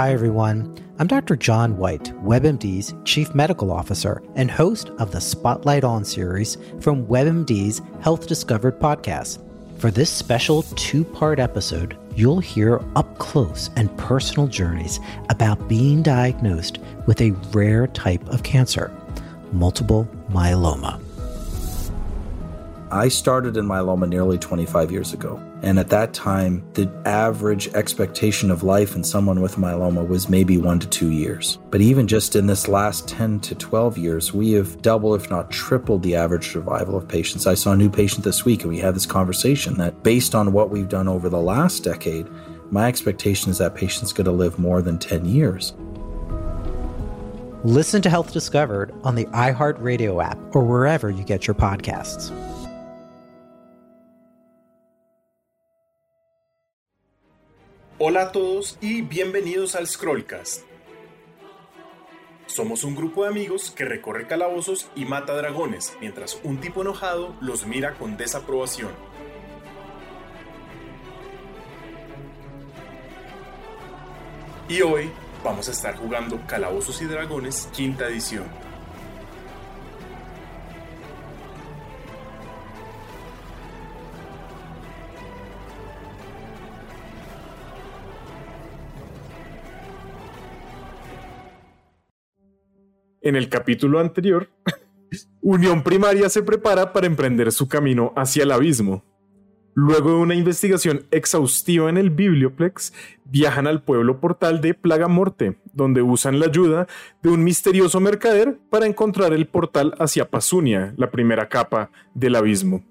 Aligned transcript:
Hi, 0.00 0.14
everyone. 0.14 0.74
I'm 0.98 1.08
Dr. 1.08 1.36
John 1.36 1.76
White, 1.76 2.04
WebMD's 2.24 2.94
Chief 3.04 3.34
Medical 3.34 3.70
Officer 3.70 4.22
and 4.34 4.50
host 4.50 4.88
of 4.98 5.12
the 5.12 5.20
Spotlight 5.20 5.84
On 5.84 6.06
series 6.06 6.56
from 6.80 7.06
WebMD's 7.06 7.82
Health 8.00 8.26
Discovered 8.26 8.80
podcast. 8.80 9.44
For 9.78 9.90
this 9.90 10.08
special 10.08 10.62
two 10.62 11.04
part 11.04 11.38
episode, 11.38 11.98
you'll 12.16 12.40
hear 12.40 12.80
up 12.96 13.18
close 13.18 13.68
and 13.76 13.94
personal 13.98 14.46
journeys 14.46 15.00
about 15.28 15.68
being 15.68 16.02
diagnosed 16.02 16.78
with 17.06 17.20
a 17.20 17.32
rare 17.52 17.86
type 17.86 18.26
of 18.30 18.42
cancer, 18.42 18.90
multiple 19.52 20.08
myeloma. 20.30 20.98
I 22.90 23.08
started 23.08 23.58
in 23.58 23.66
myeloma 23.66 24.08
nearly 24.08 24.38
25 24.38 24.90
years 24.90 25.12
ago. 25.12 25.38
And 25.62 25.78
at 25.78 25.90
that 25.90 26.14
time, 26.14 26.64
the 26.72 26.90
average 27.04 27.68
expectation 27.74 28.50
of 28.50 28.62
life 28.62 28.96
in 28.96 29.04
someone 29.04 29.42
with 29.42 29.56
myeloma 29.56 30.06
was 30.06 30.28
maybe 30.28 30.56
one 30.56 30.78
to 30.80 30.88
two 30.88 31.10
years. 31.10 31.58
But 31.70 31.82
even 31.82 32.08
just 32.08 32.34
in 32.34 32.46
this 32.46 32.66
last 32.66 33.06
10 33.08 33.40
to 33.40 33.54
12 33.54 33.98
years, 33.98 34.32
we 34.32 34.52
have 34.52 34.80
doubled, 34.80 35.20
if 35.20 35.28
not 35.28 35.50
tripled, 35.50 36.02
the 36.02 36.16
average 36.16 36.50
survival 36.50 36.96
of 36.96 37.06
patients. 37.06 37.46
I 37.46 37.54
saw 37.54 37.72
a 37.72 37.76
new 37.76 37.90
patient 37.90 38.24
this 38.24 38.44
week, 38.44 38.62
and 38.62 38.70
we 38.70 38.78
had 38.78 38.94
this 38.94 39.06
conversation 39.06 39.74
that 39.74 40.02
based 40.02 40.34
on 40.34 40.52
what 40.52 40.70
we've 40.70 40.88
done 40.88 41.08
over 41.08 41.28
the 41.28 41.40
last 41.40 41.84
decade, 41.84 42.26
my 42.70 42.86
expectation 42.86 43.50
is 43.50 43.58
that 43.58 43.74
patient's 43.74 44.12
going 44.12 44.26
to 44.26 44.32
live 44.32 44.58
more 44.58 44.80
than 44.80 44.98
10 44.98 45.26
years. 45.26 45.74
Listen 47.64 48.00
to 48.00 48.08
Health 48.08 48.32
Discovered 48.32 48.94
on 49.04 49.14
the 49.14 49.26
iHeartRadio 49.26 50.24
app 50.24 50.38
or 50.54 50.64
wherever 50.64 51.10
you 51.10 51.22
get 51.22 51.46
your 51.46 51.54
podcasts. 51.54 52.30
Hola 58.02 58.22
a 58.22 58.32
todos 58.32 58.78
y 58.80 59.02
bienvenidos 59.02 59.74
al 59.74 59.86
Scrollcast. 59.86 60.62
Somos 62.46 62.82
un 62.82 62.96
grupo 62.96 63.24
de 63.24 63.28
amigos 63.28 63.70
que 63.72 63.84
recorre 63.84 64.26
calabozos 64.26 64.88
y 64.96 65.04
mata 65.04 65.36
dragones, 65.36 65.94
mientras 66.00 66.40
un 66.42 66.62
tipo 66.62 66.80
enojado 66.80 67.36
los 67.42 67.66
mira 67.66 67.92
con 67.98 68.16
desaprobación. 68.16 68.88
Y 74.70 74.80
hoy 74.80 75.10
vamos 75.44 75.68
a 75.68 75.72
estar 75.72 75.94
jugando 75.96 76.40
Calabozos 76.46 77.02
y 77.02 77.04
Dragones 77.04 77.68
quinta 77.74 78.08
edición. 78.08 78.69
En 93.22 93.36
el 93.36 93.50
capítulo 93.50 94.00
anterior, 94.00 94.48
Unión 95.42 95.82
Primaria 95.82 96.30
se 96.30 96.42
prepara 96.42 96.94
para 96.94 97.06
emprender 97.06 97.52
su 97.52 97.68
camino 97.68 98.14
hacia 98.16 98.44
el 98.44 98.50
abismo. 98.50 99.04
Luego 99.74 100.10
de 100.10 100.16
una 100.16 100.34
investigación 100.34 101.06
exhaustiva 101.10 101.90
en 101.90 101.98
el 101.98 102.08
Biblioplex, 102.08 102.94
viajan 103.26 103.66
al 103.66 103.82
pueblo 103.82 104.20
portal 104.20 104.62
de 104.62 104.72
Plaga 104.72 105.06
Morte, 105.06 105.58
donde 105.74 106.00
usan 106.00 106.40
la 106.40 106.46
ayuda 106.46 106.86
de 107.22 107.28
un 107.28 107.44
misterioso 107.44 108.00
mercader 108.00 108.58
para 108.70 108.86
encontrar 108.86 109.34
el 109.34 109.46
portal 109.46 109.94
hacia 109.98 110.30
Pasunia, 110.30 110.94
la 110.96 111.10
primera 111.10 111.50
capa 111.50 111.90
del 112.14 112.36
abismo. 112.36 112.82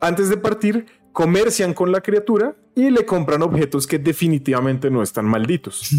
Antes 0.00 0.28
de 0.28 0.36
partir, 0.36 0.86
comercian 1.12 1.74
con 1.74 1.92
la 1.92 2.00
criatura 2.00 2.56
y 2.74 2.90
le 2.90 3.04
compran 3.04 3.42
objetos 3.42 3.86
que 3.86 3.98
definitivamente 3.98 4.90
no 4.90 5.02
están 5.02 5.26
malditos. 5.26 5.90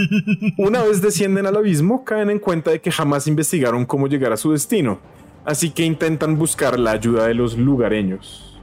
Una 0.58 0.82
vez 0.82 1.00
descienden 1.00 1.46
al 1.46 1.56
abismo, 1.56 2.04
caen 2.04 2.30
en 2.30 2.38
cuenta 2.38 2.70
de 2.70 2.80
que 2.80 2.90
jamás 2.90 3.26
investigaron 3.26 3.86
cómo 3.86 4.08
llegar 4.08 4.32
a 4.32 4.36
su 4.36 4.52
destino, 4.52 5.00
así 5.44 5.70
que 5.70 5.84
intentan 5.84 6.36
buscar 6.36 6.78
la 6.78 6.92
ayuda 6.92 7.26
de 7.26 7.34
los 7.34 7.56
lugareños. 7.56 8.60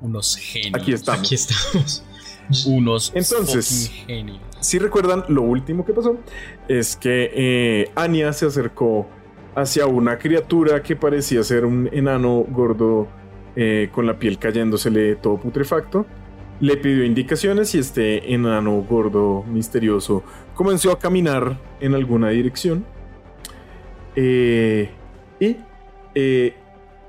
Unos 0.00 0.36
genios. 0.36 0.80
Aquí 0.80 0.92
estamos. 0.92 1.20
Aquí 1.20 1.34
estamos. 1.34 2.04
Unos 2.66 3.12
Entonces, 3.14 3.90
genios. 4.06 4.40
Si 4.60 4.78
recuerdan, 4.78 5.24
lo 5.28 5.42
último 5.42 5.84
que 5.84 5.92
pasó 5.92 6.16
es 6.66 6.96
que 6.96 7.30
eh, 7.34 7.90
Anya 7.94 8.32
se 8.32 8.46
acercó 8.46 9.06
hacia 9.54 9.86
una 9.86 10.18
criatura 10.18 10.82
que 10.82 10.96
parecía 10.96 11.42
ser 11.42 11.64
un 11.64 11.88
enano 11.92 12.44
gordo 12.48 13.08
eh, 13.60 13.88
con 13.90 14.06
la 14.06 14.20
piel 14.20 14.38
cayéndosele 14.38 15.16
todo 15.16 15.36
putrefacto. 15.36 16.06
Le 16.60 16.76
pidió 16.76 17.02
indicaciones 17.02 17.74
y 17.74 17.80
este 17.80 18.32
enano 18.32 18.86
gordo 18.88 19.42
misterioso 19.42 20.22
comenzó 20.54 20.92
a 20.92 21.00
caminar 21.00 21.58
en 21.80 21.96
alguna 21.96 22.28
dirección. 22.28 22.84
Eh, 24.14 24.90
y 25.40 25.56
eh, 26.14 26.54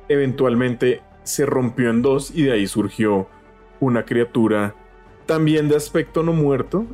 eventualmente 0.08 1.04
se 1.22 1.46
rompió 1.46 1.92
en 1.92 2.02
dos 2.02 2.32
y 2.34 2.42
de 2.42 2.54
ahí 2.54 2.66
surgió 2.66 3.28
una 3.80 4.06
criatura 4.06 4.74
también 5.28 5.70
de 5.70 5.76
aspecto 5.76 6.24
no 6.24 6.34
muerto, 6.34 6.88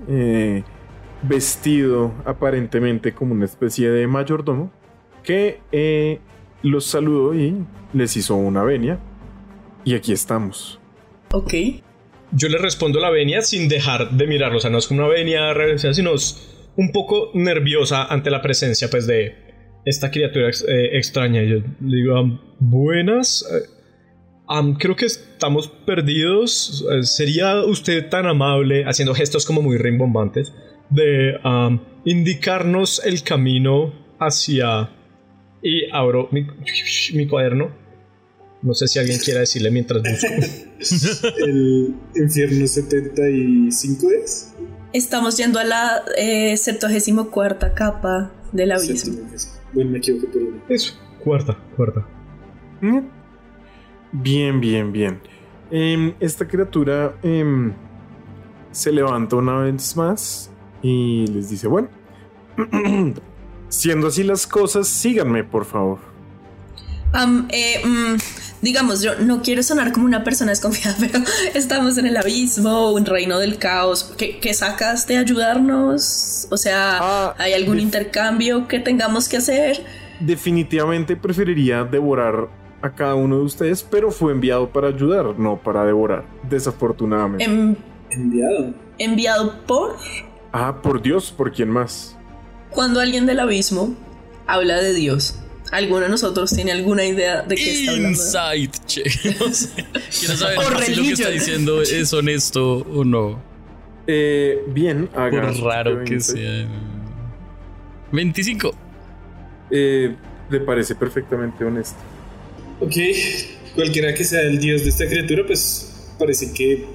vestido 1.21 2.11
aparentemente 2.25 3.13
como 3.13 3.33
una 3.33 3.45
especie 3.45 3.89
de 3.89 4.05
mayordomo, 4.05 4.69
que 5.23 6.19
los 6.61 6.85
saludó 6.85 7.33
y 7.33 7.55
les 7.93 8.17
hizo 8.17 8.35
una 8.35 8.61
venia. 8.63 8.99
Y 9.85 9.93
aquí 9.95 10.11
estamos. 10.11 10.79
Ok. 11.31 11.53
Yo 12.31 12.49
le 12.49 12.57
respondo 12.57 12.99
la 12.99 13.09
venia 13.11 13.41
sin 13.41 13.69
dejar 13.69 14.11
de 14.11 14.27
mirarlo. 14.27 14.57
O 14.57 14.59
sea, 14.59 14.69
no 14.71 14.79
es 14.79 14.87
como 14.87 15.01
una 15.05 15.09
venia 15.13 15.53
reverencial, 15.53 15.95
sino 15.95 16.13
es 16.13 16.51
un 16.75 16.91
poco 16.91 17.31
nerviosa 17.33 18.03
ante 18.05 18.29
la 18.29 18.41
presencia, 18.41 18.89
pues, 18.89 19.07
de 19.07 19.35
esta 19.85 20.11
criatura 20.11 20.47
ex- 20.49 20.65
eh, 20.67 20.97
extraña. 20.97 21.43
Y 21.43 21.49
yo 21.49 21.55
le 21.81 21.97
digo, 21.97 22.17
"Am, 22.17 22.41
buenas. 22.59 23.45
eh, 23.53 23.69
creo 24.79 24.95
que 24.95 25.05
estamos 25.05 25.67
perdidos. 25.67 26.83
Eh, 26.91 27.03
¿Sería 27.03 27.63
usted 27.63 28.09
tan 28.09 28.25
amable, 28.25 28.83
haciendo 28.85 29.13
gestos 29.13 29.45
como 29.45 29.61
muy 29.61 29.77
rimbombantes, 29.77 30.53
de 30.89 31.35
indicarnos 32.05 33.03
el 33.05 33.23
camino 33.23 33.93
hacia... 34.19 34.89
Y 35.61 35.89
abro 35.91 36.27
mi, 36.31 36.45
mi 37.13 37.27
cuaderno. 37.27 37.71
No 38.61 38.73
sé 38.73 38.87
si 38.87 38.99
alguien 38.99 39.19
quiera 39.19 39.41
decirle 39.41 39.71
mientras 39.71 40.01
busco. 40.79 41.27
El 41.37 41.95
infierno 42.15 42.67
75 42.67 44.07
es. 44.23 44.53
Estamos 44.93 45.37
yendo 45.37 45.59
a 45.59 45.63
la 45.63 46.03
eh, 46.17 46.55
74 46.55 47.73
capa 47.75 48.31
del 48.51 48.71
abismo. 48.71 49.17
Bueno, 49.73 49.91
me 49.91 49.97
equivoqué 49.97 50.27
por 50.27 50.41
uno. 50.41 50.61
Eso, 50.69 50.93
cuarta, 51.23 51.57
cuarta. 51.75 52.07
Mm. 52.81 52.99
Bien, 54.13 54.61
bien, 54.61 54.91
bien. 54.91 55.19
Em, 55.69 56.13
esta 56.19 56.47
criatura 56.47 57.17
em, 57.23 57.73
se 58.71 58.91
levanta 58.91 59.35
una 59.35 59.59
vez 59.59 59.95
más 59.97 60.49
y 60.81 61.27
les 61.27 61.49
dice, 61.49 61.67
bueno, 61.67 61.89
siendo 63.69 64.07
así 64.07 64.23
las 64.23 64.47
cosas, 64.47 64.87
síganme, 64.87 65.43
por 65.43 65.65
favor. 65.65 65.99
Eh, 67.49 67.81
mm, 67.85 68.15
digamos, 68.65 69.01
yo 69.01 69.15
no 69.19 69.41
quiero 69.41 69.63
sonar 69.63 69.93
como 69.93 70.05
una 70.05 70.23
persona 70.25 70.51
desconfiada, 70.51 70.97
pero 70.99 71.19
estamos 71.53 71.97
en 71.97 72.07
el 72.07 72.17
abismo, 72.17 72.91
un 72.91 73.05
reino 73.05 73.39
del 73.39 73.57
caos. 73.57 74.13
¿Qué, 74.17 74.39
qué 74.39 74.53
sacas 74.53 75.07
de 75.07 75.17
ayudarnos? 75.17 76.47
O 76.51 76.57
sea, 76.57 76.97
Ah, 77.01 77.35
¿hay 77.37 77.53
algún 77.53 77.79
intercambio 77.79 78.67
que 78.67 78.79
tengamos 78.79 79.29
que 79.29 79.37
hacer? 79.37 79.81
Definitivamente 80.19 81.15
preferiría 81.15 81.83
devorar 81.83 82.49
a 82.81 82.89
cada 82.93 83.15
uno 83.15 83.37
de 83.37 83.43
ustedes, 83.43 83.83
pero 83.83 84.11
fue 84.11 84.31
enviado 84.33 84.69
para 84.69 84.89
ayudar, 84.89 85.39
no 85.39 85.57
para 85.57 85.85
devorar, 85.85 86.25
desafortunadamente. 86.49 87.43
Em- 87.45 87.75
Enviado. 88.11 88.73
enviado 88.97 89.65
por 89.65 89.95
Ah, 90.53 90.81
por 90.81 91.01
Dios, 91.01 91.31
¿por 91.31 91.51
quién 91.51 91.69
más? 91.69 92.15
cuando 92.69 92.99
alguien 92.99 93.25
del 93.25 93.39
abismo 93.39 93.95
habla 94.47 94.75
de 94.81 94.93
Dios. 94.93 95.39
¿Alguno 95.71 96.01
de 96.01 96.09
nosotros 96.09 96.51
tiene 96.51 96.71
alguna 96.71 97.05
idea 97.05 97.41
de 97.41 97.55
qué 97.55 97.79
está 97.79 97.91
hablando? 97.91 98.09
Insight 98.09 98.75
check. 98.85 99.07
No 99.39 99.53
sé. 99.53 99.69
Quiero 100.19 100.35
saber 100.37 100.57
O 100.75 100.81
si 100.81 100.95
lo 100.95 101.03
que 101.03 101.11
está 101.11 101.29
diciendo 101.29 101.81
es 101.81 102.13
honesto 102.13 102.77
o 102.77 103.03
no. 103.03 103.41
Eh, 104.07 104.63
bien, 104.67 105.09
haga 105.15 105.51
Por 105.51 105.63
raro 105.63 106.03
que 106.03 106.11
20. 106.11 106.19
sea. 106.21 106.67
25. 108.11 108.75
Eh, 109.71 110.15
le 110.49 110.59
parece 110.61 110.95
perfectamente 110.95 111.65
honesto. 111.65 111.97
Ok. 112.79 112.93
Cualquiera 113.73 114.13
que 114.13 114.23
sea 114.23 114.41
el 114.41 114.59
dios 114.59 114.83
de 114.83 114.89
esta 114.89 115.07
criatura, 115.07 115.43
pues 115.45 116.13
parece 116.19 116.53
que. 116.53 116.85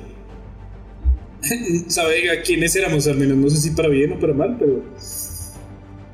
Sabe 1.89 2.31
a 2.31 2.43
quiénes 2.43 2.77
éramos, 2.77 3.07
al 3.09 3.17
menos 3.17 3.37
no 3.37 3.51
sé 3.51 3.57
si 3.57 3.71
para 3.71 3.89
bien 3.89 4.13
o 4.13 4.19
para 4.19 4.33
mal, 4.33 4.57
pero. 4.59 4.83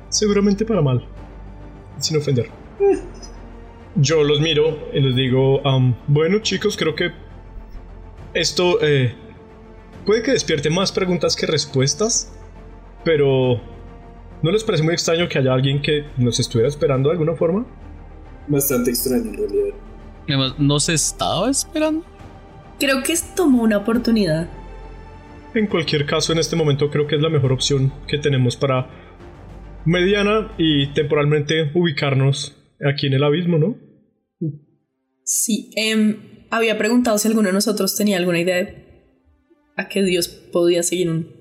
Seguramente 0.09 0.65
para 0.65 0.81
mal. 0.81 1.07
Sin 1.99 2.17
ofender. 2.17 2.49
Yo 3.95 4.23
los 4.23 4.39
miro 4.39 4.89
y 4.93 4.99
les 4.99 5.15
digo, 5.15 5.65
am, 5.67 5.95
bueno 6.07 6.39
chicos, 6.39 6.77
creo 6.77 6.93
que 6.95 7.11
esto 8.33 8.79
eh, 8.81 9.15
puede 10.05 10.21
que 10.21 10.31
despierte 10.31 10.69
más 10.69 10.91
preguntas 10.91 11.35
que 11.35 11.47
respuestas. 11.47 12.31
pero 13.03 13.59
¿no 14.41 14.51
les 14.51 14.63
parece 14.63 14.83
muy 14.83 14.93
extraño 14.93 15.27
que 15.29 15.39
haya 15.39 15.53
alguien 15.53 15.81
que 15.81 16.05
nos 16.17 16.39
estuviera 16.39 16.67
esperando 16.67 17.09
de 17.09 17.13
alguna 17.13 17.35
forma? 17.35 17.65
Bastante 18.47 18.91
extraño 18.91 19.31
en 19.31 19.37
realidad. 19.37 19.75
Además, 20.27 20.55
¿no 20.59 20.79
se 20.79 20.93
estaba 20.93 21.49
esperando? 21.49 22.03
Creo 22.79 23.01
que 23.01 23.15
tomó 23.35 23.63
una 23.63 23.77
oportunidad. 23.77 24.47
En 25.53 25.67
cualquier 25.67 26.05
caso, 26.05 26.33
en 26.33 26.39
este 26.39 26.55
momento 26.55 26.89
creo 26.91 27.07
que 27.07 27.15
es 27.15 27.21
la 27.21 27.29
mejor 27.29 27.51
opción 27.51 27.91
que 28.07 28.17
tenemos 28.17 28.55
para 28.57 28.87
mediana 29.87 30.53
y 30.57 30.93
temporalmente 30.93 31.71
ubicarnos 31.73 32.55
aquí 32.87 33.07
en 33.07 33.13
el 33.13 33.23
abismo, 33.23 33.57
¿no? 33.57 33.77
Sí, 35.23 35.71
em, 35.75 36.45
había 36.51 36.77
preguntado 36.77 37.17
si 37.17 37.27
alguno 37.27 37.47
de 37.47 37.53
nosotros 37.53 37.95
tenía 37.95 38.17
alguna 38.17 38.39
idea 38.39 38.55
de 38.57 38.87
a 39.75 39.87
qué 39.89 40.03
Dios 40.03 40.27
podía 40.27 40.83
seguir 40.83 41.09
un... 41.09 41.35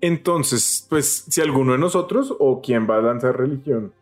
Entonces, 0.00 0.86
pues, 0.88 1.24
si 1.28 1.40
alguno 1.40 1.72
de 1.72 1.78
nosotros 1.78 2.34
o 2.38 2.60
quién 2.62 2.88
va 2.88 2.98
a 2.98 3.02
lanzar 3.02 3.36
religión, 3.38 3.92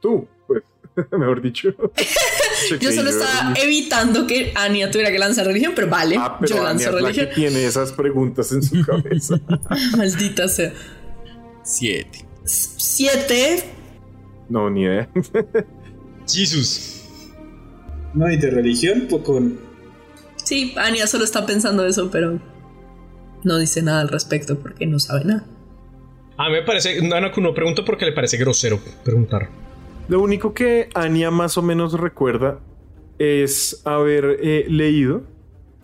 tú, 0.00 0.26
pues, 0.46 0.62
mejor 1.12 1.40
dicho. 1.42 1.70
Yo 2.80 2.92
solo 2.92 3.10
estaba 3.10 3.54
evitando 3.60 4.26
que 4.26 4.52
Ania 4.54 4.90
tuviera 4.90 5.10
que 5.10 5.18
lanzar 5.18 5.46
religión, 5.46 5.72
pero 5.74 5.88
vale, 5.88 6.16
Ah, 6.18 6.36
pero 6.40 6.54
yo 6.54 6.66
Ania 6.66 6.68
lanzo 6.68 6.88
es 6.88 6.94
la 6.94 7.00
religión. 7.08 7.28
que 7.28 7.34
tiene 7.34 7.64
esas 7.64 7.92
preguntas 7.92 8.52
en 8.52 8.62
su 8.62 8.84
cabeza. 8.86 9.40
Maldita 9.96 10.46
sea. 10.46 10.72
Siete. 11.64 12.24
Siete. 12.44 13.64
no, 14.48 14.70
ni 14.70 14.82
idea. 14.82 15.08
Jesus. 16.28 17.04
No, 18.14 18.30
y 18.30 18.36
de 18.36 18.50
religión, 18.50 19.06
pues 19.08 19.22
con. 19.22 19.58
Sí, 20.36 20.74
Ania 20.76 21.06
solo 21.06 21.24
está 21.24 21.46
pensando 21.46 21.86
eso, 21.86 22.10
pero 22.10 22.40
no 23.44 23.58
dice 23.58 23.82
nada 23.82 24.00
al 24.00 24.08
respecto 24.08 24.58
porque 24.58 24.86
no 24.86 24.98
sabe 24.98 25.24
nada. 25.24 25.46
A 26.36 26.48
mí 26.48 26.54
me 26.54 26.62
parece, 26.62 26.98
Anaku 26.98 27.40
no 27.40 27.54
pregunta 27.54 27.84
porque 27.84 28.04
le 28.04 28.12
parece 28.12 28.36
grosero 28.36 28.80
preguntar. 29.04 29.48
Lo 30.08 30.20
único 30.20 30.52
que 30.52 30.88
Anya 30.94 31.30
más 31.30 31.56
o 31.56 31.62
menos 31.62 31.94
recuerda 31.94 32.60
es 33.18 33.82
haber 33.84 34.38
eh, 34.42 34.66
leído 34.68 35.22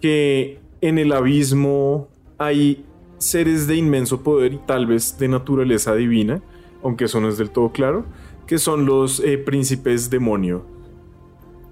que 0.01 0.59
en 0.81 0.99
el 0.99 1.13
abismo 1.13 2.09
hay 2.39 2.85
seres 3.19 3.67
de 3.67 3.77
inmenso 3.77 4.23
poder 4.23 4.55
y 4.55 4.59
tal 4.59 4.87
vez 4.87 5.19
de 5.19 5.29
naturaleza 5.29 5.95
divina, 5.95 6.43
aunque 6.83 7.05
eso 7.05 7.21
no 7.21 7.29
es 7.29 7.39
del 7.39 7.51
todo 7.51 7.71
claro, 7.71 8.05
que 8.47 8.59
son 8.59 8.87
los 8.87 9.21
eh, 9.21 9.39
príncipes 9.39 10.11
demonio. 10.11 10.65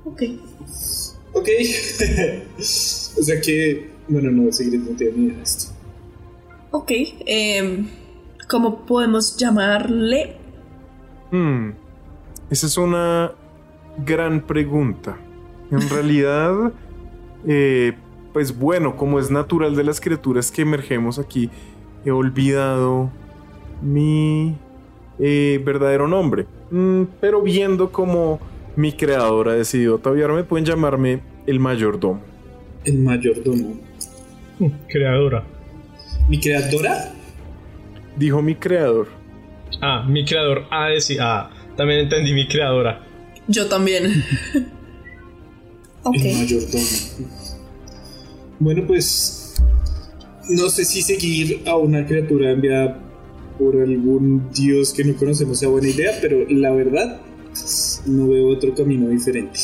Ok. 0.04 0.22
Ok. 1.32 1.48
o 2.58 3.22
sea 3.22 3.40
que. 3.40 3.90
Bueno, 4.08 4.30
no, 4.30 4.52
seguiré 4.52 4.78
no 4.78 4.96
tiene 4.96 5.12
ni 5.16 5.26
idea 5.26 5.36
de 5.36 5.42
esto. 5.42 5.72
Ok. 6.70 6.90
em, 7.26 7.88
¿Cómo 8.48 8.86
podemos 8.86 9.36
llamarle? 9.36 10.36
Hmm, 11.32 11.70
esa 12.48 12.66
es 12.66 12.76
una 12.76 13.32
gran 14.04 14.46
pregunta. 14.46 15.18
En 15.70 15.88
realidad, 15.90 16.72
eh, 17.46 17.94
pues 18.32 18.56
bueno, 18.56 18.96
como 18.96 19.18
es 19.18 19.30
natural 19.30 19.74
de 19.74 19.82
las 19.82 20.00
criaturas 20.00 20.52
que 20.52 20.62
emergemos 20.62 21.18
aquí, 21.18 21.50
he 22.04 22.12
olvidado 22.12 23.10
mi 23.82 24.56
eh, 25.18 25.60
verdadero 25.64 26.08
nombre. 26.08 26.46
Mm, 26.70 27.02
pero 27.20 27.42
viendo 27.42 27.90
como 27.90 28.40
mi 28.76 28.92
creador 28.92 29.48
ha 29.48 29.54
decidido 29.54 29.96
ataviarme, 29.96 30.44
pueden 30.44 30.66
llamarme 30.66 31.20
el 31.46 31.60
mayordomo. 31.60 32.20
El 32.84 32.98
mayordomo. 32.98 33.80
Mm, 34.58 34.66
Creadora. 34.88 35.44
¿Mi 36.28 36.40
creadora? 36.40 37.12
Dijo 38.16 38.42
mi 38.42 38.54
creador. 38.54 39.08
Ah, 39.80 40.04
mi 40.08 40.24
creador. 40.24 40.64
Ah, 40.70 40.88
sí, 40.98 41.16
ah, 41.20 41.50
también 41.76 42.00
entendí 42.00 42.32
mi 42.32 42.48
creadora. 42.48 43.02
Yo 43.48 43.66
también. 43.66 44.24
ok. 46.02 46.16
El 46.16 46.36
mayordomo. 46.36 46.84
Bueno, 48.58 48.84
pues. 48.86 49.54
No 50.48 50.68
sé 50.68 50.84
si 50.84 51.02
seguir 51.02 51.62
a 51.66 51.76
una 51.76 52.06
criatura 52.06 52.52
enviada 52.52 53.00
por 53.58 53.76
algún 53.76 54.50
dios 54.52 54.92
que 54.92 55.04
no 55.04 55.14
conocemos 55.16 55.58
sea 55.58 55.68
buena 55.68 55.88
idea, 55.88 56.12
pero 56.20 56.44
la 56.48 56.72
verdad. 56.72 57.20
No 58.06 58.28
veo 58.28 58.48
otro 58.48 58.74
camino 58.74 59.08
diferente. 59.08 59.58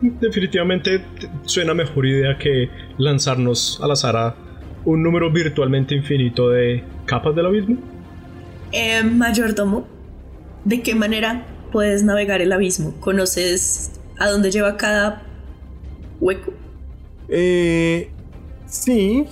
Definitivamente 0.00 1.02
suena 1.44 1.74
mejor 1.74 2.06
idea 2.06 2.38
que 2.38 2.70
lanzarnos 2.98 3.78
al 3.82 3.90
azar 3.90 4.16
a 4.16 4.36
un 4.84 5.02
número 5.02 5.30
virtualmente 5.30 5.94
infinito 5.94 6.50
de 6.50 6.82
capas 7.04 7.34
del 7.34 7.46
abismo. 7.46 7.76
Eh, 8.72 9.02
mayordomo, 9.02 9.86
¿de 10.64 10.82
qué 10.82 10.94
manera 10.94 11.46
puedes 11.72 12.04
navegar 12.04 12.40
el 12.40 12.52
abismo? 12.52 12.94
¿Conoces 13.00 13.92
a 14.18 14.28
dónde 14.28 14.50
lleva 14.50 14.76
cada 14.76 15.22
hueco? 16.20 16.52
Eh, 17.28 18.10
sí, 18.66 19.26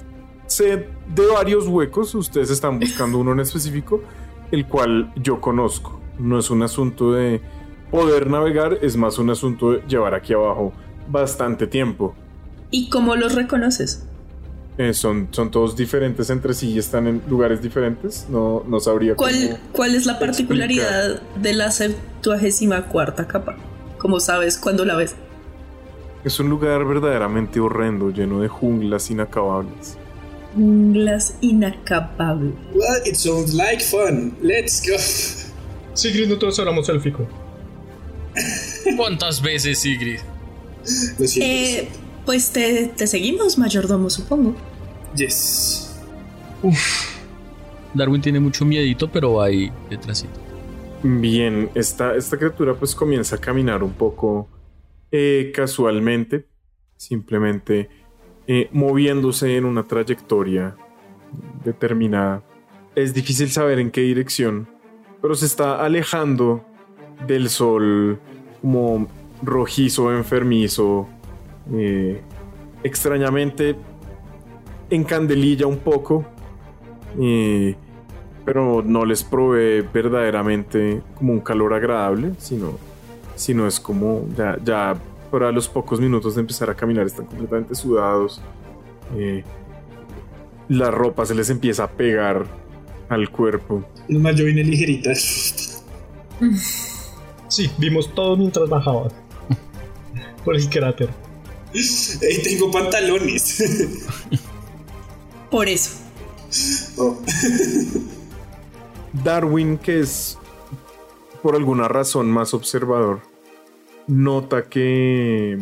sé 0.47 0.94
de 1.15 1.27
varios 1.27 1.67
huecos. 1.67 2.15
Ustedes 2.15 2.51
están 2.51 2.79
buscando 2.79 3.19
uno 3.19 3.33
en 3.33 3.41
específico, 3.41 4.03
el 4.51 4.67
cual 4.67 5.13
yo 5.17 5.41
conozco. 5.41 6.01
No 6.19 6.39
es 6.39 6.51
un 6.51 6.63
asunto 6.63 7.13
de 7.13 7.41
poder 7.91 8.29
navegar, 8.29 8.79
es 8.83 8.97
más 8.97 9.19
un 9.19 9.31
asunto 9.31 9.73
de 9.73 9.83
llevar 9.87 10.15
aquí 10.15 10.33
abajo 10.33 10.73
bastante 11.09 11.67
tiempo. 11.67 12.15
¿Y 12.71 12.89
cómo 12.89 13.17
los 13.17 13.35
reconoces? 13.35 14.07
Eh, 14.77 14.93
son, 14.93 15.29
son 15.31 15.53
todos 15.53 15.77
diferentes 15.77 16.31
entre 16.31 16.53
sí 16.53 16.73
y 16.73 16.79
están 16.79 17.07
en 17.07 17.23
lugares 17.29 17.63
diferentes. 17.63 18.27
No, 18.29 18.65
no 18.67 18.81
sabría 18.81 19.15
cómo. 19.15 19.29
¿Cuál, 19.29 19.61
cuál 19.73 19.95
es 19.95 20.07
la 20.07 20.13
explicar. 20.13 20.19
particularidad 20.19 21.23
de 21.41 21.53
la 21.53 21.71
septuagésima 21.71 22.87
cuarta 22.87 23.29
capa? 23.29 23.57
¿Cómo 23.99 24.19
sabes 24.19 24.59
cuando 24.59 24.85
la 24.85 24.97
ves? 24.97 25.15
Es 26.25 26.41
un 26.41 26.49
lugar 26.49 26.85
verdaderamente 26.85 27.61
horrendo, 27.61 28.11
lleno 28.11 28.41
de 28.41 28.49
junglas 28.49 29.11
inacabables. 29.11 29.99
Las 30.57 31.37
inacabables. 31.41 32.55
Well, 32.73 33.03
it 33.05 33.17
sounds 33.17 33.55
like 33.55 33.83
fun. 33.83 34.37
Let's 34.41 34.81
go. 34.87 34.97
Sigrid, 35.95 36.29
no 36.29 36.39
todos 36.39 36.59
hablamos 36.59 36.89
élfico. 36.89 37.27
¿Cuántas 38.97 39.41
veces, 39.41 39.79
Sigrid? 39.81 40.21
Eh, 41.41 41.89
pues 42.25 42.51
te, 42.51 42.89
te 42.97 43.07
seguimos, 43.07 43.59
mayordomo, 43.59 44.11
supongo. 44.11 44.55
Yes. 45.17 45.95
Darwin 47.95 48.21
tiene 48.21 48.41
mucho 48.41 48.65
miedito, 48.65 49.11
pero 49.11 49.35
va 49.35 49.47
ahí 49.47 49.73
detrásito. 49.89 50.41
Bien, 51.03 51.71
esta, 51.75 52.15
esta 52.17 52.39
criatura 52.39 52.75
pues 52.75 52.95
comienza 52.95 53.37
a 53.37 53.39
caminar 53.39 53.83
un 53.83 53.93
poco 53.93 54.49
eh, 55.13 55.53
casualmente, 55.55 56.47
simplemente 56.97 57.89
eh, 58.47 58.69
moviéndose 58.73 59.57
en 59.57 59.65
una 59.65 59.85
trayectoria 59.85 60.77
determinada. 61.65 62.43
Es 62.95 63.15
difícil 63.15 63.51
saber 63.51 63.79
en 63.79 63.91
qué 63.91 64.03
dirección, 64.03 64.69
pero 65.21 65.35
se 65.35 65.47
está 65.47 65.85
alejando 65.85 66.65
del 67.27 67.49
sol 67.49 68.21
como 68.61 69.09
rojizo, 69.43 70.13
enfermizo, 70.13 71.09
eh, 71.73 72.21
extrañamente 72.83 73.77
encandelilla 74.91 75.67
un 75.67 75.79
poco. 75.79 76.25
eh, 77.21 77.75
pero 78.45 78.83
no 78.83 79.05
les 79.05 79.23
provee 79.25 79.81
verdaderamente 79.93 81.03
como 81.15 81.33
un 81.33 81.41
calor 81.41 81.73
agradable, 81.73 82.33
sino, 82.39 82.73
sino 83.35 83.67
es 83.67 83.81
como 83.81 84.27
ya, 84.37 84.59
ya 84.63 84.95
para 85.35 85.51
los 85.51 85.69
pocos 85.69 85.99
minutos 85.99 86.37
de 86.37 86.43
empezar 86.43 86.71
a 86.71 86.77
caminar 86.77 87.05
están 87.07 87.27
completamente 87.27 87.75
sudados. 87.75 88.41
eh, 89.17 89.43
la 90.69 90.93
ropa 90.93 91.27
se 91.27 91.35
les 91.35 91.51
empieza 91.51 91.83
a 91.83 91.91
pegar 91.91 92.47
al 93.09 93.29
cuerpo. 93.31 93.85
Nomás 94.09 94.37
yo 94.37 94.45
vine 94.45 94.63
ligerita. 94.63 95.11
Sí, 97.49 97.69
vimos 97.79 98.15
todo 98.15 98.37
mientras 98.37 98.69
bajaba. 98.69 99.09
Por 100.45 100.55
el 100.55 100.69
cráter. 100.69 101.11
Ey, 101.73 102.43
tengo 102.45 102.71
pantalones. 102.71 103.65
Por 105.51 105.69
eso. 105.69 105.99
Oh. 106.97 107.19
Darwin, 109.25 109.79
que 109.79 109.99
es 109.99 110.39
por 111.43 111.57
alguna 111.57 111.89
razón 111.89 112.31
más 112.31 112.55
observador, 112.55 113.21
nota 114.07 114.65
que 114.65 115.59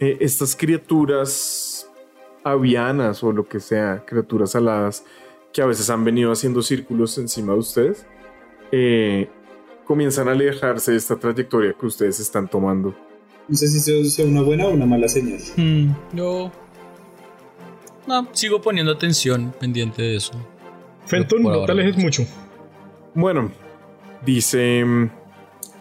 eh, 0.00 0.16
estas 0.20 0.56
criaturas 0.56 1.88
avianas 2.44 3.22
o 3.22 3.32
lo 3.32 3.46
que 3.46 3.60
sea, 3.60 4.04
criaturas 4.04 4.54
aladas, 4.56 5.04
que 5.52 5.62
a 5.62 5.66
veces 5.66 5.88
han 5.90 6.04
venido 6.04 6.32
haciendo 6.32 6.62
círculos 6.62 7.18
encima 7.18 7.52
de 7.52 7.58
ustedes, 7.58 8.06
eh, 8.72 9.28
comienzan 9.84 10.28
a 10.28 10.32
alejarse 10.32 10.92
de 10.92 10.96
esta 10.96 11.16
trayectoria 11.16 11.74
que 11.78 11.86
ustedes 11.86 12.18
están 12.20 12.48
tomando. 12.48 12.94
No 13.48 13.56
sé 13.56 13.68
si 13.68 13.78
eso 13.78 14.10
sea 14.10 14.24
una 14.24 14.42
buena 14.42 14.66
o 14.66 14.70
una 14.70 14.86
mala 14.86 15.08
señal. 15.08 15.40
Hmm, 15.56 15.90
yo. 16.14 16.50
No, 18.06 18.28
sigo 18.32 18.60
poniendo 18.60 18.92
atención 18.92 19.52
pendiente 19.60 20.02
de 20.02 20.16
eso. 20.16 20.32
Fenton, 21.06 21.42
no 21.42 21.64
te 21.64 21.72
alejes 21.72 21.96
mucho. 21.96 22.26
Bueno, 23.14 23.50
dice 24.24 24.84
mm, 24.84 25.10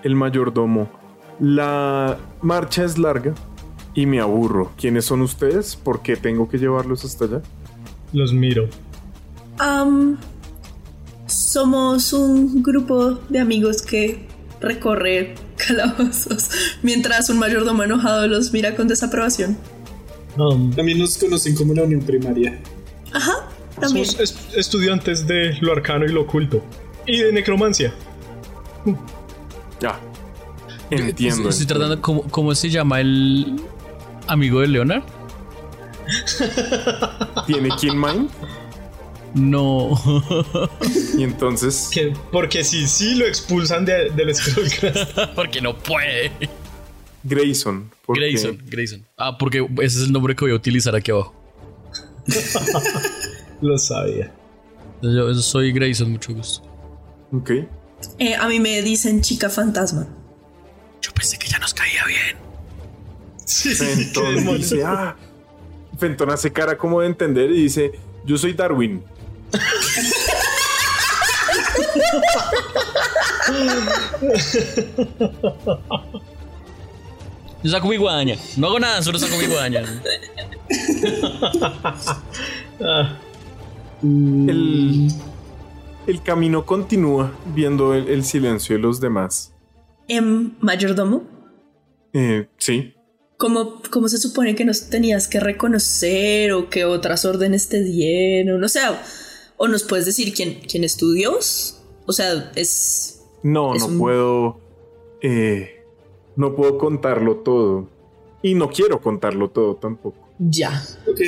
el 0.03 0.15
mayordomo, 0.15 0.89
la 1.41 2.17
marcha 2.41 2.85
es 2.85 2.97
larga 2.97 3.33
y 3.93 4.05
me 4.05 4.19
aburro. 4.21 4.71
¿Quiénes 4.77 5.05
son 5.05 5.21
ustedes? 5.21 5.75
¿Por 5.75 6.01
qué 6.01 6.15
tengo 6.15 6.47
que 6.47 6.57
llevarlos 6.57 7.03
hasta 7.03 7.25
allá? 7.25 7.41
Los 8.13 8.31
miro. 8.33 8.69
Am, 9.57 10.17
somos 11.27 12.13
un 12.13 12.61
grupo 12.63 13.11
de 13.29 13.39
amigos 13.39 13.81
que 13.81 14.27
recorre 14.59 15.35
calabozos 15.67 16.49
mientras 16.83 17.29
un 17.29 17.39
mayordomo 17.39 17.83
enojado 17.83 18.27
los 18.27 18.53
mira 18.53 18.75
con 18.75 18.87
desaprobación. 18.87 19.57
Um, 20.37 20.71
También 20.73 20.97
nos 20.99 21.17
conocen 21.17 21.55
como 21.55 21.73
la 21.73 21.83
Unión 21.83 22.01
Primaria. 22.01 22.57
Ajá, 23.13 23.33
también. 23.79 24.05
somos 24.05 24.19
est- 24.21 24.55
estudiantes 24.55 25.27
de 25.27 25.57
lo 25.59 25.73
arcano 25.73 26.05
y 26.05 26.09
lo 26.09 26.21
oculto. 26.21 26.63
Y 27.05 27.19
de 27.19 27.33
necromancia. 27.33 27.93
Ya. 29.81 29.99
Entiendo. 30.91 31.49
Estoy 31.49 31.65
tratando. 31.65 32.01
¿cómo, 32.01 32.23
¿Cómo 32.23 32.53
se 32.53 32.69
llama 32.69 32.99
el 33.01 33.59
amigo 34.27 34.59
de 34.61 34.67
Leonard? 34.67 35.03
¿Tiene 37.47 37.69
King 37.79 37.95
Mind? 37.95 38.29
No. 39.33 39.97
Y 41.17 41.23
entonces... 41.23 41.89
Que- 41.93 42.13
porque 42.31 42.63
si 42.63 42.85
sí 42.87 43.15
lo 43.15 43.25
expulsan 43.25 43.85
de- 43.85 44.09
del 44.11 44.35
Scrollcraft. 44.35 45.17
porque 45.35 45.61
no 45.61 45.77
puede. 45.77 46.31
Grayson. 47.23 47.89
¿por 48.05 48.15
qué? 48.17 48.21
Grayson, 48.23 48.61
Grayson. 48.65 49.05
Ah, 49.17 49.37
porque 49.37 49.65
ese 49.77 49.99
es 49.99 50.05
el 50.07 50.11
nombre 50.11 50.35
que 50.35 50.43
voy 50.43 50.51
a 50.51 50.55
utilizar 50.55 50.95
aquí 50.95 51.11
abajo. 51.11 51.33
lo 53.61 53.77
sabía. 53.77 54.33
Yo 55.01 55.33
soy 55.35 55.71
Grayson, 55.71 56.11
mucho 56.11 56.33
gusto. 56.33 56.67
Ok. 57.31 57.51
Eh, 58.19 58.35
a 58.35 58.47
mí 58.47 58.59
me 58.59 58.81
dicen 58.81 59.21
chica 59.21 59.49
fantasma. 59.49 60.07
Yo 61.01 61.11
pensé 61.13 61.37
que 61.37 61.47
ya 61.47 61.59
nos 61.59 61.73
caía 61.73 62.05
bien. 62.05 62.37
Sí, 63.45 63.75
Fenton 63.75 64.57
dice, 64.57 64.83
ah. 64.85 65.15
Fenton 65.97 66.29
hace 66.29 66.51
cara 66.51 66.77
como 66.77 67.01
de 67.01 67.07
entender 67.07 67.51
y 67.51 67.63
dice, 67.63 67.91
yo 68.25 68.37
soy 68.37 68.53
Darwin. 68.53 69.03
Yo 77.63 77.71
saco 77.71 77.87
mi 77.87 77.97
guadaña. 77.97 78.37
No 78.57 78.67
hago 78.67 78.79
nada, 78.79 79.01
solo 79.01 79.19
saco 79.19 79.37
mi 79.37 79.47
guadaña. 79.47 79.83
El, 84.01 85.11
el 86.07 86.23
camino 86.23 86.65
continúa 86.65 87.31
viendo 87.53 87.93
el, 87.93 88.07
el 88.09 88.23
silencio 88.25 88.75
de 88.75 88.81
los 88.81 88.99
demás. 88.99 89.51
Em, 90.07 90.51
mayordomo, 90.59 91.23
Eh, 92.13 92.47
sí. 92.57 92.93
¿cómo, 93.37 93.81
¿cómo 93.91 94.09
se 94.09 94.17
supone 94.17 94.55
que 94.55 94.65
nos 94.65 94.89
tenías 94.89 95.27
que 95.27 95.39
reconocer 95.39 96.51
o 96.53 96.69
qué 96.69 96.83
otras 96.85 97.23
órdenes 97.25 97.69
te 97.69 97.81
dieron? 97.83 98.63
O 98.63 98.69
sea, 98.69 99.01
o 99.57 99.67
nos 99.67 99.83
puedes 99.83 100.05
decir 100.05 100.33
quién, 100.33 100.59
quién 100.69 100.83
es 100.83 100.97
tu 100.97 101.11
Dios. 101.13 101.81
O 102.05 102.13
sea, 102.13 102.51
es. 102.55 103.21
No, 103.43 103.75
Es 103.75 103.81
no 103.83 103.87
un- 103.87 103.97
puedo. 103.99 104.59
eh, 105.21 105.83
no 106.35 106.55
puedo 106.55 106.77
contarlo 106.77 107.37
todo. 107.37 107.87
Y 108.41 108.55
no 108.55 108.69
quiero 108.69 108.99
contarlo 109.01 109.49
todo 109.51 109.75
tampoco. 109.75 110.17
Ya. 110.39 110.83
Ok. 111.07 111.19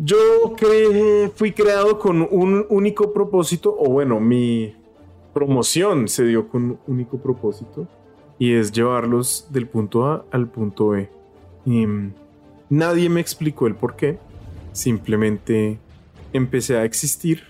Yo 0.00 0.16
cre- 0.56 1.30
fui 1.34 1.52
creado 1.52 1.98
con 1.98 2.22
un 2.22 2.66
único 2.68 3.12
propósito, 3.12 3.74
o 3.78 3.88
bueno, 3.90 4.20
mi 4.20 4.74
promoción 5.38 6.08
se 6.08 6.24
dio 6.24 6.48
con 6.48 6.64
un 6.64 6.78
único 6.88 7.18
propósito, 7.18 7.86
y 8.40 8.54
es 8.54 8.72
llevarlos 8.72 9.46
del 9.50 9.68
punto 9.68 10.04
A 10.04 10.24
al 10.32 10.48
punto 10.48 10.88
B. 10.88 11.08
Y, 11.64 11.86
mm, 11.86 12.12
nadie 12.70 13.08
me 13.08 13.20
explicó 13.20 13.68
el 13.68 13.76
por 13.76 13.94
qué, 13.94 14.18
simplemente 14.72 15.78
empecé 16.32 16.76
a 16.76 16.84
existir 16.84 17.42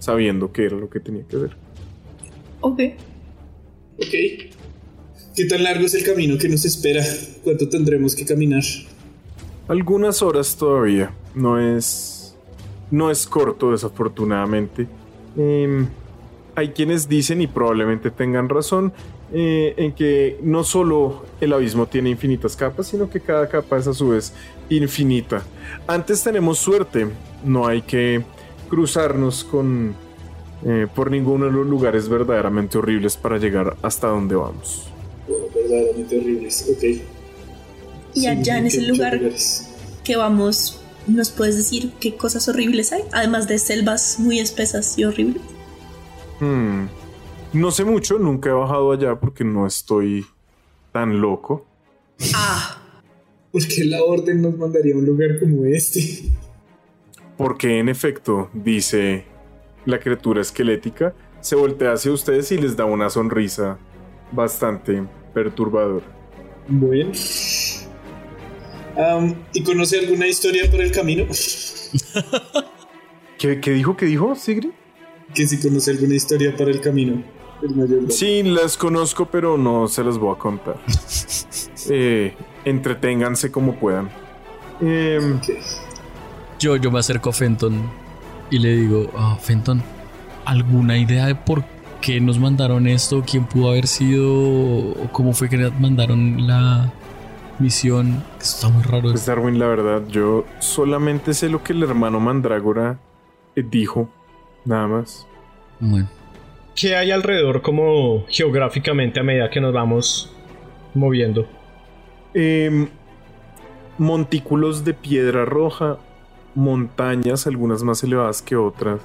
sabiendo 0.00 0.52
que 0.52 0.66
era 0.66 0.76
lo 0.76 0.90
que 0.90 1.00
tenía 1.00 1.26
que 1.26 1.36
hacer. 1.36 1.56
Ok. 2.60 2.80
Ok. 3.96 4.14
¿Qué 5.34 5.44
tan 5.48 5.62
largo 5.62 5.86
es 5.86 5.94
el 5.94 6.04
camino 6.04 6.36
que 6.36 6.48
nos 6.50 6.66
espera? 6.66 7.02
¿Cuánto 7.42 7.70
tendremos 7.70 8.14
que 8.14 8.26
caminar? 8.26 8.64
Algunas 9.66 10.20
horas 10.20 10.56
todavía. 10.56 11.14
No 11.34 11.58
es. 11.58 12.36
No 12.90 13.10
es 13.10 13.26
corto, 13.26 13.72
desafortunadamente. 13.72 14.86
Em, 15.38 15.86
hay 16.54 16.68
quienes 16.70 17.08
dicen, 17.08 17.40
y 17.42 17.46
probablemente 17.46 18.10
tengan 18.10 18.48
razón, 18.48 18.92
eh, 19.32 19.74
en 19.76 19.92
que 19.92 20.38
no 20.42 20.64
solo 20.64 21.24
el 21.40 21.52
abismo 21.52 21.86
tiene 21.86 22.10
infinitas 22.10 22.56
capas, 22.56 22.88
sino 22.88 23.08
que 23.08 23.20
cada 23.20 23.48
capa 23.48 23.78
es 23.78 23.86
a 23.86 23.94
su 23.94 24.08
vez 24.08 24.32
infinita. 24.68 25.42
Antes 25.86 26.22
tenemos 26.22 26.58
suerte. 26.58 27.06
No 27.44 27.66
hay 27.66 27.82
que 27.82 28.22
cruzarnos 28.68 29.44
con. 29.44 29.94
eh, 30.64 30.86
por 30.94 31.10
ninguno 31.10 31.46
de 31.46 31.52
los 31.52 31.66
lugares 31.66 32.08
verdaderamente 32.08 32.76
horribles 32.76 33.16
para 33.16 33.38
llegar 33.38 33.76
hasta 33.82 34.08
donde 34.08 34.34
vamos. 34.34 34.90
Wow, 35.26 35.48
verdaderamente 35.54 36.18
horribles. 36.18 36.66
Ok. 36.76 36.82
Y 36.82 37.02
Sí, 38.20 38.26
allá 38.26 38.58
en 38.58 38.62
¿qué- 38.64 38.68
ese 38.68 38.82
lugar 38.82 39.14
lugares? 39.14 39.68
que 40.04 40.16
vamos, 40.16 40.80
¿nos 41.06 41.30
puedes 41.30 41.56
decir 41.56 41.92
qué 41.98 42.14
cosas 42.16 42.46
horribles 42.48 42.92
hay? 42.92 43.02
Además 43.12 43.48
de 43.48 43.58
selvas 43.58 44.18
muy 44.18 44.38
espesas 44.38 44.98
y 44.98 45.04
horribles. 45.04 45.40
Hmm. 46.40 46.86
No 47.52 47.70
sé 47.70 47.84
mucho, 47.84 48.18
nunca 48.18 48.50
he 48.50 48.52
bajado 48.52 48.92
allá 48.92 49.18
porque 49.18 49.44
no 49.44 49.66
estoy 49.66 50.24
tan 50.92 51.20
loco. 51.20 51.66
Ah, 52.34 52.78
¿Por 53.52 53.66
qué 53.66 53.84
la 53.84 54.02
orden 54.02 54.42
nos 54.42 54.56
mandaría 54.56 54.94
a 54.94 54.98
un 54.98 55.06
lugar 55.06 55.38
como 55.40 55.64
este? 55.64 56.00
Porque 57.36 57.78
en 57.78 57.88
efecto, 57.88 58.50
dice 58.52 59.24
la 59.84 59.98
criatura 59.98 60.40
esquelética, 60.40 61.14
se 61.40 61.56
voltea 61.56 61.92
hacia 61.92 62.12
ustedes 62.12 62.52
y 62.52 62.58
les 62.58 62.76
da 62.76 62.84
una 62.84 63.10
sonrisa 63.10 63.78
bastante 64.30 65.02
perturbadora. 65.34 66.06
Bueno. 66.68 67.12
Am, 68.96 69.34
¿Y 69.52 69.62
conoce 69.62 69.98
alguna 69.98 70.26
historia 70.26 70.70
por 70.70 70.80
el 70.80 70.92
camino? 70.92 71.26
¿Qué, 73.38 73.60
qué 73.60 73.70
dijo? 73.72 73.96
¿Qué 73.96 74.06
dijo, 74.06 74.34
Sigrid? 74.34 74.70
Que 75.34 75.46
si 75.46 75.60
conoce 75.60 75.92
alguna 75.92 76.14
historia 76.14 76.56
para 76.56 76.70
el 76.70 76.80
camino. 76.80 77.22
El 77.62 77.76
mayor 77.76 78.10
Sí, 78.10 78.42
las 78.42 78.76
conozco, 78.76 79.26
pero 79.26 79.56
no 79.56 79.86
se 79.88 80.02
las 80.02 80.18
voy 80.18 80.34
a 80.34 80.38
contar. 80.38 80.76
Eh, 81.88 82.34
entreténganse 82.66 83.50
como 83.50 83.74
puedan. 83.74 84.10
Em. 84.82 85.40
Yo, 86.58 86.76
yo 86.76 86.90
me 86.90 86.98
acerco 86.98 87.30
a 87.30 87.32
Fenton 87.32 87.80
y 88.50 88.58
le 88.58 88.76
digo, 88.76 89.10
ah, 89.16 89.38
Fenton, 89.40 89.82
¿alguna 90.44 90.98
idea 90.98 91.26
de 91.26 91.34
por 91.34 91.64
qué 92.00 92.20
nos 92.20 92.38
mandaron 92.38 92.86
esto? 92.86 93.22
¿Quién 93.26 93.46
pudo 93.46 93.70
haber 93.70 93.86
sido? 93.86 94.28
¿O 94.28 95.08
cómo 95.12 95.32
fue 95.32 95.48
que 95.48 95.56
nos 95.56 95.78
mandaron 95.80 96.46
la 96.46 96.92
misión? 97.58 98.22
Esto 98.38 98.66
está 98.66 98.68
muy 98.68 98.82
raro. 98.82 99.10
pues 99.10 99.24
Darwin, 99.26 99.58
la 99.58 99.66
verdad, 99.66 100.02
yo 100.08 100.44
solamente 100.58 101.32
sé 101.34 101.48
lo 101.48 101.62
que 101.62 101.72
el 101.72 101.82
hermano 101.82 102.20
Mandrágora 102.20 102.98
eh, 103.56 103.64
dijo, 103.68 104.10
nada 104.64 104.86
más. 104.86 105.26
Bueno, 105.78 106.08
¿Qué 106.74 106.96
hay 106.96 107.10
alrededor 107.10 107.62
como 107.62 108.24
geográficamente 108.28 109.20
a 109.20 109.22
medida 109.22 109.50
que 109.50 109.60
nos 109.60 109.72
vamos 109.72 110.32
moviendo? 110.94 111.46
Em, 112.32 112.88
montículos 113.98 114.84
de 114.84 114.94
piedra 114.94 115.44
roja, 115.44 115.98
montañas, 116.54 117.46
algunas 117.46 117.82
más 117.82 118.02
elevadas 118.02 118.40
que 118.40 118.56
otras, 118.56 119.00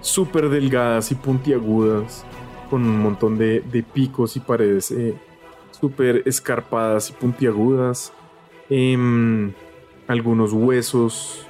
súper 0.00 0.48
delgadas 0.48 1.10
y 1.10 1.14
puntiagudas, 1.14 2.24
con 2.70 2.82
un 2.82 3.00
montón 3.00 3.38
de, 3.38 3.60
de 3.60 3.82
picos 3.82 4.36
y 4.36 4.40
paredes 4.40 4.90
eh, 4.90 5.14
súper 5.70 6.22
escarpadas 6.26 7.10
y 7.10 7.12
puntiagudas, 7.12 8.12
Em, 8.68 9.52
algunos 10.08 10.52
huesos, 10.52 11.46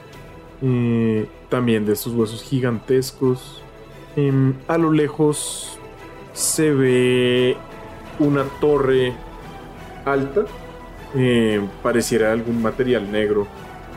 eh, 0.61 1.27
también 1.49 1.87
de 1.87 1.93
estos 1.93 2.15
huesos 2.15 2.43
gigantescos. 2.43 3.63
Em, 4.17 4.55
a 4.67 4.79
lo 4.79 4.93
lejos 4.93 5.79
se 6.33 6.73
ve 6.73 7.57
una 8.19 8.45
torre 8.61 9.13
alta 10.05 10.47
eh, 11.15 11.61
pareciera 11.83 12.33
algún 12.33 12.61
material 12.61 13.11
negro 13.11 13.47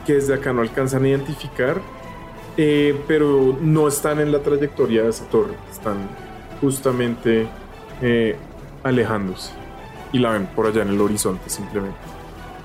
que 0.06 0.14
desde 0.14 0.34
acá 0.34 0.52
no 0.52 0.62
alcanzan 0.62 1.04
a 1.04 1.08
identificar, 1.08 1.80
eh, 2.56 2.98
pero 3.06 3.58
no 3.60 3.88
están 3.88 4.20
en 4.20 4.32
la 4.32 4.38
trayectoria 4.38 5.02
de 5.02 5.10
esa 5.10 5.26
torre, 5.26 5.52
están 5.70 5.96
justamente 6.60 7.46
eh, 8.00 8.36
alejándose 8.82 9.52
y 10.12 10.18
la 10.18 10.30
ven 10.30 10.46
por 10.46 10.66
allá 10.66 10.82
en 10.82 10.88
el 10.88 11.00
horizonte 11.00 11.50
simplemente. 11.50 11.98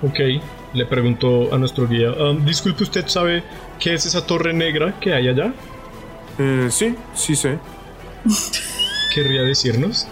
Ok, 0.01 0.41
le 0.73 0.85
pregunto 0.85 1.53
a 1.53 1.57
nuestro 1.57 1.87
guía. 1.87 2.11
um, 2.11 2.45
disculpe, 2.45 2.83
¿usted 2.83 3.07
sabe 3.07 3.43
qué 3.79 3.93
es 3.93 4.05
esa 4.05 4.25
torre 4.25 4.53
negra 4.53 4.99
que 4.99 5.13
hay 5.13 5.27
allá? 5.27 5.53
Eh, 6.37 6.67
sí, 6.69 6.95
sí 7.13 7.35
sé. 7.35 7.59
querría 9.13 9.41
decirnos? 9.43 10.07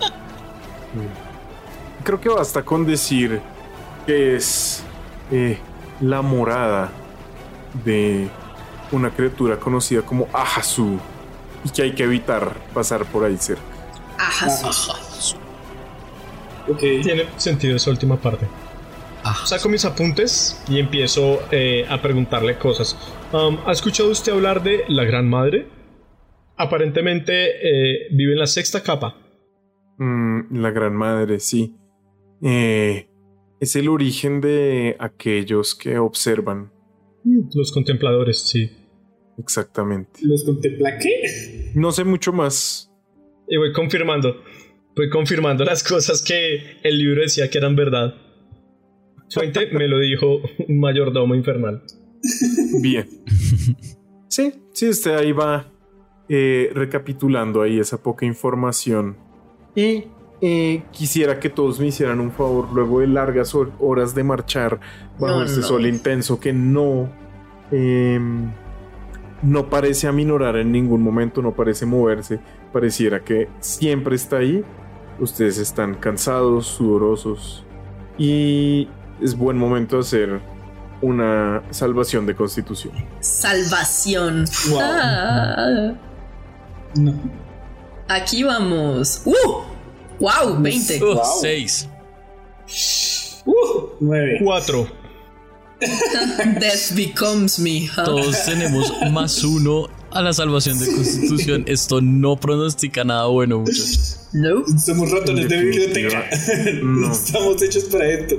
Creo 2.03 2.19
que 2.19 2.29
basta 2.29 2.63
con 2.63 2.85
decir 2.85 3.41
que 4.05 4.35
es 4.35 4.83
eh, 5.31 5.57
la 6.01 6.21
morada 6.21 6.91
de 7.83 8.29
una 8.91 9.09
criatura 9.09 9.57
conocida 9.57 10.01
como 10.01 10.27
Ahasu 10.33 10.99
y 11.63 11.69
que 11.69 11.81
hay 11.81 11.93
que 11.93 12.03
evitar 12.03 12.55
pasar 12.73 13.05
por 13.05 13.25
ahí 13.25 13.37
cerca. 13.37 13.63
Ajá. 14.17 14.47
Ok. 16.67 16.79
Tiene 16.79 17.27
sentido 17.37 17.75
esa 17.75 17.89
última 17.89 18.17
parte. 18.17 18.47
Ah, 19.23 19.35
Saco 19.45 19.69
mis 19.69 19.85
apuntes 19.85 20.61
y 20.67 20.79
empiezo 20.79 21.41
eh, 21.51 21.85
a 21.89 22.01
preguntarle 22.01 22.57
cosas. 22.57 22.97
Um, 23.33 23.57
¿Ha 23.65 23.71
escuchado 23.71 24.11
usted 24.11 24.31
hablar 24.31 24.61
de 24.61 24.83
la 24.89 25.05
Gran 25.05 25.27
Madre? 25.27 25.65
Aparentemente 26.55 27.33
eh, 27.33 28.07
vive 28.11 28.33
en 28.33 28.39
la 28.39 28.45
sexta 28.45 28.83
capa. 28.83 29.17
Mm, 29.97 30.61
la 30.61 30.69
gran 30.69 30.95
madre, 30.95 31.39
sí. 31.39 31.75
Eh, 32.43 33.07
es 33.59 33.75
el 33.75 33.89
origen 33.89 34.39
de 34.39 34.95
aquellos 34.99 35.73
que 35.73 35.97
observan. 35.97 36.71
Los 37.55 37.71
contempladores, 37.71 38.37
sí. 38.37 38.69
Exactamente. 39.39 40.19
¿Los 40.21 40.43
contempla 40.43 40.99
qué? 40.99 41.71
No 41.73 41.91
sé 41.91 42.03
mucho 42.03 42.33
más. 42.33 42.91
Y 43.47 43.57
voy 43.57 43.73
confirmando. 43.73 44.43
Voy 44.95 45.09
confirmando 45.09 45.65
las 45.65 45.83
cosas 45.83 46.21
que 46.21 46.79
el 46.83 46.99
libro 46.99 47.21
decía 47.21 47.49
que 47.49 47.57
eran 47.57 47.75
verdad. 47.75 48.13
Suente 49.27 49.71
me 49.71 49.87
lo 49.87 49.97
dijo 49.97 50.41
un 50.67 50.79
mayordomo 50.79 51.33
infernal. 51.33 51.81
Bien. 52.81 53.07
Sí, 54.27 54.51
sí, 54.73 54.89
usted 54.89 55.15
ahí 55.15 55.31
va 55.31 55.67
eh, 56.27 56.71
recapitulando 56.73 57.61
ahí 57.61 57.79
esa 57.79 58.01
poca 58.01 58.25
información. 58.25 59.15
Y 59.75 60.05
eh, 60.41 60.81
quisiera 60.91 61.39
que 61.39 61.51
todos 61.51 61.79
me 61.79 61.85
hicieran 61.87 62.19
un 62.19 62.31
favor 62.31 62.67
luego 62.73 63.01
de 63.01 63.07
largas 63.07 63.53
hor- 63.53 63.71
horas 63.79 64.15
de 64.15 64.23
marchar 64.23 64.79
bajo 65.19 65.35
No, 65.37 65.43
este 65.43 65.59
no. 65.61 65.67
sol 65.67 65.85
intenso 65.85 66.39
que 66.39 66.51
no 66.51 67.11
em, 67.71 68.49
no 69.43 69.69
parece 69.69 70.07
aminorar 70.07 70.55
en 70.57 70.71
ningún 70.71 71.03
momento, 71.03 71.43
no 71.43 71.51
parece 71.53 71.85
moverse, 71.85 72.39
pareciera 72.71 73.23
que 73.23 73.49
siempre 73.59 74.15
está 74.15 74.37
ahí. 74.37 74.63
Ustedes 75.19 75.59
están 75.59 75.93
cansados, 75.93 76.65
sudorosos 76.65 77.63
y 78.17 78.87
es 79.21 79.37
buen 79.37 79.59
momento 79.59 79.97
de 79.97 80.01
hacer 80.01 80.52
una 81.03 81.61
salvación 81.71 82.25
de 82.25 82.35
constitución. 82.35 82.93
Salvación. 83.19 84.45
Wow. 84.69 84.79
Ah, 84.81 85.93
No. 86.95 87.13
aquí 88.07 88.43
vamos. 88.43 89.21
¡Uh! 89.25 89.33
¡Wow! 90.19 90.61
20. 90.61 91.03
uh, 91.03 91.13
Wow. 91.15 91.23
seis. 91.41 91.87
Uh, 93.45 93.53
nueve. 93.99 94.39
Cuatro. 94.43 94.87
Death 96.59 96.93
becomes 96.95 97.59
me. 97.59 97.87
huh? 97.87 98.03
Todos 98.05 98.45
tenemos 98.45 98.91
más 99.11 99.43
uno 99.43 99.89
a 100.11 100.21
la 100.21 100.31
salvación 100.31 100.79
de 100.79 100.85
constitución. 100.85 101.65
Esto 101.67 101.99
no 102.01 102.37
pronostica 102.37 103.03
nada 103.03 103.25
bueno, 103.25 103.59
muchachos. 103.59 104.29
No. 104.31 104.63
Somos 104.79 105.11
ratones 105.11 105.49
de 105.49 105.57
biblioteca. 105.57 106.25
No. 106.81 107.07
No 107.07 107.11
estamos 107.13 107.61
hechos 107.61 107.83
para 107.85 108.07
esto. 108.07 108.37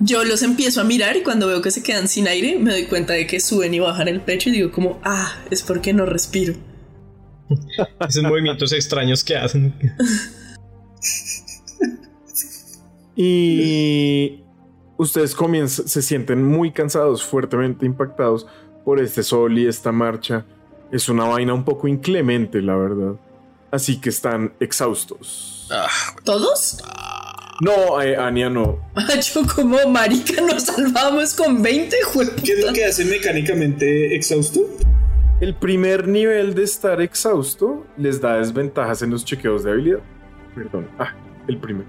Yo 0.00 0.24
los 0.24 0.42
empiezo 0.42 0.80
a 0.80 0.84
mirar 0.84 1.16
y 1.16 1.22
cuando 1.22 1.46
veo 1.46 1.60
que 1.60 1.70
se 1.70 1.82
quedan 1.82 2.08
sin 2.08 2.28
aire, 2.28 2.58
me 2.58 2.70
doy 2.70 2.84
cuenta 2.84 3.14
de 3.14 3.26
que 3.26 3.40
suben 3.40 3.74
y 3.74 3.80
bajan 3.80 4.08
el 4.08 4.20
pecho 4.20 4.48
y 4.48 4.52
digo 4.52 4.70
como, 4.70 5.00
ah, 5.04 5.36
es 5.50 5.62
porque 5.62 5.92
no 5.92 6.06
respiro. 6.06 6.54
Esos 8.08 8.22
movimientos 8.22 8.72
extraños 8.72 9.24
que 9.24 9.36
hacen. 9.36 9.74
Y 13.20 14.44
ustedes 14.96 15.34
comienzan, 15.34 15.88
se 15.88 16.02
sienten 16.02 16.44
muy 16.44 16.70
cansados, 16.70 17.24
fuertemente 17.24 17.84
impactados 17.84 18.46
por 18.84 19.00
este 19.00 19.24
sol 19.24 19.58
y 19.58 19.66
esta 19.66 19.90
marcha. 19.90 20.46
Es 20.92 21.08
una 21.08 21.24
vaina 21.24 21.52
un 21.52 21.64
poco 21.64 21.88
inclemente, 21.88 22.62
la 22.62 22.76
verdad. 22.76 23.16
Así 23.72 24.00
que 24.00 24.10
están 24.10 24.54
exhaustos. 24.60 25.68
¿Todos? 26.22 26.78
No, 27.60 28.00
eh, 28.00 28.16
Anya 28.16 28.48
no. 28.48 28.78
Yo 29.34 29.42
como 29.54 29.78
marica 29.88 30.40
nos 30.42 30.64
salvamos 30.64 31.34
con 31.34 31.60
20, 31.62 31.96
jueputa. 32.12 32.42
¿Qué 32.42 32.52
es 32.52 32.64
lo 32.64 32.72
que 32.72 32.84
hace 32.84 33.04
mecánicamente 33.04 34.14
exhausto? 34.14 34.60
El 35.40 35.54
primer 35.54 36.06
nivel 36.08 36.54
de 36.54 36.64
estar 36.64 37.00
exhausto 37.00 37.86
les 37.96 38.20
da 38.20 38.38
desventajas 38.38 39.02
en 39.02 39.10
los 39.10 39.24
chequeos 39.24 39.64
de 39.64 39.72
habilidad. 39.72 40.00
Perdón. 40.54 40.88
Ah, 40.98 41.14
el 41.48 41.58
primero. 41.58 41.88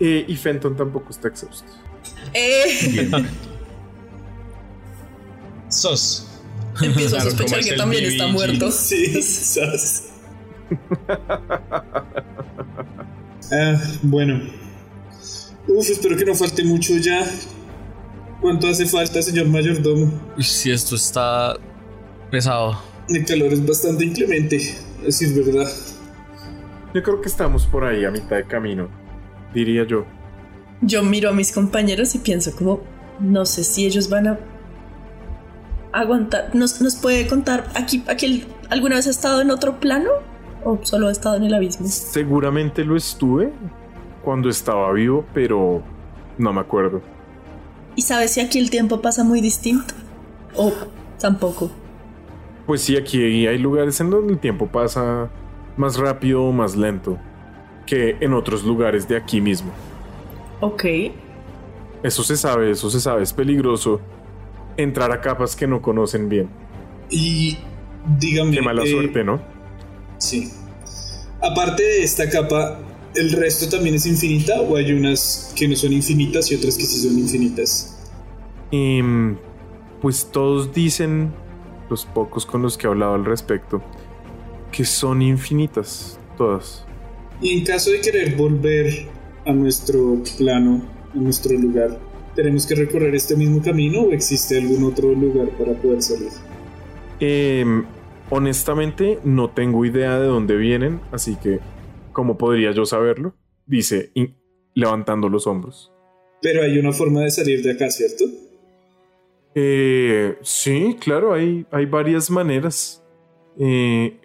Eh, 0.00 0.24
y 0.28 0.36
Fenton 0.36 0.76
tampoco 0.76 1.10
está 1.10 1.28
exhausto. 1.28 1.66
Eh, 2.32 3.10
Sos. 5.68 6.28
empiezo 6.80 7.16
a 7.16 7.20
sospechar 7.20 7.60
que 7.60 7.72
también 7.72 8.04
BBG. 8.04 8.12
está 8.12 8.26
muerto. 8.28 8.70
Sí, 8.70 9.20
sas. 9.22 10.04
Ah, 13.52 13.80
bueno. 14.02 14.40
Uf, 15.68 15.90
espero 15.90 16.16
que 16.16 16.24
no 16.24 16.34
falte 16.34 16.64
mucho 16.64 16.96
ya. 16.96 17.26
¿Cuánto 18.40 18.68
hace 18.68 18.86
falta, 18.86 19.20
señor 19.20 19.48
mayordomo? 19.48 20.10
Uy, 20.36 20.42
si 20.42 20.70
esto 20.70 20.96
está 20.96 21.56
pesado. 22.30 22.78
El 23.08 23.24
calor 23.24 23.52
es 23.52 23.66
bastante 23.66 24.04
inclemente, 24.04 24.74
a 25.00 25.04
decir 25.04 25.34
verdad. 25.34 25.70
Yo 26.94 27.02
creo 27.02 27.20
que 27.20 27.28
estamos 27.28 27.66
por 27.66 27.84
ahí 27.84 28.04
a 28.04 28.10
mitad 28.10 28.36
de 28.36 28.46
camino, 28.46 28.88
diría 29.52 29.86
yo. 29.86 30.06
Yo 30.80 31.02
miro 31.02 31.30
a 31.30 31.32
mis 31.32 31.52
compañeros 31.52 32.14
y 32.14 32.18
pienso 32.18 32.54
como, 32.54 32.80
no 33.20 33.44
sé 33.44 33.64
si 33.64 33.84
ellos 33.84 34.08
van 34.08 34.28
a 34.28 34.38
aguantar. 35.92 36.54
¿Nos, 36.54 36.80
nos 36.80 36.96
puede 36.96 37.26
contar 37.26 37.70
aquí, 37.74 38.02
aquí 38.06 38.44
alguna 38.70 38.96
vez 38.96 39.06
ha 39.06 39.10
estado 39.10 39.42
en 39.42 39.50
otro 39.50 39.80
plano 39.80 40.10
o 40.64 40.78
solo 40.82 41.08
ha 41.08 41.12
estado 41.12 41.36
en 41.36 41.44
el 41.44 41.54
abismo? 41.54 41.88
Seguramente 41.88 42.84
lo 42.84 42.96
estuve 42.96 43.52
cuando 44.28 44.50
estaba 44.50 44.92
vivo, 44.92 45.24
pero 45.32 45.82
no 46.36 46.52
me 46.52 46.60
acuerdo. 46.60 47.00
¿Y 47.96 48.02
sabes 48.02 48.32
si 48.32 48.42
aquí 48.42 48.58
el 48.58 48.68
tiempo 48.68 49.00
pasa 49.00 49.24
muy 49.24 49.40
distinto? 49.40 49.94
O 50.54 50.70
tampoco. 51.18 51.70
Pues 52.66 52.82
sí, 52.82 52.98
aquí 52.98 53.46
hay 53.46 53.56
lugares 53.56 53.98
en 54.02 54.10
donde 54.10 54.34
el 54.34 54.38
tiempo 54.38 54.66
pasa 54.66 55.30
más 55.78 55.96
rápido 55.96 56.42
o 56.42 56.52
más 56.52 56.76
lento 56.76 57.18
que 57.86 58.18
en 58.20 58.34
otros 58.34 58.64
lugares 58.64 59.08
de 59.08 59.16
aquí 59.16 59.40
mismo. 59.40 59.72
Ok. 60.60 60.84
Eso 62.02 62.22
se 62.22 62.36
sabe, 62.36 62.72
eso 62.72 62.90
se 62.90 63.00
sabe, 63.00 63.22
es 63.22 63.32
peligroso 63.32 63.98
entrar 64.76 65.10
a 65.10 65.22
capas 65.22 65.56
que 65.56 65.66
no 65.66 65.80
conocen 65.80 66.28
bien. 66.28 66.50
Y 67.08 67.56
dígame. 68.18 68.50
Qué 68.50 68.60
mala 68.60 68.82
eh, 68.82 68.90
suerte, 68.90 69.24
¿no? 69.24 69.40
Sí. 70.18 70.52
Aparte 71.40 71.82
de 71.82 72.02
esta 72.02 72.28
capa, 72.28 72.78
¿el 73.14 73.32
resto 73.32 73.68
también 73.68 73.94
es 73.94 74.06
infinita 74.06 74.60
o 74.60 74.76
hay 74.76 74.92
unas 74.92 75.52
que 75.56 75.68
no 75.68 75.76
son 75.76 75.92
infinitas 75.92 76.50
y 76.50 76.54
otras 76.54 76.76
que 76.76 76.84
sí 76.84 77.00
son 77.00 77.18
infinitas? 77.18 77.98
Y 78.70 79.02
mm, 79.02 79.38
pues 80.00 80.30
todos 80.30 80.72
dicen, 80.72 81.32
los 81.90 82.04
pocos 82.04 82.46
con 82.46 82.62
los 82.62 82.76
que 82.76 82.86
he 82.86 82.90
hablado 82.90 83.14
al 83.14 83.24
respecto, 83.24 83.82
que 84.70 84.84
son 84.84 85.22
infinitas, 85.22 86.18
todas. 86.36 86.84
Y 87.40 87.58
en 87.58 87.64
caso 87.64 87.90
de 87.90 88.00
querer 88.00 88.36
volver 88.36 89.08
a 89.46 89.52
nuestro 89.52 90.22
plano, 90.36 90.82
a 91.14 91.18
nuestro 91.18 91.56
lugar, 91.56 91.98
¿tenemos 92.34 92.66
que 92.66 92.74
recorrer 92.74 93.14
este 93.14 93.36
mismo 93.36 93.62
camino 93.62 94.02
o 94.02 94.12
existe 94.12 94.58
algún 94.58 94.84
otro 94.84 95.12
lugar 95.14 95.48
para 95.50 95.72
poder 95.72 96.02
salir? 96.02 96.30
Em, 97.20 97.84
honestamente, 98.30 99.18
no 99.24 99.50
tengo 99.50 99.84
idea 99.84 100.18
de 100.18 100.26
dónde 100.26 100.56
vienen, 100.56 101.00
así 101.10 101.36
que, 101.36 101.60
¿cómo 102.18 102.36
podría 102.36 102.72
yo 102.72 102.84
saberlo? 102.84 103.32
Dice, 103.64 104.10
levantando 104.74 105.28
los 105.28 105.46
hombros. 105.46 105.92
Pero 106.42 106.64
hay 106.64 106.76
una 106.76 106.90
forma 106.92 107.20
de 107.20 107.30
salir 107.30 107.62
de 107.62 107.70
acá, 107.70 107.88
¿cierto? 107.92 108.24
Eh, 109.54 110.36
sí, 110.42 110.96
claro, 110.98 111.32
hay, 111.32 111.64
hay 111.70 111.86
varias 111.86 112.28
maneras. 112.28 113.04
Eh, 113.56 114.16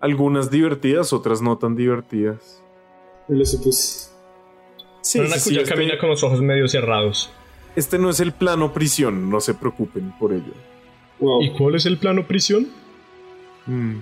algunas 0.00 0.50
divertidas, 0.50 1.12
otras 1.12 1.42
no 1.42 1.58
tan 1.58 1.76
divertidas. 1.76 2.64
Lo 3.28 3.44
supuse. 3.44 4.08
Sí, 5.02 5.18
Pero 5.18 5.30
sí, 5.34 5.50
sí, 5.50 5.58
este- 5.58 5.70
camina 5.70 5.98
con 5.98 6.08
los 6.08 6.22
ojos 6.22 6.40
medio 6.40 6.66
cerrados. 6.66 7.30
este 7.76 7.98
no 7.98 8.08
es 8.08 8.20
el 8.20 8.32
plano 8.32 8.72
prisión, 8.72 9.28
no 9.28 9.38
se 9.40 9.52
preocupen 9.52 10.14
por 10.18 10.32
ello. 10.32 10.54
Wow. 11.20 11.42
¿Y 11.42 11.50
cuál 11.52 11.74
es 11.74 11.84
el 11.84 11.98
plano 11.98 12.26
prisión? 12.26 12.68
Mm. 13.66 13.96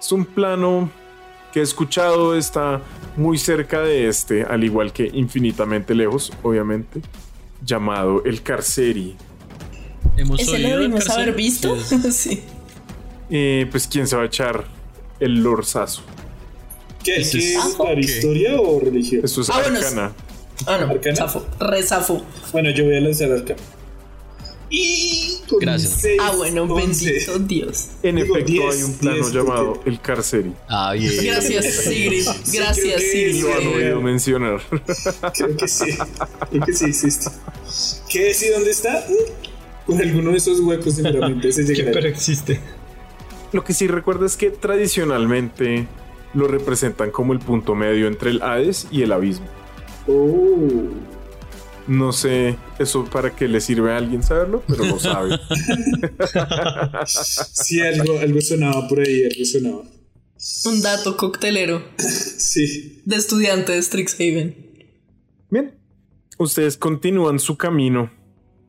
Es 0.00 0.10
un 0.10 0.24
plano 0.24 0.90
que 1.52 1.60
he 1.60 1.62
escuchado 1.62 2.36
está 2.36 2.80
muy 3.16 3.38
cerca 3.38 3.80
de 3.80 4.08
este, 4.08 4.42
al 4.44 4.62
igual 4.64 4.92
que 4.92 5.10
infinitamente 5.12 5.94
lejos, 5.94 6.32
obviamente, 6.42 7.00
llamado 7.64 8.22
el 8.24 8.42
Carceri. 8.42 9.16
Hemos 10.16 10.40
Ese 10.40 10.52
oído 10.52 10.68
lo 10.68 10.74
el 10.74 10.80
debimos 10.80 11.10
haber 11.10 11.34
visto. 11.34 11.76
Sí. 11.80 11.98
sí. 12.12 12.42
Eh, 13.30 13.66
pues 13.70 13.86
quién 13.86 14.06
se 14.06 14.16
va 14.16 14.22
a 14.22 14.26
echar 14.26 14.64
el 15.20 15.42
lorzazo. 15.42 16.02
¿Qué 17.04 17.16
es- 17.16 17.30
¿qué? 17.30 18.00
historia 18.00 18.60
o 18.60 18.80
religión? 18.80 19.22
Eso 19.24 19.40
es 19.40 19.50
Ah, 19.50 19.60
bueno, 19.62 19.78
arcana. 19.78 20.12
Ah, 20.66 20.78
no. 20.78 20.86
¿Arcana? 20.92 21.16
Zafo. 21.16 21.46
Re 21.58 21.82
zafo. 21.82 22.22
Bueno, 22.52 22.70
yo 22.70 22.84
voy 22.84 22.96
a 22.96 23.00
lanzar 23.00 23.30
arcana. 23.32 23.60
Y 24.72 25.38
con 25.48 25.58
Gracias. 25.58 25.98
seis, 26.00 26.20
Ah, 26.22 26.32
bueno, 26.36 26.62
once. 26.62 27.04
bendito 27.12 27.38
Dios. 27.40 27.88
En 28.04 28.16
Digo, 28.16 28.36
efecto, 28.36 28.52
10, 28.52 28.74
hay 28.76 28.82
un 28.84 28.94
plano 28.94 29.16
10, 29.16 29.32
llamado 29.32 29.72
porque- 29.74 29.90
el 29.90 30.00
Carceri. 30.00 30.52
Ah, 30.68 30.92
bien. 30.92 31.12
Gracias, 31.24 31.64
Sigrid. 31.74 32.24
Gracias, 32.52 33.02
Sigrid. 33.02 33.42
Lo 33.42 33.54
han 33.54 33.66
oído 33.66 34.00
mencionar. 34.00 34.60
Creo 35.34 35.56
que 35.56 35.66
sí. 35.68 35.86
Creo 36.50 36.64
que 36.66 36.72
sí 36.72 36.84
existe. 36.84 37.30
¿Qué 38.08 38.30
es 38.30 38.42
y 38.44 38.48
dónde 38.50 38.70
está? 38.70 39.04
Mm, 39.08 39.90
Por 39.92 40.00
alguno 40.02 40.30
de 40.30 40.36
esos 40.36 40.60
huecos 40.60 40.94
seguramente 40.94 41.50
se 41.52 41.64
llegará. 41.64 41.90
pero 41.92 42.08
existe. 42.08 42.60
Lo 43.52 43.64
que 43.64 43.74
sí 43.74 43.88
recuerdo 43.88 44.24
es 44.26 44.36
que 44.36 44.50
tradicionalmente 44.50 45.88
lo 46.34 46.46
representan 46.46 47.10
como 47.10 47.32
el 47.32 47.40
punto 47.40 47.74
medio 47.74 48.06
entre 48.06 48.30
el 48.30 48.40
Hades 48.42 48.86
y 48.92 49.02
el 49.02 49.10
abismo. 49.10 49.46
Oh. 50.06 50.84
No 51.90 52.12
sé 52.12 52.56
eso 52.78 53.04
para 53.04 53.34
qué 53.34 53.48
le 53.48 53.60
sirve 53.60 53.92
a 53.92 53.96
alguien 53.96 54.22
saberlo, 54.22 54.62
pero 54.68 54.84
lo 54.84 54.98
sabe. 55.00 55.40
Sí, 57.06 57.80
algo, 57.80 58.18
algo 58.20 58.40
sonaba 58.40 58.86
por 58.88 59.00
ahí, 59.00 59.24
algo 59.24 59.44
sonaba. 59.44 59.82
Un 60.66 60.82
dato 60.82 61.16
coctelero 61.16 61.82
Sí. 61.98 63.02
de 63.04 63.16
estudiante 63.16 63.72
de 63.72 63.82
Strixhaven. 63.82 64.56
Bien, 65.50 65.74
ustedes 66.38 66.76
continúan 66.76 67.40
su 67.40 67.56
camino. 67.56 68.10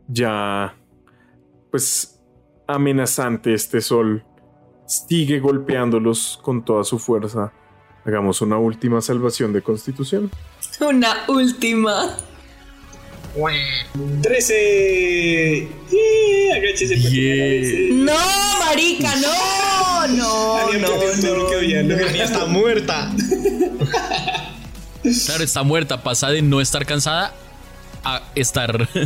Ya, 0.08 0.76
pues, 1.70 2.20
amenazante 2.68 3.54
este 3.54 3.82
sol. 3.82 4.26
Sigue 4.88 5.40
golpeándolos 5.40 6.40
con 6.42 6.66
toda 6.66 6.84
su 6.84 6.98
fuerza. 6.98 7.54
Hagamos 8.04 8.42
una 8.42 8.58
última 8.58 9.00
salvación 9.00 9.54
de 9.54 9.62
constitución. 9.62 10.32
Una 10.80 11.18
última. 11.28 12.18
13. 13.34 15.67
Yeah, 15.89 16.62
que. 17.12 17.89
No, 17.94 18.13
marica, 18.60 19.15
no, 19.17 20.08
no, 20.08 20.74
no, 20.74 20.80
que 21.50 21.84
¿no? 21.84 22.08
Ania 22.08 22.24
está 22.26 22.46
muerta. 22.46 23.12
Claro, 25.26 25.44
está 25.44 25.63
muerta. 25.63 26.04
Pasa 26.04 26.30
de 26.30 26.41
no 26.41 26.62
estar 26.62 26.86
cansada 26.86 27.34
a 28.04 28.22
estar. 28.36 28.89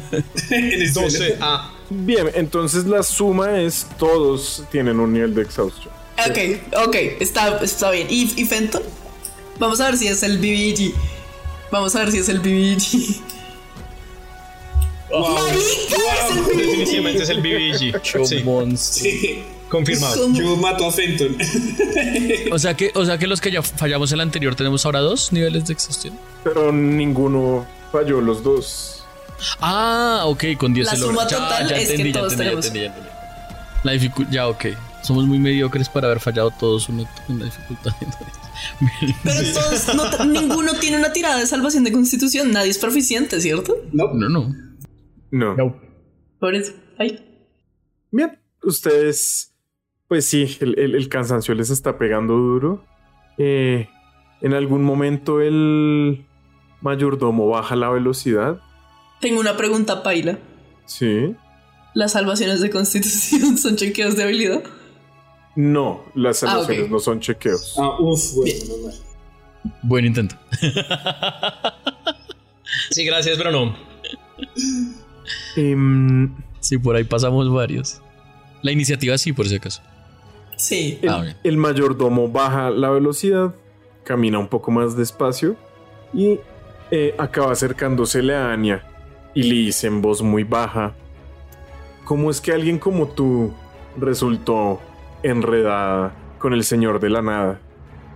En 0.49 0.71
el 0.71 0.91
suelo. 0.91 1.09
12 1.09 1.37
a. 1.41 1.71
Bien, 1.89 2.31
entonces 2.33 2.85
la 2.85 3.03
suma 3.03 3.61
es 3.61 3.85
todos 3.99 4.63
tienen 4.71 4.99
un 4.99 5.13
nivel 5.13 5.35
de 5.35 5.43
exhaustión. 5.43 5.93
Ok, 6.17 6.39
ok, 6.87 6.95
está, 7.19 7.59
está 7.59 7.91
bien. 7.91 8.07
¿Y, 8.09 8.41
¿Y 8.41 8.45
Fenton? 8.45 8.81
Vamos 9.59 9.79
a 9.81 9.85
ver 9.85 9.97
si 9.97 10.07
es 10.07 10.23
el 10.23 10.39
BBG. 10.39 10.95
Vamos 11.71 11.95
a 11.95 11.99
ver 11.99 12.11
si 12.11 12.17
es 12.19 12.29
el 12.29 12.39
BBG. 12.39 13.21
¡Marica! 15.21 15.95
Es 16.29 16.37
el. 16.51 16.57
Definitivamente 16.57 17.23
es 17.23 17.29
el 17.29 17.41
BBG. 17.41 18.43
Monstruo. 18.45 18.75
Sí. 18.79 19.43
confirmado. 19.69 20.31
Yo 20.33 20.55
mato 20.57 20.85
a 20.87 20.91
Fenton. 20.91 21.35
O 22.51 22.59
sea 22.59 22.75
que, 22.75 22.91
o 22.95 23.05
sea 23.05 23.17
que 23.17 23.27
los 23.27 23.41
que 23.41 23.51
ya 23.51 23.61
fallamos 23.61 24.11
el 24.11 24.21
anterior 24.21 24.55
tenemos 24.55 24.85
ahora 24.85 24.99
dos 24.99 25.31
niveles 25.33 25.65
de 25.65 25.73
exhaustión. 25.73 26.17
Pero 26.43 26.71
ninguno 26.71 27.65
falló 27.91 28.21
los 28.21 28.43
dos. 28.43 29.03
Ah, 29.59 30.21
ok, 30.25 30.43
con 30.57 30.73
10 30.73 30.85
La 30.87 30.91
se 30.93 30.97
logra. 30.99 31.13
suma 31.15 31.27
total 31.27 31.71
es 31.71 31.89
que 31.91 32.11
todos 32.13 32.35
tenemos. 32.37 32.71
ya 32.73 32.83
entendí. 32.85 32.99
La 33.83 33.91
dificultad, 33.91 34.31
ya, 34.31 34.47
ok. 34.47 34.65
Somos 35.03 35.25
muy 35.25 35.37
mediocres 35.37 35.87
para 35.89 36.07
haber 36.07 36.19
fallado 36.19 36.49
todos 36.51 36.89
una, 36.89 37.03
una 37.27 37.45
dificultad. 37.45 37.91
Pero 39.23 39.53
todos, 39.53 39.95
no- 39.95 40.25
ninguno 40.25 40.73
tiene 40.79 40.97
una 40.97 41.11
tirada 41.13 41.37
de 41.39 41.45
salvación 41.45 41.83
de 41.83 41.91
constitución. 41.91 42.51
Nadie 42.51 42.71
es 42.71 42.77
proficiente, 42.77 43.39
¿cierto? 43.41 43.75
No. 43.91 44.13
no, 44.13 44.29
no. 44.29 44.55
No. 45.35 45.53
No. 45.55 45.75
Por 46.39 46.55
eso. 46.55 46.71
Ay. 46.97 47.19
Bien, 48.11 48.39
ustedes, 48.63 49.53
pues 50.07 50.25
sí, 50.25 50.57
el, 50.61 50.79
el- 50.79 50.95
el 50.95 51.09
cansancio 51.09 51.53
les 51.55 51.69
está 51.69 51.97
pegando 51.97 52.35
duro. 52.35 52.85
Eh, 53.37 53.89
en 54.41 54.53
algún 54.53 54.83
momento 54.83 55.41
el 55.41 56.25
mayordomo 56.79 57.49
baja 57.49 57.75
la 57.75 57.89
velocidad. 57.89 58.61
Tengo 59.19 59.41
una 59.41 59.57
pregunta, 59.57 60.03
Paila. 60.03 60.39
Sí. 60.85 61.35
¿Las 61.93 62.13
salvaciones 62.13 62.61
de 62.61 62.69
constitución 62.69 63.57
son 63.63 63.75
chequeos 63.75 64.15
de 64.15 64.23
habilidad? 64.23 64.63
No, 65.57 66.03
las 66.15 66.43
Ah, 66.43 66.47
salvaciones 66.47 66.89
no 66.89 66.99
son 66.99 67.19
chequeos. 67.19 67.75
Ah, 67.77 67.97
uff, 67.99 68.35
bueno, 68.35 68.55
normal. 68.69 68.93
Buen 69.83 70.05
intento. 70.05 70.35
Sí, 72.91 73.03
gracias, 73.05 73.37
pero 73.37 73.51
no. 73.51 73.75
Em, 75.55 76.33
Sí, 76.59 76.77
por 76.79 76.95
ahí 76.95 77.03
pasamos 77.03 77.51
varios. 77.51 78.01
La 78.63 78.71
iniciativa 78.71 79.17
sí, 79.19 79.33
por 79.33 79.47
si 79.47 79.55
acaso. 79.55 79.81
Sí. 80.57 80.97
el, 81.01 81.09
Ah, 81.09 81.21
bien. 81.21 81.37
el 81.43 81.57
mayordomo 81.57 82.27
baja 82.29 82.69
la 82.71 82.89
velocidad, 82.89 83.53
camina 84.03 84.39
un 84.39 84.47
poco 84.47 84.71
más 84.71 84.95
despacio 84.97 85.55
y 86.13 86.39
eh, 86.91 87.13
acaba 87.17 87.51
acercándosele 87.51 88.33
a 88.35 88.51
Anya 88.51 88.83
y 89.35 89.43
le 89.43 89.55
dice 89.55 89.87
en 89.87 90.01
voz 90.01 90.21
muy 90.23 90.43
baja, 90.43 90.93
¿cómo 92.05 92.31
es 92.31 92.39
que 92.41 92.51
alguien 92.53 92.79
como 92.79 93.07
tú 93.09 93.53
resultó 93.97 94.79
enredada 95.23 96.13
con 96.39 96.53
el 96.53 96.63
señor 96.63 96.99
de 96.99 97.09
la 97.09 97.21
nada? 97.21 97.59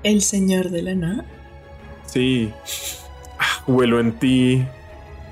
El 0.03 0.21
señor 0.21 0.69
de 0.69 0.81
la 0.81 0.95
nada. 0.95 1.25
Sí, 2.05 2.51
Ah, 3.37 3.63
huelo 3.67 3.99
en 3.99 4.13
ti 4.19 4.65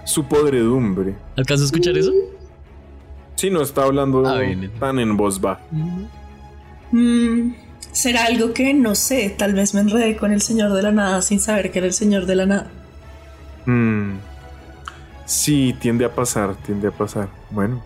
su 0.08 0.24
podredumbre. 0.26 1.16
¿Alcanzas 1.36 1.64
a 1.64 1.66
escuchar 1.66 1.98
eso? 1.98 2.12
Sí, 3.36 3.50
no 3.52 3.62
está 3.62 3.84
hablando 3.84 4.26
Ah, 4.28 4.40
bien. 4.40 4.72
tan 4.80 4.98
en 5.00 5.16
voz 5.18 5.40
baja. 5.40 5.62
Mm, 6.92 7.52
¿Será 7.92 8.26
algo 8.26 8.54
que 8.54 8.74
no 8.74 8.96
sé? 8.96 9.36
Tal 9.38 9.54
vez 9.54 9.74
me 9.74 9.82
enredé 9.82 10.16
con 10.18 10.32
el 10.32 10.42
señor 10.42 10.74
de 10.74 10.82
la 10.82 10.92
nada 10.92 11.22
sin 11.22 11.40
saber 11.40 11.72
que 11.72 11.80
era 11.80 11.88
el 11.88 11.94
señor 11.94 12.26
de 12.26 12.36
la 12.36 12.46
nada. 12.46 12.72
Mm. 13.66 14.18
Sí, 15.26 15.76
tiende 15.82 16.06
a 16.06 16.16
pasar, 16.16 16.56
tiende 16.66 16.88
a 16.88 16.92
pasar. 16.92 17.28
Bueno, 17.52 17.84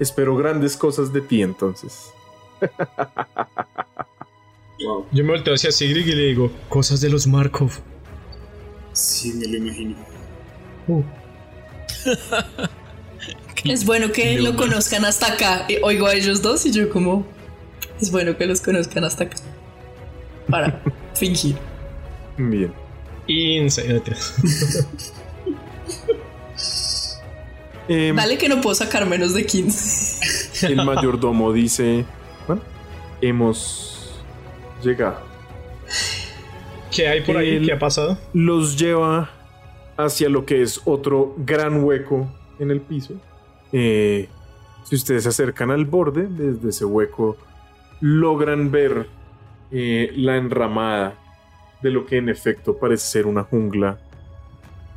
espero 0.00 0.36
grandes 0.36 0.76
cosas 0.76 1.12
de 1.12 1.20
ti 1.20 1.40
entonces. 1.42 2.10
Wow. 4.82 5.04
Yo 5.12 5.22
me 5.24 5.32
volteo 5.32 5.52
hacia 5.52 5.70
Sigrid 5.72 6.06
y 6.06 6.12
le 6.14 6.22
digo, 6.28 6.50
cosas 6.70 7.02
de 7.02 7.10
los 7.10 7.26
Markov. 7.26 7.70
Sí, 8.94 9.34
me 9.34 9.46
lo 9.46 9.58
imagino. 9.58 9.94
Es 13.64 13.84
bueno 13.84 14.10
que 14.10 14.38
lo 14.38 14.56
conozcan 14.56 15.04
hasta 15.04 15.34
acá. 15.34 15.66
Oigo 15.82 16.06
a 16.06 16.14
ellos 16.14 16.40
dos 16.40 16.64
y 16.66 16.72
yo 16.72 16.88
como... 16.90 17.26
Es 18.00 18.10
bueno 18.10 18.36
que 18.36 18.46
los 18.46 18.60
conozcan 18.62 19.04
hasta 19.04 19.24
acá. 19.24 19.36
Para 20.48 20.80
fingir. 21.14 21.56
Bien. 22.38 22.72
Insane. 23.26 24.02
Em, 27.88 28.14
Vale 28.14 28.38
que 28.38 28.48
no 28.48 28.60
puedo 28.60 28.74
sacar 28.76 29.04
menos 29.04 29.34
de 29.34 29.44
15. 29.44 30.66
el 30.68 30.76
mayordomo 30.76 31.52
dice, 31.52 32.04
bueno, 32.46 32.62
hemos 33.20 34.22
llegado. 34.80 35.20
¿Qué 36.94 37.08
hay 37.08 37.22
por 37.22 37.36
ahí? 37.36 37.66
¿Qué 37.66 37.72
ha 37.72 37.78
pasado? 37.80 38.16
Los 38.32 38.76
lleva 38.76 39.28
hacia 40.04 40.28
lo 40.28 40.44
que 40.44 40.62
es 40.62 40.80
otro 40.84 41.34
gran 41.38 41.82
hueco 41.84 42.28
en 42.58 42.70
el 42.70 42.80
piso. 42.80 43.14
Eh, 43.72 44.28
si 44.84 44.94
ustedes 44.96 45.22
se 45.24 45.28
acercan 45.28 45.70
al 45.70 45.84
borde, 45.84 46.26
desde 46.26 46.70
ese 46.70 46.84
hueco 46.84 47.36
logran 48.00 48.70
ver 48.70 49.06
eh, 49.70 50.12
la 50.16 50.36
enramada 50.36 51.14
de 51.82 51.90
lo 51.90 52.06
que 52.06 52.16
en 52.18 52.28
efecto 52.28 52.76
parece 52.76 53.06
ser 53.06 53.26
una 53.26 53.44
jungla 53.44 53.98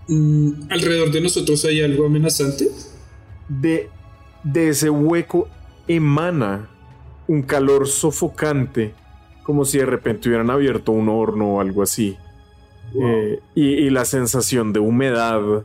Mm, 0.08 0.70
¿Alrededor 0.70 1.12
de 1.12 1.22
nosotros 1.22 1.64
hay 1.66 1.82
algo 1.82 2.06
amenazante? 2.06 2.68
de, 3.48 3.90
de 4.44 4.70
ese 4.70 4.90
hueco 4.90 5.48
emana 5.88 6.70
un 7.28 7.42
calor 7.44 7.88
sofocante, 7.88 8.94
como 9.44 9.64
si 9.66 9.78
de 9.78 9.86
repente 9.86 10.28
hubieran 10.28 10.50
abierto 10.50 10.92
un 10.92 11.10
horno 11.10 11.56
o 11.56 11.62
algo 11.62 11.84
así. 11.84 12.18
Wow. 12.94 13.08
Eh, 13.08 13.40
y, 13.56 13.66
y 13.66 13.90
la 13.90 14.06
sensación 14.06 14.74
de 14.74 14.80
humedad 14.80 15.64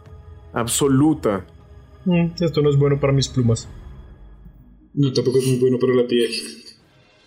absoluta. 0.52 1.44
Mm, 2.04 2.28
esto 2.40 2.62
no 2.62 2.70
es 2.70 2.76
bueno 2.76 2.98
para 3.00 3.12
mis 3.12 3.28
plumas. 3.28 3.68
No, 4.94 5.12
tampoco 5.12 5.38
es 5.38 5.46
muy 5.46 5.58
bueno 5.58 5.78
para 5.78 5.94
la 5.94 6.06
piel. 6.06 6.30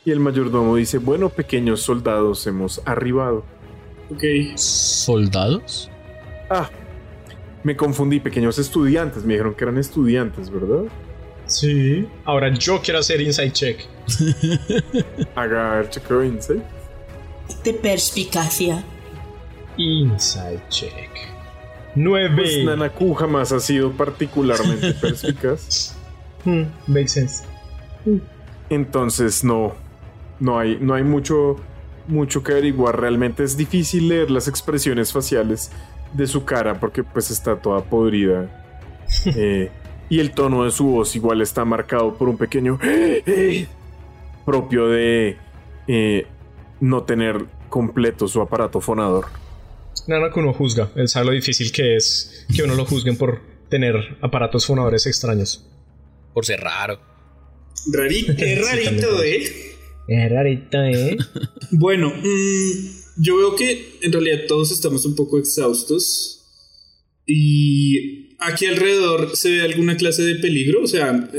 Y 0.04 0.12
el 0.12 0.20
mayordomo 0.20 0.76
dice, 0.76 0.98
bueno, 0.98 1.30
pequeños 1.30 1.82
soldados, 1.82 2.46
hemos 2.48 2.82
arribado. 2.86 3.46
Ok. 4.10 4.24
¿Soldados? 4.56 5.90
Ah, 6.50 6.70
me 7.64 7.78
confundí, 7.78 8.20
pequeños 8.20 8.58
estudiantes, 8.58 9.24
me 9.24 9.34
dijeron 9.34 9.54
que 9.54 9.64
eran 9.64 9.78
estudiantes, 9.78 10.50
¿verdad? 10.50 10.86
Sí. 11.46 12.08
Ahora 12.26 12.52
yo 12.54 12.82
quiero 12.82 13.00
hacer 13.00 13.22
inside 13.22 13.52
check. 13.52 13.80
Haga 15.36 15.84
de 15.84 16.28
insight. 16.28 16.64
De 17.64 17.74
perspicacia. 17.74 18.84
Inside 19.78 20.62
check. 20.70 21.10
9. 21.96 22.36
Pues 22.36 22.64
Nanaku 22.64 23.14
jamás 23.14 23.52
ha 23.52 23.60
sido 23.60 23.92
particularmente 23.92 24.94
perspicaz. 25.02 25.96
Hmm, 26.46 26.64
makes 26.88 27.10
sense. 27.10 27.44
Entonces 28.70 29.44
no, 29.44 29.74
no 30.40 30.58
hay, 30.58 30.78
no 30.80 30.94
hay 30.94 31.04
mucho, 31.04 31.58
mucho 32.08 32.44
que 32.44 32.54
averiguar. 32.54 33.00
Realmente 33.00 33.44
es 33.44 33.58
difícil 33.58 34.08
leer 34.08 34.32
las 34.32 34.48
expresiones 34.48 35.12
faciales 35.12 35.72
de 36.14 36.28
su 36.28 36.46
cara 36.46 36.80
porque 36.80 37.04
pues 37.04 37.32
está 37.32 37.58
toda 37.58 37.84
podrida. 37.84 38.58
Eh, 39.36 39.70
y 40.08 40.20
el 40.22 40.32
tono 40.32 40.64
de 40.64 40.72
su 40.72 40.86
voz 40.86 41.18
igual 41.18 41.42
está 41.42 41.66
marcado 41.66 42.14
por 42.16 42.30
un 42.30 42.38
pequeño 42.38 42.80
propio 44.46 44.88
de 44.88 45.38
eh, 45.88 46.28
no 46.80 47.04
tener 47.04 47.46
completo 47.70 48.28
su 48.28 48.42
aparato 48.42 48.80
fonador. 48.80 49.26
Nanaku 50.08 50.42
no 50.42 50.54
juzga. 50.54 50.92
Él 50.96 51.08
sabe 51.08 51.28
lo 51.28 51.32
difícil 51.32 51.72
que 51.72 51.96
es 51.96 52.46
que 52.56 52.64
uno 52.64 52.76
lo 52.76 52.86
juzguen 52.86 53.18
por 53.18 53.42
tener 53.70 54.18
aparatos 54.22 54.66
fonadores 54.66 55.06
extraños. 55.06 55.66
Por 56.34 56.46
ser 56.46 56.60
raro. 56.62 57.00
Rarito, 57.92 58.34
es 58.38 58.62
rarito, 58.70 59.24
¿eh? 59.24 59.44
Es 60.08 60.32
rarito, 60.32 60.84
¿eh? 60.84 61.18
Bueno, 61.72 62.10
mm, 62.10 63.22
yo 63.22 63.38
veo 63.38 63.56
que 63.56 63.98
en 64.02 64.12
realidad 64.12 64.42
todos 64.48 64.72
estamos 64.72 65.06
un 65.06 65.16
poco 65.16 65.38
exhaustos. 65.38 66.38
Y 67.26 68.36
aquí 68.40 68.66
alrededor 68.66 69.36
se 69.36 69.52
ve 69.52 69.62
alguna 69.62 69.96
clase 69.96 70.24
de 70.24 70.36
peligro. 70.36 70.84
O 70.84 70.88
sea, 70.88 71.30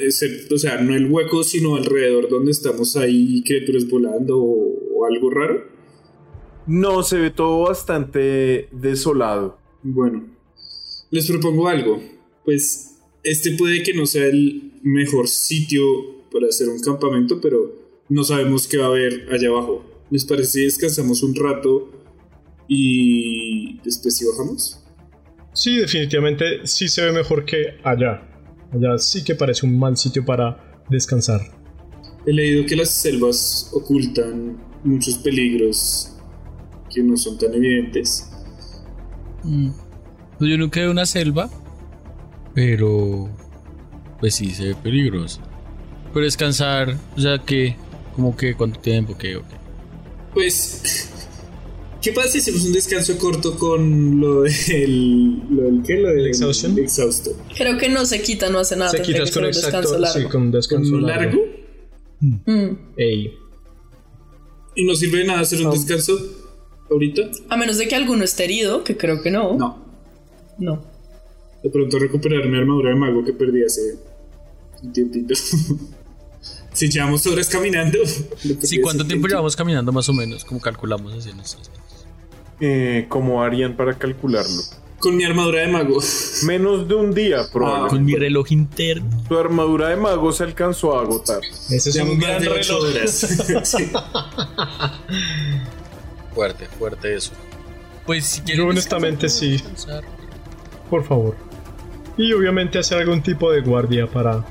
o 0.50 0.58
sea 0.58 0.80
no 0.80 0.94
el 0.94 1.10
hueco, 1.10 1.44
sino 1.44 1.76
alrededor 1.76 2.28
donde 2.28 2.52
estamos 2.52 2.96
ahí 2.96 3.42
criaturas 3.44 3.88
volando 3.88 4.38
o, 4.38 4.98
o 4.98 5.06
algo 5.06 5.30
raro. 5.30 5.71
No, 6.66 7.02
se 7.02 7.18
ve 7.18 7.30
todo 7.30 7.64
bastante 7.64 8.68
desolado. 8.72 9.58
Bueno, 9.82 10.24
les 11.10 11.26
propongo 11.26 11.68
algo. 11.68 12.00
Pues 12.44 12.98
este 13.22 13.52
puede 13.52 13.82
que 13.82 13.94
no 13.94 14.06
sea 14.06 14.26
el 14.26 14.72
mejor 14.82 15.28
sitio 15.28 15.82
para 16.30 16.48
hacer 16.48 16.68
un 16.68 16.80
campamento, 16.80 17.40
pero 17.40 17.72
no 18.08 18.24
sabemos 18.24 18.66
qué 18.66 18.78
va 18.78 18.86
a 18.86 18.88
haber 18.88 19.28
allá 19.32 19.48
abajo. 19.48 19.84
¿Les 20.10 20.24
parece 20.24 20.50
si 20.50 20.64
descansamos 20.64 21.22
un 21.22 21.34
rato 21.34 21.90
y 22.68 23.78
después 23.80 24.16
si 24.16 24.26
bajamos? 24.26 24.78
Sí, 25.54 25.76
definitivamente 25.76 26.66
sí 26.66 26.88
se 26.88 27.02
ve 27.02 27.12
mejor 27.12 27.44
que 27.44 27.78
allá. 27.84 28.28
Allá 28.72 28.98
sí 28.98 29.22
que 29.24 29.34
parece 29.34 29.66
un 29.66 29.78
mal 29.78 29.96
sitio 29.96 30.24
para 30.24 30.84
descansar. 30.88 31.40
He 32.26 32.32
leído 32.32 32.64
que 32.66 32.76
las 32.76 32.90
selvas 32.90 33.70
ocultan 33.72 34.62
muchos 34.84 35.18
peligros 35.18 36.11
que 36.92 37.02
no 37.02 37.16
son 37.16 37.38
tan 37.38 37.54
evidentes. 37.54 38.28
Pues 39.42 40.50
yo 40.50 40.58
nunca 40.58 40.80
he 40.80 40.88
una 40.88 41.06
selva, 41.06 41.50
pero 42.54 43.28
pues 44.20 44.34
sí 44.34 44.50
se 44.50 44.68
ve 44.68 44.74
peligroso. 44.74 45.40
Pero 46.12 46.24
descansar, 46.24 46.96
o 47.16 47.20
sea 47.20 47.38
que, 47.38 47.76
como 48.14 48.36
que 48.36 48.54
cuánto 48.54 48.80
tiempo, 48.80 49.16
qué, 49.16 49.36
ok. 49.36 49.46
Pues, 50.34 51.08
¿qué 52.00 52.12
pasa 52.12 52.28
si 52.28 52.38
hacemos 52.38 52.64
un 52.64 52.72
descanso 52.72 53.18
corto 53.18 53.56
con 53.56 54.20
lo 54.20 54.42
del, 54.42 55.38
lo 55.50 55.62
del 55.62 55.82
qué? 55.84 55.96
Lo 55.96 56.08
del 56.10 56.26
exhaustion? 56.26 56.78
exhausto. 56.78 57.32
Creo 57.56 57.78
que 57.78 57.88
no 57.88 58.04
se 58.04 58.22
quita, 58.22 58.48
no 58.48 58.58
hace 58.58 58.76
nada. 58.76 58.90
Se 58.90 59.02
quitas 59.02 59.30
que 59.30 59.34
con 59.34 59.44
un 59.44 59.48
exacto, 59.48 59.78
descanso 59.78 59.98
largo. 59.98 60.20
sí, 60.20 60.32
con 60.32 60.42
un 60.42 60.50
descanso 60.50 60.90
¿Con 60.92 61.02
largo? 61.06 61.42
Mm. 62.20 62.70
Ey. 62.96 63.34
¿Y 64.74 64.84
no 64.84 64.94
sirve 64.94 65.18
de 65.18 65.24
nada 65.24 65.40
hacer 65.40 65.66
un 65.66 65.72
descanso 65.72 66.18
ahorita? 66.92 67.22
A 67.48 67.56
menos 67.56 67.78
de 67.78 67.88
que 67.88 67.94
alguno 67.96 68.24
esté 68.24 68.44
herido, 68.44 68.84
que 68.84 68.96
creo 68.96 69.22
que 69.22 69.30
no. 69.30 69.54
No. 69.56 69.84
No. 70.58 70.82
De 71.62 71.70
pronto 71.70 71.98
recuperar 71.98 72.46
mi 72.48 72.58
armadura 72.58 72.90
de 72.90 72.96
mago 72.96 73.24
que 73.24 73.32
perdí 73.32 73.64
hace 73.64 73.96
un 74.82 74.92
tiempito. 74.92 75.34
si 76.72 76.88
llevamos 76.88 77.26
horas 77.26 77.48
caminando. 77.48 77.98
Sí, 78.62 78.80
¿cuánto 78.80 79.04
tiempo 79.04 79.06
tiempo. 79.06 79.28
llevamos 79.28 79.54
caminando 79.56 79.92
más 79.92 80.08
o 80.08 80.12
menos? 80.12 80.44
Como 80.44 80.60
calculamos 80.60 81.12
así 81.14 81.30
en 81.30 81.40
estos 81.40 81.70
Eh, 82.60 83.06
¿Cómo 83.08 83.42
harían 83.42 83.76
para 83.76 83.96
calcularlo? 83.98 84.60
Con 84.98 85.16
mi 85.16 85.24
armadura 85.24 85.60
de 85.62 85.66
mago. 85.68 85.98
Menos 86.46 86.86
de 86.86 86.94
un 86.94 87.12
día, 87.12 87.40
Ah, 87.40 87.48
probablemente. 87.52 87.96
Con 87.96 88.04
mi 88.04 88.14
reloj 88.14 88.52
interno. 88.52 89.10
Tu 89.28 89.36
armadura 89.36 89.88
de 89.88 89.96
mago 89.96 90.30
se 90.32 90.44
alcanzó 90.44 90.96
a 90.96 91.02
agotar. 91.02 91.40
Ese 91.70 91.90
es 91.90 91.96
un 91.96 92.18
gran 92.20 92.40
reloj. 92.42 92.82
horas. 92.82 93.26
Sí. 93.64 93.90
Fuerte, 96.34 96.66
fuerte 96.66 97.14
eso. 97.14 97.32
Pues 98.06 98.24
si 98.26 98.38
Yo 98.40 98.44
quieren 98.46 98.68
honestamente 98.68 99.26
descansar, 99.26 99.40
sí. 99.40 99.50
descansar. 99.52 100.04
Por 100.90 101.04
favor. 101.04 101.36
Y 102.16 102.32
obviamente 102.32 102.78
hacer 102.78 102.98
algún 102.98 103.22
tipo 103.22 103.50
de 103.50 103.60
guardia 103.62 104.06
para 104.06 104.44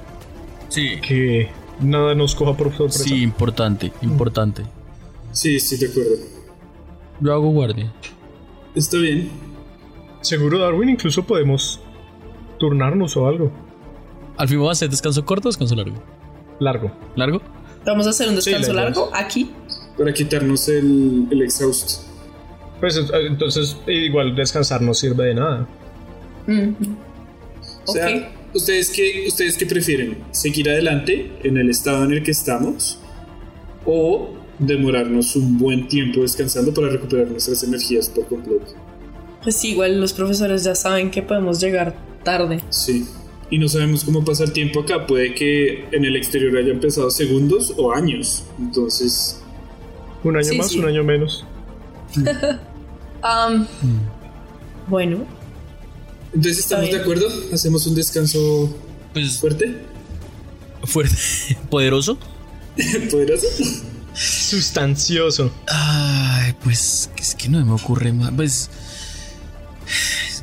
Sí, 0.70 1.00
que 1.02 1.50
nada 1.80 2.16
nos 2.16 2.34
coja 2.36 2.56
por 2.56 2.70
sorpresa. 2.76 3.04
sí, 3.04 3.22
importante, 3.22 3.92
importante. 4.02 4.64
sí, 5.32 5.60
sí, 5.60 5.78
de 5.78 5.88
acuerdo. 5.92 6.12
Yo 7.20 7.34
hago 7.34 7.50
guardia. 7.52 7.92
Está 8.74 8.98
bien. 8.98 9.30
Seguro, 10.22 10.60
Darwin, 10.60 10.90
incluso 10.90 11.24
podemos 11.24 11.80
turnarnos 12.58 13.18
o 13.18 13.28
algo. 13.28 13.52
Al 14.38 14.48
fin 14.48 14.58
vamos 14.58 14.70
a 14.70 14.72
hacer 14.74 14.90
descanso 14.90 15.26
corto 15.26 15.50
o 15.50 15.52
descanso 15.52 15.76
largo. 15.76 15.98
Largo. 16.60 16.92
¿Largo? 17.16 17.42
Vamos 17.86 18.08
a 18.08 18.12
hacer 18.12 18.30
un 18.30 18.36
descanso 18.36 18.72
largo 18.74 19.10
aquí. 19.14 19.52
Para 19.98 20.14
quitarnos 20.14 20.68
el, 20.70 21.28
el 21.32 21.42
exhausto. 21.42 22.04
Pues 22.80 22.98
eh, 22.98 23.02
entonces, 23.28 23.78
igual 23.88 24.36
descansar 24.36 24.82
no 24.82 24.94
sirve 24.94 25.28
de 25.28 25.36
nada. 25.36 25.68
Mm. 26.48 26.74
O 27.86 27.92
sea. 27.92 28.32
¿ustedes 28.54 28.90
qué, 28.90 29.26
¿ustedes 29.28 29.58
qué 29.58 29.66
prefieren? 29.66 30.18
¿Seguir 30.32 30.70
adelante 30.70 31.32
en 31.44 31.58
el 31.58 31.70
estado 31.70 32.04
en 32.04 32.14
el 32.14 32.24
que 32.24 32.32
estamos? 32.32 33.00
¿O 33.86 34.32
demorarnos 34.60 35.36
un 35.36 35.58
buen 35.58 35.88
tiempo 35.88 36.22
descansando 36.22 36.74
para 36.74 36.90
recuperar 36.90 37.28
nuestras 37.28 37.64
energías 37.64 38.10
por 38.10 38.28
completo? 38.28 38.74
Pues 39.44 39.56
sí, 39.56 39.72
igual 39.72 40.00
los 40.00 40.14
profesores 40.14 40.64
ya 40.64 40.76
saben 40.76 41.10
que 41.10 41.22
podemos 41.22 41.60
llegar 41.60 41.96
tarde. 42.24 42.62
Sí. 42.70 43.08
Y 43.50 43.58
no 43.58 43.68
sabemos 43.68 44.04
cómo 44.04 44.24
pasa 44.24 44.44
el 44.44 44.54
tiempo 44.54 44.82
acá. 44.82 45.08
Puede 45.08 45.34
que 45.34 45.86
en 45.92 46.06
el 46.06 46.16
exterior 46.16 46.56
hayan 46.58 46.72
empezado 46.72 47.10
segundos 47.10 47.74
o 47.76 47.92
años. 47.92 48.46
Entonces, 48.60 49.41
Un 50.24 50.36
año 50.38 50.46
Sí, 50.46 50.58
más, 50.58 50.68
sí. 50.70 50.80
un 50.80 50.86
año 50.86 51.04
menos. 51.04 51.46
Am, 53.22 53.68
Bueno, 54.88 55.26
entonces 56.34 56.60
¿estamos 56.60 56.90
de 56.90 56.98
acuerdo? 56.98 57.28
¿Hacemos 57.54 57.86
un 57.88 57.96
descanso 57.96 58.76
Pues 59.14 59.38
fuerte? 59.40 59.78
fuerte, 60.84 61.16
poderoso. 61.70 62.18
¿Poderoso? 63.12 63.48
Sustancioso. 64.14 65.52
Ay, 65.68 66.54
pues 66.64 67.10
es 67.18 67.36
que 67.36 67.48
no 67.50 67.64
me 67.66 67.74
ocurre 67.74 68.12
más. 68.12 68.32
Pues 68.32 68.70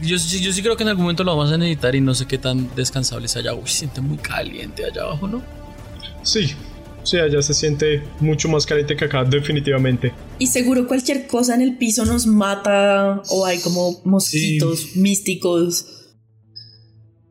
yo, 0.03 0.19
sí- 0.19 0.41
yo 0.41 0.53
sí 0.53 0.63
creo 0.63 0.77
que 0.77 0.85
en 0.85 0.91
algún 0.91 1.03
momento 1.05 1.25
lo 1.25 1.37
vamos 1.37 1.53
a 1.53 1.59
necesitar 1.59 1.95
y 1.95 2.01
no 2.01 2.15
sé 2.15 2.27
qué 2.27 2.39
tan 2.39 2.75
descansable 2.77 3.27
es 3.27 3.37
allá. 3.37 3.53
Uy, 3.55 3.67
se 3.69 3.79
siente 3.81 4.01
muy 4.01 4.17
caliente 4.19 4.85
allá 4.85 5.03
abajo, 5.03 5.27
¿no? 5.29 5.43
Sí. 6.23 6.55
O 7.09 7.11
sea, 7.11 7.27
ya 7.27 7.41
se 7.41 7.55
siente 7.55 8.03
mucho 8.21 8.51
más 8.51 8.67
caliente 8.67 8.95
que 8.95 9.07
acá, 9.07 9.25
definitivamente. 9.25 10.13
y 10.39 10.47
seguro 10.47 10.87
cualquier 10.87 11.27
cosa 11.27 11.55
en 11.55 11.63
el 11.63 11.79
piso 11.79 12.05
nos 12.05 12.27
mata 12.27 13.23
o 13.31 13.47
hay 13.47 13.61
como 13.61 14.03
mosquitos 14.05 14.95
místicos. 14.95 15.87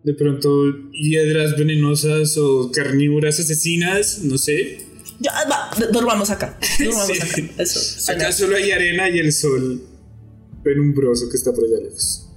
De 0.04 0.16
pronto, 0.16 0.50
hiedras 0.94 1.56
venenosas 1.56 2.36
o 2.40 2.72
carnívoras 2.74 3.40
asesinas, 3.40 4.22
no 4.24 4.40
sé. 4.40 4.80
Ya, 5.20 5.32
va, 5.48 5.70
dormamos 5.92 6.32
acá. 6.32 6.58
Dormamos 6.84 7.16
Sí. 7.16 7.42
acá. 7.44 7.54
Eso. 7.62 8.12
Acá 8.12 8.32
solo 8.32 8.56
hay 8.56 8.72
arena 8.72 9.08
y 9.12 9.20
el 9.20 9.32
sol 9.32 9.80
penumbroso 10.64 11.30
que 11.30 11.38
está 11.38 11.54
por 11.54 11.64
allá 11.66 11.84
lejos. 11.84 12.28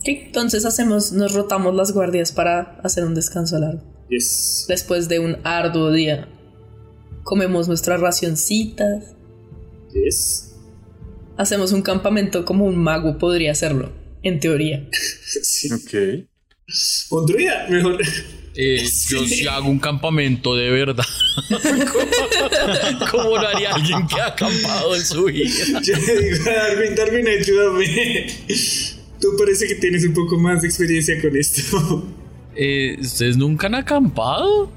Ok, 0.00 0.04
Entonces 0.08 0.66
hacemos, 0.66 1.10
nos 1.12 1.32
rotamos 1.32 1.74
las 1.74 1.92
guardias 1.92 2.32
para 2.32 2.78
hacer 2.84 3.04
un 3.06 3.14
descanso 3.14 3.58
largo. 3.58 3.82
Yes. 4.10 4.66
Después 4.68 5.08
de 5.08 5.20
un 5.20 5.38
arduo 5.42 5.90
día, 5.90 6.28
comemos 7.26 7.66
nuestras 7.68 8.00
racioncitas, 8.00 9.12
Yes. 9.92 10.54
hacemos 11.36 11.72
un 11.72 11.82
campamento 11.82 12.44
como 12.44 12.64
un 12.66 12.76
mago 12.76 13.18
podría 13.18 13.50
hacerlo, 13.52 13.92
en 14.22 14.38
teoría. 14.40 14.88
Sí. 15.42 15.68
Ok. 15.72 16.24
Un 17.10 17.26
druida, 17.26 17.66
mejor. 17.68 18.00
Eh, 18.54 18.78
Yo 19.10 19.20
Sí. 19.24 19.28
sí 19.28 19.46
hago 19.46 19.68
un 19.68 19.78
campamento 19.78 20.54
de 20.56 20.70
verdad. 20.70 21.04
¿Cómo 23.10 23.36
lo 23.36 23.46
haría 23.48 23.74
alguien 23.74 24.06
que 24.06 24.20
ha 24.20 24.28
acampado 24.28 24.94
en 24.96 25.04
su 25.04 25.24
vida? 25.24 25.50
Yo 25.82 25.94
le 25.96 26.22
digo 26.22 26.50
a 26.50 26.52
Darwin, 26.68 26.94
Darwin, 26.94 27.28
ayúdame. 27.28 28.26
Tú 29.20 29.28
parece 29.38 29.66
que 29.68 29.74
tienes 29.76 30.04
un 30.06 30.14
poco 30.14 30.38
más 30.38 30.62
de 30.62 30.68
experiencia 30.68 31.20
con 31.20 31.36
esto. 31.36 32.06
Eh, 32.56 32.96
¿Ustedes 33.00 33.36
nunca 33.36 33.66
han 33.66 33.74
acampado? 33.74 34.70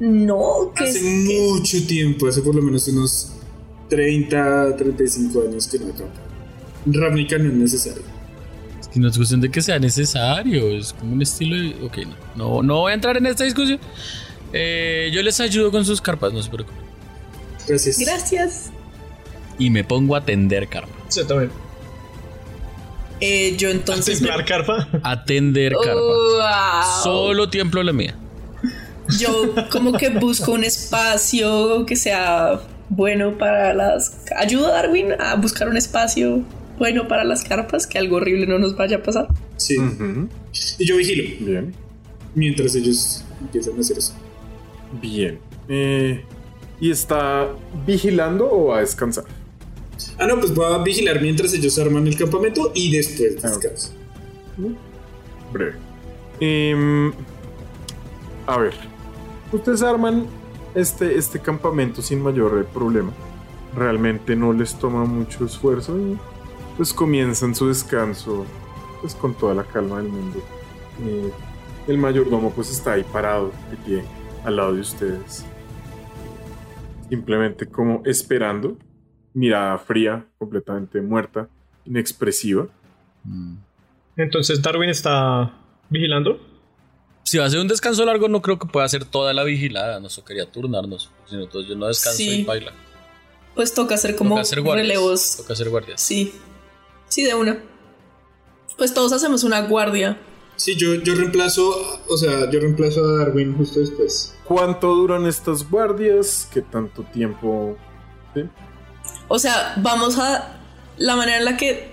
No, 0.00 0.72
que 0.74 0.84
Hace 0.84 0.98
es- 0.98 1.04
mucho 1.40 1.86
tiempo, 1.86 2.26
hace 2.26 2.40
por 2.42 2.54
lo 2.54 2.62
menos 2.62 2.88
unos 2.88 3.32
30, 3.88 4.76
35 4.76 5.42
años 5.42 5.66
que 5.68 5.78
no 5.78 5.86
acampo. 5.86 6.18
Ravnica 6.86 7.36
no 7.38 7.48
es 7.48 7.54
necesario. 7.54 8.02
Es 8.80 8.88
que 8.88 8.98
no 8.98 9.08
es 9.08 9.16
cuestión 9.16 9.40
de 9.42 9.50
que 9.50 9.60
sea 9.60 9.78
necesario, 9.78 10.68
es 10.70 10.94
como 10.94 11.12
un 11.12 11.22
estilo 11.22 11.56
de... 11.56 11.84
Ok, 11.84 11.98
no, 12.36 12.46
no, 12.56 12.62
no 12.62 12.78
voy 12.80 12.92
a 12.92 12.94
entrar 12.94 13.16
en 13.18 13.26
esta 13.26 13.44
discusión. 13.44 13.78
Eh, 14.52 15.10
yo 15.12 15.22
les 15.22 15.38
ayudo 15.40 15.70
con 15.70 15.84
sus 15.84 16.00
carpas, 16.00 16.32
no 16.32 16.42
se 16.42 16.50
preocupen. 16.50 16.80
Gracias. 17.68 17.98
Gracias. 17.98 18.70
Y 19.58 19.68
me 19.70 19.84
pongo 19.84 20.16
a 20.16 20.24
tender 20.24 20.66
carpa. 20.68 20.88
Sí, 21.08 21.20
también. 21.28 21.50
Eh, 23.20 23.54
yo 23.58 23.68
entonces. 23.68 24.20
me- 24.22 24.28
Templar 24.28 24.46
carpa. 24.46 24.88
Atender 25.02 25.74
carpa. 25.74 26.00
Wow. 26.00 27.02
Solo 27.02 27.50
tiemplo 27.50 27.82
la 27.82 27.92
mía. 27.92 28.16
Yo 29.18 29.54
como 29.70 29.92
que 29.92 30.10
busco 30.10 30.52
un 30.52 30.64
espacio 30.64 31.84
que 31.86 31.96
sea 31.96 32.60
bueno 32.88 33.36
para 33.38 33.72
las... 33.74 34.16
Ayudo 34.36 34.66
a 34.68 34.70
Darwin 34.72 35.12
a 35.18 35.34
buscar 35.36 35.68
un 35.68 35.76
espacio 35.76 36.42
bueno 36.78 37.06
para 37.08 37.24
las 37.24 37.44
carpas, 37.44 37.86
que 37.86 37.98
algo 37.98 38.16
horrible 38.16 38.46
no 38.46 38.58
nos 38.58 38.76
vaya 38.76 38.96
a 38.96 39.02
pasar. 39.02 39.28
Sí. 39.56 39.76
Y 40.78 40.86
yo 40.86 40.96
vigilo 40.96 41.24
Bien. 41.40 41.74
mientras 42.34 42.74
ellos 42.74 43.24
empiezan 43.40 43.76
a 43.76 43.80
hacer 43.80 43.98
eso. 43.98 44.14
Bien. 45.00 45.38
Eh, 45.68 46.24
¿Y 46.80 46.90
está 46.90 47.48
vigilando 47.86 48.50
o 48.50 48.66
va 48.68 48.78
a 48.78 48.80
descansar? 48.80 49.24
Ah, 50.18 50.26
no, 50.26 50.40
pues 50.40 50.54
voy 50.54 50.72
a 50.72 50.78
vigilar 50.82 51.20
mientras 51.20 51.52
ellos 51.52 51.78
arman 51.78 52.06
el 52.06 52.16
campamento 52.16 52.72
y 52.74 52.90
después 52.96 53.36
Ah, 53.44 53.48
descanso. 53.48 53.92
Breve. 55.52 55.74
Em, 56.40 57.12
a 58.46 58.58
ver. 58.58 58.72
Ustedes 59.52 59.82
arman 59.82 60.26
este, 60.74 61.16
este 61.16 61.40
campamento 61.40 62.02
sin 62.02 62.22
mayor 62.22 62.64
problema. 62.66 63.12
Realmente 63.74 64.36
no 64.36 64.52
les 64.52 64.74
toma 64.74 65.04
mucho 65.04 65.44
esfuerzo 65.44 65.98
y 65.98 66.18
pues 66.76 66.94
comienzan 66.94 67.54
su 67.54 67.68
descanso 67.68 68.46
pues 69.00 69.14
con 69.14 69.34
toda 69.34 69.54
la 69.54 69.64
calma 69.64 69.98
del 69.98 70.08
mundo. 70.08 70.38
Eh, 71.04 71.30
el 71.88 71.98
mayordomo 71.98 72.52
pues 72.52 72.70
está 72.70 72.92
ahí 72.92 73.04
parado 73.04 73.52
de 73.70 73.76
pie 73.78 74.04
al 74.44 74.56
lado 74.56 74.74
de 74.74 74.80
ustedes. 74.80 75.46
Simplemente 77.08 77.66
como 77.66 78.02
esperando. 78.04 78.76
Mirada 79.32 79.78
fría, 79.78 80.26
completamente 80.38 81.00
muerta, 81.00 81.48
inexpresiva. 81.84 82.66
Entonces 84.16 84.60
Darwin 84.60 84.90
está 84.90 85.52
vigilando. 85.88 86.40
Si 87.30 87.38
va 87.38 87.44
a 87.44 87.50
ser 87.50 87.60
un 87.60 87.68
descanso 87.68 88.04
largo, 88.04 88.26
no 88.26 88.42
creo 88.42 88.58
que 88.58 88.66
pueda 88.66 88.84
hacer 88.84 89.04
toda 89.04 89.32
la 89.32 89.44
vigilada. 89.44 90.00
Nos 90.00 90.16
tocaría 90.16 90.50
turnarnos. 90.50 91.10
Si 91.28 91.36
no, 91.36 91.42
entonces 91.44 91.68
yo 91.70 91.76
no 91.76 91.86
descanso 91.86 92.16
Sí. 92.16 92.40
y 92.40 92.44
baila. 92.44 92.72
Pues 93.54 93.72
toca 93.72 93.94
hacer 93.94 94.16
como 94.16 94.30
Toca 94.30 94.40
hacer 94.42 94.60
guardias. 94.62 94.88
relevos. 94.88 95.36
Toca 95.36 95.52
hacer 95.52 95.68
guardias. 95.68 96.00
Sí. 96.00 96.34
Sí, 97.06 97.22
de 97.22 97.34
una. 97.34 97.56
Pues 98.76 98.92
todos 98.92 99.12
hacemos 99.12 99.44
una 99.44 99.60
guardia. 99.60 100.18
Sí, 100.56 100.74
yo, 100.74 100.94
yo 100.94 101.14
reemplazo, 101.14 102.00
o 102.08 102.16
sea, 102.16 102.50
yo 102.50 102.58
reemplazo 102.58 103.04
a 103.04 103.18
Darwin 103.18 103.56
justo 103.56 103.78
después. 103.78 104.34
¿Cuánto 104.44 104.92
duran 104.92 105.24
estas 105.26 105.70
guardias? 105.70 106.48
¿Qué 106.52 106.62
tanto 106.62 107.04
tiempo? 107.04 107.76
¿Sí? 108.34 108.40
O 109.28 109.38
sea, 109.38 109.74
vamos 109.76 110.18
a. 110.18 110.56
La 110.98 111.14
manera 111.14 111.38
en 111.38 111.44
la 111.44 111.56
que. 111.56 111.92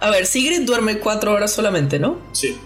A 0.00 0.10
ver, 0.10 0.26
Sigrid 0.26 0.62
duerme 0.66 0.98
cuatro 0.98 1.32
horas 1.32 1.52
solamente, 1.52 2.00
¿no? 2.00 2.18
Sí. 2.32 2.58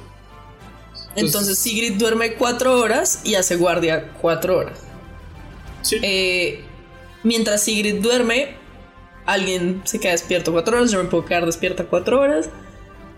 Entonces 1.17 1.59
Sigrid 1.59 1.95
duerme 1.99 2.35
cuatro 2.35 2.79
horas 2.79 3.21
y 3.25 3.35
hace 3.35 3.57
guardia 3.57 4.13
cuatro 4.21 4.59
horas. 4.59 4.81
Sí. 5.83 5.97
Eh, 6.03 6.61
mientras 7.23 7.63
Sigrid 7.63 7.97
duerme, 8.03 8.57
alguien 9.25 9.83
se 9.85 9.99
queda 9.99 10.13
despierto 10.13 10.53
cuatro 10.53 10.77
horas, 10.79 10.91
yo 10.91 11.03
me 11.03 11.09
puedo 11.09 11.25
quedar 11.25 11.47
despierta 11.47 11.85
cuatro 11.85 12.21
horas. 12.21 12.51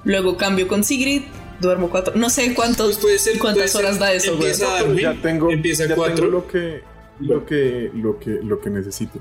Luego 0.04 0.36
cambio 0.36 0.68
con 0.68 0.84
Sigrid, 0.84 1.22
duermo 1.60 1.90
cuatro. 1.90 2.14
No 2.16 2.30
sé 2.30 2.54
cuántos, 2.54 2.86
Pues 2.86 2.98
puede 2.98 3.18
ser- 3.18 3.38
cuántas 3.38 3.56
puede 3.56 3.68
ser- 3.68 3.84
horas 3.84 3.98
da 3.98 4.12
eso, 4.12 4.36
güey. 4.36 4.54
ya 5.02 5.14
tengo, 5.20 5.50
empieza 5.50 5.86
ya 5.86 5.94
cuatro. 5.96 6.16
tengo 6.26 6.30
lo 6.30 6.46
que, 6.46 6.82
lo 7.20 7.44
que, 7.44 7.90
lo 7.94 8.18
que, 8.18 8.30
lo 8.42 8.60
que 8.60 8.70
necesito. 8.70 9.18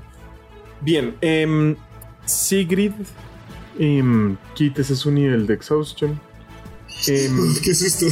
Bien, 0.80 1.16
em, 1.20 1.74
Sigrid, 2.24 2.92
em, 3.78 4.36
quítese 4.54 4.94
su 4.94 5.10
nivel 5.10 5.46
de 5.46 5.54
exhaustion. 5.54 6.20
Em, 7.06 7.54
Qué 7.62 7.74
susto. 7.74 8.06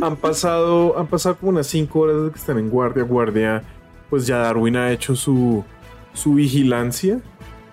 han 0.02 0.16
pasado, 0.16 0.98
han 0.98 1.06
pasado 1.06 1.36
como 1.36 1.50
unas 1.50 1.66
5 1.66 1.98
horas 1.98 2.16
desde 2.16 2.30
que 2.32 2.38
están 2.38 2.58
en 2.58 2.70
guardia. 2.70 3.02
Guardia, 3.04 3.62
pues 4.10 4.26
ya 4.26 4.38
Darwin 4.38 4.76
ha 4.76 4.92
hecho 4.92 5.14
su, 5.14 5.64
su 6.12 6.34
vigilancia. 6.34 7.20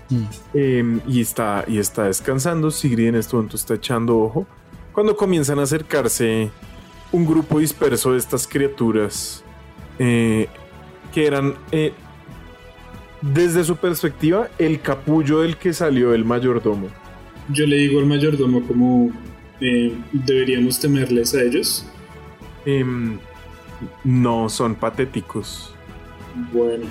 Mm. 0.10 0.24
em, 0.54 1.02
y, 1.08 1.22
está, 1.22 1.66
y 1.68 1.78
está 1.80 2.04
descansando. 2.06 2.72
Sigrid 2.72 3.08
en 3.08 3.16
este 3.16 3.36
momento 3.36 3.56
está 3.56 3.76
echando 3.76 4.20
ojo. 4.20 4.46
Cuando 4.92 5.16
comienzan 5.16 5.60
a 5.60 5.64
acercarse 5.64 6.52
un 7.12 7.26
grupo 7.26 7.60
disperso 7.60 8.12
de 8.12 8.18
estas 8.18 8.48
criaturas 8.48 9.44
eh, 10.00 10.48
que 11.14 11.26
eran, 11.26 11.56
eh, 11.72 11.94
desde 13.22 13.64
su 13.64 13.78
perspectiva, 13.78 14.50
el 14.58 14.82
capullo 14.82 15.42
del 15.42 15.58
que 15.58 15.74
salió 15.74 16.14
el 16.14 16.26
mayordomo. 16.26 16.88
Yo 17.50 17.66
le 17.66 17.78
digo 17.78 18.00
al 18.00 18.08
mayordomo 18.08 18.66
como 18.68 19.12
eh, 19.62 19.94
deberíamos 20.12 20.80
temerles 20.80 21.34
a 21.34 21.42
ellos. 21.42 21.86
Em, 22.66 23.18
no 24.04 24.50
son 24.50 24.76
patéticos. 24.76 25.74
Bueno, 26.52 26.86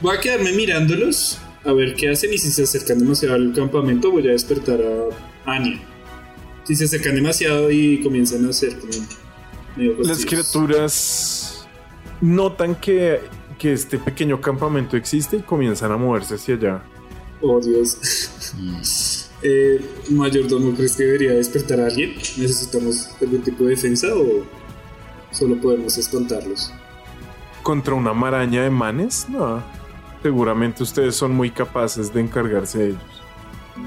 voy 0.00 0.16
a 0.16 0.20
quedarme 0.20 0.52
mirándolos 0.52 1.40
a 1.64 1.72
ver 1.72 1.94
qué 1.94 2.10
hacen 2.10 2.32
y 2.32 2.38
si 2.38 2.50
se 2.50 2.64
acercan 2.64 2.98
demasiado 2.98 3.34
al 3.34 3.52
campamento 3.54 4.10
voy 4.10 4.28
a 4.28 4.32
despertar 4.32 4.80
a 4.80 5.50
Anya. 5.50 5.80
Si 6.64 6.74
se 6.74 6.84
acercan 6.84 7.14
demasiado 7.14 7.70
y 7.70 8.00
comienzan 8.02 8.46
a 8.46 8.50
hacer 8.50 8.76
Las 9.76 10.24
criaturas 10.24 11.66
notan 12.20 12.74
que, 12.76 13.20
que 13.58 13.72
este 13.72 13.98
pequeño 13.98 14.40
campamento 14.40 14.96
existe 14.96 15.36
y 15.38 15.42
comienzan 15.42 15.92
a 15.92 15.96
moverse 15.96 16.34
hacia 16.34 16.54
allá. 16.54 16.82
Oh 17.40 17.60
Dios. 17.60 19.21
Eh, 19.42 19.80
mayordomo, 20.10 20.74
¿crees 20.74 20.96
que 20.96 21.04
debería 21.04 21.32
despertar 21.32 21.80
a 21.80 21.86
alguien? 21.86 22.14
¿Necesitamos 22.36 23.10
algún 23.20 23.42
tipo 23.42 23.64
de 23.64 23.70
defensa 23.70 24.08
o 24.14 24.44
solo 25.30 25.60
podemos 25.60 25.96
espantarlos? 25.98 26.72
¿Contra 27.62 27.94
una 27.94 28.12
maraña 28.12 28.62
de 28.62 28.70
manes? 28.70 29.26
No. 29.28 29.62
Seguramente 30.22 30.82
ustedes 30.82 31.16
son 31.16 31.32
muy 31.32 31.50
capaces 31.50 32.12
de 32.12 32.20
encargarse 32.20 32.78
de 32.78 32.86
ellos. 32.90 33.02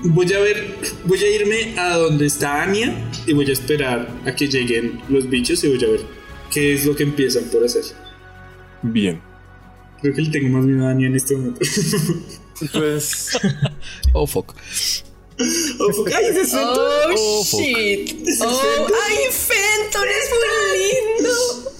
Voy 0.04 0.32
a 0.34 0.40
ver, 0.40 0.76
voy 1.06 1.20
a 1.20 1.36
irme 1.36 1.80
a 1.80 1.98
donde 1.98 2.26
está 2.26 2.64
Anya 2.64 3.10
y 3.26 3.34
voy 3.34 3.50
a 3.50 3.54
esperar 3.54 4.10
a 4.26 4.36
que 4.36 4.48
lleguen 4.48 5.02
los 5.10 5.30
bichos 5.30 5.64
y 5.64 5.70
voy 5.70 5.84
a 5.84 5.88
ver 5.88 6.02
qué 6.52 6.74
es 6.74 6.86
lo 6.86 6.96
que 6.96 7.04
empiezan 7.04 7.44
por 7.46 7.64
hacer. 7.64 7.84
Bien. 8.82 9.22
Creo 10.02 10.14
que 10.14 10.22
le 10.24 10.30
tengo 10.32 10.50
más 10.58 10.66
miedo 10.66 10.86
a 10.86 10.90
Anya 10.90 11.08
en 11.08 11.16
este 11.16 11.38
momento. 11.38 11.62
Entonces, 12.62 13.38
Oh, 14.14 14.26
fuck. 14.26 14.54
Oh, 15.80 15.94
fuck, 15.94 16.10
¡Ay, 16.14 16.26
ese 16.30 16.46
Fenton! 16.46 16.78
Oh, 16.78 17.14
Oh, 17.18 17.44
fuck. 17.46 17.60
shit. 17.62 18.28
¿Es 18.28 18.42
Oh, 18.42 18.88
ay, 19.08 19.16
Fenton 19.32 20.08
es 20.08 20.30
muy 20.32 21.24
lindo. 21.24 21.72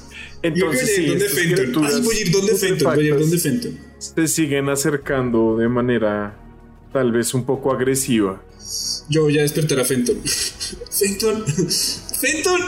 Entonces 0.44 0.96
sí, 0.96 1.06
estas 1.14 1.32
Fenton. 1.34 1.56
criaturas 1.56 1.96
Ay, 1.96 2.02
voy 2.02 2.16
a 2.18 2.22
ir 2.22 2.32
donde 2.32 2.56
Fenton. 2.56 2.96
Voy 2.96 3.04
a 3.06 3.08
ir 3.08 3.20
donde 3.20 3.38
Fenton. 3.40 3.80
se 4.00 4.28
siguen 4.28 4.70
acercando 4.70 5.58
de 5.58 5.68
manera 5.70 6.38
tal 6.94 7.12
vez 7.12 7.34
un 7.34 7.46
poco 7.46 7.72
agresiva. 7.74 8.42
Yo 9.10 9.24
voy 9.24 9.38
a 9.40 9.42
despertar 9.44 9.80
a 9.80 9.86
Fenton. 9.86 10.22
Fenton. 10.92 11.46
Fenton. 11.48 12.62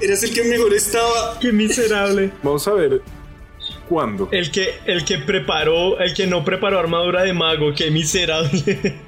Eras 0.00 0.22
el 0.22 0.32
que 0.32 0.44
mejor 0.44 0.72
estaba. 0.74 1.38
Qué 1.40 1.52
miserable. 1.52 2.32
Vamos 2.42 2.66
a 2.68 2.72
ver 2.74 3.02
cuándo. 3.88 4.28
El 4.32 4.50
que, 4.50 4.70
el 4.86 5.04
que 5.04 5.18
preparó, 5.18 5.98
el 6.00 6.14
que 6.14 6.26
no 6.26 6.44
preparó 6.44 6.78
armadura 6.78 7.22
de 7.22 7.32
mago, 7.32 7.74
qué 7.74 7.90
miserable. 7.90 8.98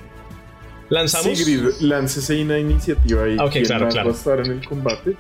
¿Lanzamos? 0.93 1.38
Sigrid, 1.38 1.70
láncese 1.80 2.43
una 2.43 2.59
iniciativa 2.59 3.26
y 3.26 3.38
Ah, 3.38 3.47
ok, 3.47 3.53
quién 3.53 3.64
claro, 3.64 3.88
va 3.95 4.03
a 4.03 4.09
estar 4.11 4.40
en 4.40 4.53
el 4.53 4.68
combate. 4.68 5.16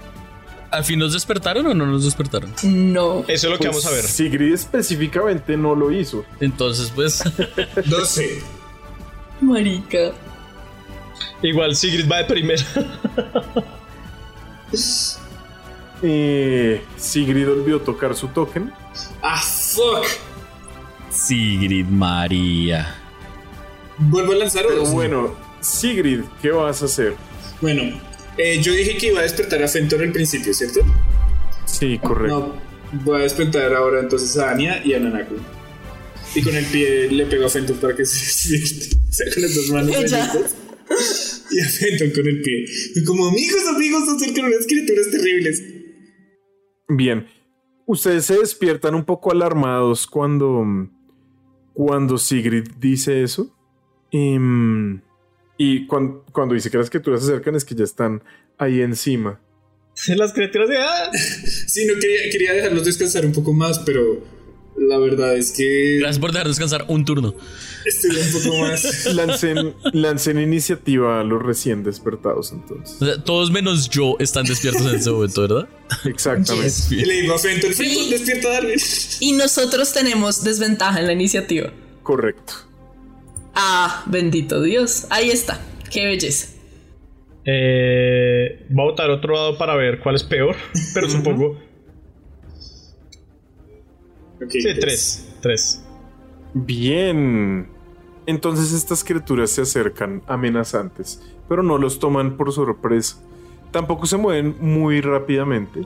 ¿Al 0.70 0.84
fin 0.84 0.98
nos 0.98 1.14
despertaron 1.14 1.66
o 1.66 1.72
no 1.72 1.86
nos 1.86 2.04
despertaron? 2.04 2.52
No. 2.62 3.20
Eso 3.26 3.46
es 3.46 3.52
lo 3.52 3.52
que 3.52 3.68
Pues 3.70 3.82
vamos 3.82 3.86
a 3.86 3.90
ver. 3.90 4.04
Sigrid 4.04 4.52
específicamente 4.52 5.56
no 5.56 5.74
lo 5.74 5.90
hizo. 5.90 6.26
Entonces, 6.40 6.92
pues, 6.94 7.24
12. 7.86 8.42
Marica. 9.40 10.12
Igual 11.40 11.74
Sigrid 11.74 12.06
va 12.10 12.18
de 12.18 12.24
primera. 12.24 12.62
Eh, 16.04 16.82
Sigrid 16.96 17.48
olvidó 17.48 17.80
tocar 17.80 18.16
su 18.16 18.26
token. 18.28 18.72
Ah, 19.22 19.40
fuck. 19.40 20.04
Sigrid 21.10 21.86
María. 21.86 22.96
¿Vuelvo 23.98 24.32
a 24.32 24.36
lanzar 24.36 24.64
Pero 24.66 24.84
bueno, 24.86 25.36
Sigrid, 25.62 26.20
¿qué 26.42 26.50
vas 26.50 26.82
a 26.82 26.86
hacer? 26.86 27.14
Bueno, 27.60 27.82
eh, 28.36 28.60
yo 28.60 28.72
dije 28.72 28.96
que 28.96 29.06
iba 29.08 29.20
a 29.20 29.22
despertar 29.22 29.62
a 29.62 29.68
Fenton 29.68 30.02
al 30.02 30.12
principio, 30.12 30.52
¿cierto? 30.52 30.80
Sí, 31.64 31.98
correcto. 31.98 32.58
No, 32.92 33.02
voy 33.04 33.20
a 33.20 33.22
despertar 33.22 33.72
ahora 33.74 34.00
entonces 34.00 34.36
a 34.36 34.50
Anya 34.50 34.82
y 34.84 34.94
a 34.94 35.00
Nanaku. 35.00 35.36
Y 36.34 36.42
con 36.42 36.56
el 36.56 36.64
pie 36.66 37.10
le 37.10 37.26
pego 37.26 37.46
a 37.46 37.48
Fenton 37.48 37.76
para 37.76 37.94
que 37.94 38.04
se 38.06 38.52
despierte. 38.58 38.96
O 39.08 39.12
sea, 39.12 39.32
con 39.32 39.42
las 39.42 39.54
dos 39.54 39.70
manos. 39.70 39.96
Y 41.50 41.60
a 41.60 41.68
Fenton 41.68 42.10
con 42.10 42.26
el 42.26 42.42
pie. 42.42 42.64
Y 42.96 43.04
como 43.04 43.28
amigos, 43.28 43.62
amigos, 43.68 44.02
acercan 44.08 44.46
unas 44.46 44.66
criaturas 44.66 45.10
terribles. 45.10 45.62
Bien. 46.88 47.26
Ustedes 47.86 48.24
se 48.26 48.38
despiertan 48.38 48.94
un 48.94 49.04
poco 49.04 49.30
alarmados 49.30 50.06
cuando. 50.06 50.64
Cuando 51.74 52.18
Sigrid 52.18 52.68
dice 52.78 53.22
eso. 53.22 53.54
Em, 54.10 55.00
y 55.56 55.86
cuando, 55.86 56.24
cuando 56.32 56.54
dice 56.54 56.70
que 56.70 56.78
las 56.78 56.90
criaturas 56.90 57.20
se 57.24 57.32
acercan 57.32 57.54
es 57.54 57.64
que 57.64 57.74
ya 57.74 57.84
están 57.84 58.22
ahí 58.58 58.80
encima. 58.80 59.40
Las 60.16 60.32
criaturas 60.32 60.68
de. 60.68 60.78
¡Ah! 60.78 61.10
Sí, 61.66 61.86
no 61.86 61.94
quería, 62.00 62.30
quería 62.30 62.52
dejarlos 62.52 62.84
descansar 62.84 63.24
un 63.24 63.32
poco 63.32 63.52
más, 63.52 63.78
pero 63.80 64.22
la 64.76 64.98
verdad 64.98 65.36
es 65.36 65.52
que 65.52 65.98
Gracias 66.00 66.18
por 66.18 66.32
dejar 66.32 66.48
descansar 66.48 66.84
un 66.88 67.04
turno. 67.04 67.34
estoy 67.84 68.10
un 68.10 68.42
poco 68.42 68.58
más. 68.58 69.06
Lancen, 69.14 69.74
lancen 69.92 70.38
iniciativa 70.38 71.20
a 71.20 71.24
los 71.24 71.42
recién 71.42 71.82
despertados 71.82 72.52
entonces. 72.52 72.96
O 73.00 73.04
sea, 73.04 73.22
todos 73.22 73.50
menos 73.50 73.88
yo 73.88 74.16
están 74.18 74.44
despiertos 74.44 74.86
en 74.86 74.96
ese 74.96 75.10
momento, 75.10 75.42
¿verdad? 75.42 75.68
Exactamente. 76.04 76.72
Y 76.90 77.04
le 77.04 77.22
digo 77.22 77.34
a 77.34 77.38
Fenton, 77.38 77.72
Fenton, 77.72 78.10
despierta 78.10 78.48
a 78.48 78.52
Darwin. 78.52 78.78
Y 79.20 79.32
nosotros 79.32 79.92
tenemos 79.92 80.42
desventaja 80.42 81.00
en 81.00 81.06
la 81.06 81.12
iniciativa. 81.12 81.72
Correcto. 82.02 82.54
Ah, 83.54 84.04
bendito 84.06 84.62
Dios. 84.62 85.06
Ahí 85.10 85.30
está. 85.30 85.60
Qué 85.90 86.06
belleza. 86.06 86.48
Eh, 87.44 88.66
voy 88.70 88.86
a 88.86 88.90
botar 88.90 89.10
otro 89.10 89.34
lado 89.34 89.58
para 89.58 89.74
ver 89.76 90.00
cuál 90.00 90.14
es 90.14 90.22
peor. 90.22 90.56
Pero 90.94 91.08
supongo. 91.08 91.58
Ok, 94.42 94.50
Sí, 94.50 94.68
tres. 94.80 95.34
Tres. 95.40 95.84
Bien. 96.54 97.68
Entonces 98.26 98.72
estas 98.72 99.02
criaturas 99.02 99.50
se 99.50 99.62
acercan 99.62 100.22
amenazantes, 100.28 101.20
pero 101.48 101.62
no 101.62 101.76
los 101.76 101.98
toman 101.98 102.36
por 102.36 102.52
sorpresa. 102.52 103.16
Tampoco 103.72 104.06
se 104.06 104.16
mueven 104.16 104.56
muy 104.60 105.00
rápidamente. 105.00 105.84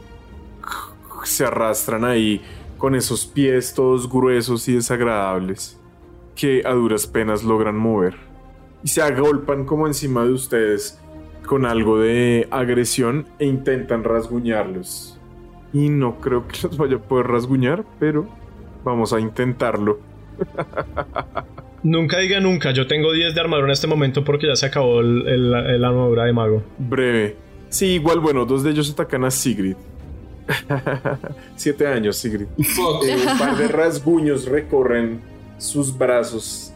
Se 1.24 1.44
arrastran 1.44 2.04
ahí 2.04 2.42
con 2.76 2.94
esos 2.94 3.26
pies 3.26 3.72
todos 3.74 4.08
gruesos 4.08 4.68
y 4.68 4.74
desagradables 4.74 5.78
que 6.37 6.62
a 6.64 6.72
duras 6.72 7.07
penas 7.09 7.43
logran 7.43 7.76
mover. 7.76 8.14
Y 8.84 8.89
se 8.89 9.03
agolpan 9.03 9.64
como 9.64 9.87
encima 9.89 10.24
de 10.24 10.30
ustedes 10.32 11.01
con 11.47 11.66
algo 11.66 11.99
de 11.99 12.47
agresión 12.51 13.26
e 13.39 13.47
intentan 13.47 14.05
rasguñarlos. 14.05 15.18
Y 15.72 15.89
no 15.89 16.20
creo 16.20 16.47
que 16.47 16.59
los 16.62 16.76
vaya 16.76 16.97
a 16.97 17.01
poder 17.01 17.26
rasguñar, 17.26 17.84
pero 17.99 18.28
vamos 18.84 19.12
a 19.12 19.18
intentarlo. 19.20 19.99
Nunca 21.82 22.18
diga 22.18 22.41
nunca. 22.41 22.72
Yo 22.72 22.87
tengo 22.87 23.12
10 23.12 23.34
de 23.34 23.41
armadura 23.41 23.66
en 23.68 23.72
este 23.72 23.87
momento 23.87 24.24
porque 24.24 24.47
ya 24.47 24.57
se 24.57 24.66
acabó 24.66 25.01
el, 25.01 25.26
el- 25.26 25.55
el 25.55 25.84
armadura 25.84 26.24
de 26.24 26.32
mago. 26.32 26.62
Breve. 26.78 27.37
Sí, 27.68 27.87
igual, 27.95 28.20
bueno, 28.20 28.45
dos 28.45 28.62
de 28.62 28.70
ellos 28.70 28.91
atacan 28.91 29.24
a 29.24 29.30
Sigrid. 29.30 29.76
Siete 31.57 31.87
años, 31.87 32.16
Sigrid. 32.16 32.47
Fuck. 32.59 33.05
Eh, 33.05 33.16
un 33.30 33.39
par 33.39 33.57
de 33.57 33.68
rasguños 33.68 34.47
recorren 34.47 35.20
sus 35.59 35.96
brazos. 35.96 36.72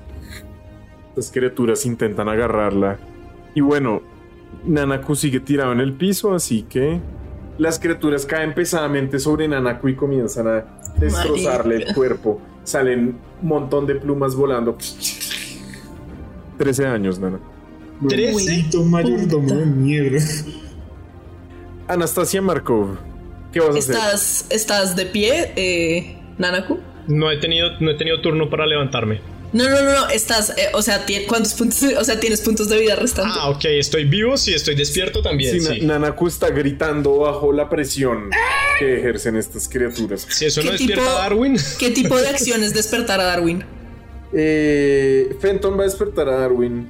Las 1.17 1.31
criaturas 1.31 1.85
intentan 1.87 2.29
agarrarla. 2.29 2.99
Y 3.55 3.61
bueno, 3.61 4.03
Nanaku 4.65 5.15
sigue 5.17 5.41
tirado 5.41 5.73
en 5.73 5.81
el 5.81 5.93
piso, 5.93 6.35
así 6.35 6.63
que 6.63 7.01
las 7.59 7.79
criaturas 7.79 8.25
caen 8.25 8.55
pesadamente 8.55 9.19
sobre 9.19 9.47
Nanaku 9.49 9.89
y 9.89 9.95
comienzan 9.95 10.49
a 10.49 10.65
destrozarle 10.99 11.77
el 11.77 11.95
cuerpo. 11.95 12.41
Salen 12.65 13.19
un 13.43 13.49
montón 13.49 13.87
de 13.87 13.97
plumas 13.97 14.35
volando. 14.35 14.77
13 16.59 16.87
años, 16.87 17.19
Nana. 17.19 17.39
¿Trece? 18.09 18.33
Maldito 18.33 18.83
mayordomo 18.83 19.55
de 19.55 19.67
mierda. 19.67 20.25
Anastasia 21.89 22.41
Markov, 22.41 22.97
¿qué 23.53 23.61
vas 23.61 23.75
a 23.75 23.79
hacer? 23.79 23.95
¿Estás, 23.97 24.47
estás 24.49 24.97
de 24.97 25.07
pie, 25.07 25.53
eh, 25.57 26.19
Nanaku? 26.39 26.79
No 27.11 27.31
he 27.31 27.37
tenido, 27.39 27.71
no 27.81 27.91
he 27.91 27.95
tenido 27.95 28.21
turno 28.21 28.49
para 28.49 28.67
levantarme. 28.67 29.21
No, 29.53 29.69
no, 29.69 29.83
no, 29.83 29.93
no. 29.93 30.09
Estás, 30.11 30.51
eh, 30.51 30.69
o 30.75 30.81
sea, 30.81 31.05
¿cuántos 31.29 31.55
puntos? 31.55 31.83
O 31.99 32.05
sea, 32.05 32.21
tienes 32.21 32.41
puntos 32.41 32.69
de 32.69 32.79
vida 32.79 32.95
restantes. 32.95 33.35
Ah, 33.37 33.51
ok. 33.51 33.65
Estoy 33.65 34.05
vivo. 34.05 34.37
Sí, 34.37 34.55
estoy 34.55 34.77
despierto 34.77 35.23
también. 35.23 35.61
Sí, 35.61 35.61
Sí, 35.61 35.81
Na- 35.87 35.99
Nanaku 35.99 36.29
está 36.29 36.51
gritando 36.51 37.19
bajo 37.19 37.53
la 37.53 37.69
presión 37.69 38.31
que 38.79 38.99
ejercen 38.99 39.35
estas 39.37 39.69
criaturas. 39.69 40.25
Si 40.31 40.45
eso 40.47 40.61
no 40.63 40.67
¿Qué 40.71 40.73
despierta 40.79 41.03
tipo- 41.05 41.17
a 41.17 41.21
Darwin. 41.23 41.57
¿Qué 41.81 41.91
tipo 41.91 42.17
de 42.17 42.29
acción 42.29 42.63
es 42.63 42.75
despertar 42.75 43.19
a 43.21 43.25
Darwin? 43.25 43.65
Eh, 44.33 45.37
Fenton 45.41 45.77
va 45.77 45.83
a 45.83 45.87
despertar 45.87 46.29
a 46.29 46.37
Darwin, 46.37 46.89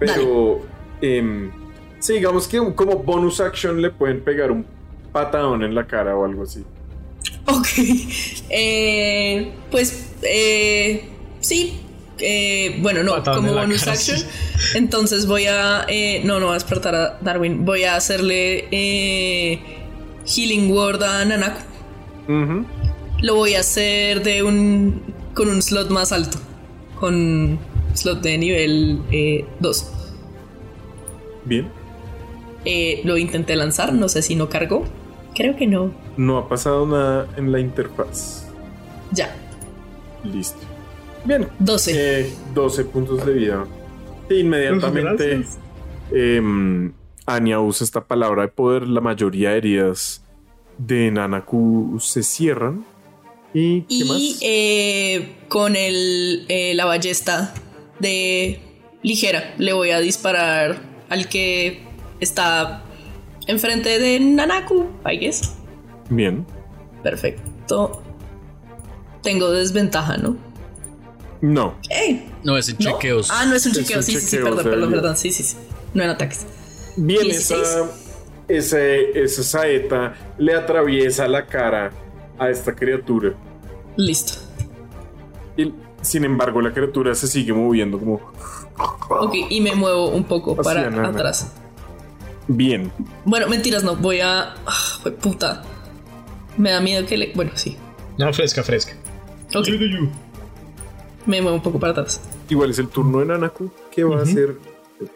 pero 0.00 0.60
em, 1.00 1.52
sí, 2.00 2.14
digamos 2.14 2.48
que 2.48 2.58
como 2.74 2.96
bonus 2.98 3.40
action 3.40 3.80
le 3.80 3.90
pueden 3.90 4.20
pegar 4.22 4.50
un 4.50 4.66
patadón 5.12 5.62
en 5.62 5.74
la 5.76 5.86
cara 5.86 6.16
o 6.16 6.24
algo 6.24 6.42
así. 6.42 6.64
Ok. 7.46 7.66
Eh, 8.50 9.52
pues, 9.70 10.12
eh, 10.22 11.04
sí. 11.40 11.74
Eh, 12.18 12.78
bueno, 12.80 13.02
no, 13.02 13.22
como 13.24 13.52
bonus 13.52 13.80
cara, 13.80 13.92
action. 13.92 14.18
sí. 14.18 14.26
Entonces 14.74 15.26
voy 15.26 15.46
a. 15.46 15.84
eh, 15.88 16.22
no, 16.24 16.38
no 16.38 16.46
voy 16.46 16.52
a 16.52 16.54
despertar 16.54 16.94
a 16.94 17.18
Darwin. 17.20 17.64
Voy 17.64 17.82
a 17.84 17.96
hacerle 17.96 18.68
eh, 18.70 19.60
Healing 20.26 20.70
Word 20.70 21.02
a 21.02 21.24
Nanaku. 21.24 21.60
Lo 23.22 23.34
voy 23.34 23.54
a 23.54 23.60
hacer 23.60 24.22
de 24.22 24.42
un. 24.42 25.02
con 25.34 25.48
un 25.48 25.62
slot 25.62 25.90
más 25.90 26.12
alto. 26.12 26.38
Con 27.00 27.58
slot 27.94 28.20
de 28.22 28.38
nivel 28.38 29.00
2. 29.58 29.92
Bien, 31.44 31.68
lo 33.04 33.16
intenté 33.16 33.56
lanzar, 33.56 33.92
no 33.92 34.08
sé 34.08 34.22
si 34.22 34.36
no 34.36 34.48
cargó. 34.48 34.84
Creo 35.34 35.56
que 35.56 35.66
no. 35.66 35.92
no 36.16 36.38
ha 36.38 36.48
pasado 36.48 36.86
nada 36.86 37.26
en 37.36 37.50
la 37.52 37.60
interfaz. 37.60 38.46
Ya, 39.12 39.34
Listo. 40.24 40.58
Bien, 41.24 41.48
12. 41.58 41.92
eh, 42.20 42.32
12 42.54 42.84
puntos 42.86 43.24
de 43.26 43.32
vida. 43.32 43.66
Sí, 44.28 44.36
inmediatamente 44.40 45.44
em, 46.12 46.92
Anya 47.26 47.60
usa 47.60 47.84
esta 47.84 48.04
palabra 48.04 48.42
de 48.42 48.48
poder. 48.48 48.86
La 48.88 49.00
mayoría 49.00 49.50
de 49.50 49.58
heridas 49.58 50.24
de 50.78 51.10
Nanaku 51.10 51.98
se 52.00 52.22
cierran. 52.22 52.84
¿Y 53.54 53.82
qué 53.82 53.94
Y 53.94 54.04
más? 54.04 54.38
eh, 54.42 55.32
con 55.48 55.76
el, 55.76 56.44
eh, 56.48 56.72
la 56.74 56.84
ballesta 56.86 57.52
de 58.00 58.60
ligera 59.02 59.54
le 59.58 59.72
voy 59.72 59.90
a 59.90 60.00
disparar 60.00 60.80
al 61.08 61.28
que 61.28 61.82
está 62.20 62.84
enfrente 63.46 63.98
de 63.98 64.20
Nanaku, 64.20 64.86
I 65.10 65.18
guess. 65.18 65.54
Bien. 66.10 66.46
Perfecto. 67.02 68.02
Tengo 69.22 69.50
desventaja, 69.50 70.16
¿no? 70.16 70.36
No. 71.40 71.74
No, 72.44 72.56
es 72.56 72.68
en 72.68 72.76
¿No? 72.80 72.92
chequeos. 72.92 73.28
Ah, 73.30 73.46
no 73.46 73.54
es 73.54 73.66
un 73.66 73.72
Es 73.72 73.78
chequeo. 73.78 73.98
un 73.98 74.02
sí, 74.04 74.12
sí, 74.12 74.20
sí, 74.20 74.36
perdón, 74.36 74.64
perdón, 74.64 74.90
perdón. 74.90 75.16
Sí, 75.16 75.32
sí, 75.32 75.42
sí. 75.42 75.56
No 75.94 76.02
en 76.04 76.10
ataques. 76.10 76.46
Bien, 76.96 77.22
16. 77.24 77.60
esa, 77.62 77.90
ese- 78.48 79.22
esa 79.22 79.42
saeta 79.42 80.14
le 80.38 80.54
atraviesa 80.54 81.26
la 81.28 81.46
cara 81.46 81.90
a 82.38 82.48
esta 82.50 82.74
criatura. 82.74 83.34
Listo. 83.96 84.34
Y, 85.56 85.72
sin 86.00 86.24
embargo, 86.24 86.60
la 86.60 86.72
criatura 86.72 87.14
se 87.14 87.26
sigue 87.26 87.52
moviendo 87.52 87.98
como 87.98 88.20
Ok, 89.10 89.34
y 89.50 89.60
me 89.60 89.74
muevo 89.74 90.08
un 90.10 90.24
poco 90.24 90.56
para 90.56 90.88
Nana. 90.90 91.08
atrás. 91.08 91.52
Bien. 92.56 92.92
Bueno, 93.24 93.48
mentiras, 93.48 93.82
no. 93.84 93.96
Voy 93.96 94.20
a. 94.20 94.54
Jue- 95.02 95.14
puta. 95.16 95.62
Me 96.56 96.70
da 96.70 96.80
miedo 96.80 97.06
que 97.06 97.16
le. 97.16 97.32
Bueno, 97.34 97.52
sí. 97.54 97.76
No, 98.18 98.32
fresca, 98.32 98.62
fresca. 98.62 98.92
Me 101.26 101.40
muevo 101.40 101.56
un 101.56 101.62
poco 101.62 101.78
para 101.78 101.92
atrás. 101.92 102.20
Igual 102.48 102.70
es 102.70 102.78
el 102.78 102.88
turno 102.88 103.20
de 103.20 103.26
Nanaku. 103.26 103.70
¿Qué 103.90 104.02
va 104.04 104.18
a 104.18 104.22
hacer 104.22 104.56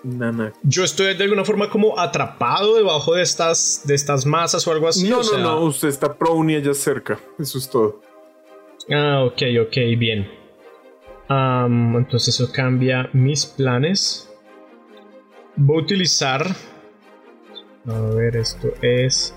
Nanaku? 0.03 0.57
Yo 0.63 0.85
estoy 0.85 1.15
de 1.15 1.25
alguna 1.25 1.45
forma 1.45 1.69
como 1.69 1.99
atrapado 1.99 2.77
debajo 2.77 3.15
de 3.15 3.23
estas, 3.23 3.83
de 3.85 3.95
estas 3.95 4.25
masas 4.25 4.67
o 4.67 4.73
algo 4.73 4.89
así. 4.89 5.09
no, 5.09 5.19
o 5.19 5.25
sea- 5.25 5.39
no, 5.39 5.61
no. 5.61 5.65
Usted 5.67 5.89
está 5.89 6.15
prone 6.15 6.55
y 6.55 6.57
allá 6.57 6.75
cerca. 6.75 7.19
Eso 7.39 7.59
es 7.59 7.69
todo. 7.69 8.01
Ah, 8.91 9.25
ok, 9.25 9.43
ok, 9.67 9.77
bien. 9.99 10.31
Am, 11.29 11.97
entonces 11.97 12.35
eso 12.35 12.53
cambia 12.53 13.11
mis 13.13 13.45
planes. 13.47 14.31
Voy 15.57 15.79
a 15.79 15.83
utilizar. 15.83 16.55
A 17.89 18.01
ver, 18.15 18.37
esto 18.37 18.69
es. 18.83 19.35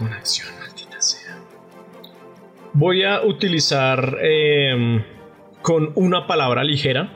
Una 0.00 0.16
acción, 0.16 0.48
maldita 0.60 1.00
sea. 1.00 1.38
Voy 2.74 3.02
a 3.04 3.22
utilizar 3.24 4.18
em, 4.22 5.02
con 5.62 5.92
una 5.96 6.26
palabra 6.26 6.62
ligera 6.64 7.12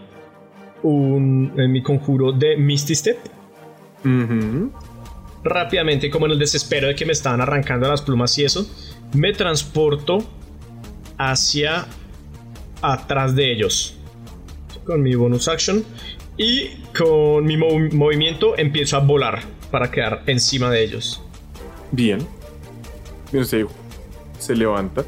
un, 0.82 1.52
en 1.56 1.72
mi 1.72 1.82
conjuro 1.82 2.32
de 2.32 2.56
Misty 2.56 2.94
Step. 2.94 3.18
Rápidamente, 5.42 6.10
como 6.10 6.26
en 6.26 6.32
el 6.32 6.38
desespero 6.38 6.88
de 6.88 6.94
que 6.94 7.06
me 7.06 7.12
estaban 7.12 7.40
arrancando 7.40 7.88
las 7.88 8.02
plumas 8.02 8.36
y 8.38 8.44
eso, 8.44 8.66
me 9.14 9.32
transporto 9.32 10.18
hacia 11.18 11.86
atrás 12.82 13.34
de 13.34 13.52
ellos 13.52 13.96
con 14.84 15.02
mi 15.02 15.14
bonus 15.14 15.48
action 15.48 15.82
Y 16.36 16.68
con 16.96 17.44
mi 17.44 17.56
mov- 17.56 17.92
movimiento 17.92 18.56
empiezo 18.58 18.96
a 18.96 19.00
volar 19.00 19.40
para 19.70 19.90
quedar 19.90 20.22
encima 20.26 20.70
de 20.70 20.82
ellos. 20.82 21.22
Bien. 21.92 22.26
Bien, 23.32 23.44
se, 23.44 23.66
se 24.38 24.54
levanta. 24.54 25.04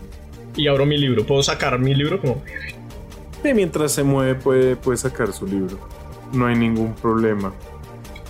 Y 0.57 0.67
abro 0.69 0.87
mi 0.87 0.99
libro. 0.99 1.25
¿Puedo 1.25 1.43
sacar 1.43 1.79
mi 1.79 1.95
libro? 1.95 2.21
Como... 2.21 2.43
Y 3.45 3.55
mientras 3.55 3.93
se 3.93 4.03
mueve 4.03 4.35
puede, 4.35 4.77
puede 4.77 4.99
sacar 4.99 5.33
su 5.33 5.47
libro. 5.47 5.79
No 6.33 6.47
hay 6.47 6.57
ningún 6.57 6.95
problema. 6.95 7.53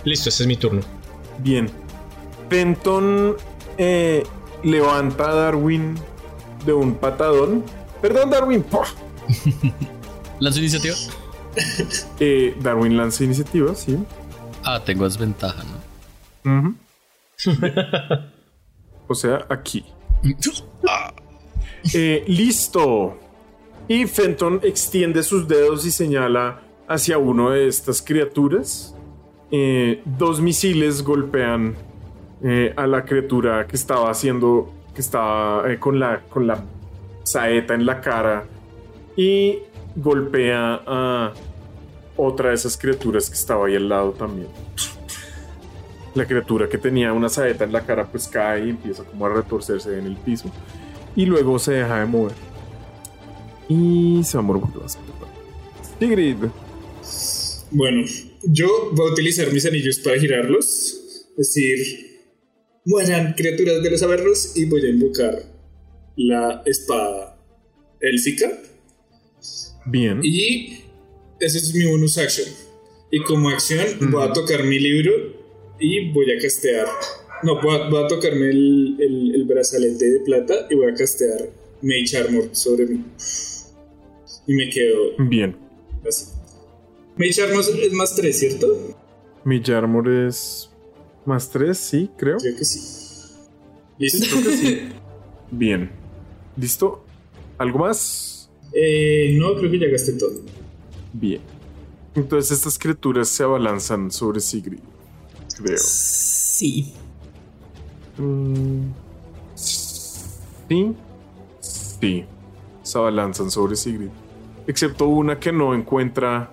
Listo, 0.04 0.28
ese 0.28 0.42
es 0.42 0.46
mi 0.46 0.56
turno. 0.56 0.82
Bien. 1.38 1.70
Fenton 2.50 3.36
eh, 3.78 4.24
levanta 4.62 5.30
a 5.30 5.34
Darwin 5.34 5.94
de 6.64 6.72
un 6.72 6.94
patadón. 6.94 7.64
Perdón, 8.02 8.30
Darwin. 8.30 8.62
¡Pah! 8.70 8.86
¿Lanzo 10.40 10.60
iniciativa? 10.60 10.94
Eh, 12.20 12.56
Darwin 12.60 12.96
lanza 12.96 13.24
iniciativa, 13.24 13.74
sí. 13.74 13.98
Ah, 14.64 14.80
tengo 14.84 15.04
desventaja, 15.04 15.64
¿no? 15.64 15.77
O 19.09 19.14
sea, 19.14 19.47
aquí. 19.49 19.84
Eh, 21.95 22.24
listo. 22.26 23.16
Y 23.86 24.07
Fenton 24.07 24.61
extiende 24.64 25.22
sus 25.22 25.47
dedos 25.47 25.86
y 25.86 25.93
señala 25.93 26.61
hacia 26.89 27.18
uno 27.18 27.51
de 27.51 27.68
estas 27.68 28.03
criaturas. 28.03 28.97
Eh, 29.51 30.03
dos 30.05 30.41
misiles 30.41 31.03
golpean 31.03 31.76
eh, 32.43 32.74
a 32.76 32.86
la 32.86 33.05
criatura 33.05 33.66
que 33.66 33.76
estaba 33.76 34.11
haciendo, 34.11 34.72
que 34.93 35.01
estaba 35.01 35.64
con, 35.78 36.01
la, 36.01 36.20
con 36.28 36.49
la 36.49 36.64
saeta 37.22 37.74
en 37.74 37.86
la 37.86 38.01
cara 38.01 38.45
y 39.16 39.61
golpea 39.95 40.82
a 40.84 41.32
otra 42.16 42.49
de 42.49 42.57
esas 42.57 42.76
criaturas 42.76 43.30
que 43.30 43.36
estaba 43.36 43.66
ahí 43.66 43.76
al 43.76 43.89
lado 43.89 44.11
también. 44.12 44.49
La 46.14 46.26
criatura 46.26 46.68
que 46.68 46.78
tenía 46.78 47.12
una 47.12 47.28
saeta 47.28 47.64
en 47.64 47.72
la 47.72 47.84
cara 47.84 48.11
pues 48.11 48.28
cae 48.28 48.66
y 48.66 48.70
empieza 48.70 49.04
como 49.04 49.26
a 49.26 49.34
retorcerse 49.34 49.98
en 49.98 50.06
el 50.06 50.16
piso. 50.16 50.50
Y 51.14 51.26
luego 51.26 51.59
se 51.59 51.72
deja 51.72 52.00
de 52.00 52.06
mover. 52.06 52.34
Y 53.68 54.22
se 54.24 54.38
va 54.38 54.44
a. 54.44 55.98
Sigrid. 55.98 56.36
Bueno, 57.70 58.06
yo 58.42 58.90
voy 58.92 59.11
a 59.11 59.12
utilizar 59.12 59.52
mis 59.52 59.66
anillos 59.66 59.98
para 59.98 60.18
girarlos. 60.18 60.94
Es 61.36 61.54
decir, 61.54 61.78
mueran 62.84 63.34
criaturas 63.34 63.82
de 63.82 63.90
los 63.90 64.02
avernos 64.02 64.56
y 64.56 64.64
voy 64.64 64.86
a 64.86 64.88
invocar 64.88 65.42
la 66.16 66.62
espada 66.64 67.38
élfica. 68.00 68.50
Bien. 69.86 70.20
Y 70.22 70.84
ese 71.40 71.59
es 71.59 71.74
mi 71.74 71.86
bonus 71.86 72.18
action. 72.18 72.48
Y 73.11 73.22
como 73.22 73.50
acción 73.50 74.11
voy 74.11 74.26
a 74.26 74.32
tocar 74.32 74.64
mi 74.64 74.78
libro 74.78 75.38
y 75.78 76.10
voy 76.12 76.30
a 76.32 76.40
castear. 76.40 76.86
No, 77.42 77.60
voy 77.62 77.76
a, 77.76 77.88
voy 77.88 78.04
a 78.04 78.08
tocarme 78.08 78.50
el, 78.50 78.96
el- 78.98 79.34
el 79.34 79.44
brazalete 79.44 80.04
de 80.10 80.20
plata 80.20 80.66
y 80.70 80.74
voy 80.74 80.90
a 80.90 80.94
castear 80.94 81.48
Mage 81.82 82.16
Armor 82.16 82.48
sobre 82.52 82.86
mí. 82.86 83.04
Y 84.46 84.54
me 84.54 84.68
quedo 84.70 85.16
Bien. 85.18 85.56
así. 86.06 86.26
Mage 87.16 87.42
Armor 87.42 87.64
es 87.82 87.92
más 87.92 88.14
3, 88.16 88.38
¿cierto? 88.38 88.96
Mi 89.44 89.62
Armor 89.72 90.08
es 90.08 90.70
más 91.24 91.48
3, 91.50 91.76
sí, 91.76 92.10
creo. 92.16 92.38
Creo 92.38 92.56
que 92.56 92.64
sí. 92.64 92.80
¿Listo? 93.98 94.26
Creo 94.30 94.44
que 94.44 94.56
sí. 94.56 94.78
Bien. 95.50 95.90
¿Listo? 96.56 97.04
¿Algo 97.56 97.78
más? 97.78 98.50
Eh, 98.72 99.34
no, 99.38 99.54
creo 99.56 99.70
que 99.70 99.78
ya 99.78 99.88
gasté 99.88 100.12
todo. 100.12 100.40
Bien. 101.12 101.40
Entonces 102.14 102.56
estas 102.58 102.78
criaturas 102.78 103.28
se 103.28 103.42
abalanzan 103.42 104.10
sobre 104.10 104.40
Sigrid. 104.40 104.80
Creo. 105.62 105.78
Sí. 105.78 106.94
Mm, 108.16 108.90
Sí. 109.54 110.94
Sí. 111.61 112.24
Se 112.82 112.98
abalanzan 112.98 113.50
sobre 113.50 113.76
Sigrid. 113.76 114.09
Excepto 114.66 115.09
una 115.09 115.38
que 115.38 115.50
no 115.52 115.74
encuentra 115.74 116.50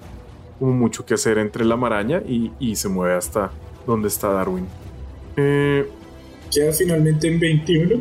como 0.60 0.74
mucho 0.74 1.06
que 1.06 1.14
hacer 1.16 1.38
entre 1.38 1.66
la 1.66 1.76
maraña 1.76 2.22
y, 2.26 2.52
y 2.60 2.76
se 2.76 2.88
mueve 2.88 3.16
hasta 3.16 3.52
donde 3.86 4.08
está 4.08 4.30
Darwin. 4.30 4.66
Eh, 5.36 5.88
Queda 6.52 6.72
finalmente 6.72 7.28
en 7.28 7.40
21. 7.40 7.96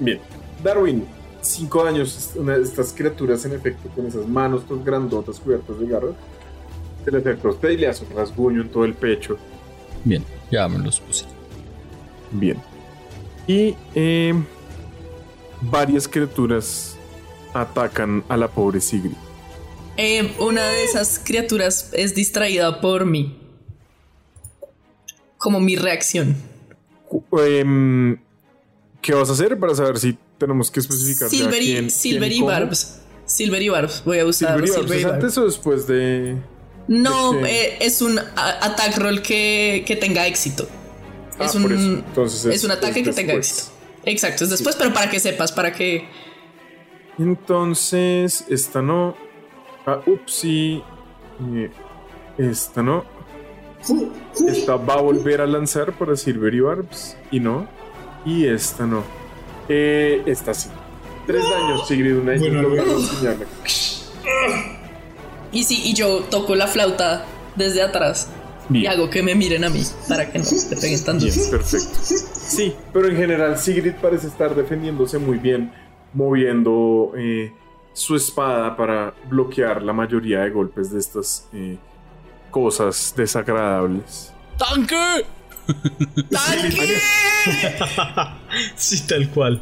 bien. 0.00 0.20
Darwin, 0.62 1.04
cinco 1.40 1.82
años. 1.84 2.32
Una 2.36 2.58
de 2.58 2.64
estas 2.64 2.92
criaturas, 2.92 3.44
en 3.46 3.54
efecto, 3.54 3.88
con 3.94 4.06
esas 4.06 4.26
manos 4.28 4.66
tan 4.66 4.84
grandotas 4.84 5.40
cubiertas 5.40 5.78
de 5.78 5.86
garras, 5.86 6.14
se 7.04 7.10
le 7.10 7.18
acerca 7.18 7.48
a 7.48 7.50
usted 7.52 7.70
y 7.70 7.76
le 7.78 7.86
hace 7.88 8.04
un 8.04 8.16
rasguño 8.16 8.62
en 8.62 8.68
todo 8.68 8.84
el 8.84 8.94
pecho. 8.94 9.38
Bien, 10.04 10.24
ya 10.50 10.68
me 10.68 10.78
los 10.78 11.00
puse. 11.00 11.24
Bien. 12.30 12.58
Y 13.46 13.74
eh, 13.94 14.34
varias 15.60 16.06
criaturas 16.08 16.96
atacan 17.52 18.24
a 18.28 18.36
la 18.36 18.48
pobre 18.48 18.80
Sigrid. 18.80 19.12
Eh, 19.96 20.34
una 20.40 20.66
de 20.66 20.84
esas 20.84 21.20
criaturas 21.22 21.90
es 21.92 22.14
distraída 22.14 22.80
por 22.80 23.06
mí. 23.06 23.38
Como 25.38 25.60
mi 25.60 25.76
reacción. 25.76 26.36
Em, 27.38 28.18
¿Qué 29.00 29.14
vas 29.14 29.28
a 29.28 29.34
hacer 29.34 29.58
para 29.58 29.74
saber 29.74 29.98
si 29.98 30.18
tenemos 30.38 30.70
que 30.70 30.80
especificar 30.80 31.28
ya 31.30 31.38
Silvery, 31.38 31.64
quién- 31.66 31.90
Silvery 31.90 32.20
quién 32.30 32.32
y 32.32 32.40
cómo? 32.40 32.50
Barbs. 32.52 33.00
Silvery 33.26 33.68
Barbs. 33.68 34.02
Voy 34.04 34.18
a 34.18 34.24
usar 34.26 34.48
Silvery 34.54 34.70
Barbs, 34.70 34.80
Silvery 34.82 34.98
¿es 35.00 35.04
Barbs. 35.06 35.24
antes 35.24 35.38
o 35.38 35.44
después 35.44 35.86
de...? 35.86 36.36
No, 36.88 37.32
qué? 37.32 37.66
eh, 37.66 37.76
es 37.80 38.02
un 38.02 38.18
attack 38.18 38.98
roll 38.98 39.22
que, 39.22 39.84
que 39.86 39.96
tenga 39.96 40.26
éxito. 40.26 40.68
Ah, 41.38 41.46
es 41.46 41.52
por 41.52 41.62
un, 41.62 41.72
eso. 41.72 41.92
Entonces 42.06 42.44
es, 42.44 42.54
es- 42.56 42.64
un 42.64 42.70
ataque 42.72 43.00
es 43.00 43.08
que 43.08 43.12
tenga 43.14 43.32
éxito. 43.34 43.70
Exacto, 44.04 44.44
es 44.44 44.50
después, 44.50 44.76
pero 44.76 44.92
para 44.92 45.08
que 45.10 45.18
sepas, 45.18 45.50
para 45.52 45.72
que. 45.72 46.06
Entonces, 47.18 48.44
esta 48.48 48.82
no. 48.82 49.16
Ah, 49.86 50.00
upsi. 50.06 50.82
Eh, 51.54 51.70
Esta 52.38 52.82
no. 52.82 53.04
Esta 54.48 54.76
va 54.76 54.94
a 54.94 55.00
volver 55.00 55.40
a 55.40 55.46
lanzar 55.46 55.92
para 55.96 56.16
Silvery 56.16 56.60
Barbs. 56.60 57.16
Y 57.30 57.40
no. 57.40 57.66
Y 58.24 58.46
esta 58.46 58.86
no. 58.86 59.04
Eh, 59.68 60.22
esta 60.26 60.52
sí. 60.54 60.68
Tres 61.26 61.42
daños, 61.48 61.86
Sigrid. 61.88 62.16
Una 62.16 62.36
Bueno, 62.36 62.62
yo 62.62 62.68
bueno. 62.68 62.84
voy 62.84 62.94
a 62.94 62.96
enseñarle. 62.98 63.46
Y 65.54 65.62
sí, 65.62 65.80
y 65.84 65.94
yo 65.94 66.24
toco 66.24 66.54
la 66.54 66.66
flauta 66.66 67.24
desde 67.56 67.80
atrás. 67.80 68.28
Y 68.70 68.86
hago 68.86 69.10
que 69.10 69.22
me 69.22 69.34
miren 69.34 69.64
a 69.64 69.68
mí 69.68 69.82
para 70.08 70.30
que 70.30 70.38
no 70.38 70.44
te 70.44 70.76
peguen 70.76 71.04
tan 71.04 71.18
duro. 71.18 71.32
Bien, 71.32 71.50
perfecto. 71.50 71.98
Sí, 72.02 72.74
pero 72.92 73.08
en 73.08 73.16
general 73.16 73.58
Sigrid 73.58 73.92
parece 74.00 74.26
estar 74.26 74.54
defendiéndose 74.54 75.18
muy 75.18 75.38
bien, 75.38 75.72
moviendo 76.12 77.12
eh, 77.16 77.52
su 77.92 78.16
espada 78.16 78.76
para 78.76 79.14
bloquear 79.28 79.82
la 79.82 79.92
mayoría 79.92 80.40
de 80.40 80.50
golpes 80.50 80.90
de 80.90 80.98
estas 80.98 81.46
eh, 81.52 81.76
cosas 82.50 83.14
desagradables. 83.16 84.32
¡Tanque! 84.58 85.24
¡Tanque! 86.30 86.98
Sí, 88.76 89.06
tal 89.06 89.28
cual. 89.30 89.60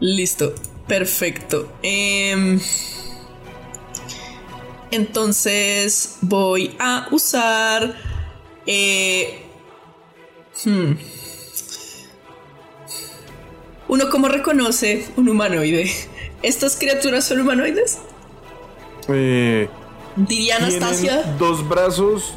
Listo, 0.00 0.54
perfecto. 0.86 1.72
Em, 1.82 2.60
entonces 4.92 6.16
voy 6.20 6.76
a 6.78 7.08
usar. 7.10 7.94
eh, 8.66 9.42
hmm. 10.64 10.92
Uno, 13.88 14.08
¿cómo 14.10 14.28
reconoce 14.28 15.06
un 15.16 15.28
humanoide? 15.28 15.90
¿Estas 16.42 16.76
criaturas 16.76 17.24
son 17.24 17.40
humanoides? 17.40 17.98
Eh, 19.08 19.68
Diría 20.16 20.56
Anastasia. 20.56 21.22
dos 21.38 21.66
brazos, 21.68 22.34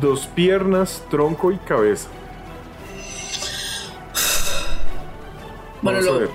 dos 0.00 0.26
piernas, 0.34 1.02
tronco 1.10 1.50
y 1.52 1.58
cabeza. 1.58 2.08
Bueno, 5.82 5.98
a 5.98 6.02
lo- 6.02 6.18
ver. 6.20 6.30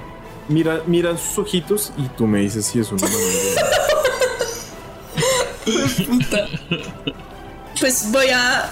Mira, 0.47 0.81
mira 0.87 1.15
sus 1.17 1.37
ojitos 1.39 1.91
y 1.97 2.07
tú 2.09 2.25
me 2.25 2.39
dices 2.41 2.65
si 2.65 2.79
es 2.79 2.91
un 2.91 2.97
humanoide. 2.99 3.55
Puta. 6.07 6.47
Pues 7.79 8.11
voy 8.11 8.27
a. 8.29 8.69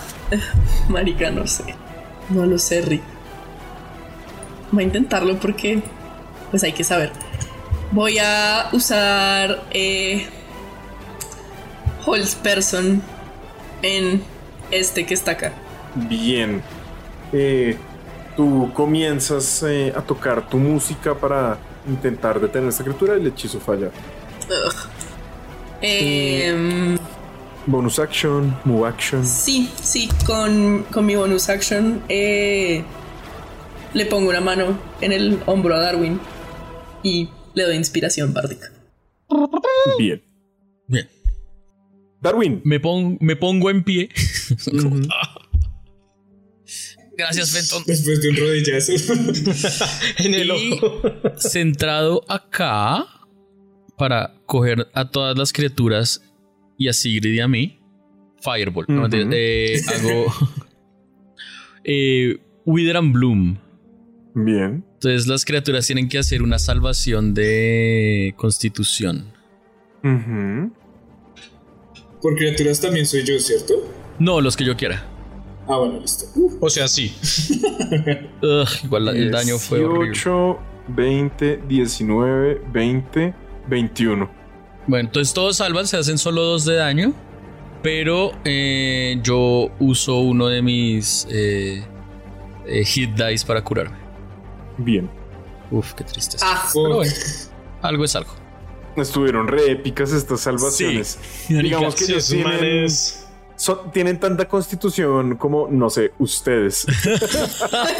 Marica, 0.90 1.32
no 1.32 1.48
sé. 1.48 1.64
No 2.30 2.46
lo 2.46 2.58
sé, 2.58 2.82
Rick. 2.82 3.04
Voy 4.72 4.84
a 4.84 4.88
intentarlo 4.88 5.38
porque. 5.40 5.82
Pues 6.52 6.64
hay 6.64 6.74
que 6.74 6.84
saber. 6.84 7.12
Voy 7.92 8.18
a 8.20 8.70
usar. 8.74 9.64
Eh, 9.72 10.28
Holz 12.06 12.36
Person 12.36 13.02
en 13.82 14.24
este 14.72 15.06
que 15.06 15.14
está 15.14 15.32
acá. 15.32 15.54
Bien. 15.96 16.62
Eh, 17.34 17.78
tú 18.36 18.72
comienzas 18.74 19.64
eh, 19.64 19.94
a 19.96 20.02
tocar 20.02 20.48
tu 20.48 20.58
música 20.58 21.14
para 21.16 21.58
intentar 21.88 22.40
detener 22.40 22.68
a 22.68 22.70
esta 22.70 22.84
criatura 22.84 23.18
y 23.18 23.22
el 23.22 23.28
hechizo 23.28 23.60
falla. 23.60 23.90
Em, 25.82 26.98
Bonus 27.66 28.00
action, 28.00 28.56
move 28.66 28.88
action. 28.88 29.26
Sí, 29.26 29.70
sí, 29.82 30.08
con, 30.26 30.84
con 30.92 31.06
mi 31.06 31.16
bonus 31.16 31.50
action 31.50 32.02
eh, 32.08 32.82
le 33.94 34.06
pongo 34.06 34.30
una 34.30 34.40
mano 34.42 34.80
en 35.02 35.12
el 35.12 35.40
hombro 35.46 35.76
a 35.76 35.80
Darwin 35.80 36.20
y 37.04 37.30
le 37.54 37.64
doy 37.64 37.76
inspiración 37.76 38.34
bárdica. 38.34 38.72
Bien. 40.00 40.24
Bien. 40.88 41.10
Darwin. 42.22 42.62
Me, 42.64 42.80
pon- 42.80 43.18
me 43.20 43.36
pongo 43.36 43.70
en 43.70 43.84
pie. 43.84 44.10
Gracias, 47.18 47.52
Fenton. 47.52 47.84
Después 47.86 48.22
de 48.22 48.30
un 48.30 48.36
rodillazo. 48.38 48.92
en 50.20 50.34
el 50.34 50.48
Y 50.52 50.72
ojo. 50.74 51.02
centrado 51.40 52.24
acá 52.30 53.08
para 53.98 54.34
coger 54.46 54.88
a 54.94 55.10
todas 55.10 55.38
las 55.38 55.52
criaturas 55.52 56.22
y 56.78 56.88
a 56.88 56.94
Sigrid 56.94 57.34
y 57.34 57.40
a 57.40 57.48
mí. 57.48 57.80
Fireball. 58.42 58.86
No, 58.88 59.02
Ujú. 59.02 59.02
mentira, 59.10 59.30
eh, 59.34 59.82
hago. 59.88 60.26
eh, 61.84 62.38
Wither 62.66 62.98
and 62.98 63.14
Bloom. 63.14 63.58
Bien. 64.36 64.86
Entonces 64.94 65.28
las 65.28 65.44
criaturas 65.46 65.88
tienen 65.88 66.08
que 66.10 66.20
hacer 66.20 66.44
una 66.44 66.60
salvación 66.60 67.34
de 67.34 68.34
constitución. 68.38 69.26
Ujú. 70.04 70.72
Por 72.22 72.36
criaturas 72.36 72.80
también 72.80 73.06
soy 73.06 73.24
yo, 73.24 73.40
¿cierto? 73.40 73.74
No, 74.20 74.42
los 74.42 74.56
que 74.56 74.64
yo 74.66 74.76
quiera. 74.78 75.04
Ah, 75.68 75.78
bueno, 75.78 76.00
listo. 76.00 76.26
O 76.62 76.70
sea, 76.70 76.88
sí. 76.88 77.14
Ugh, 78.42 78.68
igual 78.84 79.08
el 79.10 79.32
daño 79.32 79.58
fue 79.58 79.84
horrible. 79.84 80.08
18, 80.14 80.60
20, 80.90 81.62
19, 81.68 82.62
20, 82.72 83.34
21. 83.68 84.30
Bueno, 84.88 85.08
entonces 85.10 85.34
todos 85.34 85.58
salvan, 85.58 85.88
se 85.88 85.98
hacen 85.98 86.18
solo 86.18 86.42
dos 86.44 86.66
de 86.66 86.76
daño. 86.76 87.14
Pero 87.84 88.32
eh, 88.44 89.20
yo 89.22 89.70
uso 89.80 90.16
uno 90.20 90.48
de 90.48 90.62
mis 90.64 91.28
eh, 91.30 91.86
eh, 92.66 92.84
hit 92.86 93.12
dice 93.12 93.46
para 93.46 93.64
curarme. 93.64 93.96
Bien. 94.78 95.10
Uf, 95.70 95.94
qué 95.94 96.04
tristeza. 96.04 96.44
Ah, 96.50 96.70
Pero 96.74 96.96
bueno, 96.96 97.12
algo 97.84 98.04
es 98.04 98.16
algo. 98.16 98.32
Estuvieron 98.96 99.48
re 99.48 99.72
épicas 99.72 100.12
estas 100.12 100.42
salvaciones. 100.42 101.20
Digamos 101.50 101.94
que 101.96 102.06
ellos 102.06 102.28
tienen, 102.28 102.48
manes- 102.48 103.26
son- 103.56 103.92
tienen 103.92 104.20
tanta 104.20 104.48
constitución 104.48 105.36
como, 105.38 105.68
no 105.70 105.90
sé, 105.92 106.14
ustedes. 106.18 106.86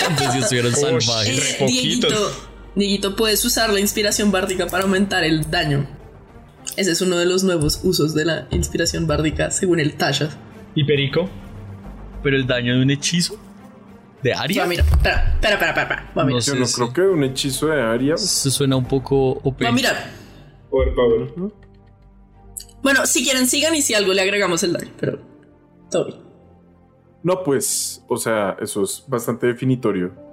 Entonces 0.10 0.44
estuvieron 0.44 0.74
salvajes. 0.76 1.52
eh, 1.52 1.56
poquitos. 1.60 2.34
Dieguito, 2.78 3.16
puedes 3.16 3.44
usar 3.44 3.74
la 3.74 3.80
inspiración 3.80 4.32
bárdica 4.32 4.68
para 4.68 4.84
aumentar 4.84 5.24
el 5.24 5.50
daño. 5.50 5.88
Ese 6.76 6.92
es 6.92 7.02
uno 7.02 7.18
de 7.18 7.26
los 7.26 7.44
nuevos 7.44 7.82
usos 7.84 8.14
de 8.14 8.24
la 8.24 8.48
inspiración 8.52 9.08
bárdica 9.08 9.50
según 9.50 9.80
el 9.80 9.96
Tasha. 9.96 10.30
¿Y 10.76 10.84
Perico? 10.84 11.28
Pero 12.22 12.38
el 12.38 12.46
daño 12.46 12.76
de 12.76 12.84
un 12.84 12.92
hechizo 12.92 13.36
de. 14.22 14.32
Va, 14.32 14.46
mira, 14.48 14.64
espera, 14.64 14.84
espera, 14.84 15.34
espera, 15.34 15.56
espera, 15.56 15.82
espera. 15.82 16.12
Va, 16.16 16.24
mira. 16.24 16.40
No 16.40 16.66
Yo 16.66 16.72
creo 16.72 16.94
que 16.94 17.02
un 17.02 17.24
hechizo 17.24 17.66
de 17.66 17.82
área. 17.82 18.16
Se 18.16 18.52
suena 18.52 18.76
un 18.76 18.86
poco 18.86 19.32
OP. 19.44 19.64
Va, 19.64 19.72
mira. 19.72 20.14
Bueno, 22.84 23.08
si 23.08 23.24
quieren 23.24 23.48
sigan 23.48 23.74
y 23.74 23.82
si 23.82 23.96
algo 23.96 24.14
le 24.14 24.22
agregamos 24.22 24.62
el 24.62 24.74
daño, 24.74 24.92
pero 25.00 25.20
todo 25.90 26.06
bien. 26.06 26.20
No, 27.24 27.44
pues, 27.44 28.06
o 28.08 28.18
sea, 28.18 28.56
eso 28.62 28.84
es 28.84 29.04
bastante 29.08 29.48
definitorio. 29.48 30.27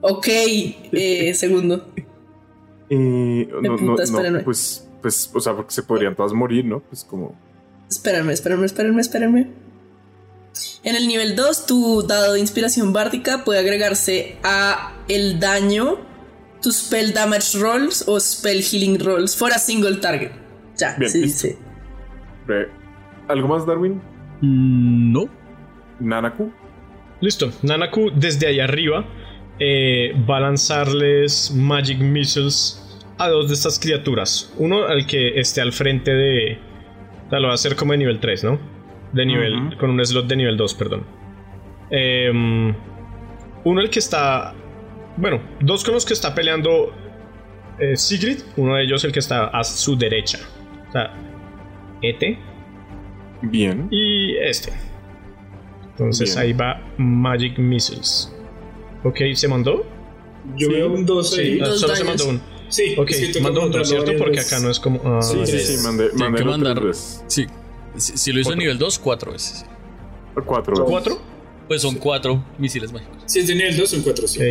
Ok, 0.00 0.26
eh, 0.28 1.32
segundo. 1.36 1.88
Eh, 2.88 3.48
no, 3.52 3.60
no, 3.62 3.76
puta, 3.76 3.84
no, 3.84 4.02
espérenme. 4.02 4.40
pues, 4.40 4.88
pues, 5.02 5.30
o 5.34 5.40
sea, 5.40 5.54
porque 5.54 5.72
se 5.72 5.82
podrían 5.82 6.14
todas 6.16 6.32
morir, 6.32 6.64
¿no? 6.64 6.80
Pues 6.80 7.04
como. 7.04 7.34
Espérenme, 7.88 8.32
espérenme, 8.32 8.66
espérenme, 8.66 9.00
espérenme. 9.00 9.50
En 10.82 10.96
el 10.96 11.06
nivel 11.06 11.36
2, 11.36 11.66
tu 11.66 12.02
dado 12.06 12.32
de 12.34 12.40
inspiración 12.40 12.92
bárdica 12.92 13.44
puede 13.44 13.60
agregarse 13.60 14.36
a 14.42 14.94
el 15.08 15.38
daño, 15.38 15.98
tus 16.62 16.76
spell 16.86 17.12
damage 17.12 17.58
rolls 17.58 18.04
o 18.08 18.18
spell 18.18 18.60
healing 18.62 18.98
rolls 18.98 19.36
for 19.36 19.52
a 19.52 19.58
single 19.58 19.96
target. 19.96 20.32
Ya, 20.76 20.96
Bien, 20.98 21.10
sí, 21.10 21.20
listo. 21.22 21.48
sí. 21.48 21.56
¿Algo 23.28 23.46
más, 23.48 23.64
Darwin? 23.66 24.00
Mm, 24.40 25.12
No. 25.12 25.28
¿Nanaku? 26.00 26.50
Listo. 27.20 27.52
Nanaku 27.62 28.10
desde 28.16 28.46
ahí 28.48 28.58
arriba 28.60 29.04
eh, 29.60 30.14
va 30.28 30.38
a 30.38 30.40
lanzarles 30.40 31.52
Magic 31.54 31.98
Missiles 31.98 32.80
a 33.18 33.28
dos 33.28 33.48
de 33.48 33.54
estas 33.54 33.78
criaturas. 33.78 34.52
Uno 34.56 34.86
al 34.86 35.06
que 35.06 35.38
esté 35.38 35.60
al 35.60 35.72
frente 35.72 36.12
de... 36.12 36.58
O 37.26 37.30
sea, 37.30 37.38
lo 37.38 37.48
va 37.48 37.52
a 37.52 37.54
hacer 37.54 37.76
como 37.76 37.92
de 37.92 37.98
nivel 37.98 38.18
3, 38.18 38.44
¿no? 38.44 38.58
De 39.12 39.26
nivel... 39.26 39.76
Con 39.78 39.90
un 39.90 40.04
slot 40.04 40.26
de 40.26 40.36
nivel 40.36 40.56
2, 40.56 40.74
perdón. 40.74 41.04
Em, 41.90 42.74
uno 43.64 43.80
el 43.80 43.90
que 43.90 43.98
está... 43.98 44.54
Bueno, 45.18 45.42
dos 45.60 45.84
con 45.84 45.92
los 45.92 46.06
que 46.06 46.14
está 46.14 46.34
peleando 46.34 46.94
eh, 47.78 47.96
Sigrid. 47.96 48.38
Uno 48.56 48.76
de 48.76 48.84
ellos 48.84 49.04
el 49.04 49.12
que 49.12 49.18
está 49.18 49.48
a 49.48 49.62
su 49.62 49.96
derecha. 49.96 50.38
O 50.88 50.92
sea, 50.92 51.12
Ete 52.00 52.38
Bien. 53.42 53.88
y 53.90 54.36
este. 54.36 54.72
Entonces 55.90 56.34
Bien. 56.34 56.46
ahí 56.46 56.52
va 56.54 56.80
Magic 56.96 57.58
Missiles. 57.58 58.34
Ok, 59.04 59.18
¿se 59.34 59.48
mandó? 59.48 59.84
Yo 60.56 60.68
Sí. 60.68 60.72
veo 60.74 60.92
un 60.92 61.04
2 61.06 61.30
Sí, 61.34 61.40
ahí. 61.40 61.58
ah, 61.62 61.68
Dos 61.68 61.80
solo 61.80 61.94
se 61.96 62.04
daños. 62.04 62.18
mandó 62.26 62.30
uno. 62.30 62.40
Sí, 62.68 62.94
Ok, 62.96 63.10
mandó 63.42 63.62
otro, 63.62 63.84
¿cierto? 63.84 64.12
Porque 64.16 64.36
veces. 64.38 64.52
acá 64.52 64.62
no 64.62 64.70
es 64.70 64.78
como. 64.78 65.00
ah, 65.04 65.20
Sí, 65.22 65.38
sí, 65.44 65.58
sí, 65.58 65.76
mandé, 65.82 66.10
mandé 66.14 66.38
que 66.38 66.44
mandar. 66.44 66.80
tres. 66.80 67.22
Sí. 67.26 67.46
Si, 67.96 68.16
si 68.16 68.32
lo 68.32 68.40
hizo 68.40 68.52
en 68.52 68.58
nivel 68.60 68.78
2, 68.78 68.98
cuatro 69.00 69.32
veces. 69.32 69.66
Cuatro. 70.46 70.84
¿Cuatro? 70.84 71.18
Pues 71.66 71.82
son 71.82 71.96
cuatro 71.96 72.44
misiles 72.58 72.92
mágicos. 72.92 73.16
Si 73.26 73.40
es 73.40 73.46
de 73.48 73.54
nivel 73.54 73.76
2 73.76 73.88
son 73.90 74.02
4, 74.02 74.28
sí. 74.28 74.38
Ok, 74.38 74.44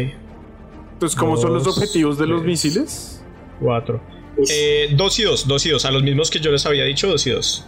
Entonces, 0.94 1.18
¿cómo 1.20 1.38
son 1.38 1.54
los 1.54 1.64
Dos, 1.64 1.78
objetivos 1.78 2.18
de 2.18 2.28
los 2.28 2.42
tres. 2.42 2.48
misiles? 2.50 3.24
cuatro. 3.62 4.02
Uf. 4.38 4.50
Eh, 4.52 4.90
dos 4.96 5.18
y 5.20 5.24
dos, 5.24 5.48
dos 5.48 5.66
y 5.66 5.70
dos. 5.70 5.86
A 5.86 5.92
los 5.92 6.04
mismos 6.04 6.30
que 6.30 6.40
yo 6.40 6.52
les 6.52 6.66
había 6.66 6.84
dicho, 6.84 7.08
dos 7.08 7.26
y 7.28 7.32
dos. 7.32 7.66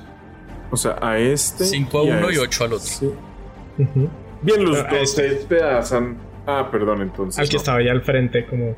O 0.71 0.77
sea, 0.77 0.97
a 1.01 1.17
este. 1.19 1.65
5 1.65 1.99
a 1.99 2.03
y 2.03 2.09
1 2.11 2.27
y 2.27 2.33
este. 2.33 2.39
8 2.39 2.63
al 2.65 2.73
otro. 2.73 2.85
Sí. 2.87 3.09
Bien, 4.41 4.63
los 4.65 4.77
A 4.77 4.83
dos 4.83 4.93
este. 5.01 5.29
se 5.29 5.35
despedazan. 5.35 6.17
Ah, 6.45 6.69
perdón, 6.71 7.01
entonces. 7.01 7.39
Al 7.39 7.47
que 7.47 7.55
no. 7.55 7.59
estaba 7.59 7.77
allá 7.77 7.91
al 7.91 8.01
frente, 8.01 8.45
como. 8.45 8.75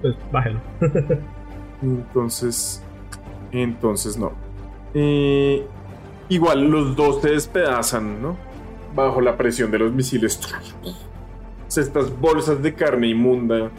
Pues 0.00 0.16
bájelo. 0.30 0.60
Entonces. 1.82 2.82
Entonces 3.52 4.16
no. 4.16 4.32
Eh, 4.94 5.64
igual 6.28 6.70
los 6.70 6.96
dos 6.96 7.20
se 7.22 7.30
despedazan, 7.30 8.22
¿no? 8.22 8.36
Bajo 8.94 9.20
la 9.20 9.36
presión 9.36 9.70
de 9.70 9.78
los 9.78 9.92
misiles. 9.92 10.40
Estas 11.68 12.18
bolsas 12.18 12.62
de 12.62 12.74
carne 12.74 13.08
inmunda 13.08 13.70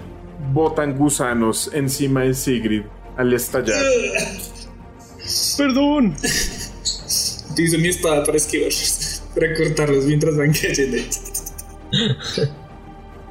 botan 0.51 0.97
gusanos 0.97 1.69
encima 1.73 2.21
de 2.21 2.33
Sigrid 2.33 2.83
al 3.17 3.33
estallar. 3.33 3.81
¡Perdón! 5.57 6.15
Utilizo 7.51 7.77
mi 7.77 7.89
espada 7.89 8.23
para 8.23 8.37
esquivarlos. 8.37 9.23
Para 9.35 9.53
cortarlos 9.55 10.05
mientras 10.05 10.35
van 10.35 10.51
cayendo. 10.51 10.97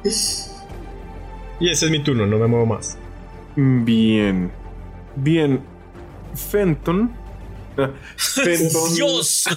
Y 0.03 1.69
ese 1.69 1.85
es 1.85 1.91
mi 1.91 2.03
turno, 2.03 2.25
no 2.25 2.37
me 2.37 2.47
muevo 2.47 2.65
más. 2.65 2.97
Bien. 3.55 4.51
Bien. 5.15 5.61
Fenton. 6.33 7.13
Fenton 8.15 8.93
¡Dios! 8.93 9.47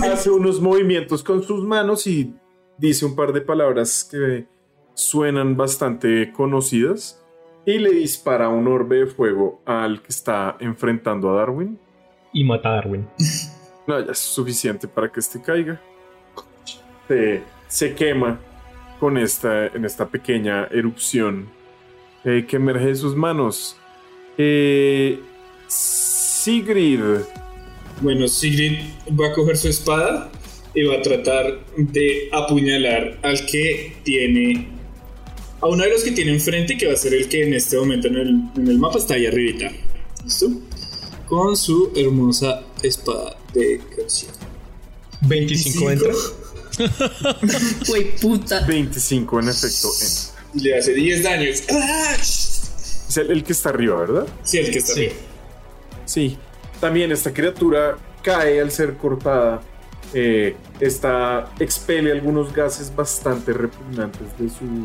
hace 0.12 0.30
unos 0.30 0.60
movimientos 0.60 1.22
con 1.22 1.42
sus 1.42 1.64
manos 1.64 2.06
y 2.06 2.34
dice 2.78 3.04
un 3.04 3.14
par 3.14 3.32
de 3.32 3.40
palabras 3.42 4.08
que 4.10 4.46
suenan 4.94 5.56
bastante 5.56 6.32
conocidas 6.32 7.22
y 7.64 7.78
le 7.78 7.90
dispara 7.90 8.48
un 8.48 8.66
orbe 8.66 8.98
de 8.98 9.06
fuego 9.06 9.60
al 9.66 10.02
que 10.02 10.08
está 10.08 10.56
enfrentando 10.60 11.30
a 11.30 11.36
Darwin. 11.38 11.78
Y 12.32 12.44
mata 12.44 12.70
a 12.70 12.72
Darwin. 12.76 13.08
No, 13.86 14.04
ya 14.04 14.12
es 14.12 14.18
suficiente 14.18 14.88
para 14.88 15.10
que 15.10 15.20
este 15.20 15.40
caiga. 15.40 15.80
Se, 17.08 17.42
se 17.68 17.94
quema 17.94 18.40
con 18.98 19.18
esta, 19.18 19.66
en 19.66 19.84
esta 19.84 20.08
pequeña 20.08 20.68
erupción 20.70 21.48
eh, 22.24 22.44
que 22.48 22.56
emerge 22.56 22.86
de 22.86 22.96
sus 22.96 23.14
manos. 23.14 23.76
Eh, 24.38 25.20
Sigrid. 25.68 27.00
Bueno, 28.00 28.28
Sigrid 28.28 28.78
va 29.18 29.28
a 29.28 29.32
coger 29.32 29.56
su 29.56 29.68
espada 29.68 30.30
y 30.74 30.82
va 30.82 30.96
a 30.96 31.02
tratar 31.02 31.64
de 31.76 32.28
apuñalar 32.32 33.18
al 33.22 33.46
que 33.46 33.96
tiene. 34.02 34.68
A 35.60 35.68
uno 35.68 35.84
de 35.84 35.90
los 35.90 36.04
que 36.04 36.12
tiene 36.12 36.32
enfrente, 36.32 36.76
que 36.76 36.86
va 36.86 36.92
a 36.92 36.96
ser 36.96 37.14
el 37.14 37.28
que 37.28 37.44
en 37.44 37.54
este 37.54 37.78
momento 37.78 38.08
en 38.08 38.16
el, 38.16 38.28
en 38.56 38.68
el 38.68 38.78
mapa 38.78 38.98
está 38.98 39.14
ahí 39.14 39.26
arribita. 39.26 39.70
¿Listo? 40.22 40.50
Con 41.26 41.56
su 41.56 41.92
hermosa 41.96 42.62
espada 42.82 43.36
de 43.54 43.80
canción. 43.96 44.32
25 45.22 45.90
entra. 45.90 46.12
Güey, 47.88 48.16
puta. 48.16 48.60
25 48.66 49.40
en 49.40 49.48
efecto. 49.48 49.88
En. 50.54 50.62
Le 50.62 50.78
hace 50.78 50.92
10 50.94 51.22
daños. 51.22 51.62
Es 53.08 53.16
el, 53.16 53.30
el 53.30 53.44
que 53.44 53.52
está 53.52 53.70
arriba, 53.70 53.96
¿verdad? 54.00 54.26
Sí, 54.42 54.58
el 54.58 54.70
que 54.70 54.78
está 54.78 54.94
Sí. 54.94 55.00
arriba. 55.06 55.14
Sí. 56.06 56.38
También 56.80 57.12
esta 57.12 57.32
criatura 57.32 57.96
cae 58.22 58.60
al 58.60 58.70
ser 58.70 58.96
cortada. 58.96 59.60
Eh, 60.14 60.56
esta 60.80 61.50
expele 61.58 62.12
algunos 62.12 62.52
gases 62.54 62.94
bastante 62.94 63.52
repugnantes 63.52 64.28
de 64.38 64.48
su, 64.48 64.84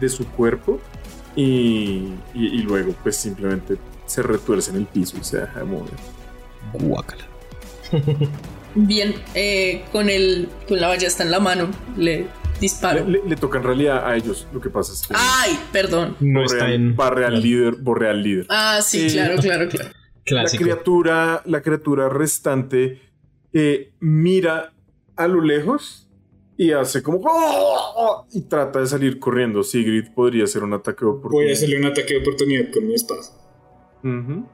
de 0.00 0.08
su 0.08 0.26
cuerpo 0.26 0.80
y, 1.36 2.08
y- 2.34 2.46
y 2.58 2.62
luego 2.62 2.92
pues 3.02 3.16
simplemente 3.16 3.76
se 4.06 4.22
retuerce 4.22 4.70
en 4.72 4.78
el 4.78 4.86
piso 4.86 5.16
y 5.20 5.24
se 5.24 5.38
deja 5.38 5.60
de 5.60 5.64
mover. 5.64 5.92
Guácala. 6.72 7.24
Bien, 8.74 9.14
eh, 9.34 9.82
con 9.92 10.08
el 10.08 10.48
con 10.68 10.80
la 10.80 10.88
ballesta 10.88 11.22
en 11.24 11.30
la 11.30 11.40
mano 11.40 11.70
le 11.96 12.26
disparo. 12.60 13.04
le- 13.08 13.22
le 13.26 13.36
toca 13.36 13.58
en 13.58 13.64
realidad 13.64 14.06
a 14.06 14.16
ellos. 14.16 14.46
Lo 14.52 14.60
que 14.60 14.70
pasa 14.70 14.92
es 14.92 15.02
que 15.06 15.14
Ay, 15.16 15.58
perdón. 15.72 16.16
No 16.20 16.44
está 16.44 16.56
Borreal, 16.58 16.72
en 16.74 16.96
Barreal 16.96 17.40
líder, 17.42 17.74
Borreal 17.76 18.22
líder. 18.22 18.46
Ah, 18.48 18.80
sí, 18.82 19.08
claro, 19.10 19.36
claro, 19.40 19.68
claro. 19.68 19.90
La 20.26 20.44
criatura, 20.44 21.42
la 21.46 21.60
criatura 21.62 22.08
restante 22.08 23.00
eh, 23.52 23.92
mira 23.98 24.72
a 25.16 25.26
lo 25.26 25.40
lejos 25.40 26.08
y 26.56 26.70
hace 26.72 27.02
como 27.02 27.20
"Oh", 27.24 28.26
y 28.32 28.42
trata 28.42 28.78
de 28.80 28.86
salir 28.86 29.18
corriendo. 29.18 29.64
Sigrid 29.64 30.04
podría 30.14 30.44
hacer 30.44 30.62
un 30.62 30.74
ataque 30.74 31.04
de 31.04 31.10
oportunidad. 31.10 31.44
Voy 31.46 31.50
a 31.50 31.52
hacerle 31.54 31.78
un 31.78 31.86
ataque 31.86 32.14
de 32.14 32.20
oportunidad 32.20 32.70
con 32.72 32.86
mi 32.86 32.94
espada. 32.94 33.22
Ujú. 34.04 34.46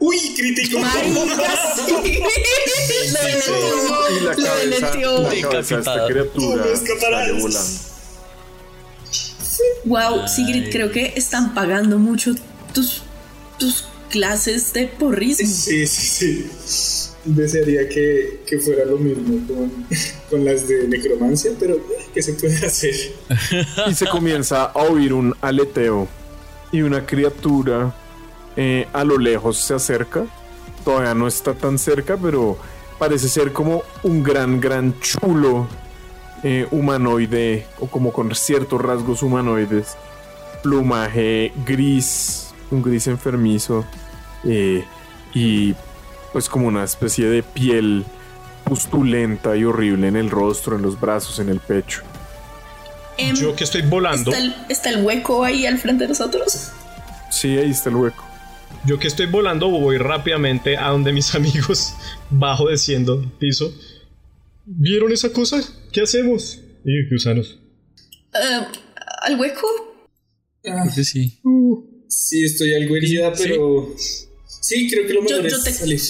¡Uy, 0.00 0.34
crítico! 0.34 0.80
Marica, 0.80 1.12
sí. 1.76 1.92
Lo 3.12 4.56
deleteó, 4.56 5.22
lo 5.22 5.28
deleteó. 5.28 5.60
Wow, 9.84 10.26
Sigrid, 10.26 10.70
creo 10.72 10.90
que 10.90 11.12
están 11.16 11.52
pagando 11.54 11.98
mucho 11.98 12.34
tus, 12.72 13.02
tus 13.58 13.84
clases 14.10 14.72
de 14.72 14.86
porrismo. 14.86 15.46
Sí, 15.46 15.86
sí, 15.86 16.50
sí. 16.64 17.10
Desearía 17.26 17.86
que, 17.86 18.40
que 18.46 18.58
fuera 18.58 18.86
lo 18.86 18.96
mismo 18.96 19.46
con, 19.46 19.86
con 20.30 20.44
las 20.46 20.66
de 20.66 20.88
necromancia, 20.88 21.50
pero 21.60 21.74
eh, 21.74 22.08
¿qué 22.14 22.22
se 22.22 22.32
puede 22.32 22.56
hacer? 22.66 22.94
Y 23.86 23.94
se 23.94 24.06
comienza 24.06 24.64
a 24.64 24.82
oír 24.84 25.12
un 25.12 25.34
aleteo 25.42 26.08
y 26.72 26.80
una 26.80 27.04
criatura 27.04 27.94
eh, 28.56 28.88
a 28.92 29.04
lo 29.04 29.18
lejos 29.18 29.58
se 29.58 29.74
acerca. 29.74 30.24
Todavía 30.84 31.14
no 31.14 31.26
está 31.26 31.54
tan 31.54 31.78
cerca, 31.78 32.16
pero 32.16 32.58
parece 32.98 33.28
ser 33.28 33.52
como 33.52 33.82
un 34.02 34.22
gran, 34.22 34.60
gran 34.60 34.98
chulo 35.00 35.66
eh, 36.42 36.66
humanoide 36.70 37.66
o 37.80 37.86
como 37.86 38.12
con 38.12 38.34
ciertos 38.34 38.80
rasgos 38.80 39.22
humanoides. 39.22 39.96
Plumaje 40.62 41.52
gris, 41.64 42.52
un 42.70 42.82
gris 42.82 43.06
enfermizo 43.06 43.84
eh, 44.44 44.84
y 45.34 45.74
pues 46.32 46.48
como 46.48 46.68
una 46.68 46.84
especie 46.84 47.26
de 47.26 47.42
piel 47.42 48.04
pustulenta 48.64 49.56
y 49.56 49.64
horrible 49.64 50.08
en 50.08 50.16
el 50.16 50.30
rostro, 50.30 50.76
en 50.76 50.82
los 50.82 50.98
brazos, 51.00 51.38
en 51.38 51.48
el 51.48 51.60
pecho. 51.60 52.02
Em, 53.16 53.34
Yo 53.34 53.54
que 53.54 53.64
estoy 53.64 53.82
volando, 53.82 54.30
¿está, 54.30 54.42
el, 54.42 54.54
está 54.68 54.90
el 54.90 55.04
hueco 55.04 55.44
ahí 55.44 55.66
al 55.66 55.78
frente 55.78 56.04
de 56.04 56.08
nosotros? 56.08 56.70
Sí, 57.30 57.56
ahí 57.58 57.70
está 57.70 57.90
el 57.90 57.96
hueco. 57.96 58.29
Yo 58.86 58.98
que 58.98 59.08
estoy 59.08 59.26
volando, 59.26 59.68
voy 59.68 59.98
rápidamente 59.98 60.76
a 60.76 60.88
donde 60.88 61.12
mis 61.12 61.34
amigos, 61.34 61.94
bajo 62.30 62.68
desciendo 62.68 63.22
piso. 63.38 63.72
¿Vieron 64.64 65.12
esa 65.12 65.32
cosa? 65.32 65.60
¿Qué 65.92 66.00
hacemos? 66.02 66.60
Y 66.84 67.08
gusanos. 67.10 67.58
Eh, 68.34 68.66
¿Al 69.22 69.38
hueco? 69.38 69.66
Ah, 70.66 70.82
Creo 70.82 70.94
que 70.94 71.04
sí. 71.04 71.40
sí, 72.08 72.44
estoy 72.44 72.74
algo 72.74 72.96
herida, 72.96 73.34
Sí. 73.34 73.44
pero... 73.48 73.88
Sí, 74.46 74.88
creo 74.90 75.06
que 75.06 75.14
lo 75.14 75.20
Yo- 75.26 75.36
mejor 75.36 75.50
yo 75.50 75.56
es 75.56 75.64
te- 75.64 75.72
salir. 75.72 76.00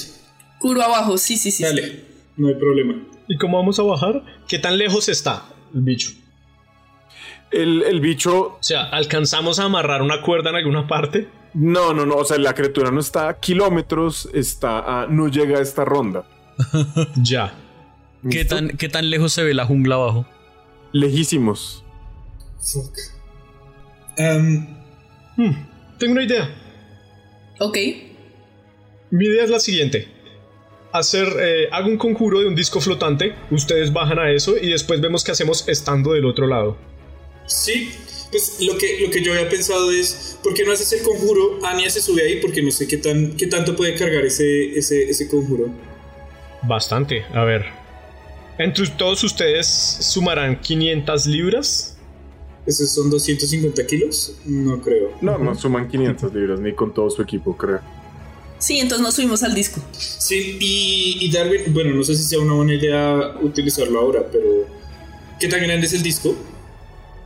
Curo 0.59 0.83
abajo, 0.83 1.17
sí, 1.17 1.37
sí, 1.37 1.51
sí. 1.51 1.59
sí. 1.59 1.63
Dale, 1.63 2.05
no 2.37 2.49
hay 2.49 2.55
problema. 2.57 3.07
¿Y 3.29 3.37
cómo 3.39 3.57
vamos 3.59 3.79
a 3.79 3.83
bajar? 3.83 4.23
¿Qué 4.49 4.59
tan 4.59 4.77
lejos 4.77 5.09
está 5.09 5.45
el 5.75 5.81
bicho? 5.83 6.11
El, 7.51 7.83
el 7.85 8.01
bicho, 8.01 8.39
O 8.41 8.59
sea, 8.63 8.85
¿alcanzamos 8.85 9.59
a 9.59 9.65
amarrar 9.65 10.03
una 10.03 10.21
cuerda 10.23 10.51
en 10.51 10.57
alguna 10.57 10.87
parte? 10.87 11.29
No, 11.55 11.93
no, 11.95 12.07
no, 12.07 12.17
o 12.17 12.25
sea, 12.25 12.39
la 12.39 12.55
criatura 12.55 12.91
no 12.91 13.01
está 13.01 13.29
a 13.29 13.39
kilómetros, 13.41 14.29
está 14.33 15.03
a, 15.03 15.07
no 15.07 15.29
llega 15.29 15.59
a 15.59 15.63
esta 15.63 15.85
ronda. 15.85 16.25
Ya. 17.23 17.55
¿Qué 18.29 18.45
tan, 18.45 18.77
¿Qué 18.77 18.89
tan 18.89 19.09
lejos 19.09 19.33
se 19.33 19.43
ve 19.43 19.55
la 19.55 19.65
jungla 19.65 19.95
abajo? 19.95 20.27
Lejísimos. 20.93 21.85
Fuck. 22.61 22.95
Am, 24.19 24.81
Hmm, 25.37 25.53
tengo 25.99 26.13
una 26.13 26.25
idea. 26.25 26.55
Ok. 27.61 27.79
Mi 29.11 29.25
idea 29.25 29.45
es 29.45 29.51
la 29.51 29.59
siguiente. 29.59 30.09
Hacer, 30.93 31.29
eh, 31.41 31.69
hago 31.73 31.89
un 31.89 31.97
conjuro 31.97 32.41
de 32.41 32.47
un 32.47 32.55
disco 32.55 32.81
flotante, 32.81 33.35
ustedes 33.51 33.93
bajan 33.93 34.19
a 34.19 34.31
eso 34.31 34.57
y 34.61 34.71
después 34.71 35.01
vemos 35.01 35.25
qué 35.25 35.33
hacemos 35.33 35.67
estando 35.69 36.13
del 36.13 36.27
otro 36.27 36.47
lado. 36.47 36.77
sí, 37.47 37.91
pues 38.31 38.61
lo 38.61 38.79
que, 38.79 39.01
lo 39.01 39.11
que 39.11 39.23
yo 39.23 39.33
había 39.33 39.49
pensado 39.49 39.91
es, 39.91 40.39
¿por 40.43 40.55
qué 40.55 40.65
no 40.65 40.73
haces 40.73 40.93
el 40.93 41.03
conjuro? 41.03 41.59
Anya 41.65 41.91
se 41.91 42.01
sube 42.01 42.23
ahí 42.23 42.41
porque 42.41 42.63
no 42.63 42.71
sé 42.71 42.87
qué, 42.87 42.97
tan, 42.97 43.37
qué 43.37 43.47
tanto 43.47 43.75
puede 43.75 43.95
cargar 43.95 44.25
ese, 44.25 44.79
ese, 44.79 45.11
ese 45.11 45.29
conjuro. 45.29 45.71
Bastante, 46.63 47.25
a 47.35 47.45
ver. 47.45 47.67
Entre 48.59 48.87
todos 48.89 49.25
ustedes 49.25 49.67
sumarán 49.67 50.61
500 50.61 51.27
libras. 51.27 51.97
¿Esos 52.67 52.93
son 52.93 53.11
250 53.11 53.87
kilos? 53.87 54.37
No 54.45 54.81
creo. 54.81 55.13
No, 55.21 55.39
no 55.39 55.55
suman 55.55 55.89
500 55.89 56.33
libras, 56.35 56.61
ni 56.61 56.73
con 56.73 56.93
todo 56.93 57.11
su 57.11 57.23
equipo, 57.23 57.57
creo. 57.57 57.81
Sí, 58.59 58.79
entonces 58.79 59.03
nos 59.03 59.15
subimos 59.15 59.43
al 59.43 59.55
disco. 59.55 59.81
Sí, 59.93 60.59
y, 60.61 61.17
y 61.21 61.33
Darwin, 61.33 61.73
bueno, 61.73 61.95
no 61.95 62.05
sé 62.05 62.15
si 62.15 62.23
sea 62.23 62.39
una 62.39 62.53
buena 62.53 62.75
idea 62.75 63.35
utilizarlo 63.41 63.99
ahora, 63.99 64.27
pero 64.31 64.67
¿qué 65.41 65.49
tan 65.49 65.63
grande 65.63 65.87
es 65.87 65.95
el 65.95 66.03
disco? 66.03 66.37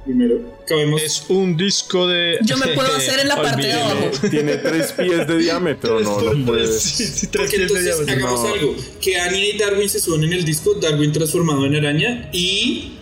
Primero, 0.05 0.59
cabemos. 0.67 1.01
Es 1.01 1.25
un 1.31 1.57
disco 1.57 2.07
de... 2.07 2.39
Yo 2.43 2.59
me 2.59 2.69
puedo 2.69 2.95
hacer 2.95 3.21
en 3.21 3.29
la 3.29 3.37
parte 3.41 3.67
de 3.67 3.73
abajo. 3.73 4.11
Tiene 4.31 4.57
tres 4.57 4.93
pies 4.93 5.27
de 5.27 5.39
diámetro, 5.39 5.99
no 6.01 6.21
lo 6.21 6.45
puedes. 6.45 6.79
Sí, 6.83 7.07
sí, 7.07 7.27
tres 7.29 7.51
Porque 7.51 7.57
pies 7.57 7.73
de 7.73 7.79
entonces 7.91 8.07
diámetro. 8.07 8.29
hagamos 8.29 8.49
No. 8.49 8.55
algo: 8.55 8.77
que 9.01 9.19
Anya 9.19 9.39
y 9.47 9.57
Darwin 9.57 9.89
se 9.89 10.01
suban 10.01 10.25
en 10.25 10.35
el 10.35 10.45
disco, 10.45 10.75
Darwin 10.75 11.11
transformado 11.11 11.65
en 11.65 11.77
araña, 11.77 12.29
y, 12.33 12.93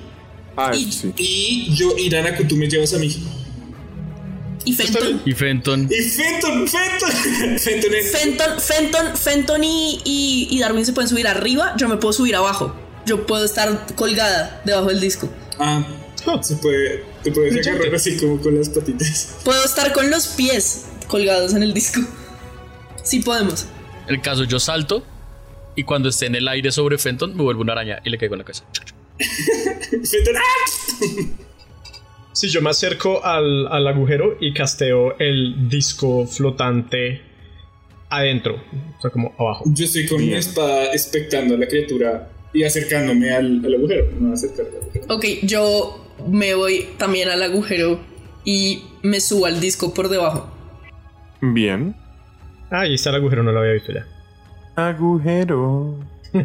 Ah, 0.56 0.70
Y- 0.76 0.92
sí. 0.92 1.12
y 1.16 1.74
yo, 1.74 1.96
Irana, 1.98 2.36
que 2.36 2.44
tú 2.44 2.56
me 2.56 2.68
llevas 2.68 2.92
a 2.94 2.98
mí. 2.98 3.08
Y 4.64 4.72
Fenton. 4.74 5.22
Y 5.24 5.32
Fenton. 5.32 5.88
Y 5.90 6.02
Fenton, 6.02 6.68
Fenton, 6.68 7.10
Fenton 7.58 7.94
es. 7.94 8.12
Fenton, 8.12 8.60
Fenton, 8.60 9.16
Fenton 9.16 9.64
y, 9.64 10.00
y, 10.04 10.46
y 10.50 10.58
Darwin 10.60 10.84
se 10.86 10.92
pueden 10.92 11.08
subir 11.08 11.26
arriba, 11.26 11.74
yo 11.78 11.88
me 11.88 11.96
puedo 11.96 12.12
subir 12.12 12.36
abajo. 12.36 12.76
Yo 13.06 13.26
puedo 13.26 13.44
estar 13.44 13.86
colgada 13.96 14.62
debajo 14.64 14.86
del 14.90 15.00
disco. 15.00 15.28
Ah, 15.58 15.84
se 16.42 16.56
puede. 16.56 17.04
Te 17.22 17.32
puedes 17.32 17.66
agarrar 17.66 17.94
así 17.94 18.16
como 18.16 18.40
con 18.40 18.56
las 18.56 18.68
patitas. 18.68 19.36
Puedo 19.44 19.64
estar 19.64 19.92
con 19.92 20.10
los 20.10 20.28
pies 20.28 20.86
colgados 21.08 21.54
en 21.54 21.62
el 21.62 21.74
disco. 21.74 22.00
Sí 23.02 23.20
podemos. 23.20 23.66
El 24.08 24.20
caso, 24.20 24.44
yo 24.44 24.58
salto 24.58 25.04
y 25.74 25.84
cuando 25.84 26.08
esté 26.08 26.26
en 26.26 26.34
el 26.34 26.48
aire 26.48 26.70
sobre 26.70 26.98
Fenton 26.98 27.36
me 27.36 27.42
vuelvo 27.42 27.62
una 27.62 27.72
araña 27.72 28.00
y 28.04 28.10
le 28.10 28.18
caigo 28.18 28.34
en 28.34 28.38
la 28.38 28.44
cabeza. 28.44 28.64
Fenton, 29.90 30.36
¡ah! 30.36 31.42
Sí, 32.34 32.48
yo 32.48 32.62
me 32.62 32.70
acerco 32.70 33.22
al, 33.22 33.66
al 33.68 33.86
agujero 33.86 34.38
y 34.40 34.54
casteo 34.54 35.18
el 35.18 35.68
disco 35.68 36.26
flotante 36.26 37.20
adentro. 38.08 38.54
O 38.96 39.00
sea, 39.02 39.10
como 39.10 39.34
abajo. 39.38 39.64
Yo 39.66 39.84
estoy 39.84 40.06
con 40.06 40.24
mi 40.24 40.32
espada 40.32 40.86
expectando 40.92 41.56
a 41.56 41.58
la 41.58 41.68
criatura 41.68 42.30
y 42.54 42.62
acercándome 42.64 43.32
al, 43.32 43.62
al 43.64 43.74
agujero. 43.74 44.10
No 44.18 44.32
acercarme 44.32 44.70
al 44.76 44.82
agujero. 44.82 45.14
Ok, 45.14 45.24
yo 45.42 46.11
me 46.28 46.54
voy 46.54 46.88
también 46.98 47.28
al 47.28 47.42
agujero 47.42 48.00
y 48.44 48.82
me 49.02 49.20
subo 49.20 49.46
al 49.46 49.60
disco 49.60 49.94
por 49.94 50.08
debajo. 50.08 50.50
Bien. 51.40 51.94
Ah, 52.70 52.80
ahí 52.80 52.94
está 52.94 53.10
el 53.10 53.16
agujero, 53.16 53.42
no 53.42 53.52
lo 53.52 53.60
había 53.60 53.72
visto 53.72 53.92
ya. 53.92 54.06
Agujero. 54.76 55.98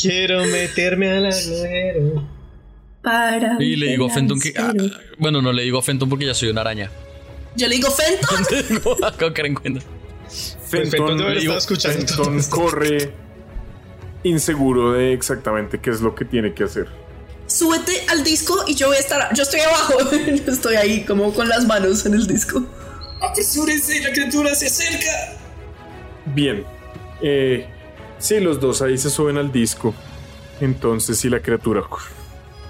Quiero 0.00 0.44
meterme 0.46 1.10
al 1.10 1.26
agujero. 1.26 2.28
Para. 3.02 3.56
Y 3.60 3.76
le 3.76 3.90
digo 3.90 4.06
a 4.06 4.10
Fenton 4.10 4.40
que. 4.40 4.54
ah, 4.58 4.72
bueno, 5.18 5.40
no 5.40 5.52
le 5.52 5.62
digo 5.62 5.78
a 5.78 5.82
Fenton 5.82 6.08
porque 6.08 6.26
ya 6.26 6.34
soy 6.34 6.48
una 6.48 6.62
araña. 6.62 6.90
Yo 7.54 7.68
le 7.68 7.76
digo 7.76 7.90
Fenton. 7.90 8.44
¿Cómo 9.18 9.32
que 9.32 9.42
en 9.42 9.54
cuenta? 9.54 9.80
Fenton 10.68 11.18
Fenton, 11.18 11.32
escuchando 11.56 12.06
Fenton 12.06 12.42
corre 12.50 13.23
inseguro 14.24 14.92
de 14.92 15.12
exactamente 15.12 15.78
qué 15.78 15.90
es 15.90 16.00
lo 16.00 16.14
que 16.14 16.24
tiene 16.24 16.52
que 16.52 16.64
hacer. 16.64 16.88
Súbete 17.46 17.92
al 18.08 18.24
disco 18.24 18.64
y 18.66 18.74
yo 18.74 18.88
voy 18.88 18.96
a 18.96 19.00
estar. 19.00 19.34
Yo 19.34 19.42
estoy 19.42 19.60
abajo. 19.60 19.94
Yo 20.10 20.52
estoy 20.52 20.76
ahí 20.76 21.04
como 21.04 21.32
con 21.32 21.48
las 21.48 21.66
manos 21.66 22.04
en 22.06 22.14
el 22.14 22.26
disco. 22.26 22.64
¡Apresúrense! 23.20 24.00
¡La 24.00 24.12
criatura 24.12 24.54
se 24.54 24.66
acerca! 24.66 25.36
Bien. 26.26 26.64
Eh, 27.20 27.66
sí, 28.18 28.40
los 28.40 28.60
dos 28.60 28.82
ahí 28.82 28.98
se 28.98 29.10
suben 29.10 29.36
al 29.36 29.52
disco. 29.52 29.94
Entonces, 30.60 31.18
si 31.18 31.28
la 31.28 31.40
criatura 31.40 31.82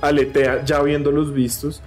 aletea, 0.00 0.64
ya 0.64 0.82
viéndolos 0.82 1.32
vistos, 1.32 1.82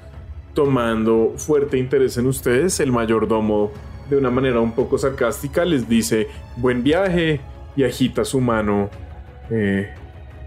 tomando 0.53 1.33
fuerte 1.37 1.77
interés 1.77 2.17
en 2.17 2.27
ustedes, 2.27 2.79
el 2.79 2.91
mayordomo 2.91 3.71
de 4.09 4.17
una 4.17 4.29
manera 4.29 4.59
un 4.59 4.71
poco 4.71 4.97
sarcástica, 4.97 5.65
les 5.65 5.87
dice 5.87 6.27
buen 6.55 6.83
viaje 6.83 7.41
y 7.75 7.83
agita 7.83 8.23
su 8.25 8.39
mano 8.41 8.89
eh, 9.49 9.89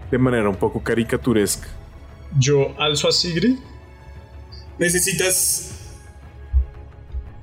de 0.09 0.17
manera 0.17 0.49
un 0.49 0.55
poco 0.55 0.83
caricaturesca. 0.83 1.67
Yo 2.37 2.75
alzo 2.79 3.07
a 3.07 3.11
Sigrid. 3.11 3.57
Necesitas. 4.77 5.71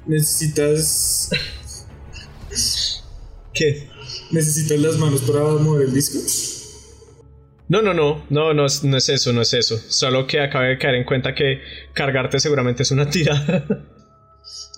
Necesitas. 0.06 1.30
¿Qué? 3.52 3.88
Necesitas 4.30 4.78
las 4.78 4.96
manos 4.96 5.22
para 5.22 5.40
mover 5.40 5.88
el 5.88 5.94
disco. 5.94 6.18
No, 7.68 7.82
no, 7.82 7.92
no, 7.92 8.24
no, 8.30 8.54
no 8.54 8.64
es, 8.66 8.82
no 8.82 8.96
es 8.96 9.08
eso, 9.10 9.32
no 9.32 9.42
es 9.42 9.52
eso. 9.52 9.78
Solo 9.88 10.26
que 10.26 10.40
acabé 10.40 10.68
de 10.68 10.78
caer 10.78 10.94
en 10.94 11.04
cuenta 11.04 11.34
que 11.34 11.60
cargarte 11.92 12.40
seguramente 12.40 12.82
es 12.82 12.90
una 12.90 13.10
tirada. 13.10 13.84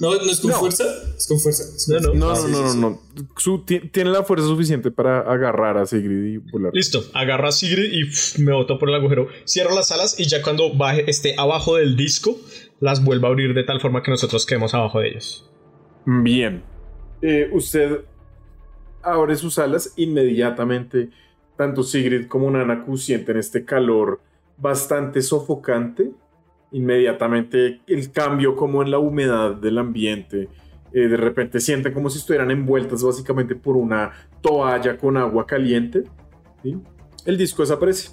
No, 0.01 0.15
no 0.15 0.31
es 0.31 0.41
con 0.41 0.51
No. 0.51 0.57
fuerza. 0.59 0.85
Es 1.17 1.27
con 1.29 1.39
fuerza. 1.39 1.63
es 1.63 1.87
con 1.87 2.03
No, 2.03 2.15
no. 2.15 2.35
No, 2.35 2.49
no, 2.49 2.49
no, 2.49 2.75
no, 2.75 2.91
no. 2.91 3.01
Su- 3.37 3.65
ti- 3.65 3.81
tiene 3.91 4.11
la 4.11 4.25
fuerza 4.25 4.47
suficiente 4.47 4.91
para 4.91 5.21
agarrar 5.21 5.77
a 5.79 5.85
Sigrid 5.87 6.25
y 6.25 6.37
volar. 6.39 6.73
Listo, 6.75 7.03
agarro 7.13 7.49
a 7.49 7.53
Sigrid 7.53 7.93
y 7.93 8.43
me 8.43 8.53
boto 8.53 8.79
por 8.79 8.89
el 8.89 8.95
agujero. 8.95 9.29
Cierro 9.47 9.75
las 9.75 9.93
alas 9.93 10.19
y 10.19 10.25
ya 10.27 10.43
cuando 10.43 10.75
baje, 10.75 11.09
esté 11.11 11.35
abajo 11.39 11.77
del 11.77 11.97
disco, 11.97 12.37
las 12.81 13.05
vuelvo 13.05 13.27
a 13.27 13.31
abrir 13.31 13.53
de 13.55 13.63
tal 13.65 13.81
forma 13.81 14.03
que 14.03 14.11
nosotros 14.11 14.47
quedemos 14.47 14.73
abajo 14.75 15.01
de 15.01 15.09
ellos. 15.09 15.49
Bien. 16.07 16.63
Eh, 17.23 17.51
usted 17.53 18.01
abre 19.03 19.37
sus 19.37 19.59
alas 19.59 19.93
inmediatamente. 19.97 21.11
Tanto 21.59 21.83
Sigrid 21.83 22.27
como 22.27 22.51
Nanaku 22.51 22.97
sienten 22.97 23.37
este 23.37 23.67
calor 23.67 24.21
bastante 24.57 25.21
sofocante. 25.21 26.11
Inmediatamente 26.73 27.81
el 27.87 28.11
cambio 28.13 28.55
como 28.57 28.83
en 28.83 28.91
la 28.91 28.99
humedad 28.99 29.55
del 29.55 29.79
ambiente. 29.79 30.49
Eh, 30.93 31.07
de 31.09 31.17
repente 31.17 31.61
sienten 31.61 31.93
como 31.93 32.11
si 32.11 32.19
estuvieran 32.19 32.51
envueltas 32.51 33.03
básicamente 33.03 33.55
por 33.55 33.77
una 33.77 34.11
toalla 34.41 34.97
con 34.97 35.17
agua 35.17 35.47
caliente. 35.47 36.05
¿sí? 36.63 36.77
El 37.27 37.37
disco 37.37 37.63
desaparece. 37.63 38.09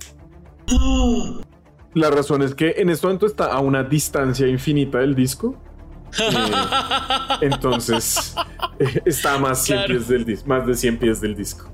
La 1.94 2.12
razón 2.12 2.42
es 2.44 2.54
que 2.54 2.76
en 2.78 2.90
este 2.90 3.08
momento 3.08 3.26
está 3.26 3.52
a 3.52 3.60
una 3.60 3.84
distancia 3.84 4.48
infinita 4.48 5.00
del 5.00 5.16
disco. 5.16 5.56
Eh, 6.20 7.38
entonces 7.42 8.34
eh, 8.80 9.02
está 9.06 9.36
a 9.36 9.40
más, 9.40 9.64
100 9.66 9.78
Claro. 9.78 9.94
pies 9.94 10.08
del 10.08 10.26
dis- 10.26 10.46
más 10.46 10.66
de 10.66 10.74
100 10.74 10.98
pies 11.00 11.20
del 11.22 11.36
disco. 11.36 11.70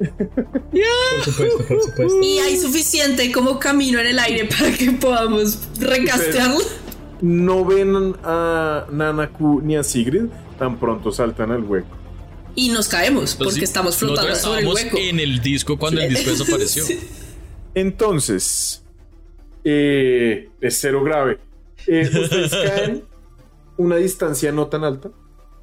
Por 0.00 1.24
supuesto, 1.24 1.64
por 1.68 1.82
supuesto. 1.82 2.20
Y 2.22 2.38
hay 2.38 2.56
suficiente 2.56 3.30
como 3.32 3.58
camino 3.58 4.00
en 4.00 4.06
el 4.06 4.18
aire 4.18 4.46
para 4.46 4.72
que 4.72 4.92
podamos 4.92 5.58
recastearlo. 5.78 6.58
No 7.20 7.64
ven 7.66 8.14
a 8.24 8.86
Nanaku 8.90 9.60
ni 9.60 9.76
a 9.76 9.82
Sigrid, 9.82 10.24
tan 10.58 10.78
pronto 10.80 11.12
saltan 11.12 11.52
al 11.52 11.64
hueco. 11.64 11.96
Y 12.54 12.70
nos 12.70 12.88
caemos 12.88 13.34
Pues 13.34 13.48
porque 13.48 13.58
sí, 13.60 13.64
estamos 13.64 13.96
flotando 13.96 14.34
sobre 14.34 14.60
el 14.62 14.66
estábamos 14.68 14.74
hueco. 14.84 14.96
en 14.98 15.20
el 15.20 15.40
disco 15.40 15.78
cuando 15.78 16.00
el 16.00 16.08
disco 16.14 16.30
desapareció. 16.30 16.82
Sí. 16.84 16.98
Entonces, 17.74 18.82
eh, 19.64 20.48
es 20.60 20.80
cero 20.80 21.04
grave. 21.04 21.38
Eh, 21.86 22.08
ustedes 22.12 22.50
caen 22.66 23.04
una 23.76 23.96
distancia 23.96 24.50
no 24.50 24.66
tan 24.68 24.84
alta. 24.84 25.10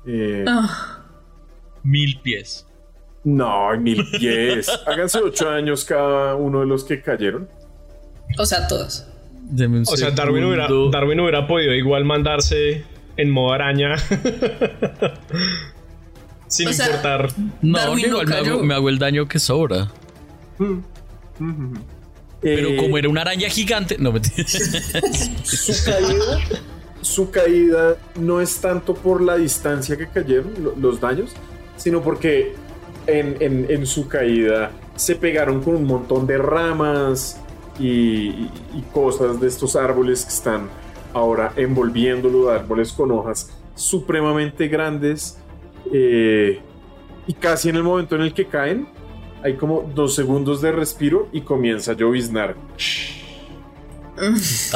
Eh, 0.05 0.45
Ah, 0.47 1.03
Mil 1.83 2.19
pies. 2.21 2.66
No, 3.30 3.78
mil 3.78 4.05
pies. 4.19 4.69
Háganse 4.88 5.19
ocho 5.19 5.49
años 5.49 5.84
cada 5.84 6.36
uno 6.36 6.61
de 6.61 6.65
los 6.65 6.84
que 6.86 7.01
cayeron. 7.01 7.49
o 8.38 8.45
sea, 8.45 8.67
todos. 8.67 9.05
Deme 9.49 9.78
un 9.80 9.84
O 9.88 9.97
sea, 9.97 10.11
Darwin 10.11 10.45
hubiera. 10.45 10.67
Darwin 10.91 11.19
hubiera 11.19 11.45
podido 11.47 11.73
igual 11.73 12.05
mandarse 12.05 12.86
en 13.17 13.30
modo 13.30 13.51
araña. 13.53 13.95
Sin 16.47 16.69
O 16.69 16.73
sea, 16.73 16.86
importar. 16.88 17.30
No, 17.61 17.78
Darwin 17.80 18.03
no 18.11 18.21
igual 18.21 18.28
me 18.28 18.36
hago, 18.36 18.63
me 18.63 18.73
hago 18.73 18.89
el 18.89 18.97
daño 18.99 19.28
que 19.28 19.39
sobra. 19.39 19.89
Pero 22.41 22.69
Eh, 22.69 22.75
como 22.78 22.97
era 22.97 23.09
una 23.09 23.21
araña 23.21 23.49
gigante. 23.49 23.97
No, 23.99 24.11
mentira. 24.13 24.47
su 24.47 25.84
caída, 25.86 26.39
su 27.01 27.30
caída 27.32 27.95
no 28.15 28.39
es 28.39 28.61
tanto 28.61 28.93
por 28.95 29.21
la 29.21 29.36
distancia 29.36 29.97
que 29.97 30.07
cayeron 30.07 30.53
lo- 30.63 30.75
los 30.78 31.01
daños, 31.01 31.32
sino 31.75 32.01
porque 32.01 32.55
en, 33.07 33.37
en- 33.39 33.65
en 33.69 33.85
su 33.87 34.07
caída 34.07 34.71
se 34.95 35.15
pegaron 35.15 35.61
con 35.63 35.75
un 35.75 35.85
montón 35.85 36.27
de 36.27 36.37
ramas 36.37 37.39
y, 37.79 37.87
y- 37.87 38.51
y 38.75 38.81
cosas 38.93 39.39
de 39.39 39.47
estos 39.47 39.75
árboles 39.75 40.23
que 40.25 40.29
están 40.33 40.69
ahora 41.13 41.53
envolviéndolo, 41.55 42.49
árboles 42.51 42.91
con 42.91 43.11
hojas 43.11 43.49
supremamente 43.75 44.67
grandes 44.67 45.37
eh, 45.93 46.59
y 47.27 47.33
casi 47.33 47.69
en 47.69 47.75
el 47.77 47.83
momento 47.83 48.15
en 48.15 48.21
el 48.21 48.33
que 48.33 48.45
caen 48.45 48.87
hay 49.43 49.55
como 49.55 49.89
dos 49.95 50.15
segundos 50.15 50.61
de 50.61 50.71
respiro 50.71 51.29
y 51.31 51.41
comienza 51.41 51.91
a 51.91 51.95
lloviznar. 51.95 52.55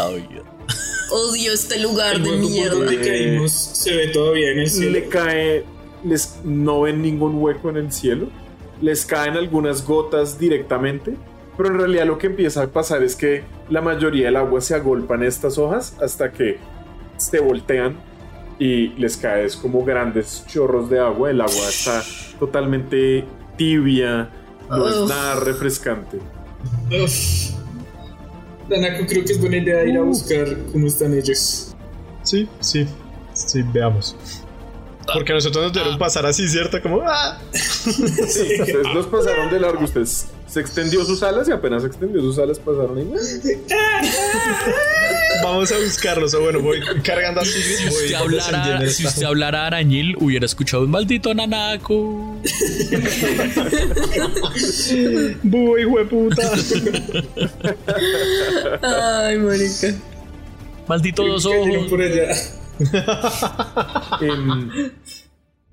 Odio 1.12 1.52
este 1.54 1.80
lugar 1.80 2.16
El 2.16 2.24
de 2.24 2.32
mierda. 2.38 2.76
donde 2.76 3.00
caímos 3.02 3.52
se 3.52 3.96
ve 3.96 4.08
todavía 4.10 4.52
en 4.52 4.60
el 4.60 4.70
cielo. 4.70 4.92
le 4.92 5.06
cae, 5.08 5.64
les 6.04 6.40
no 6.44 6.82
ven 6.82 7.02
ningún 7.02 7.42
hueco 7.42 7.70
en 7.70 7.78
el 7.78 7.92
cielo, 7.92 8.28
les 8.82 9.06
caen 9.06 9.36
algunas 9.36 9.86
gotas 9.86 10.40
directamente, 10.40 11.16
pero 11.58 11.70
en 11.70 11.78
realidad 11.78 12.06
lo 12.06 12.18
que 12.18 12.28
empieza 12.28 12.64
a 12.64 12.68
pasar 12.68 13.04
es 13.04 13.16
que 13.16 13.44
la 13.70 13.82
mayoría 13.82 14.26
del 14.26 14.38
agua 14.38 14.62
se 14.62 14.76
agolpa 14.76 15.16
en 15.16 15.24
estas 15.24 15.58
hojas 15.58 15.96
hasta 16.02 16.32
que 16.32 16.58
se 17.18 17.40
voltean 17.40 17.98
y 18.58 18.90
les 18.90 19.18
cae 19.18 19.46
es 19.46 19.56
como 19.56 19.84
grandes 19.84 20.44
chorros 20.48 20.90
de 20.90 21.00
agua, 21.00 21.32
el 21.32 21.42
agua 21.42 21.70
está 21.70 22.04
totalmente 22.40 23.26
tibia, 23.58 24.30
no 24.70 24.88
es 24.88 25.10
nada 25.10 25.40
refrescante. 25.40 26.18
Uf. 26.90 27.52
Nanako, 28.70 29.06
creo 29.08 29.26
que 29.26 29.34
es 29.34 29.40
buena 29.40 29.58
idea 29.58 29.84
ir 29.84 29.98
a 29.98 30.02
buscar 30.02 30.46
cómo 30.72 30.88
están 30.88 31.14
ellos. 31.14 31.76
Sí, 32.24 32.48
sí. 32.60 32.88
Sí, 33.34 33.64
veamos. 33.74 34.16
Porque 35.14 35.34
nosotros 35.34 35.66
nos 35.66 35.74
debieron 35.74 35.98
pasar 36.00 36.26
así, 36.26 36.48
¿cierto? 36.48 36.82
Como. 36.82 37.02
¡ah! 37.06 37.40
Sí, 37.54 38.62
ustedes 38.62 38.88
los 38.94 39.08
pasaron 39.08 39.52
de 39.52 39.60
largo, 39.60 39.84
ustedes 39.84 40.28
se 40.52 40.60
extendió 40.60 41.06
sus 41.06 41.24
alas 41.24 41.48
y 41.48 41.52
apenas 41.54 41.86
extendió 41.86 42.20
sus 42.22 42.38
alas 42.38 42.60
pasaron 42.60 43.00
y 43.00 43.06
Vamos 45.42 45.72
a 45.72 45.78
buscarlos. 45.78 46.34
O 46.34 46.42
bueno, 46.42 46.60
voy 46.60 46.82
cargando 47.04 47.40
así. 47.40 47.52
Si 47.62 47.86
voy 47.86 47.94
usted, 47.94 48.16
hablara, 48.16 48.90
si 48.90 49.08
usted 49.08 49.24
hablara 49.24 49.68
arañil, 49.68 50.18
hubiera 50.20 50.46
escuchado 50.46 50.84
un 50.84 50.92
maldito 50.92 51.34
nanaco. 51.34 52.38
¡Bu, 55.44 55.78
hijo 55.78 56.00
de 56.00 56.06
puta! 56.06 56.52
Ay, 58.82 59.38
marica. 59.38 59.96
Maldito 60.88 61.26
dos 61.26 61.46
ojos. 61.46 61.88
por 61.90 62.02
allá. 62.02 62.36
Em, 64.22 64.70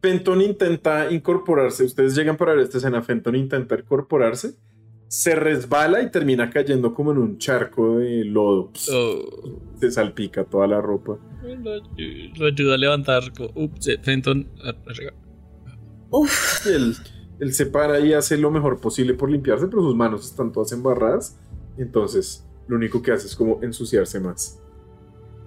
Fenton 0.00 0.40
intenta 0.42 1.11
incorporarse. 1.11 1.84
Ustedes 1.84 2.14
llegan 2.14 2.36
para 2.36 2.52
ver 2.54 2.62
esta 2.64 2.78
escena. 2.78 3.02
Fenton 3.02 3.34
intenta 3.36 3.74
incorporarse. 3.78 4.54
Se 5.09 5.34
resbala 5.34 6.02
y 6.02 6.11
termina 6.11 6.50
cayendo 6.50 6.92
como 6.94 7.12
en 7.12 7.18
un 7.18 7.38
charco 7.38 7.98
de 7.98 8.24
lodo. 8.24 8.70
Oh, 8.92 9.61
Se 9.80 9.90
salpica 9.90 10.44
toda 10.44 10.66
la 10.66 10.80
ropa. 10.80 11.18
lo, 11.42 11.80
lo 12.38 12.46
ayuda 12.46 12.74
a 12.74 12.78
levantar. 12.78 13.22
Ups, 13.54 13.88
eh, 13.88 13.98
Fenton. 14.02 14.46
Uf, 16.11 16.66
Y 16.66 16.70
él, 16.70 16.94
él 17.40 17.52
se 17.54 17.66
para 17.66 18.00
y 18.00 18.12
hace 18.12 18.36
lo 18.38 18.50
mejor 18.50 18.80
posible 18.80 19.14
por 19.14 19.30
limpiarse, 19.30 19.66
pero 19.66 19.82
sus 19.82 19.96
manos 19.96 20.26
están 20.26 20.52
todas 20.52 20.72
embarradas. 20.72 21.38
Entonces 21.78 22.46
lo 22.66 22.76
único 22.76 23.00
que 23.02 23.12
hace 23.12 23.26
es 23.26 23.34
como 23.34 23.61
ensuciarse 23.62 24.20
más. 24.20 24.61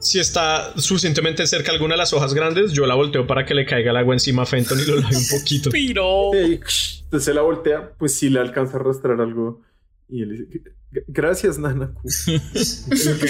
Si 0.02 0.20
está 0.20 0.74
suficientemente 0.78 1.46
cerca 1.46 1.72
alguna 1.72 1.94
de 1.94 2.00
las 2.00 2.12
hojas 2.12 2.34
grandes, 2.34 2.72
yo 2.74 2.86
la 2.88 2.96
volteo 2.96 3.28
para 3.28 3.46
que 3.46 3.54
le 3.54 3.66
caiga 3.66 3.92
el 3.92 3.98
agua 3.98 4.14
encima 4.16 4.42
a 4.44 4.46
Fenton 4.48 4.80
y 4.80 4.86
lo 4.86 4.96
lave 4.96 5.16
un 5.16 5.28
poquito. 5.40 5.70
Piro. 5.72 6.32
Y 6.34 6.54
entonces 7.04 7.24
se 7.26 7.34
la 7.34 7.42
voltea, 7.42 7.92
pues 8.00 8.16
sí 8.18 8.30
le 8.30 8.40
alcanza 8.40 8.78
a 8.78 8.80
arrastrar 8.82 9.22
algo. 9.22 9.62
Y 10.10 10.24
él 10.24 10.30
dice: 10.32 10.64
"G- 10.92 11.04
Gracias, 11.08 11.58
Nanaku. 11.60 12.02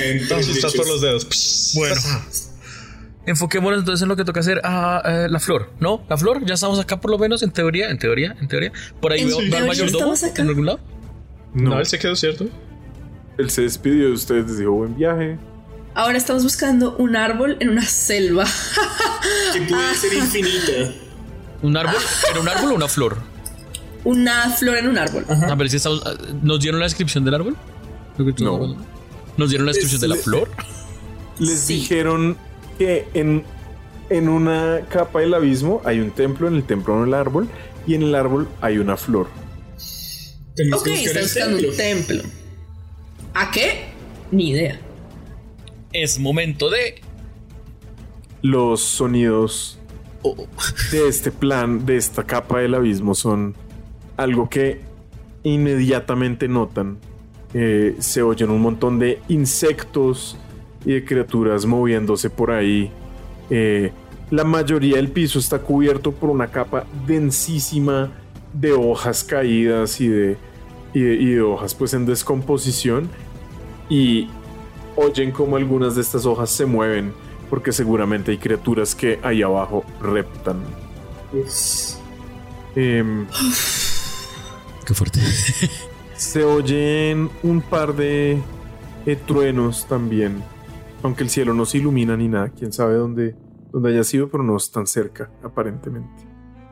Entonces 0.03 0.55
estás 0.55 0.74
por 0.74 0.88
los 0.88 1.01
dedos. 1.01 1.72
Bueno. 1.76 1.95
Enfoquémonos 3.26 3.80
entonces 3.80 4.01
en 4.01 4.09
lo 4.09 4.15
que 4.15 4.24
toca 4.26 4.39
hacer. 4.39 4.61
Ah, 4.63 5.01
eh, 5.05 5.28
la 5.30 5.39
flor, 5.39 5.69
¿no? 5.80 6.03
La 6.09 6.17
flor, 6.17 6.43
ya 6.45 6.55
estamos 6.55 6.80
acá 6.80 6.99
por 6.99 7.11
lo 7.11 7.19
menos, 7.19 7.43
en 7.43 7.51
teoría, 7.51 7.89
en 7.91 7.99
teoría, 7.99 8.36
en 8.41 8.47
teoría. 8.47 8.72
Por 8.99 9.11
ahí 9.11 9.22
¿En 9.22 9.28
veo 9.28 9.38
veo 9.38 9.57
al 9.57 9.67
mayordomo 9.67 10.13
estamos 10.13 10.24
acá? 10.24 10.41
en 10.41 10.47
algún 10.47 10.65
lado. 10.65 10.80
No, 11.53 11.80
él 11.80 11.86
se 11.86 11.99
quedó 11.99 12.15
cierto. 12.15 12.47
Él 13.38 13.49
se 13.51 13.61
despidió 13.61 14.05
de 14.07 14.13
ustedes, 14.13 14.47
les 14.47 14.57
dijo 14.57 14.72
buen 14.72 14.95
viaje. 14.95 15.38
Ahora 15.96 16.18
estamos 16.18 16.44
buscando 16.44 16.96
un 16.98 17.16
árbol 17.16 17.58
en 17.60 17.70
una 17.70 17.86
selva. 17.86 18.46
Que 19.54 19.62
puede 19.62 19.96
ser 20.02 20.14
infinita. 20.14 20.92
¿Un 21.62 21.78
árbol? 21.78 21.96
¿Era 22.30 22.39
un 22.39 22.50
árbol 22.50 22.72
o 22.72 22.76
una 22.76 22.88
flor? 22.88 23.18
Una 24.04 24.50
flor 24.50 24.78
en 24.78 24.88
un 24.88 24.98
árbol. 24.98 25.26
A 25.30 25.56
ver 25.56 25.70
si 25.70 25.78
estamos. 25.78 26.02
ah, 26.06 26.14
¿Nos 26.42 26.60
dieron 26.60 26.80
la 26.80 26.86
descripción 26.86 27.24
del 27.24 27.36
árbol? 27.36 27.56
Lo 28.18 28.26
que 28.26 28.34
tú- 28.34 28.44
No. 28.44 28.76
¿Nos 29.38 29.50
dieron 29.50 29.66
la 29.66 29.72
descripción 29.72 30.02
de 30.02 30.08
la 30.08 30.16
flor? 30.16 30.50
Les 31.39 31.60
Sí. 31.60 31.76
dijeron 31.76 32.38
que 32.78 33.08
en 33.14 33.44
en 34.10 34.28
una 34.28 34.82
capa 34.89 35.22
del 35.22 35.34
abismo 35.34 35.82
hay 35.86 36.00
un 36.02 36.12
templo, 36.12 36.50
en 36.50 36.56
el 36.56 36.64
templo 36.66 36.96
hay 36.96 37.02
un 37.04 37.14
árbol 37.14 37.48
y 37.88 37.94
en 37.96 38.02
el 38.04 38.14
árbol 38.16 38.50
hay 38.60 38.78
una 38.78 38.98
flor. 38.98 39.28
Ok, 40.74 40.88
está 40.88 41.20
el 41.20 41.26
buscando 41.26 41.58
templo. 41.58 41.70
un 41.72 41.78
templo. 41.78 42.24
¿A 43.34 43.52
qué? 43.52 43.86
Ni 44.32 44.50
idea. 44.50 44.80
Es 45.94 46.20
momento 46.20 46.70
de. 46.70 47.02
Los 48.42 48.82
sonidos 48.82 49.82
Oh, 50.24 50.36
de 50.92 51.08
este 51.08 51.32
plan, 51.32 51.84
de 51.86 51.98
esta 51.98 52.24
capa 52.24 52.60
del 52.60 52.76
abismo, 52.76 53.16
son 53.16 53.56
algo 54.18 54.50
que 54.50 54.82
inmediatamente 55.44 56.48
notan. 56.48 57.00
Eh, 57.56 57.96
se 57.98 58.22
oyen 58.22 58.52
un 58.52 58.62
montón 58.62 59.00
de 59.00 59.20
insectos 59.30 60.38
y 60.86 60.94
de 60.94 61.06
criaturas 61.06 61.66
moviéndose 61.66 62.30
por 62.30 62.52
ahí. 62.52 62.92
Eh, 63.50 63.92
la 64.30 64.44
mayoría 64.44 64.98
del 64.98 65.10
piso 65.10 65.39
está 65.39 65.60
cubierto 65.60 66.12
por 66.12 66.30
una 66.30 66.48
capa 66.48 66.86
densísima 67.08 68.12
de 68.54 68.74
hojas 68.74 69.24
caídas 69.24 70.00
y 70.00 70.08
de, 70.08 70.38
y 70.94 71.00
de, 71.00 71.14
y 71.16 71.26
de 71.32 71.42
hojas 71.42 71.74
pues 71.74 71.96
en 71.96 72.06
descomposición. 72.06 73.10
Y 73.89 74.30
oyen 74.96 75.32
como 75.32 75.56
algunas 75.56 75.96
de 75.96 76.02
estas 76.02 76.26
hojas 76.26 76.50
se 76.50 76.66
mueven 76.66 77.14
porque 77.52 77.74
seguramente 77.74 78.32
hay 78.32 78.38
criaturas 78.38 78.96
que 78.96 79.20
ahí 79.24 79.42
abajo 79.42 79.84
reptan. 80.02 80.62
Uf. 81.34 81.96
Em, 82.76 83.28
qué 84.86 84.94
fuerte. 84.94 85.20
se 86.16 86.46
oyen 86.46 87.30
un 87.44 87.62
par 87.62 87.94
de 87.94 88.42
eh, 89.06 89.18
truenos 89.28 89.86
también, 89.86 90.42
aunque 91.04 91.24
el 91.24 91.30
cielo 91.30 91.54
no 91.54 91.66
se 91.66 91.80
ilumina 91.80 92.16
ni 92.16 92.30
nada. 92.30 92.50
Quién 92.50 92.72
sabe 92.72 92.96
dónde, 92.96 93.36
dónde 93.74 93.89
haya 93.89 94.06
sido, 94.06 94.30
pero 94.30 94.44
no 94.44 94.56
es 94.56 94.72
tan 94.72 94.88
cerca, 94.88 95.30
aparentemente. 95.44 96.24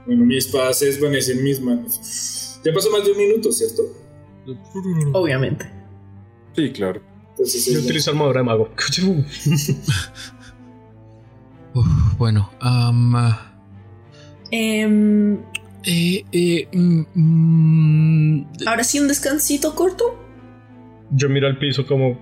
Bueno, 0.06 0.26
mi 0.26 0.38
espada 0.38 0.72
se 0.72 0.86
desvanece 0.86 1.34
en 1.34 1.44
mis 1.44 1.60
manos. 1.60 2.62
Ya 2.64 2.74
pasó 2.74 2.90
más 2.90 3.04
de 3.04 3.12
un 3.12 3.18
minuto, 3.18 3.52
¿cierto? 3.52 3.84
Obviamente. 5.14 5.70
Sí, 6.56 6.72
claro. 6.72 7.02
Entonces, 7.40 7.74
Yo 7.74 7.80
utilizo 7.80 8.12
armadura 8.12 8.42
de 8.42 8.44
mago. 8.44 8.70
Uf, 11.74 12.18
bueno, 12.18 12.50
ah, 12.60 13.46
Em, 14.52 15.36
eh, 15.86 16.26
eh, 16.34 16.68
mm, 16.74 17.02
mm, 17.14 18.48
Ahora 18.68 18.84
sí, 18.84 19.00
un 19.00 19.08
descansito 19.08 19.74
corto. 19.74 20.20
Yo 21.12 21.30
miro 21.30 21.48
al 21.48 21.58
piso 21.58 21.88
como. 21.88 22.20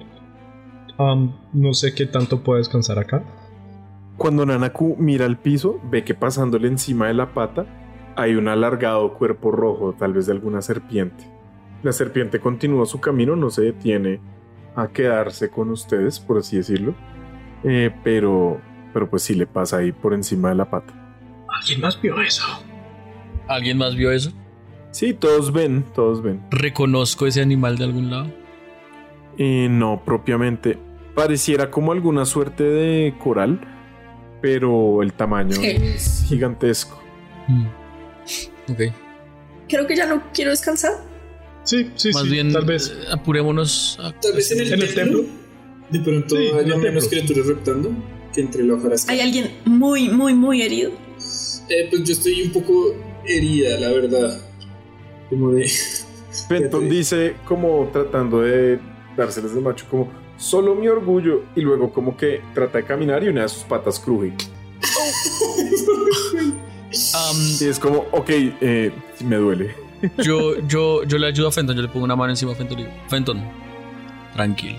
am, 0.99 1.35
no 1.51 1.73
sé 1.73 1.95
qué 1.95 2.05
tanto 2.05 2.43
puedo 2.43 2.59
descansar 2.59 2.99
acá. 2.99 3.23
Cuando 4.17 4.45
Nanaku 4.45 4.97
mira 4.99 5.25
al 5.25 5.39
piso, 5.39 5.81
ve 5.89 6.03
que 6.03 6.13
pasándole 6.13 6.67
encima 6.67 7.07
de 7.07 7.15
la 7.15 7.33
pata 7.33 7.65
hay 8.15 8.35
un 8.35 8.47
alargado 8.47 9.15
cuerpo 9.15 9.49
rojo, 9.51 9.95
tal 9.97 10.13
vez 10.13 10.27
de 10.27 10.33
alguna 10.33 10.61
serpiente. 10.61 11.23
La 11.81 11.91
serpiente 11.91 12.39
continúa 12.39 12.85
su 12.85 12.99
camino, 12.99 13.35
no 13.35 13.49
se 13.49 13.63
detiene 13.63 14.19
a 14.77 14.87
quedarse 14.87 15.49
con 15.49 15.71
ustedes, 15.71 16.19
por 16.19 16.37
así 16.37 16.55
decirlo. 16.55 16.95
Eh, 17.63 17.91
pero, 18.03 18.61
pero 18.93 19.09
pues 19.09 19.23
sí 19.23 19.33
le 19.33 19.47
pasa 19.47 19.77
ahí 19.77 19.91
por 19.91 20.13
encima 20.13 20.49
de 20.49 20.55
la 20.55 20.69
pata. 20.69 20.93
¿Alguien 21.59 21.81
más 21.81 21.99
vio 21.99 22.21
eso? 22.21 22.43
¿Alguien 23.47 23.77
más 23.77 23.95
vio 23.95 24.11
eso? 24.11 24.31
Sí, 24.91 25.13
todos 25.13 25.51
ven, 25.51 25.83
todos 25.95 26.21
ven. 26.21 26.45
¿Reconozco 26.51 27.25
ese 27.25 27.41
animal 27.41 27.77
de 27.77 27.83
algún 27.85 28.11
lado? 28.11 28.31
Eh, 29.39 29.67
no, 29.69 30.03
propiamente. 30.05 30.77
Pareciera 31.15 31.71
como 31.71 31.91
alguna 31.91 32.25
suerte 32.25 32.63
de 32.63 33.15
coral, 33.17 33.59
pero 34.41 35.01
el 35.01 35.13
tamaño 35.13 35.59
es 35.59 36.25
gigantesco. 36.27 37.01
Mm. 37.47 37.65
Ok. 38.71 38.93
Creo 39.67 39.87
que 39.87 39.95
ya 39.95 40.05
no 40.05 40.21
quiero 40.31 40.51
descansar. 40.51 40.93
Sí, 41.67 41.91
sí, 41.95 42.11
Más 42.13 42.23
sí. 42.23 42.29
bien, 42.29 42.53
tal 42.53 42.63
vez. 42.65 42.89
eh, 42.89 43.07
apurémonos. 43.11 43.97
a- 44.01 44.13
Tal 44.19 44.33
vez 44.33 44.49
en 44.51 44.61
el, 44.61 44.73
¿En 44.73 44.81
el 44.81 44.93
templo, 44.95 45.19
templo? 45.19 45.37
De 45.89 45.99
pronto 45.99 46.35
Sí, 46.37 46.43
el 46.57 46.77
menos 46.77 47.07
criaturas 47.09 47.45
reptando 47.45 47.91
que 48.33 48.41
entre 48.41 48.63
la 48.63 48.75
hojarasca. 48.75 49.11
Hay 49.11 49.19
alguien 49.19 49.51
muy, 49.65 50.07
muy, 50.09 50.33
muy 50.33 50.61
herido. 50.61 50.91
Eh, 51.69 51.87
pues 51.89 52.03
yo 52.05 52.13
estoy 52.13 52.41
un 52.43 52.51
poco 52.51 52.95
herida, 53.25 53.77
la 53.79 53.91
verdad. 53.91 54.41
Como 55.29 55.51
de. 55.51 55.69
Fenton 56.47 56.87
dice, 56.89 57.35
como 57.45 57.89
tratando 57.91 58.41
de 58.41 58.79
dárseles 59.17 59.53
de 59.53 59.59
macho, 59.59 59.85
como 59.89 60.09
solo 60.37 60.73
mi 60.75 60.87
orgullo, 60.87 61.43
y 61.55 61.61
luego 61.61 61.91
como 61.91 62.15
que 62.15 62.41
trata 62.53 62.77
de 62.77 62.85
caminar 62.85 63.23
y 63.23 63.27
una 63.27 63.41
de 63.41 63.49
sus 63.49 63.63
patas 63.63 63.99
cruje. 63.99 64.33
Am, 67.13 67.37
Y 67.59 67.65
es 67.65 67.79
como, 67.79 68.05
ok, 68.11 68.29
eh, 68.29 68.91
me 69.25 69.35
duele. 69.35 69.86
Yo, 70.23 70.59
yo, 70.67 71.03
yo 71.03 71.17
le 71.17 71.27
ayudo 71.27 71.47
a 71.47 71.51
Fenton, 71.51 71.75
yo 71.75 71.81
le 71.81 71.87
pongo 71.87 72.05
una 72.05 72.15
mano 72.15 72.31
encima 72.31 72.51
a 72.51 72.55
Fenton 72.55 72.79
y 72.79 72.83
digo, 72.83 72.95
Fenton, 73.09 73.41
tranquilo, 74.33 74.77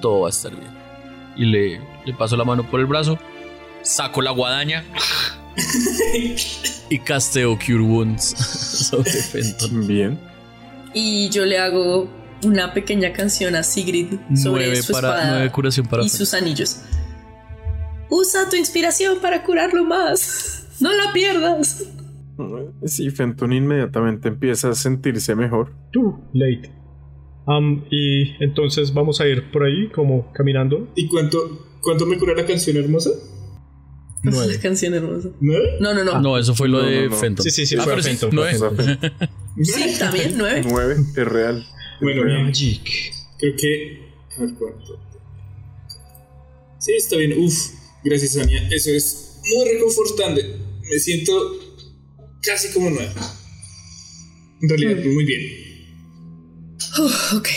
todo 0.00 0.20
va 0.20 0.26
a 0.28 0.30
estar 0.30 0.52
bien. 0.52 0.70
Y 1.36 1.44
le, 1.44 1.80
le 2.04 2.14
paso 2.14 2.36
la 2.36 2.44
mano 2.44 2.68
por 2.68 2.80
el 2.80 2.86
brazo, 2.86 3.18
saco 3.82 4.22
la 4.22 4.32
guadaña 4.32 4.84
y 6.90 6.98
casteo 7.00 7.58
Cure 7.58 7.80
Wounds 7.82 8.24
sobre 8.90 9.10
Fenton. 9.10 9.86
Bien. 9.86 10.18
Y 10.94 11.28
yo 11.30 11.44
le 11.44 11.58
hago 11.58 12.08
una 12.44 12.72
pequeña 12.72 13.12
canción 13.12 13.56
a 13.56 13.62
Sigrid 13.62 14.06
sobre 14.34 14.66
Nueve, 14.66 14.82
su 14.82 14.92
para, 14.92 15.08
espada 15.08 15.30
nueve 15.32 15.52
curación 15.52 15.86
para 15.86 16.02
y 16.02 16.08
Fenton. 16.08 16.18
sus 16.26 16.34
anillos. 16.34 16.76
Usa 18.10 18.48
tu 18.48 18.56
inspiración 18.56 19.18
para 19.20 19.42
curarlo 19.42 19.84
más. 19.84 20.64
No 20.80 20.92
la 20.92 21.12
pierdas. 21.12 21.84
Sí, 22.84 23.10
Fenton 23.10 23.52
inmediatamente 23.52 24.28
empieza 24.28 24.70
a 24.70 24.74
sentirse 24.74 25.34
mejor. 25.34 25.72
Too 25.92 26.18
late. 26.32 26.72
Am, 27.46 27.84
y 27.90 28.42
entonces 28.44 28.92
vamos 28.92 29.20
a 29.20 29.26
ir 29.26 29.50
por 29.50 29.64
ahí, 29.64 29.88
como 29.88 30.32
caminando. 30.32 30.88
¿Y 30.94 31.08
cuánto, 31.08 31.66
cuánto 31.80 32.06
me 32.06 32.18
cura 32.18 32.34
la 32.34 32.46
canción 32.46 32.76
hermosa? 32.76 33.10
Nueve. 34.22 34.54
La 34.54 34.60
canción 34.60 34.94
hermosa. 34.94 35.30
¿Nueve? 35.40 35.76
No, 35.80 35.94
no, 35.94 36.04
no. 36.04 36.20
No, 36.20 36.38
eso 36.38 36.54
fue 36.54 36.68
lo 36.68 36.78
No, 36.82 36.86
de 36.86 37.04
no, 37.04 37.10
no. 37.10 37.16
Fenton. 37.16 37.44
Sí, 37.44 37.50
sí, 37.50 37.66
sí, 37.66 37.76
Ah, 37.78 37.82
fue 37.82 38.02
Fenton, 38.02 38.30
nueve. 38.32 38.58
Sí, 39.60 39.98
también, 39.98 40.34
nueve. 40.36 40.62
Nueve, 40.68 40.96
es 41.16 41.26
real. 41.26 41.66
Bueno, 42.00 42.24
bien. 42.24 42.44
Magic. 42.44 42.82
Creo 43.38 43.54
que. 43.56 44.08
A 44.36 44.40
ver 44.42 44.54
cuánto. 44.54 45.00
Sí, 46.78 46.92
está 46.92 47.16
bien. 47.16 47.32
Uf, 47.42 47.54
gracias, 48.04 48.34
Sonia. 48.34 48.68
Eso 48.70 48.90
es 48.90 49.40
muy 49.56 49.72
reconfortante. 49.72 50.42
Me 50.88 50.98
siento 50.98 51.32
casi 52.42 52.72
como 52.72 52.90
nueva. 52.90 53.12
En 54.60 54.68
realidad, 54.68 55.04
muy 55.04 55.24
bien. 55.24 55.42
Ok. 57.36 57.48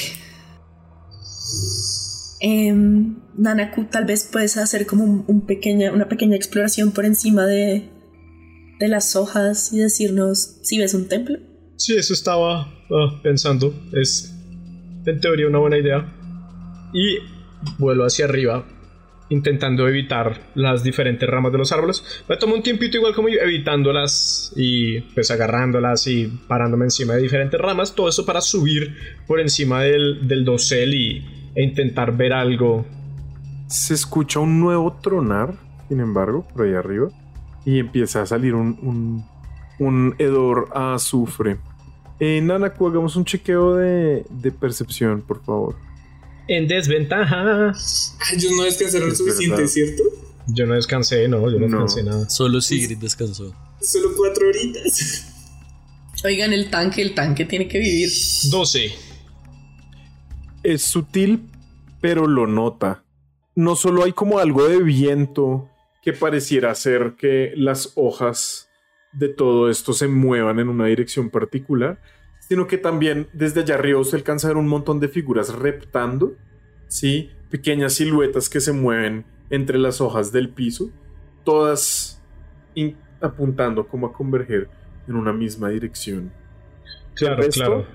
Em, 2.39 3.17
Nanaku, 3.37 3.85
tal 3.85 4.05
vez 4.05 4.27
puedes 4.31 4.57
hacer 4.57 4.85
como 4.85 5.03
un, 5.03 5.23
un 5.27 5.45
pequeña, 5.45 5.91
una 5.91 6.09
pequeña 6.09 6.35
exploración 6.35 6.91
por 6.91 7.05
encima 7.05 7.45
de, 7.45 7.89
de 8.79 8.87
las 8.87 9.15
hojas 9.15 9.71
y 9.73 9.79
decirnos 9.79 10.57
si 10.63 10.79
ves 10.79 10.93
un 10.93 11.07
templo. 11.07 11.37
Sí, 11.77 11.95
eso 11.95 12.13
estaba 12.13 12.61
ah, 12.61 13.19
pensando. 13.23 13.73
Es 13.93 14.33
en 15.05 15.19
teoría 15.19 15.47
una 15.47 15.59
buena 15.59 15.77
idea. 15.77 16.13
Y 16.93 17.17
vuelo 17.77 18.05
hacia 18.05 18.25
arriba, 18.25 18.67
intentando 19.31 19.87
evitar 19.87 20.39
las 20.55 20.83
diferentes 20.83 21.27
ramas 21.27 21.51
de 21.51 21.57
los 21.57 21.71
árboles. 21.71 22.03
Me 22.27 22.37
tomo 22.37 22.53
un 22.53 22.61
tiempito 22.61 22.97
igual 22.97 23.15
como 23.15 23.29
evitándolas 23.29 24.53
y 24.55 24.99
pues 24.99 25.31
agarrándolas 25.31 26.05
y 26.07 26.27
parándome 26.47 26.85
encima 26.85 27.15
de 27.15 27.21
diferentes 27.21 27.59
ramas. 27.59 27.95
Todo 27.95 28.09
eso 28.09 28.25
para 28.25 28.41
subir 28.41 28.95
por 29.25 29.39
encima 29.39 29.81
del, 29.81 30.27
del 30.27 30.45
dosel 30.45 30.93
y, 30.93 31.25
e 31.55 31.63
intentar 31.63 32.15
ver 32.15 32.33
algo. 32.33 32.85
Se 33.67 33.93
escucha 33.93 34.39
un 34.39 34.59
nuevo 34.59 34.97
tronar, 35.01 35.55
sin 35.87 36.01
embargo, 36.01 36.45
por 36.53 36.65
ahí 36.65 36.73
arriba, 36.73 37.07
y 37.65 37.79
empieza 37.79 38.21
a 38.21 38.25
salir 38.25 38.53
un, 38.53 38.77
un, 38.81 39.25
un 39.79 40.15
hedor 40.17 40.67
a 40.73 40.95
azufre. 40.95 41.57
Eh, 42.19 42.41
Nanaku, 42.41 42.87
hagamos 42.87 43.15
un 43.15 43.23
chequeo 43.23 43.75
de, 43.75 44.25
de 44.29 44.51
percepción, 44.51 45.21
por 45.21 45.41
favor. 45.41 45.75
En 46.53 46.67
desventaja. 46.67 47.69
Ah, 47.69 47.73
ellos 48.33 48.51
no 48.57 48.63
descansaron 48.63 49.07
lo 49.09 49.15
suficiente, 49.15 49.55
verdad. 49.55 49.71
¿cierto? 49.71 50.03
Yo 50.47 50.65
no 50.65 50.73
descansé, 50.73 51.25
no, 51.29 51.49
yo 51.49 51.59
no, 51.59 51.67
No. 51.69 51.83
descansé 51.85 52.03
nada. 52.03 52.29
Solo 52.29 52.59
Sigrid 52.59 52.97
descansó. 52.97 53.55
Solo 53.81 54.09
cuatro 54.17 54.49
horitas. 54.49 55.27
Oigan, 56.25 56.51
el 56.51 56.69
tanque, 56.69 57.01
el 57.03 57.15
tanque 57.15 57.45
tiene 57.45 57.69
que 57.69 57.79
vivir. 57.79 58.09
12. 58.49 58.91
Es 60.63 60.81
sutil, 60.83 61.49
pero 62.01 62.27
lo 62.27 62.47
nota. 62.47 63.03
No 63.55 63.75
solo 63.77 64.03
hay 64.03 64.11
como 64.11 64.39
algo 64.39 64.67
de 64.67 64.83
viento 64.83 65.69
que 66.03 66.11
pareciera 66.13 66.71
hacer 66.71 67.15
que 67.17 67.53
las 67.55 67.93
hojas 67.95 68.67
de 69.13 69.29
todo 69.29 69.69
esto 69.69 69.93
se 69.93 70.07
muevan 70.07 70.59
en 70.59 70.67
una 70.69 70.87
dirección 70.87 71.29
particular, 71.29 72.01
sino 72.51 72.67
que 72.67 72.77
también 72.77 73.27
desde 73.31 73.61
allá 73.61 73.75
arriba 73.75 74.03
se 74.03 74.17
alcanza 74.17 74.47
a 74.47 74.49
ver 74.49 74.57
un 74.57 74.67
montón 74.67 74.99
de 74.99 75.07
figuras 75.07 75.53
reptando, 75.55 76.33
¿sí? 76.89 77.29
Pequeñas 77.49 77.93
siluetas 77.93 78.49
que 78.49 78.59
se 78.59 78.73
mueven 78.73 79.23
entre 79.49 79.77
las 79.77 80.01
hojas 80.01 80.33
del 80.33 80.49
piso 80.49 80.89
todas 81.45 82.21
apuntando 83.21 83.87
como 83.87 84.07
a 84.07 84.11
converger 84.11 84.67
en 85.07 85.15
una 85.15 85.31
misma 85.31 85.69
dirección. 85.69 86.29
Claro, 87.15 87.37
resto, 87.37 87.53
claro. 87.63 87.85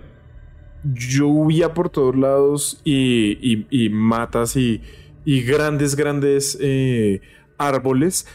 Llovía 0.85 1.75
por 1.75 1.91
todos 1.91 2.17
lados 2.17 2.81
y, 2.83 3.37
y- 3.43 3.67
y 3.85 3.91
matas 3.91 4.57
y, 4.57 4.81
y 5.27 5.43
grandes, 5.43 5.97
grandes 5.97 6.57
eh, 6.63 7.21
árboles. 7.59 8.27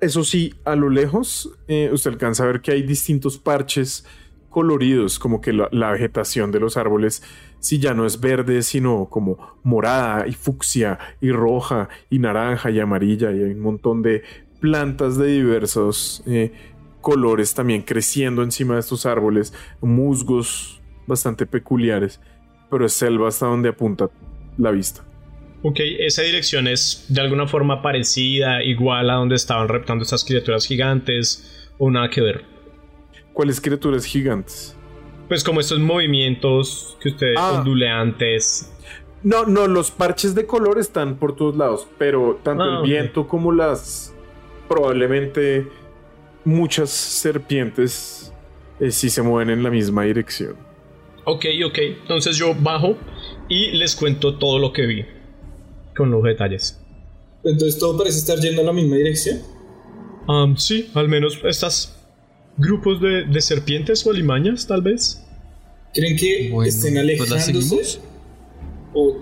Eso 0.00 0.24
sí, 0.24 0.52
a 0.64 0.74
lo 0.74 0.90
lejos 0.90 1.56
eh, 1.68 1.90
usted 1.92 2.10
alcanza 2.10 2.42
a 2.42 2.46
ver 2.48 2.60
que 2.60 2.72
hay 2.72 2.82
distintos 2.82 3.38
parches 3.38 4.04
coloridos, 4.50 5.18
como 5.18 5.40
que 5.40 5.52
la, 5.52 5.90
vegetación 5.92 6.50
de 6.50 6.60
los 6.60 6.76
árboles, 6.76 7.22
si 7.60 7.78
ya 7.78 7.94
no 7.94 8.04
es 8.04 8.20
verde, 8.20 8.62
sino 8.62 9.06
como 9.08 9.58
morada 9.62 10.26
y 10.26 10.32
fucsia 10.32 10.98
y 11.20 11.30
roja 11.30 11.88
y 12.10 12.18
naranja 12.18 12.70
y 12.70 12.80
amarilla 12.80 13.30
y 13.30 13.42
hay 13.42 13.52
un 13.52 13.60
montón 13.60 14.02
de 14.02 14.22
plantas 14.60 15.16
de 15.16 15.28
diversos 15.28 16.22
eh, 16.26 16.52
colores 17.00 17.54
también 17.54 17.82
creciendo 17.82 18.42
encima 18.42 18.74
de 18.74 18.80
estos 18.80 19.06
árboles, 19.06 19.54
musgos 19.80 20.80
bastante 21.06 21.46
peculiares, 21.46 22.20
pero 22.70 22.84
es 22.84 22.92
selva 22.92 23.28
hasta 23.28 23.46
donde 23.46 23.70
apunta 23.70 24.10
la 24.58 24.70
vista. 24.70 25.04
Ok, 25.62 25.80
esa 25.98 26.22
dirección 26.22 26.66
es 26.68 27.06
de 27.08 27.20
alguna 27.20 27.46
forma 27.46 27.82
parecida, 27.82 28.62
igual 28.62 29.10
a 29.10 29.14
donde 29.14 29.36
estaban 29.36 29.68
reptando 29.68 30.04
estas 30.04 30.24
criaturas 30.24 30.66
gigantes, 30.66 31.70
o 31.78 31.90
nada 31.90 32.08
que 32.08 32.20
ver. 32.20 32.59
¿Cuáles 33.32 33.60
criaturas 33.60 34.04
gigantes? 34.04 34.76
Pues 35.28 35.44
como 35.44 35.60
estos 35.60 35.78
movimientos 35.78 36.96
que 37.00 37.10
ustedes 37.10 37.36
Ah. 37.38 37.58
onduleantes. 37.58 38.72
No, 39.22 39.44
no, 39.44 39.66
los 39.66 39.90
parches 39.90 40.34
de 40.34 40.46
color 40.46 40.78
están 40.78 41.16
por 41.16 41.36
todos 41.36 41.56
lados, 41.56 41.86
pero 41.98 42.40
tanto 42.42 42.64
Ah, 42.64 42.68
el 42.68 42.76
ok. 42.78 42.84
viento 42.84 43.28
como 43.28 43.52
las 43.52 44.14
probablemente 44.68 45.68
muchas 46.44 46.90
serpientes 46.90 48.32
eh, 48.80 48.90
sí 48.90 49.10
se 49.10 49.20
mueven 49.20 49.50
en 49.50 49.62
la 49.62 49.70
misma 49.70 50.04
dirección. 50.04 50.56
Ok, 51.24 51.44
ok. 51.66 51.78
Entonces 52.02 52.36
yo 52.38 52.54
bajo 52.58 52.96
y 53.48 53.72
les 53.72 53.94
cuento 53.94 54.38
todo 54.38 54.58
lo 54.58 54.72
que 54.72 54.86
vi. 54.86 55.04
Con 55.94 56.10
los 56.10 56.22
detalles. 56.22 56.80
Entonces 57.44 57.78
todo 57.78 57.98
parece 57.98 58.18
estar 58.18 58.38
yendo 58.38 58.62
en 58.62 58.66
la 58.66 58.72
misma 58.72 58.96
dirección. 58.96 59.38
Am, 60.28 60.56
sí, 60.56 60.90
al 60.94 61.08
menos 61.08 61.38
estas 61.44 61.99
grupos 62.60 63.00
de, 63.00 63.24
de 63.26 63.40
serpientes 63.40 64.06
o 64.06 64.10
alimañas, 64.10 64.66
tal 64.66 64.82
vez. 64.82 65.24
¿Creen 65.92 66.16
que 66.16 66.50
Bueno, 66.52 66.68
estén 66.68 66.94
pues 66.94 67.02
alejándose 67.32 67.40
seguimos. 67.40 68.00
o 68.94 69.16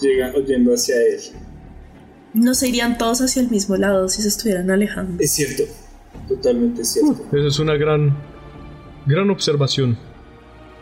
llegan 0.00 0.32
o 0.36 0.40
yendo 0.40 0.72
hacia 0.74 0.96
él? 0.96 1.20
No 2.34 2.54
se 2.54 2.68
irían 2.68 2.96
todos 2.98 3.20
hacia 3.20 3.42
el 3.42 3.50
mismo 3.50 3.76
lado 3.76 4.08
si 4.08 4.22
se 4.22 4.28
estuvieran 4.28 4.70
alejando. 4.70 5.22
Es 5.22 5.32
cierto, 5.32 5.64
totalmente 6.28 6.84
cierto. 6.84 7.24
Esa 7.32 7.48
es 7.48 7.58
una 7.58 7.74
gran, 7.74 8.16
gran 9.06 9.28
observación, 9.30 9.98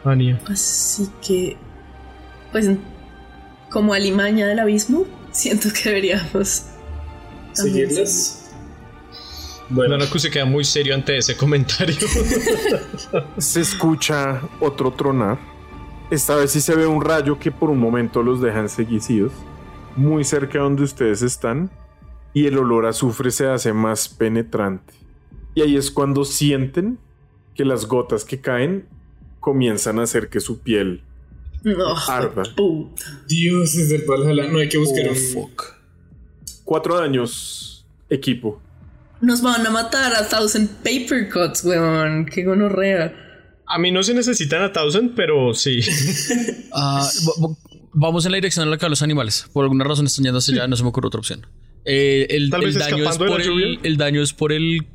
Ania. 0.05 0.41
Así 0.47 1.09
que, 1.27 1.57
pues, 2.53 2.69
como 3.71 3.95
alimaña 3.95 4.47
del 4.47 4.59
abismo, 4.59 5.07
siento 5.33 5.69
que 5.73 5.89
deberíamos 5.89 6.65
¿Seguirlas? 7.53 8.40
Bueno, 9.71 9.97
Nanaku 9.97 10.19
se 10.19 10.31
queda 10.31 10.45
muy 10.45 10.65
serio 10.65 10.95
ante 10.95 11.17
ese 11.17 11.37
comentario. 11.37 11.97
Se 13.39 13.61
escucha 13.61 14.43
otro 14.61 14.91
tronar. 14.93 15.39
Esta 16.11 16.35
vez 16.35 16.51
sí 16.51 16.61
se 16.61 16.75
ve 16.75 16.87
un 16.87 17.05
rayo 17.05 17.39
que 17.39 17.53
por 17.53 17.71
un 17.71 17.79
momento 17.79 18.23
los 18.23 18.41
deja 18.41 18.59
enseguecidos, 18.61 19.33
muy 19.95 20.25
cerca 20.25 20.55
de 20.55 20.65
donde 20.65 20.83
ustedes 20.83 21.23
están, 21.23 21.71
y 22.35 22.47
el 22.47 22.59
olor 22.59 22.85
a 22.87 22.89
azufre 22.91 23.31
se 23.31 23.47
hace 23.47 23.73
más 23.73 24.09
penetrante. 24.09 24.93
Y 25.55 25.63
ahí 25.63 25.77
es 25.77 25.91
cuando 25.93 26.25
sienten 26.25 26.99
que 27.55 27.65
las 27.65 27.87
gotas 27.87 28.25
que 28.25 28.41
caen 28.41 28.87
comienzan 29.39 30.01
a 30.01 30.03
hacer 30.03 30.29
que 30.29 30.41
su 30.41 30.59
piel 30.61 31.03
No, 31.63 31.97
arda. 32.09 32.43
puta. 32.57 33.05
Dios 33.29 33.77
es 33.77 33.89
del 33.91 34.03
Valhalla, 34.05 34.51
no 34.51 34.59
hay 34.59 34.69
que 34.69 34.79
buscar 34.79 35.07
Oh, 35.07 35.11
un... 35.13 35.17
fuck. 35.17 35.65
Cuatro 36.65 36.97
daños, 36.99 37.87
equipo. 38.09 38.61
Nos 39.23 39.43
van 39.43 39.67
a 39.67 39.71
matar 39.71 40.15
a 40.15 40.29
Thousand 40.29 40.69
Paper 40.83 41.29
Cuts, 41.31 41.65
weón. 41.65 42.27
Qué 42.27 42.45
gonorrea. 42.45 43.15
A 43.67 43.79
mí 43.79 43.91
no 43.93 44.03
se 44.03 44.15
necesitan 44.15 44.63
a 44.63 44.73
Thousand, 44.73 45.15
pero 45.15 45.55
sí. 45.55 45.81
Ah, 46.73 47.09
va- 47.27 47.49
va- 47.49 47.57
vamos 47.93 48.25
en 48.25 48.33
la 48.33 48.37
dirección 48.37 48.65
en 48.65 48.71
la 48.71 48.79
que 48.79 48.85
van 48.85 48.91
los 48.91 49.03
animales. 49.03 49.47
Por 49.53 49.65
alguna 49.65 49.85
razón 49.85 50.07
están 50.07 50.25
yendo 50.25 50.39
hacia 50.39 50.55
allá, 50.55 50.67
no 50.69 50.77
se 50.77 50.83
me 50.85 50.89
ocurre 50.89 51.09
otra 51.09 51.19
opción. 51.19 51.47
Eh, 51.85 52.27
el, 52.31 52.51
Tal 52.51 52.61
el 52.63 52.67
vez 52.67 52.79
daño 52.79 53.09
es 53.09 53.19
por 53.19 53.41
el, 53.41 53.47
lluvia. 53.47 53.79
el 53.83 53.97
daño 53.97 54.23
es 54.23 54.33
por 54.33 54.53
el 54.53 54.87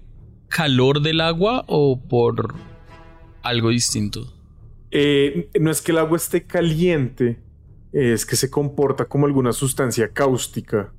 calor 0.49 1.01
del 1.01 1.19
agua 1.21 1.65
o 1.67 2.01
por 2.07 2.55
algo 3.43 3.69
distinto. 3.69 4.33
Eh, 4.91 5.49
no 5.59 5.69
es 5.71 5.81
que 5.81 5.91
el 5.91 5.97
agua 5.97 6.15
esté 6.17 6.45
caliente, 6.45 7.39
es 7.91 8.25
que 8.25 8.35
se 8.35 8.49
comporta 8.49 9.05
como 9.05 9.25
alguna 9.25 9.51
sustancia 9.51 10.09
cáustica. 10.13 10.93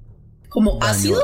¿Como 0.48 0.78
ácido? 0.82 1.20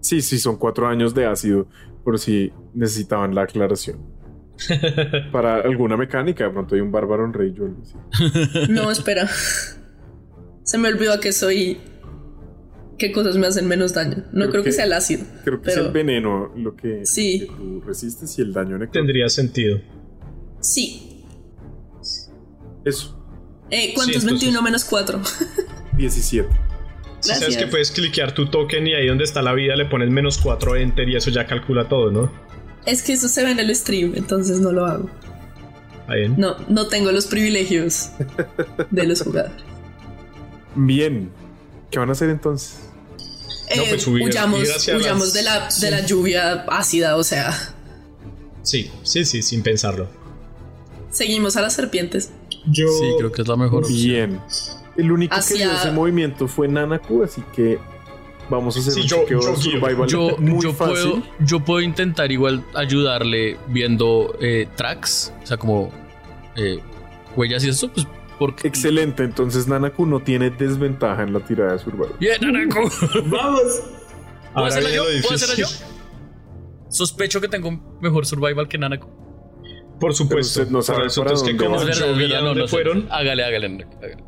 Sí, 0.00 0.20
sí, 0.22 0.38
son 0.38 0.56
cuatro 0.56 0.86
años 0.86 1.14
de 1.14 1.26
ácido, 1.26 1.68
por 2.04 2.18
si 2.18 2.52
necesitaban 2.74 3.34
la 3.34 3.42
aclaración. 3.42 3.98
Para 5.32 5.56
alguna 5.56 5.96
mecánica, 5.96 6.44
de 6.44 6.50
pronto 6.50 6.74
hay 6.74 6.80
un 6.80 6.90
bárbaro 6.90 7.24
en 7.24 7.32
rey, 7.32 7.52
yo. 7.52 7.64
No, 8.68 8.90
espera. 8.90 9.28
Se 10.64 10.78
me 10.78 10.88
olvidó 10.88 11.18
que 11.20 11.32
soy. 11.32 11.78
¿Qué 12.98 13.12
cosas 13.12 13.36
me 13.36 13.46
hacen 13.46 13.68
menos 13.68 13.94
daño? 13.94 14.24
No 14.32 14.40
Creo 14.46 14.50
creo, 14.50 14.62
que, 14.64 14.70
que- 14.70 14.72
sea 14.72 14.84
el 14.84 14.92
ácido. 14.92 15.24
Creo 15.44 15.60
que 15.60 15.66
pero- 15.70 15.80
es 15.82 15.86
el 15.86 15.92
veneno 15.92 16.52
lo 16.56 16.74
que, 16.74 17.06
Sí. 17.06 17.40
que 17.40 17.46
tú 17.46 17.80
resistes 17.86 18.36
y 18.38 18.42
el 18.42 18.52
daño 18.52 18.72
necrótico. 18.72 18.92
Tendría 18.92 19.28
sentido. 19.28 19.80
Sí. 20.60 21.24
Eso, 22.84 23.14
Eh, 23.70 23.90
entonces- 23.90 24.24
21 24.24 24.62
menos 24.62 24.84
4. 24.84 25.20
17. 25.96 26.48
Si 27.20 27.34
sabes 27.34 27.56
que 27.56 27.66
puedes 27.66 27.90
cliquear 27.90 28.32
tu 28.32 28.46
token 28.46 28.86
y 28.86 28.94
ahí 28.94 29.06
donde 29.08 29.24
está 29.24 29.42
la 29.42 29.52
vida 29.52 29.74
le 29.76 29.86
pones 29.86 30.10
menos 30.10 30.38
4 30.38 30.76
enter 30.76 31.08
y 31.08 31.16
eso 31.16 31.30
ya 31.30 31.46
calcula 31.46 31.88
todo, 31.88 32.10
¿no? 32.10 32.30
Es 32.86 33.02
que 33.02 33.12
eso 33.14 33.28
se 33.28 33.44
ve 33.44 33.50
en 33.50 33.58
el 33.58 33.74
stream, 33.74 34.12
entonces 34.16 34.60
no 34.60 34.70
lo 34.72 34.86
hago. 34.86 35.10
Bien. 36.08 36.34
No, 36.38 36.56
no 36.68 36.86
tengo 36.86 37.12
los 37.12 37.26
privilegios 37.26 38.10
de 38.90 39.06
los 39.06 39.20
jugadores. 39.22 39.56
Bien. 40.74 41.30
¿Qué 41.90 41.98
van 41.98 42.08
a 42.08 42.12
hacer 42.12 42.30
entonces? 42.30 42.78
No, 43.76 43.82
Eh, 43.82 43.86
pues 43.90 44.06
huir- 44.08 44.24
huyamos 44.24 44.60
huyamos 44.96 45.26
las- 45.26 45.34
de, 45.34 45.42
la, 45.42 45.68
de 45.80 45.90
la 45.90 46.06
lluvia 46.06 46.64
ácida, 46.68 47.16
o 47.16 47.24
sea, 47.24 47.52
Sí, 48.62 48.90
sí, 49.02 49.24
sí, 49.24 49.42
sin 49.42 49.62
pensarlo. 49.62 50.08
seguimos 51.10 51.56
a 51.56 51.62
las 51.62 51.74
serpientes. 51.74 52.30
Yo... 52.66 52.86
Sí, 52.88 53.04
creo 53.18 53.32
que 53.32 53.42
es 53.42 53.48
la 53.48 53.56
mejor 53.56 53.84
opción. 53.84 53.98
Bien. 54.30 54.40
El 54.98 55.10
único 55.12 55.34
que 55.48 55.54
dio 55.54 55.72
ese 55.72 55.90
movimiento 55.92 56.46
fue 56.48 56.68
Nanaku, 56.68 57.22
así 57.22 57.42
que 57.54 57.78
vamos 58.50 58.76
a 58.76 58.80
hacer 58.80 58.92
Sí, 58.94 59.00
un 59.02 59.06
yo- 59.06 59.16
chequeo 59.20 59.40
yo 59.40 59.56
survival 59.56 60.08
Yo, 60.08 60.36
muy 60.38 60.62
yo 60.62 60.72
fácil. 60.74 60.94
puedo, 61.12 61.22
yo 61.40 61.60
puedo 61.60 61.80
intentar 61.80 62.30
igual 62.32 62.64
ayudarle 62.74 63.56
viendo 63.68 64.36
eh, 64.40 64.68
tracks, 64.74 65.32
o 65.42 65.46
sea, 65.46 65.56
como 65.56 65.90
eh, 66.56 66.80
huellas 67.36 67.64
y 67.64 67.68
eso, 67.68 67.90
pues 67.92 68.06
porque... 68.38 68.66
Excelente, 68.68 69.22
entonces 69.24 69.66
Nanaku 69.68 70.04
no 70.06 70.20
tiene 70.20 70.50
desventaja 70.50 71.22
en 71.22 71.32
la 71.32 71.40
tirada 71.40 71.72
de 71.72 71.78
survival. 71.78 72.10
Bien, 72.20 72.44
Anaco. 72.44 72.80
¡Vamos! 73.26 73.62
¿Puedo 73.62 73.88
Ahora 74.54 74.68
hacerla 74.68 74.90
yo? 74.90 75.02
¿Puedo 75.22 75.34
hacerla 75.34 75.54
yo? 75.56 75.66
Sospecho 76.88 77.40
que 77.40 77.48
tengo 77.48 77.70
mejor 78.00 78.26
survival 78.26 78.66
que 78.68 78.78
Nanako. 78.78 79.08
Por 80.00 80.14
supuesto. 80.14 80.60
usted 80.62 80.72
no 80.72 80.80
sabe 80.82 81.08
para 81.16 81.32
es 81.32 81.42
que 81.42 81.56
como 81.56 81.76
no, 81.76 82.54
no 82.54 82.68
fueron, 82.68 83.08
Hágale, 83.10 83.44
hágale. 83.44 83.66
Hágale. 83.66 84.24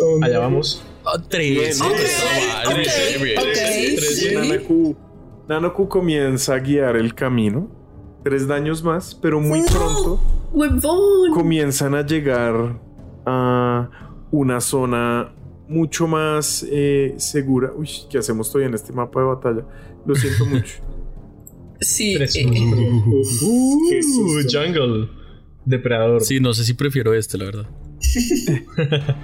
Oh, 0.00 0.18
allá 0.22 0.38
vamos. 0.38 0.82
Ah, 1.04 1.22
tres. 1.28 1.50
Bien, 1.50 1.70
Eso, 1.70 1.84
ok, 1.86 1.92
vale, 2.64 2.80
ok, 2.82 3.22
bien. 3.22 3.38
ok. 3.38 3.44
Tres, 3.52 4.18
Sí. 4.18 4.34
Nanaku, 4.34 4.96
Nanaku 5.48 5.88
comienza 5.88 6.54
a 6.54 6.58
guiar 6.58 6.96
el 6.96 7.14
camino. 7.14 7.70
Tres 8.24 8.46
daños 8.46 8.82
más, 8.82 9.14
pero 9.14 9.40
muy 9.40 9.60
No. 9.60 9.66
pronto 9.66 10.20
¡Huevón! 10.52 11.32
comienzan 11.32 11.94
a 11.94 12.04
llegar 12.04 12.80
a 13.24 13.90
una 14.30 14.60
zona 14.60 15.32
mucho 15.68 16.06
más 16.06 16.66
eh, 16.70 17.14
segura. 17.16 17.72
Uy, 17.74 17.88
¿qué 18.10 18.18
hacemos 18.18 18.48
todavía 18.50 18.68
en 18.68 18.74
este 18.74 18.92
mapa 18.92 19.20
de 19.20 19.26
batalla? 19.26 19.64
Lo 20.04 20.14
siento 20.14 20.44
mucho. 20.46 20.74
Sí, 21.80 22.16
Tres. 22.16 22.34
eh, 22.36 22.44
Uh, 22.46 23.24
susto. 24.02 24.58
jungle. 24.58 25.08
Depredador. 25.64 26.22
Sí, 26.22 26.40
no 26.40 26.52
sé 26.54 26.64
si 26.64 26.74
prefiero 26.74 27.14
este, 27.14 27.38
la 27.38 27.44
verdad. 27.44 27.66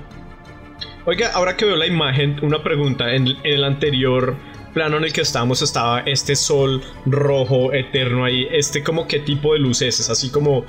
Oiga, 1.06 1.30
ahora 1.34 1.56
que 1.56 1.64
veo 1.64 1.76
la 1.76 1.86
imagen, 1.86 2.36
una 2.42 2.62
pregunta. 2.62 3.14
En, 3.14 3.28
en 3.28 3.36
el 3.44 3.64
anterior 3.64 4.36
plano 4.74 4.96
en 4.98 5.04
el 5.04 5.12
que 5.12 5.22
estábamos 5.22 5.62
estaba 5.62 6.00
este 6.00 6.36
sol 6.36 6.82
rojo 7.06 7.72
eterno 7.72 8.24
ahí. 8.24 8.46
Este 8.50 8.82
como 8.82 9.06
qué 9.06 9.20
tipo 9.20 9.54
de 9.54 9.60
luz 9.60 9.80
es? 9.80 10.00
¿Es 10.00 10.10
así 10.10 10.30
como 10.30 10.64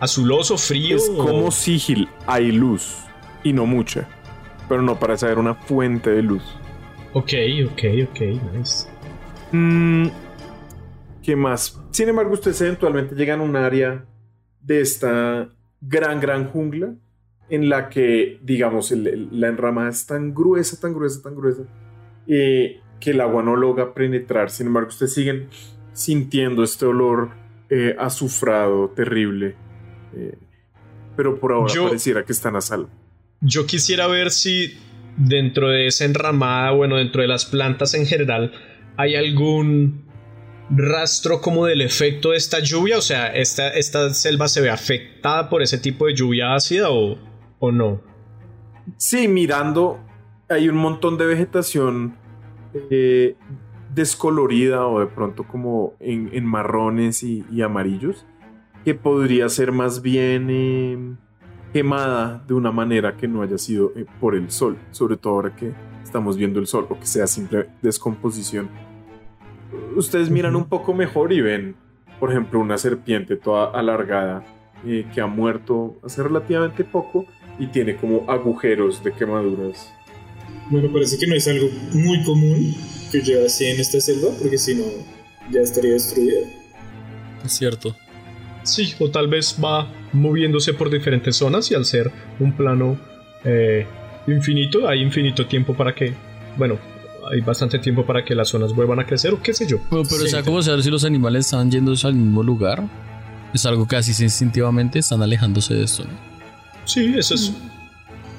azuloso, 0.00 0.58
frío? 0.58 0.96
Es 0.96 1.08
como 1.08 1.50
sigil, 1.50 2.08
hay 2.26 2.52
luz 2.52 3.04
y 3.42 3.52
no 3.52 3.64
mucha, 3.64 4.08
pero 4.68 4.82
no 4.82 4.98
parece 4.98 5.26
haber 5.26 5.38
una 5.38 5.54
fuente 5.54 6.10
de 6.10 6.22
luz. 6.22 6.42
Ok, 7.12 7.32
ok, 7.66 7.82
ok, 8.10 8.20
nice. 8.52 8.88
Mm, 9.52 10.08
¿Qué 11.22 11.36
más? 11.36 11.80
Sin 11.92 12.08
embargo, 12.08 12.32
ustedes 12.32 12.60
eventualmente 12.60 13.14
llegan 13.14 13.40
a 13.40 13.44
un 13.44 13.54
área 13.54 14.04
de 14.60 14.80
esta 14.80 15.48
gran, 15.80 16.20
gran 16.20 16.48
jungla 16.48 16.94
en 17.50 17.68
la 17.68 17.88
que, 17.88 18.38
digamos, 18.42 18.90
el- 18.92 19.06
el- 19.06 19.28
la 19.40 19.48
enramada 19.48 19.90
es 19.90 20.06
tan 20.06 20.34
gruesa, 20.34 20.80
tan 20.80 20.94
gruesa, 20.94 21.22
tan 21.22 21.34
gruesa, 21.36 21.62
eh, 22.26 22.80
que 23.00 23.10
el 23.10 23.20
agua 23.20 23.42
no 23.42 23.54
logra 23.56 23.92
penetrar. 23.94 24.50
Sin 24.50 24.68
embargo, 24.68 24.88
ustedes 24.88 25.12
siguen 25.14 25.48
sintiendo 25.92 26.62
este 26.64 26.86
olor 26.86 27.30
eh, 27.70 27.96
azufrado, 27.98 28.90
terrible. 28.90 29.56
eh, 30.16 30.36
pero 31.16 31.38
por 31.40 31.52
ahora 31.52 31.72
Yo- 31.72 31.86
pareciera 31.86 32.24
que 32.24 32.32
están 32.32 32.54
a 32.56 32.60
salvo. 32.60 32.88
Yo 33.40 33.66
quisiera 33.66 34.06
ver 34.06 34.30
si 34.30 34.74
dentro 35.16 35.68
de 35.70 35.86
esa 35.86 36.04
enramada, 36.04 36.70
bueno, 36.72 36.96
dentro 36.96 37.22
de 37.22 37.28
las 37.28 37.44
plantas 37.44 37.94
en 37.94 38.06
general, 38.06 38.52
hay 38.96 39.16
algún 39.16 40.04
rastro 40.70 41.40
como 41.40 41.66
del 41.66 41.80
efecto 41.82 42.30
de 42.30 42.36
esta 42.36 42.60
lluvia. 42.60 42.98
O 42.98 43.02
sea, 43.02 43.34
esta, 43.34 43.68
esta 43.70 44.12
selva 44.14 44.48
se 44.48 44.60
ve 44.60 44.70
afectada 44.70 45.48
por 45.48 45.62
ese 45.62 45.78
tipo 45.78 46.06
de 46.06 46.14
lluvia 46.14 46.54
ácida 46.54 46.90
o, 46.90 47.18
o 47.64 47.72
no. 47.72 48.00
Sí, 48.96 49.28
mirando, 49.28 49.98
hay 50.48 50.68
un 50.68 50.76
montón 50.76 51.16
de 51.16 51.26
vegetación 51.26 52.16
eh, 52.90 53.36
descolorida 53.94 54.86
o 54.86 55.00
de 55.00 55.06
pronto 55.06 55.44
como 55.44 55.94
en, 56.00 56.30
en 56.32 56.44
marrones 56.44 57.22
y, 57.22 57.44
y 57.50 57.62
amarillos, 57.62 58.26
que 58.84 58.94
podría 58.94 59.48
ser 59.48 59.72
más 59.72 60.02
bien 60.02 60.48
eh, 60.50 61.16
quemada 61.72 62.44
de 62.46 62.54
una 62.54 62.70
manera 62.70 63.16
que 63.16 63.26
no 63.26 63.42
haya 63.42 63.56
sido 63.56 63.92
eh, 63.96 64.04
por 64.20 64.34
el 64.34 64.50
sol, 64.50 64.76
sobre 64.90 65.16
todo 65.16 65.34
ahora 65.34 65.56
que 65.56 65.72
estamos 66.02 66.36
viendo 66.36 66.60
el 66.60 66.66
sol 66.66 66.86
o 66.90 66.98
que 66.98 67.06
sea 67.06 67.26
simple 67.26 67.68
descomposición. 67.80 68.68
Ustedes 69.96 70.30
miran 70.30 70.54
un 70.54 70.66
poco 70.66 70.92
mejor 70.92 71.32
y 71.32 71.40
ven, 71.40 71.76
por 72.20 72.30
ejemplo, 72.30 72.60
una 72.60 72.76
serpiente 72.76 73.36
toda 73.36 73.70
alargada 73.70 74.44
eh, 74.86 75.06
que 75.14 75.20
ha 75.20 75.26
muerto 75.26 75.96
hace 76.04 76.22
relativamente 76.22 76.84
poco 76.84 77.24
y 77.58 77.66
tiene 77.68 77.96
como 77.96 78.24
agujeros 78.30 79.02
de 79.04 79.12
quemaduras. 79.12 79.92
Bueno, 80.70 80.90
parece 80.92 81.18
que 81.18 81.26
no 81.26 81.34
es 81.34 81.46
algo 81.48 81.68
muy 81.92 82.22
común 82.24 82.74
que 83.12 83.20
lleve 83.20 83.46
así 83.46 83.66
en 83.66 83.80
esta 83.80 84.00
selva, 84.00 84.28
porque 84.40 84.58
si 84.58 84.74
no, 84.74 84.84
ya 85.52 85.60
estaría 85.60 85.92
destruida. 85.92 86.38
Es 87.44 87.52
cierto. 87.52 87.94
Sí, 88.62 88.94
o 88.98 89.10
tal 89.10 89.28
vez 89.28 89.56
va 89.62 89.92
moviéndose 90.12 90.72
por 90.72 90.90
diferentes 90.90 91.36
zonas 91.36 91.70
y 91.70 91.74
al 91.74 91.84
ser 91.84 92.10
un 92.40 92.56
plano 92.56 92.98
eh, 93.44 93.86
infinito, 94.26 94.88
hay 94.88 95.02
infinito 95.02 95.46
tiempo 95.46 95.74
para 95.74 95.94
que, 95.94 96.14
bueno, 96.56 96.78
hay 97.30 97.40
bastante 97.42 97.78
tiempo 97.78 98.04
para 98.06 98.24
que 98.24 98.34
las 98.34 98.48
zonas 98.48 98.74
vuelvan 98.74 99.00
a 99.00 99.06
crecer 99.06 99.34
o 99.34 99.42
qué 99.42 99.52
sé 99.52 99.66
yo. 99.66 99.78
Bueno, 99.90 100.06
pero 100.08 100.22
Sí. 100.22 100.28
sea 100.30 100.42
como 100.42 100.62
sea, 100.62 100.80
si 100.80 100.90
los 100.90 101.04
animales 101.04 101.44
están 101.46 101.70
yéndose 101.70 102.06
al 102.06 102.14
mismo 102.14 102.42
lugar, 102.42 102.82
es 103.52 103.66
algo 103.66 103.86
que 103.86 103.96
así 103.96 104.10
instintivamente 104.22 104.98
están 104.98 105.22
alejándose 105.22 105.74
de 105.74 105.84
esto, 105.84 106.04
¿no? 106.04 106.33
Sí, 106.84 107.14
eso 107.16 107.34
es. 107.34 107.52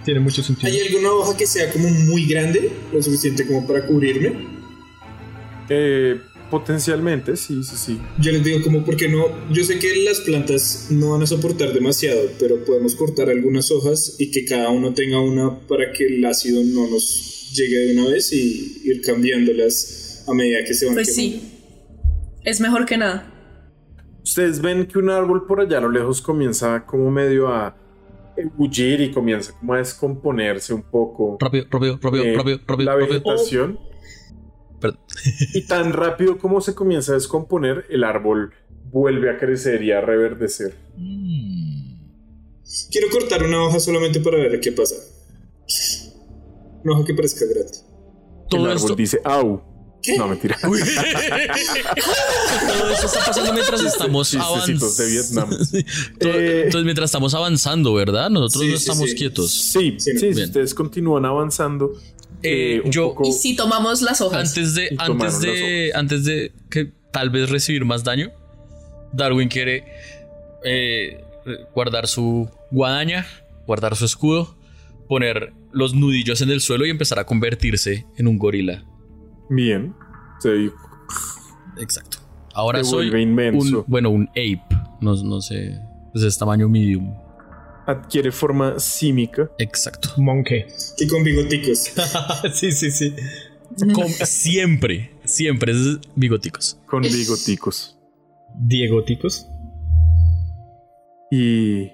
Tiene 0.04 0.20
mucho 0.20 0.44
sentido. 0.44 0.72
¿Hay 0.72 0.80
alguna 0.88 1.12
hoja 1.12 1.36
que 1.36 1.48
sea 1.48 1.72
como 1.72 1.90
muy 1.90 2.26
grande, 2.28 2.72
lo 2.94 3.02
suficiente 3.02 3.46
como 3.48 3.66
para 3.66 3.86
cubrirme? 3.88 4.34
Eh, 5.70 6.20
potencialmente, 6.52 7.36
sí, 7.36 7.64
sí, 7.64 7.76
sí. 7.76 8.00
Yo 8.20 8.32
les 8.32 8.44
digo 8.44 8.62
como, 8.64 8.86
¿por 8.86 8.98
qué 8.98 9.10
no? 9.10 9.26
Yo 9.52 9.64
sé 9.64 9.80
que 9.80 10.04
las 10.04 10.22
plantas 10.22 10.88
no 10.92 11.12
van 11.12 11.24
a 11.24 11.28
soportar 11.28 11.74
demasiado, 11.74 12.22
pero 12.40 12.64
podemos 12.66 12.96
cortar 12.96 13.30
algunas 13.30 13.72
hojas 13.72 14.16
y 14.20 14.30
que 14.30 14.46
cada 14.46 14.70
uno 14.70 14.94
tenga 14.94 15.20
una 15.20 15.60
para 15.68 15.92
que 15.92 16.06
el 16.06 16.24
ácido 16.24 16.62
no 16.64 16.88
nos 16.88 17.52
llegue 17.56 17.78
de 17.88 17.94
una 18.00 18.10
vez 18.12 18.32
y 18.32 18.82
ir 18.84 19.02
cambiándolas 19.02 20.24
a 20.28 20.34
medida 20.34 20.64
que 20.66 20.74
se 20.76 20.86
van 20.86 20.96
Pues 20.96 21.16
quemando. 21.16 21.38
sí. 21.40 21.52
Es 22.44 22.60
mejor 22.60 22.86
que 22.86 22.98
nada. 22.98 23.32
Ustedes 24.24 24.62
ven 24.62 24.86
que 24.86 25.00
un 25.00 25.10
árbol 25.10 25.48
por 25.48 25.62
allá 25.62 25.80
a 25.80 25.82
lo 25.82 25.90
lejos 25.90 26.22
comienza 26.22 26.86
como 26.86 27.10
medio 27.10 27.48
a 27.48 27.76
bullir 28.56 29.02
y 29.02 29.12
comienza 29.12 29.58
como 29.58 29.74
a 29.74 29.78
descomponerse 29.78 30.74
un 30.74 30.84
poco. 30.84 31.38
Rápido, 31.40 31.66
rápido, 31.70 32.00
rápido, 32.02 32.24
eh, 32.24 32.36
rápido, 32.36 32.60
rápido, 32.68 32.92
la 32.92 32.96
vegetación. 32.96 33.80
Perdón. 34.80 35.00
Y 35.54 35.66
tan 35.66 35.94
rápido 35.94 36.38
como 36.38 36.62
se 36.62 36.76
comienza 36.76 37.14
a 37.14 37.16
descomponer, 37.16 37.86
el 37.90 38.04
árbol 38.04 38.54
vuelve 38.92 39.30
a 39.30 39.38
crecer 39.38 39.82
y 39.84 39.92
a 39.92 40.02
reverdecer. 40.02 40.76
Quiero 42.92 43.08
cortar 43.12 43.44
una 43.44 43.64
hoja 43.64 43.80
solamente 43.80 44.20
para 44.20 44.38
ver 44.38 44.60
qué 44.60 44.72
pasa. 44.72 44.96
Una 46.84 46.96
hoja 46.96 47.06
que 47.06 47.14
parezca 47.14 47.46
gratis. 47.46 47.86
el 47.86 48.50
Todo 48.50 48.64
árbol 48.66 48.76
esto, 48.76 48.96
dice, 48.96 49.20
au. 49.24 49.75
No, 50.18 50.28
mentira. 50.28 50.58
todo 50.62 50.76
esto 52.92 53.06
está 53.08 53.26
pasando 53.26 53.54
mientras 53.54 53.82
estamos 53.84 54.30
chistecitos 54.32 54.98
de 54.98 55.10
Vietnam. 55.12 55.50
Eh, 56.20 56.62
Entonces, 56.66 56.84
mientras 56.86 57.06
estamos 57.10 57.34
avanzando, 57.34 57.94
¿verdad? 57.94 58.30
Nosotros 58.30 58.64
Sí, 58.64 58.70
no 58.72 58.78
sí, 58.78 58.84
estamos 58.90 59.10
sí. 59.10 59.16
quietos. 59.16 59.52
Sí, 59.52 59.96
Sí, 60.00 60.18
sí, 60.18 60.34
si 60.34 60.44
ustedes 60.44 60.74
continúan 60.74 61.26
avanzando. 61.26 61.94
Eh, 62.44 62.76
eh, 62.78 62.82
un 62.86 62.92
yo- 62.92 63.10
poco- 63.10 63.28
Y 63.28 63.32
si 63.34 63.56
tomamos 63.56 64.02
las 64.02 64.22
hojas. 64.22 64.50
Antes 64.50 64.76
de, 64.76 64.96
antes 64.98 65.40
de, 65.42 65.92
antes 65.96 66.24
de 66.26 66.52
que 66.70 66.92
tal 67.12 67.30
vez 67.30 67.50
recibir 67.50 67.86
más 67.86 68.04
daño, 68.04 68.32
Darwin 69.14 69.48
quiere 69.50 69.84
eh, 70.64 71.24
guardar 71.74 72.08
su 72.08 72.50
guadaña, 72.72 73.26
guardar 73.66 73.96
su 73.96 74.06
escudo, 74.06 74.56
poner 75.08 75.54
los 75.72 75.94
nudillos 75.94 76.42
en 76.42 76.50
el 76.50 76.62
suelo 76.62 76.86
y 76.86 76.90
empezar 76.90 77.20
a 77.20 77.26
convertirse 77.26 78.06
en 78.18 78.28
un 78.28 78.38
gorila. 78.38 78.84
Bien. 79.50 79.94
Sí, 80.40 80.72
Exacto. 81.80 82.18
Ahora 82.54 82.84
Se 82.84 82.90
soy 82.92 83.08
inmenso. 83.22 83.80
un, 83.80 83.86
bueno, 83.88 84.10
un 84.10 84.28
ape. 84.30 84.64
No, 85.02 85.16
no 85.24 85.42
sé. 85.42 85.80
Pues 86.14 86.24
es 86.24 86.38
tamaño 86.38 86.70
medium. 86.70 87.14
adquiere 87.86 88.32
forma 88.32 88.80
símica. 88.80 89.50
Exacto. 89.60 90.10
Monkey. 90.18 90.66
Y 90.98 91.08
con 91.08 91.24
bigoticos. 91.24 91.92
sí, 92.54 92.72
sí, 92.72 92.92
sí. 92.92 93.14
Com- 93.94 94.08
siempre, 94.08 95.12
siempre 95.26 95.74
es 95.74 96.00
bigoticos. 96.16 96.80
con 96.88 97.02
bigoticos. 97.02 97.98
Diegoticos. 98.58 99.48
Y 101.32 101.92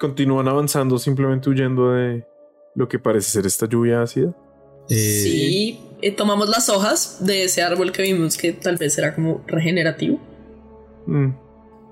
continúan 0.00 0.48
avanzando 0.48 0.98
simplemente 0.98 1.48
huyendo 1.48 1.92
de 1.92 2.26
lo 2.74 2.88
que 2.88 2.98
parece 2.98 3.30
ser 3.30 3.46
esta 3.46 3.66
lluvia 3.68 4.02
ácida. 4.02 4.34
Eh, 4.88 4.94
Sí, 5.22 5.80
eh, 6.02 6.12
tomamos 6.12 6.48
las 6.48 6.68
hojas 6.68 7.24
de 7.24 7.44
ese 7.44 7.62
árbol 7.62 7.92
que 7.92 8.02
vimos 8.02 8.36
que 8.36 8.52
tal 8.52 8.76
vez 8.76 8.98
era 8.98 9.14
como 9.14 9.42
regenerativo. 9.46 10.20
Mm. 11.06 11.30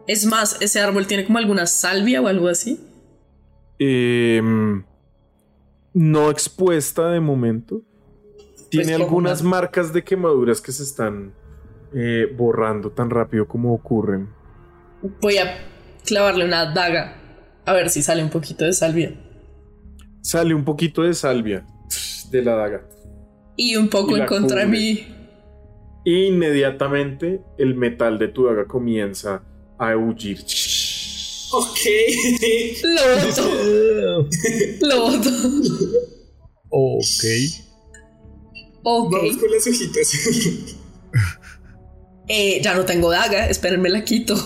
Es 0.06 0.26
más, 0.26 0.60
ese 0.60 0.80
árbol 0.80 1.06
tiene 1.06 1.24
como 1.24 1.38
alguna 1.38 1.66
salvia 1.66 2.20
o 2.20 2.26
algo 2.26 2.48
así. 2.48 2.80
Em, 3.78 4.82
no 5.94 6.30
expuesta 6.30 7.10
de 7.10 7.20
momento. 7.20 7.82
Tiene 8.68 8.92
como 8.92 9.04
algunas 9.04 9.40
una- 9.40 9.50
marcas 9.50 9.92
de 9.92 10.04
quemaduras 10.04 10.60
que 10.60 10.72
se 10.72 10.82
están 10.82 11.32
eh, 11.94 12.26
borrando 12.36 12.90
tan 12.90 13.10
rápido 13.10 13.46
como 13.48 13.72
ocurren. 13.74 14.28
Voy 15.20 15.38
a 15.38 15.56
clavarle 16.04 16.44
una 16.44 16.72
daga 16.72 17.16
a 17.64 17.72
ver 17.72 17.90
si 17.90 18.02
sale 18.02 18.22
un 18.22 18.30
poquito 18.30 18.64
de 18.64 18.72
salvia. 18.72 19.14
Sale 20.22 20.54
un 20.54 20.64
poquito 20.64 21.02
de 21.02 21.14
salvia 21.14 21.64
de 22.30 22.42
la 22.42 22.54
daga. 22.54 22.84
Y 23.56 23.76
un 23.76 23.88
poco 23.88 24.16
Y 24.16 24.20
en 24.20 24.26
contra 24.26 24.60
de 24.60 24.66
cubre. 24.66 24.78
mí. 24.78 25.06
Inmediatamente 26.04 27.42
el 27.58 27.74
metal 27.74 28.18
de 28.18 28.28
tu 28.28 28.46
daga 28.46 28.66
comienza 28.66 29.42
a 29.78 29.96
huir. 29.96 30.38
ok. 31.52 31.78
Lo 32.82 33.26
boto. 33.26 34.36
Lo 34.80 35.00
boto. 35.02 35.30
ok. 36.70 37.24
Ok. 38.82 39.12
Vamos 39.12 39.36
con 39.36 39.50
las 39.50 39.66
hojitas. 39.66 40.12
Eh, 42.32 42.60
ya 42.62 42.74
no 42.74 42.84
tengo 42.84 43.10
daga, 43.10 43.48
espérenme 43.48 43.88
la 43.88 44.04
quito. 44.04 44.36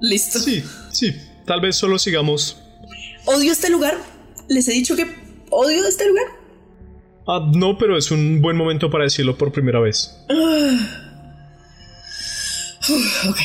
Listo. 0.00 0.38
Sí, 0.38 0.62
sí. 0.92 1.12
Tal 1.44 1.60
vez 1.60 1.74
solo 1.74 1.98
sigamos. 1.98 2.58
Odio 3.24 3.50
este 3.50 3.68
lugar. 3.68 3.98
Les 4.48 4.68
he 4.68 4.72
dicho 4.72 4.94
que 4.94 5.06
odio 5.50 5.86
este 5.86 6.08
lugar. 6.08 6.26
Ah, 7.26 7.50
no, 7.52 7.76
pero 7.76 7.96
es 7.96 8.10
un 8.10 8.40
buen 8.40 8.56
momento 8.56 8.90
para 8.90 9.04
decirlo 9.04 9.36
por 9.36 9.52
primera 9.52 9.80
vez. 9.80 10.24
Ok. 13.28 13.38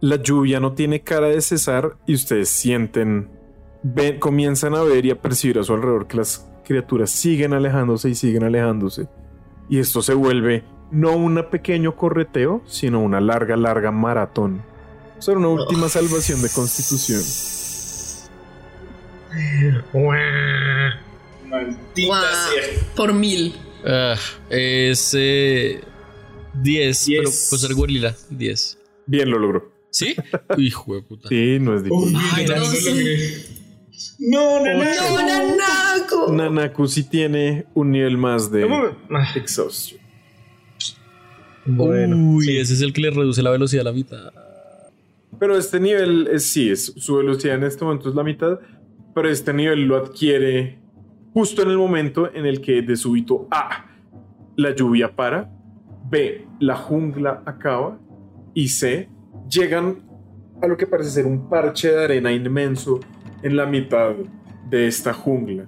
La 0.00 0.16
lluvia 0.16 0.58
no 0.58 0.72
tiene 0.72 1.02
cara 1.02 1.28
de 1.28 1.40
cesar 1.40 1.96
y 2.06 2.14
ustedes 2.14 2.48
sienten, 2.48 3.30
ven, 3.84 4.18
comienzan 4.18 4.74
a 4.74 4.82
ver 4.82 5.06
y 5.06 5.10
a 5.10 5.20
percibir 5.20 5.60
a 5.60 5.62
su 5.62 5.74
alrededor 5.74 6.08
que 6.08 6.16
las 6.16 6.48
criaturas 6.64 7.10
siguen 7.10 7.52
alejándose 7.52 8.10
y 8.10 8.16
siguen 8.16 8.42
alejándose. 8.42 9.08
Y 9.68 9.78
esto 9.78 10.02
se 10.02 10.14
vuelve 10.14 10.64
no 10.90 11.16
un 11.16 11.42
pequeño 11.50 11.96
correteo, 11.96 12.62
sino 12.66 13.00
una 13.00 13.20
larga, 13.20 13.56
larga 13.56 13.92
maratón. 13.92 14.62
Será 15.18 15.38
una 15.38 15.48
última 15.48 15.88
salvación 15.88 16.42
de 16.42 16.50
constitución. 16.50 17.61
Maldita 21.48 22.20
sea. 22.20 22.94
Por 22.96 23.12
mil. 23.12 23.54
Ah, 23.84 24.16
es 24.48 25.14
eh, 25.18 25.80
10, 26.62 27.04
pero 27.06 27.22
Diez. 27.22 27.46
pues 27.50 27.60
ser 27.60 27.74
gorila, 27.74 28.14
10. 28.30 28.78
Bien, 29.06 29.30
lo 29.30 29.38
logró. 29.38 29.72
¿Sí? 29.90 30.14
Hijo 30.56 30.94
de 30.94 31.02
puta. 31.02 31.28
Sí, 31.28 31.58
no 31.60 31.74
es 31.74 31.84
difícil. 31.84 32.16
Ay, 32.32 32.46
no, 32.46 32.54
no, 32.56 32.60
no 32.60 32.66
sí. 32.66 32.88
logré. 32.88 33.52
No, 34.18 34.64
no, 34.64 34.72
no. 34.72 34.84
¡No, 34.84 35.26
Nanako! 35.26 36.32
Nanaku 36.32 36.86
sí 36.86 37.04
tiene 37.04 37.66
un 37.74 37.90
nivel 37.90 38.16
más 38.16 38.50
de 38.50 38.66
exhaustion. 39.36 40.00
Bueno, 41.64 42.16
Uy, 42.16 42.44
sí. 42.44 42.56
ese 42.58 42.74
es 42.74 42.80
el 42.80 42.92
que 42.92 43.00
le 43.00 43.10
reduce 43.10 43.42
la 43.42 43.50
velocidad 43.50 43.86
a 43.86 43.90
la 43.90 43.92
mitad. 43.92 44.32
Pero 45.38 45.56
este 45.56 45.80
nivel 45.80 46.28
es, 46.32 46.44
sí, 46.44 46.70
es, 46.70 46.92
su 46.96 47.16
velocidad 47.16 47.56
en 47.56 47.64
este 47.64 47.84
momento 47.84 48.08
es 48.08 48.14
la 48.14 48.22
mitad, 48.22 48.58
pero 49.14 49.28
este 49.28 49.52
nivel 49.52 49.84
lo 49.86 49.96
adquiere 49.96 50.78
justo 51.32 51.62
en 51.62 51.70
el 51.70 51.78
momento 51.78 52.30
en 52.32 52.46
el 52.46 52.60
que 52.60 52.82
de 52.82 52.96
súbito 52.96 53.46
A, 53.50 53.86
la 54.56 54.74
lluvia 54.74 55.14
para, 55.14 55.50
B, 56.10 56.46
la 56.60 56.76
jungla 56.76 57.42
acaba 57.46 57.98
y 58.54 58.68
C, 58.68 59.08
llegan 59.48 59.96
a 60.60 60.66
lo 60.66 60.76
que 60.76 60.86
parece 60.86 61.10
ser 61.10 61.26
un 61.26 61.48
parche 61.48 61.90
de 61.90 62.04
arena 62.04 62.30
inmenso 62.32 63.00
en 63.42 63.56
la 63.56 63.66
mitad 63.66 64.12
de 64.68 64.86
esta 64.86 65.12
jungla. 65.12 65.64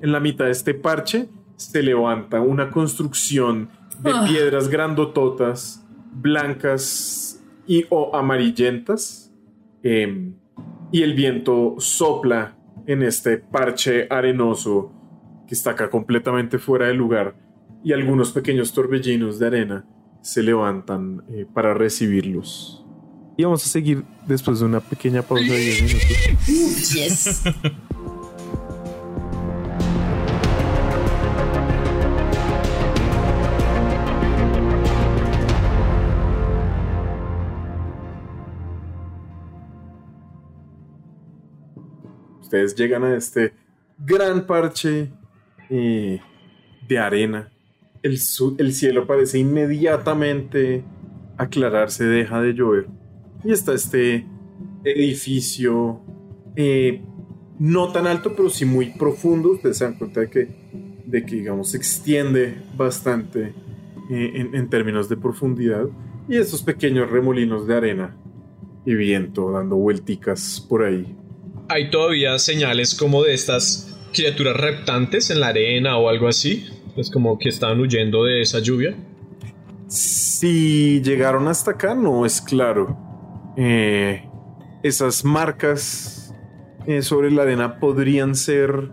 En 0.00 0.12
la 0.12 0.20
mitad 0.20 0.46
de 0.46 0.52
este 0.52 0.74
parche 0.74 1.28
se 1.56 1.82
levanta 1.82 2.40
una 2.40 2.70
construcción 2.70 3.68
de 4.00 4.12
Ah. 4.14 4.24
piedras 4.26 4.68
grandototas, 4.68 5.84
blancas 6.12 7.42
y 7.66 7.84
o 7.90 8.14
amarillentas. 8.16 9.26
em, 9.82 10.34
y 10.92 11.02
el 11.02 11.14
viento 11.14 11.76
sopla 11.78 12.54
en 12.90 13.04
este 13.04 13.38
parche 13.38 14.08
arenoso 14.10 14.92
que 15.46 15.54
está 15.54 15.70
acá 15.70 15.88
completamente 15.88 16.58
fuera 16.58 16.88
de 16.88 16.94
lugar. 16.94 17.36
Y 17.84 17.92
algunos 17.92 18.32
pequeños 18.32 18.72
torbellinos 18.72 19.38
de 19.38 19.46
arena 19.46 19.86
se 20.22 20.42
levantan 20.42 21.22
eh, 21.28 21.46
para 21.54 21.72
recibirlos. 21.72 22.84
Y 23.36 23.44
vamos 23.44 23.64
a 23.64 23.68
seguir 23.68 24.02
después 24.26 24.58
de 24.58 24.66
una 24.66 24.80
pequeña 24.80 25.22
pausa 25.22 25.44
de 25.44 25.58
10 25.58 25.82
minutos. 25.82 26.92
Yes. 26.92 27.42
Ustedes 42.50 42.74
llegan 42.74 43.04
a 43.04 43.14
este 43.14 43.52
gran 43.96 44.44
parche 44.44 45.08
eh, 45.68 46.18
de 46.88 46.98
arena. 46.98 47.48
El, 48.02 48.18
el 48.58 48.72
cielo 48.72 49.06
parece 49.06 49.38
inmediatamente 49.38 50.82
aclararse, 51.36 52.06
deja 52.06 52.42
de 52.42 52.52
llover. 52.52 52.88
Y 53.44 53.52
está 53.52 53.72
este 53.72 54.26
edificio 54.82 56.00
eh, 56.56 57.04
no 57.60 57.92
tan 57.92 58.08
alto, 58.08 58.34
pero 58.34 58.50
sí 58.50 58.64
muy 58.64 58.86
profundo. 58.98 59.52
Ustedes 59.52 59.78
se 59.78 59.84
dan 59.84 59.94
cuenta 59.94 60.18
de 60.22 60.30
que, 60.30 60.48
de 61.06 61.24
que 61.24 61.36
digamos, 61.36 61.70
se 61.70 61.76
extiende 61.76 62.60
bastante 62.76 63.54
eh, 64.10 64.32
en, 64.34 64.56
en 64.56 64.68
términos 64.68 65.08
de 65.08 65.16
profundidad. 65.16 65.86
Y 66.28 66.34
estos 66.34 66.64
pequeños 66.64 67.12
remolinos 67.12 67.68
de 67.68 67.76
arena 67.76 68.16
y 68.84 68.96
viento 68.96 69.52
dando 69.52 69.76
vuelticas 69.76 70.66
por 70.68 70.82
ahí. 70.82 71.16
¿Hay 71.70 71.88
todavía 71.90 72.38
señales 72.38 72.94
como 72.94 73.22
de 73.22 73.32
estas 73.34 73.96
criaturas 74.12 74.56
reptantes 74.56 75.30
en 75.30 75.40
la 75.40 75.48
arena 75.48 75.96
o 75.98 76.08
algo 76.08 76.26
así? 76.28 76.66
Es 76.96 77.10
como 77.10 77.38
que 77.38 77.48
estaban 77.48 77.80
huyendo 77.80 78.24
de 78.24 78.42
esa 78.42 78.58
lluvia. 78.58 78.96
Si 79.86 81.00
llegaron 81.02 81.48
hasta 81.48 81.72
acá, 81.72 81.94
no 81.94 82.26
es 82.26 82.40
claro. 82.40 82.96
Eh, 83.56 84.28
esas 84.82 85.24
marcas 85.24 86.34
eh, 86.86 87.02
sobre 87.02 87.30
la 87.30 87.42
arena 87.42 87.78
podrían 87.78 88.34
ser 88.34 88.92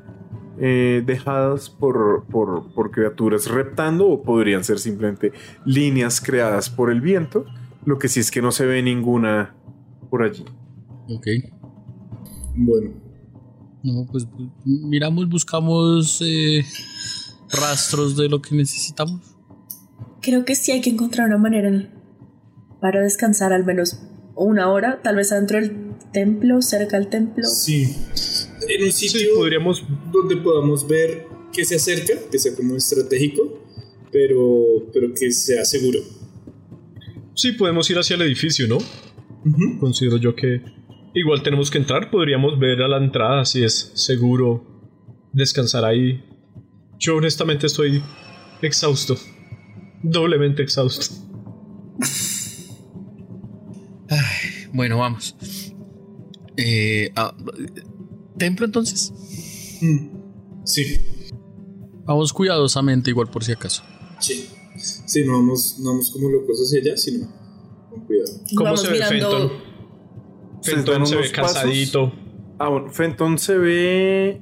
eh, 0.59 1.03
dejadas 1.05 1.69
por, 1.69 2.25
por- 2.27 2.73
por 2.73 2.91
criaturas 2.91 3.47
reptando 3.47 4.07
o 4.07 4.23
podrían 4.23 4.63
ser 4.63 4.79
simplemente 4.79 5.31
líneas 5.65 6.19
creadas 6.21 6.69
por 6.69 6.91
el 6.91 7.01
viento. 7.01 7.45
Lo 7.85 7.97
que 7.99 8.07
sí 8.07 8.19
es 8.19 8.31
que 8.31 8.41
no 8.41 8.51
se 8.51 8.65
ve 8.65 8.81
ninguna 8.81 9.55
por 10.09 10.23
allí. 10.23 10.45
Ok. 11.09 11.27
Bueno, 12.59 12.91
No, 13.83 14.05
pues 14.11 14.25
miramos, 14.65 15.29
buscamos 15.29 16.19
eh, 16.25 16.65
rastros 17.51 18.17
de 18.17 18.27
lo 18.29 18.41
que 18.41 18.55
necesitamos. 18.55 19.21
Creo 20.21 20.43
que 20.43 20.55
sí 20.55 20.71
hay 20.71 20.81
que 20.81 20.89
encontrar 20.89 21.27
una 21.27 21.37
manera 21.37 21.89
para 22.81 23.01
descansar 23.01 23.53
al 23.53 23.63
menos 23.63 23.99
una 24.35 24.69
hora, 24.71 25.01
tal 25.03 25.15
vez 25.17 25.31
adentro 25.31 25.59
del 25.61 25.95
templo, 26.11 26.61
cerca 26.61 26.97
del 26.99 27.09
templo. 27.09 27.47
sí. 27.47 27.95
En 28.69 28.83
un 28.83 28.91
sitio 28.91 29.19
Sí, 29.19 29.27
podríamos. 29.35 29.83
donde 30.11 30.35
podamos 30.37 30.85
ver 30.87 31.25
que 31.53 31.63
se 31.63 31.75
acerca, 31.75 32.13
que 32.29 32.37
sea 32.39 32.53
como 32.55 32.75
estratégico, 32.75 33.63
pero, 34.11 34.89
pero 34.91 35.13
que 35.13 35.31
sea 35.31 35.63
seguro. 35.63 35.99
Sí, 37.33 37.51
podemos 37.53 37.89
ir 37.89 37.97
hacia 37.97 38.15
el 38.15 38.23
edificio, 38.23 38.67
¿no? 38.67 38.77
Ujú. 38.77 39.79
Considero 39.79 40.17
yo 40.17 40.35
que 40.35 40.61
igual 41.19 41.41
tenemos 41.43 41.69
que 41.71 41.77
entrar. 41.77 42.09
Podríamos 42.11 42.57
ver 42.59 42.81
a 42.81 42.87
la 42.87 42.97
entrada 42.97 43.45
si 43.45 43.63
es 43.63 43.91
seguro 43.95 44.63
descansar 45.33 45.85
ahí. 45.85 46.23
Yo 46.99 47.15
honestamente 47.17 47.67
estoy 47.67 48.01
exhausto. 48.61 49.15
Doblemente 50.03 50.63
exhausto. 50.63 51.15
Bueno, 54.73 54.97
vamos. 54.99 55.35
Eh, 56.57 57.11
ah, 57.15 57.35
templo 58.37 58.65
entonces. 58.65 59.11
Mm. 59.81 60.17
Sí, 60.65 60.83
Vamos 62.05 62.31
cuidadosamente, 62.31 63.09
igual 63.09 63.27
por 63.29 63.43
si 63.43 63.51
acaso. 63.51 63.83
sí. 64.19 64.47
Sí, 65.07 65.23
no 65.25 65.33
vamos, 65.33 65.77
no 65.79 65.91
vamos 65.91 66.11
como 66.11 66.29
locos 66.29 66.59
hacia 66.59 66.79
allá, 66.81 66.97
sino 66.97 67.27
con 67.89 68.05
cuidado. 68.05 68.29
¿Cómo 68.55 68.63
Vamos 68.65 68.81
se 68.81 68.87
ve 68.89 68.93
mirando- 68.95 69.31
Fenton? 69.49 69.66
Fenton 70.75 71.07
se 71.07 71.15
ve 71.15 71.31
cansadito. 71.31 72.13
Ah, 72.59 72.69
bueno, 72.69 72.89
Fenton 72.89 73.37
se 73.37 73.57
ve. 73.57 74.41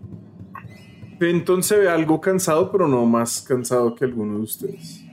Fenton 1.20 1.64
se 1.64 1.78
ve 1.78 1.90
algo 1.90 2.20
cansado, 2.20 2.72
pero 2.72 2.88
no 2.88 3.06
más 3.06 3.42
cansado 3.42 3.96
que 3.96 4.06
alguno 4.06 4.38
de 4.38 4.44
ustedes. 4.44 5.04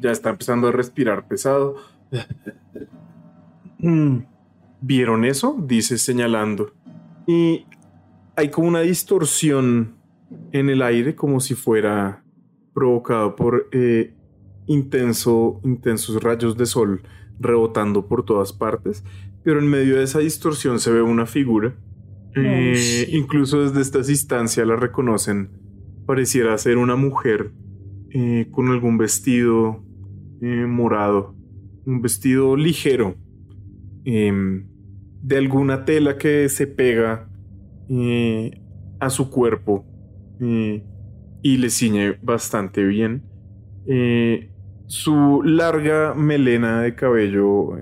Ya 0.00 0.10
está 0.10 0.30
empezando 0.30 0.68
a 0.68 0.72
respirar 0.72 1.26
pesado. 1.26 1.76
Mm, 3.76 4.24
¿Vieron 4.80 5.26
eso? 5.26 5.58
Dice 5.60 5.98
señalando. 5.98 6.72
Y 7.26 7.66
hay 8.34 8.48
como 8.48 8.68
una 8.68 8.80
distorsión 8.80 9.96
en 10.52 10.70
el 10.70 10.80
aire, 10.80 11.14
como 11.14 11.40
si 11.40 11.54
fuera 11.54 12.24
provocado 12.72 13.36
por 13.36 13.68
eh, 13.72 14.14
intenso, 14.66 15.60
intensos 15.64 16.22
rayos 16.22 16.56
de 16.56 16.64
sol 16.64 17.02
rebotando 17.38 18.06
por 18.06 18.24
todas 18.24 18.52
partes. 18.52 19.04
Pero 19.44 19.60
en 19.60 19.68
medio 19.68 19.96
de 19.96 20.04
esa 20.04 20.20
distorsión 20.20 20.80
se 20.80 20.90
ve 20.90 21.02
una 21.02 21.26
figura. 21.26 21.74
Eh, 22.36 23.08
incluso 23.12 23.62
desde 23.62 23.80
esta 23.80 23.98
instancia 24.10 24.64
la 24.64 24.76
reconocen. 24.76 25.50
Pareciera 26.06 26.56
ser 26.58 26.78
una 26.78 26.96
mujer 26.96 27.52
eh, 28.10 28.48
con 28.50 28.68
algún 28.68 28.98
vestido 28.98 29.84
eh, 30.40 30.66
morado. 30.66 31.34
Un 31.86 32.00
vestido 32.00 32.56
ligero. 32.56 33.16
em, 34.04 34.66
de 35.22 35.38
alguna 35.38 35.86
tela 35.86 36.18
que 36.18 36.50
se 36.50 36.66
pega 36.66 37.30
a 39.00 39.10
su 39.10 39.30
cuerpo. 39.30 39.84
y 40.40 41.58
le 41.58 41.68
ciñe 41.68 42.18
bastante 42.22 42.82
bien. 42.84 43.22
Su 44.86 45.42
larga 45.42 46.14
melena 46.14 46.82
de 46.82 46.94
cabello 46.94 47.78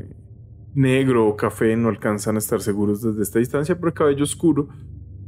negro 0.75 1.29
o 1.29 1.37
café, 1.37 1.77
no 1.77 1.89
alcanzan 1.89 2.37
a 2.37 2.39
estar 2.39 2.61
seguros 2.61 3.03
desde 3.03 3.23
esta 3.23 3.39
distancia, 3.39 3.75
pero 3.77 3.89
el 3.89 3.95
cabello 3.95 4.25
oscuro 4.25 4.69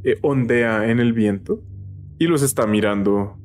eh, 0.03 0.17
ondea 0.21 0.89
en 0.89 0.99
el 0.99 1.13
viento 1.13 1.63
y 2.17 2.27
los 2.27 2.41
está 2.41 2.65
mirando 2.65 3.37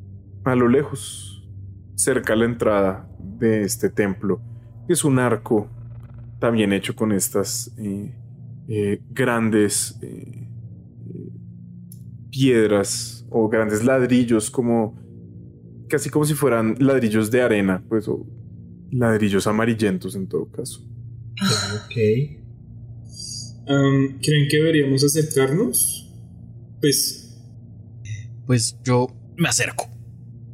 a 0.44 0.54
lo 0.54 0.68
lejos, 0.68 1.48
cerca 1.94 2.32
a 2.32 2.36
la 2.36 2.46
entrada 2.46 3.08
de 3.18 3.62
este 3.62 3.90
templo, 3.90 4.40
que 4.86 4.94
es 4.94 5.04
un 5.04 5.18
arco 5.18 5.68
también 6.38 6.72
hecho 6.72 6.94
con 6.94 7.12
estas 7.12 7.72
eh, 7.78 8.14
eh, 8.68 9.02
grandes 9.10 9.98
piedras 12.30 13.26
o 13.28 13.48
grandes 13.48 13.84
ladrillos 13.84 14.50
como 14.50 14.98
casi 15.88 16.08
como 16.08 16.24
si 16.24 16.34
fueran 16.34 16.76
ladrillos 16.78 17.30
de 17.30 17.42
arena, 17.42 17.82
pues 17.88 18.08
o 18.08 18.24
ladrillos 18.90 19.46
amarillentos 19.46 20.14
en 20.14 20.28
todo 20.28 20.46
caso. 20.50 20.89
Ok. 21.40 21.94
¿Creen 24.22 24.48
que 24.48 24.56
deberíamos 24.56 25.04
acercarnos? 25.04 26.08
Pues 26.80 27.38
Pues 28.46 28.76
yo 28.84 29.08
me 29.36 29.48
acerco 29.48 29.88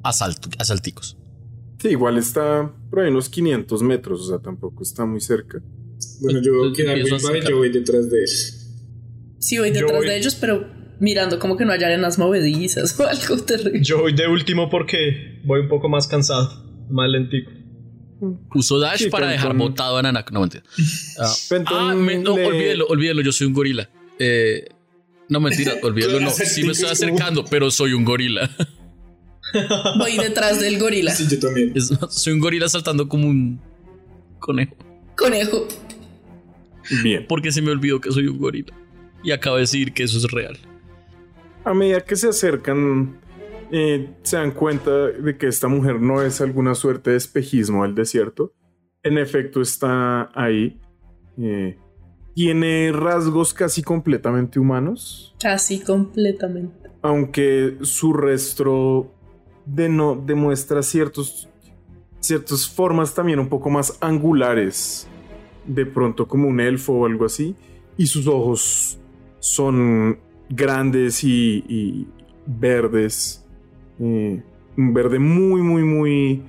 a, 0.02 0.12
salto, 0.12 0.48
a 0.58 0.64
salticos. 0.64 1.16
Sí, 1.80 1.88
igual 1.88 2.18
está 2.18 2.72
por 2.90 3.00
ahí 3.00 3.10
unos 3.10 3.28
500 3.28 3.82
metros, 3.82 4.20
o 4.22 4.28
sea, 4.28 4.38
tampoco 4.38 4.82
está 4.82 5.04
muy 5.06 5.20
cerca. 5.20 5.62
Bueno, 6.20 6.40
yo 6.42 6.52
veo 6.52 6.62
Entonces 6.66 6.76
que 6.76 6.84
Darwin 6.88 7.02
empiezo 7.06 7.26
a 7.26 7.30
va 7.30 7.36
y 7.36 7.40
sacar. 7.40 7.50
yo 7.50 7.56
voy 7.58 7.70
detrás 7.70 8.10
de 8.10 8.18
él. 8.20 8.28
Sí, 9.38 9.58
voy 9.58 9.70
detrás 9.70 9.92
voy- 9.92 10.06
de 10.06 10.16
ellos, 10.18 10.34
pero 10.34 10.66
mirando 11.00 11.38
como 11.38 11.56
que 11.56 11.64
no 11.64 11.72
haya 11.72 11.86
arenas 11.86 12.18
movedizas 12.18 12.98
o 13.00 13.06
algo 13.06 13.36
terrible. 13.44 13.80
Yo 13.82 14.00
voy 14.00 14.14
de 14.14 14.26
último 14.26 14.68
porque 14.70 15.40
voy 15.44 15.60
un 15.60 15.68
poco 15.68 15.88
más 15.88 16.06
cansado, 16.06 16.64
más 16.90 17.08
lentico. 17.10 17.50
Uso 18.54 18.78
Dash 18.78 19.04
Sí, 19.04 19.10
para 19.10 19.28
dejar 19.28 19.52
Fenton- 19.52 19.58
botado 19.58 19.98
a 19.98 20.02
Nanako. 20.02 20.32
No, 20.32 20.40
mentira. 20.40 20.62
Ah, 21.18 21.28
Fenton 21.48 21.90
ah, 21.90 21.94
me- 21.94 22.18
no, 22.18 22.36
le- 22.36 22.46
olvídelo, 22.46 22.86
olvídelo, 22.86 23.20
yo 23.22 23.32
soy 23.32 23.46
un 23.46 23.52
gorila. 23.52 23.88
Eh, 24.18 24.66
no, 25.28 25.40
mentira, 25.40 25.74
olvídelo, 25.82 26.20
no. 26.20 26.30
Sí 26.30 26.64
me 26.64 26.72
estoy 26.72 26.88
acercando, 26.90 27.44
pero 27.44 27.70
soy 27.70 27.92
un 27.92 28.04
gorila. 28.04 28.50
Voy 29.98 30.16
detrás 30.18 30.60
del 30.60 30.78
gorila. 30.78 31.12
Sí, 31.14 31.26
yo 31.30 31.38
también. 31.38 31.72
Es- 31.74 31.90
soy 32.10 32.32
un 32.32 32.40
gorila 32.40 32.68
saltando 32.68 33.08
como 33.08 33.28
un 33.28 33.60
conejo. 34.38 34.74
Conejo. 35.16 35.66
Bien. 37.02 37.24
Porque 37.28 37.50
se 37.52 37.62
me 37.62 37.70
olvidó 37.70 38.00
que 38.00 38.10
soy 38.12 38.26
un 38.28 38.38
gorila. 38.38 38.72
Y 39.22 39.30
acabo 39.32 39.56
de 39.56 39.62
decir 39.62 39.92
que 39.92 40.04
eso 40.04 40.18
es 40.18 40.30
real. 40.30 40.58
A 41.64 41.74
medida 41.74 42.00
que 42.00 42.14
se 42.16 42.28
acercan, 42.28 43.18
eh, 43.70 44.14
se 44.22 44.36
dan 44.36 44.52
cuenta 44.52 44.90
de 45.08 45.36
que 45.36 45.46
esta 45.48 45.68
mujer 45.68 46.00
no 46.00 46.22
es 46.22 46.40
alguna 46.40 46.74
suerte 46.74 47.10
de 47.10 47.16
espejismo 47.16 47.82
del 47.82 47.94
desierto. 47.94 48.52
En 49.02 49.18
efecto, 49.18 49.60
está 49.60 50.30
ahí. 50.34 50.80
Eh, 51.38 51.78
tiene 52.34 52.92
rasgos 52.92 53.54
casi 53.54 53.82
completamente 53.82 54.58
humanos, 54.58 55.34
Casi 55.40 55.80
completamente. 55.80 56.90
aunque 57.02 57.78
su 57.82 58.12
rostro 58.12 59.10
deno- 59.66 60.22
demuestra 60.24 60.82
ciertos, 60.82 61.48
ciertas 62.20 62.68
formas 62.68 63.14
también 63.14 63.38
un 63.38 63.48
poco 63.48 63.70
más 63.70 63.96
angulares, 64.00 65.06
de 65.66 65.86
pronto 65.86 66.28
como 66.28 66.48
un 66.48 66.60
elfo 66.60 66.92
o 66.94 67.06
algo 67.06 67.24
así, 67.24 67.54
y 67.96 68.06
sus 68.06 68.26
ojos 68.26 68.98
son 69.38 70.18
grandes 70.50 71.24
y, 71.24 71.64
y 71.68 72.06
verdes, 72.46 73.45
eh, 74.00 74.42
un 74.76 74.94
verde 74.94 75.18
muy, 75.18 75.62
muy, 75.62 75.82
muy 75.82 76.42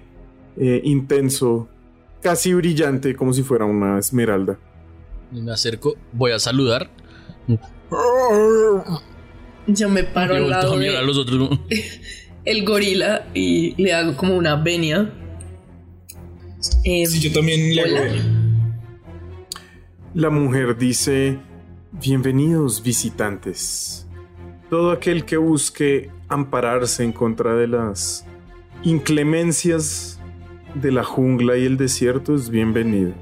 eh, 0.57 0.81
intenso, 0.83 1.67
casi 2.21 2.53
brillante, 2.53 3.15
como 3.15 3.33
si 3.33 3.43
fuera 3.43 3.65
una 3.65 3.99
esmeralda. 3.99 4.59
Y 5.31 5.41
me 5.41 5.51
acerco, 5.51 5.95
voy 6.13 6.31
a 6.31 6.39
saludar. 6.39 6.89
Yo 9.67 9.89
me 9.89 10.03
paro 10.03 10.35
al 10.35 10.53
a 10.53 11.01
los 11.01 11.17
otros. 11.17 11.59
el 12.45 12.65
gorila 12.65 13.27
y 13.33 13.81
le 13.81 13.93
hago 13.93 14.15
como 14.15 14.35
una 14.37 14.55
venia. 14.55 15.13
Eh, 16.83 17.05
Sí, 17.05 17.19
yo 17.19 17.31
también 17.31 17.75
le 17.75 17.81
hago. 17.81 18.15
La 20.13 20.29
mujer 20.29 20.77
dice, 20.77 21.37
bienvenidos 21.91 22.81
visitantes. 22.81 24.07
Todo 24.69 24.91
aquel 24.91 25.25
que 25.25 25.37
busque 25.37 26.09
ampararse 26.29 27.03
en 27.03 27.11
contra 27.11 27.55
de 27.55 27.67
las 27.67 28.25
inclemencias 28.83 30.19
de 30.75 30.91
la 30.91 31.03
jungla 31.03 31.57
y 31.57 31.65
el 31.65 31.77
desierto 31.77 32.35
es 32.35 32.49
bienvenido. 32.49 33.13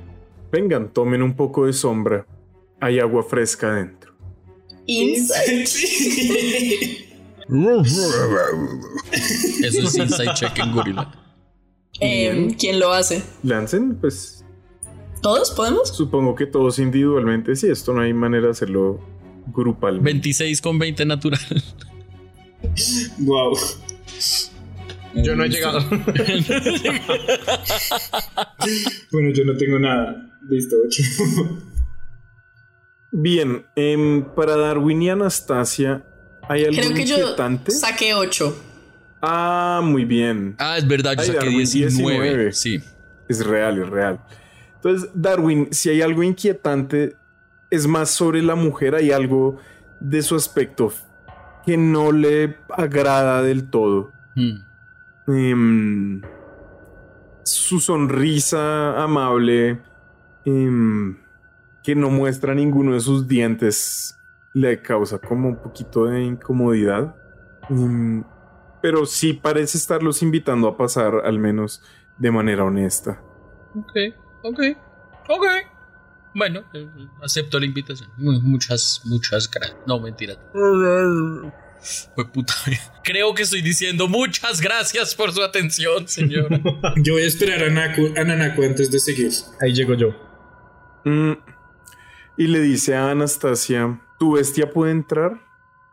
Vengan, 0.51 0.91
tomen 0.91 1.21
un 1.21 1.35
poco 1.35 1.65
de 1.65 1.73
sombra. 1.73 2.25
Hay 2.79 2.99
agua 2.99 3.23
fresca 3.23 3.67
adentro. 3.67 4.13
Insight. 4.85 5.67
Sí. 5.67 7.05
Eso 9.63 9.81
es 9.81 9.97
inside 9.97 10.33
check 10.33 10.57
en 10.59 10.71
gorila. 10.71 11.11
Eh, 11.99 12.55
¿Quién 12.59 12.79
lo 12.79 12.91
hace? 12.91 13.23
Lancen, 13.43 13.95
pues 13.95 14.43
¿Todos 15.21 15.51
podemos? 15.51 15.89
supongo 15.89 16.35
que 16.35 16.45
todos 16.45 16.79
individualmente, 16.79 17.55
si 17.55 17.67
esto 17.67 17.93
no 17.93 18.01
hay 18.01 18.13
manera 18.13 18.45
de 18.45 18.51
hacerlo 18.51 18.99
grupalmente. 19.47 20.11
26 20.11 20.61
con 20.61 20.77
20 20.77 21.05
natural. 21.05 21.39
Wow. 23.19 23.57
Yo 25.15 25.35
no 25.35 25.45
he 25.45 25.49
llegado. 25.49 25.79
Bueno, 29.11 29.29
yo 29.33 29.45
no 29.45 29.55
tengo 29.57 29.79
nada. 29.79 30.29
Listo, 30.49 30.75
8. 30.85 31.03
Bien, 33.11 33.65
em, 33.75 34.25
para 34.35 34.57
Darwin 34.57 35.01
y 35.01 35.09
Anastasia, 35.09 36.03
¿hay 36.49 36.65
algo 36.65 36.81
Creo 36.81 36.93
que 36.93 37.05
yo 37.05 37.17
inquietante? 37.17 37.71
saqué 37.71 38.13
8. 38.13 38.57
Ah, 39.21 39.79
muy 39.81 40.03
bien. 40.03 40.55
Ah, 40.57 40.77
es 40.77 40.85
verdad, 40.85 41.13
yo 41.13 41.21
Ay, 41.21 41.27
saqué 41.27 41.39
Darwin, 41.39 41.57
19. 41.57 42.19
19. 42.19 42.53
Sí. 42.53 42.81
Es 43.29 43.45
real, 43.45 43.81
es 43.81 43.89
real. 43.89 44.19
Entonces, 44.75 45.09
Darwin, 45.13 45.69
si 45.71 45.89
hay 45.89 46.01
algo 46.01 46.23
inquietante, 46.23 47.15
es 47.71 47.87
más 47.87 48.09
sobre 48.11 48.41
la 48.43 48.55
mujer, 48.55 48.95
hay 48.95 49.11
algo 49.11 49.57
de 49.99 50.21
su 50.21 50.35
aspecto 50.35 50.91
que 51.65 51.77
no 51.77 52.11
le 52.11 52.57
agrada 52.69 53.41
del 53.41 53.69
todo. 53.69 54.11
Hmm. 54.35 54.63
Em, 55.27 56.21
su 57.43 57.79
sonrisa 57.79 59.01
amable, 59.01 59.81
em, 60.45 61.17
que 61.83 61.95
no 61.95 62.09
muestra 62.09 62.53
ninguno 62.53 62.93
de 62.93 62.99
sus 62.99 63.27
dientes, 63.27 64.17
le 64.53 64.81
causa 64.81 65.17
como 65.19 65.49
un 65.49 65.55
poquito 65.57 66.05
de 66.05 66.23
incomodidad. 66.23 67.15
Em, 67.69 68.23
pero 68.81 69.05
sí 69.05 69.33
parece 69.33 69.77
estarlos 69.77 70.21
invitando 70.21 70.67
a 70.67 70.77
pasar, 70.77 71.21
al 71.25 71.39
menos 71.39 71.81
de 72.17 72.31
manera 72.31 72.63
honesta. 72.63 73.21
Ok, 73.75 73.91
ok, 74.43 74.59
ok. 75.29 75.45
Bueno, 76.35 76.63
eh, 76.73 76.87
acepto 77.23 77.59
la 77.59 77.65
invitación. 77.65 78.09
Mu- 78.17 78.41
Muchas, 78.41 79.01
muchas 79.05 79.49
gracias. 79.49 79.77
No, 79.87 79.99
mentira. 79.99 80.35
Fue 82.15 82.27
puta. 82.31 82.53
Creo 83.03 83.33
que 83.35 83.43
estoy 83.43 83.61
diciendo 83.61 84.07
muchas 84.07 84.59
gracias 84.59 85.13
por 85.13 85.31
su 85.31 85.43
atención, 85.43 86.07
señor. 86.07 86.49
Yo 86.97 87.13
voy 87.13 87.21
a 87.23 87.27
esperar 87.27 87.63
a, 87.63 87.69
Naku, 87.69 88.09
a 88.19 88.23
Nanako 88.23 88.63
antes 88.63 88.89
de 88.91 88.99
seguir. 88.99 89.31
Ahí 89.61 89.71
llego 89.73 89.93
yo. 89.93 90.09
Mm, 91.05 91.33
Y 92.37 92.47
le 92.47 92.59
dice 92.61 92.95
a 92.95 93.11
Anastasia, 93.11 94.01
tu 94.17 94.31
bestia 94.33 94.71
puede 94.71 94.91
entrar, 94.93 95.39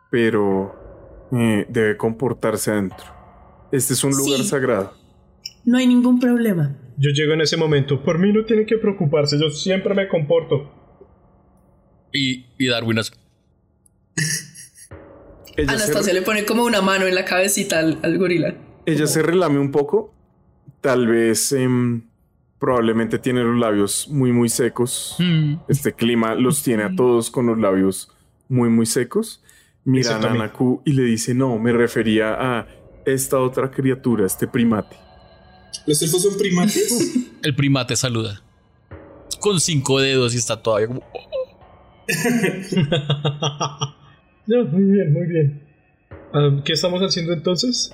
pero 0.09 1.27
eh, 1.31 1.67
debe 1.69 1.95
comportarse 1.95 2.71
adentro. 2.71 3.05
Este 3.71 3.93
es 3.93 4.03
un 4.03 4.11
lugar 4.11 4.39
Sí. 4.39 4.47
sagrado. 4.47 4.97
No 5.63 5.77
hay 5.77 5.85
ningún 5.87 6.19
problema. 6.19 6.75
Yo 6.97 7.09
llego 7.11 7.33
en 7.33 7.41
ese 7.41 7.57
momento. 7.57 8.03
Por 8.03 8.19
mí 8.19 8.31
no 8.31 8.45
tiene 8.45 8.65
que 8.65 8.77
preocuparse. 8.77 9.39
Yo 9.39 9.49
siempre 9.49 9.93
me 9.93 10.07
comporto. 10.07 10.71
y, 12.11 12.45
y 12.57 12.67
Darwin 12.67 12.99
Ella, 15.55 15.71
Anastasia 15.71 16.01
se, 16.01 16.13
le 16.13 16.21
pone 16.21 16.45
como 16.45 16.63
una 16.63 16.81
mano 16.81 17.05
en 17.05 17.15
la 17.15 17.25
cabecita 17.25 17.79
al, 17.79 17.99
al 18.01 18.17
gorila. 18.17 18.55
ella 18.85 19.07
se 19.07 19.21
relame 19.21 19.59
un 19.59 19.71
poco. 19.71 20.13
Tal 20.81 21.07
vez 21.07 21.51
em, 21.51 22.03
probablemente 22.59 23.19
tiene 23.19 23.43
los 23.43 23.59
labios 23.59 24.07
muy 24.09 24.31
muy 24.31 24.49
secos. 24.49 25.15
Hmm. 25.19 25.55
Este 25.67 25.93
clima 25.93 26.35
los 26.35 26.63
tiene 26.63 26.83
a 26.83 26.95
todos 26.95 27.29
con 27.29 27.45
los 27.47 27.59
labios 27.59 28.09
muy 28.49 28.69
muy 28.69 28.85
secos. 28.85 29.43
Mira 29.83 30.15
a. 30.15 30.19
Nanaku 30.19 30.81
y 30.85 30.93
le 30.93 31.03
dice, 31.03 31.33
no, 31.33 31.59
me 31.59 31.71
refería 31.71 32.33
a 32.39 32.67
esta 33.05 33.39
otra 33.39 33.69
criatura, 33.69 34.25
este 34.25 34.47
primate. 34.47 35.02
¿Los 35.85 36.01
elfos 36.01 36.23
son 36.23 36.37
primates? 36.37 36.93
El 37.43 37.55
primate 37.55 37.95
saluda. 37.95 38.41
Con 39.39 39.59
cinco 39.59 39.99
dedos 39.99 40.33
y 40.33 40.37
está 40.37 40.61
todavía 40.61 40.87
como. 40.87 41.03
Ya, 44.45 44.57
muy 44.69 44.83
bien, 44.83 45.13
muy 45.13 45.25
bien. 45.25 45.63
Ah, 46.33 46.61
¿Qué 46.65 46.73
estamos 46.73 47.01
haciendo 47.01 47.31
entonces? 47.31 47.93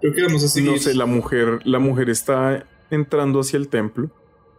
Creo 0.00 0.14
que 0.14 0.22
vamos 0.22 0.44
a 0.44 0.48
seguir. 0.48 0.70
No 0.70 0.78
sé, 0.78 0.94
la 0.94 1.06
mujer, 1.06 1.58
la 1.64 1.80
mujer 1.80 2.08
está 2.08 2.64
entrando 2.92 3.40
hacia 3.40 3.56
el 3.56 3.66
templo. 3.66 4.08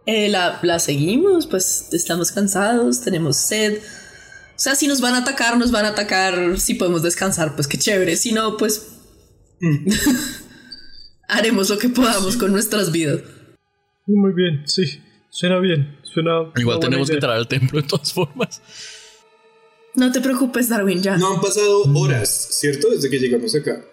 Eh, 0.04 0.28
la, 0.28 0.58
la 0.62 0.78
seguimos, 0.78 1.46
pues 1.46 1.88
estamos 1.92 2.30
cansados, 2.30 3.00
tenemos 3.00 3.38
sed. 3.38 3.78
O 3.78 4.58
sea, 4.58 4.74
si 4.74 4.86
nos 4.86 5.00
van 5.00 5.14
a 5.14 5.18
atacar, 5.20 5.56
nos 5.56 5.70
van 5.70 5.86
a 5.86 5.88
atacar. 5.88 6.58
Si 6.58 6.74
podemos 6.74 7.02
descansar, 7.02 7.54
pues 7.54 7.68
qué 7.68 7.78
chévere. 7.78 8.16
Si 8.16 8.32
no, 8.32 8.58
pues 8.58 8.94
Mm. 9.60 9.86
haremos 11.28 11.70
lo 11.70 11.78
que 11.78 11.88
podamos 11.88 12.36
con 12.36 12.52
nuestras 12.52 12.92
vidas. 12.92 13.20
Muy 14.06 14.32
bien, 14.32 14.62
sí. 14.66 15.00
Suena 15.30 15.58
bien. 15.58 15.98
Suena. 16.02 16.52
Igual 16.56 16.80
tenemos 16.80 17.08
que 17.08 17.14
entrar 17.14 17.32
al 17.32 17.48
templo 17.48 17.80
de 17.80 17.88
todas 17.88 18.12
formas. 18.12 18.62
No 19.94 20.10
te 20.10 20.20
preocupes, 20.20 20.68
Darwin, 20.68 21.02
ya. 21.02 21.16
No 21.16 21.34
han 21.34 21.40
pasado 21.40 21.82
horas, 21.94 22.48
¿cierto? 22.52 22.90
Desde 22.90 23.08
que 23.10 23.18
llegamos 23.18 23.54
acá. 23.54 23.84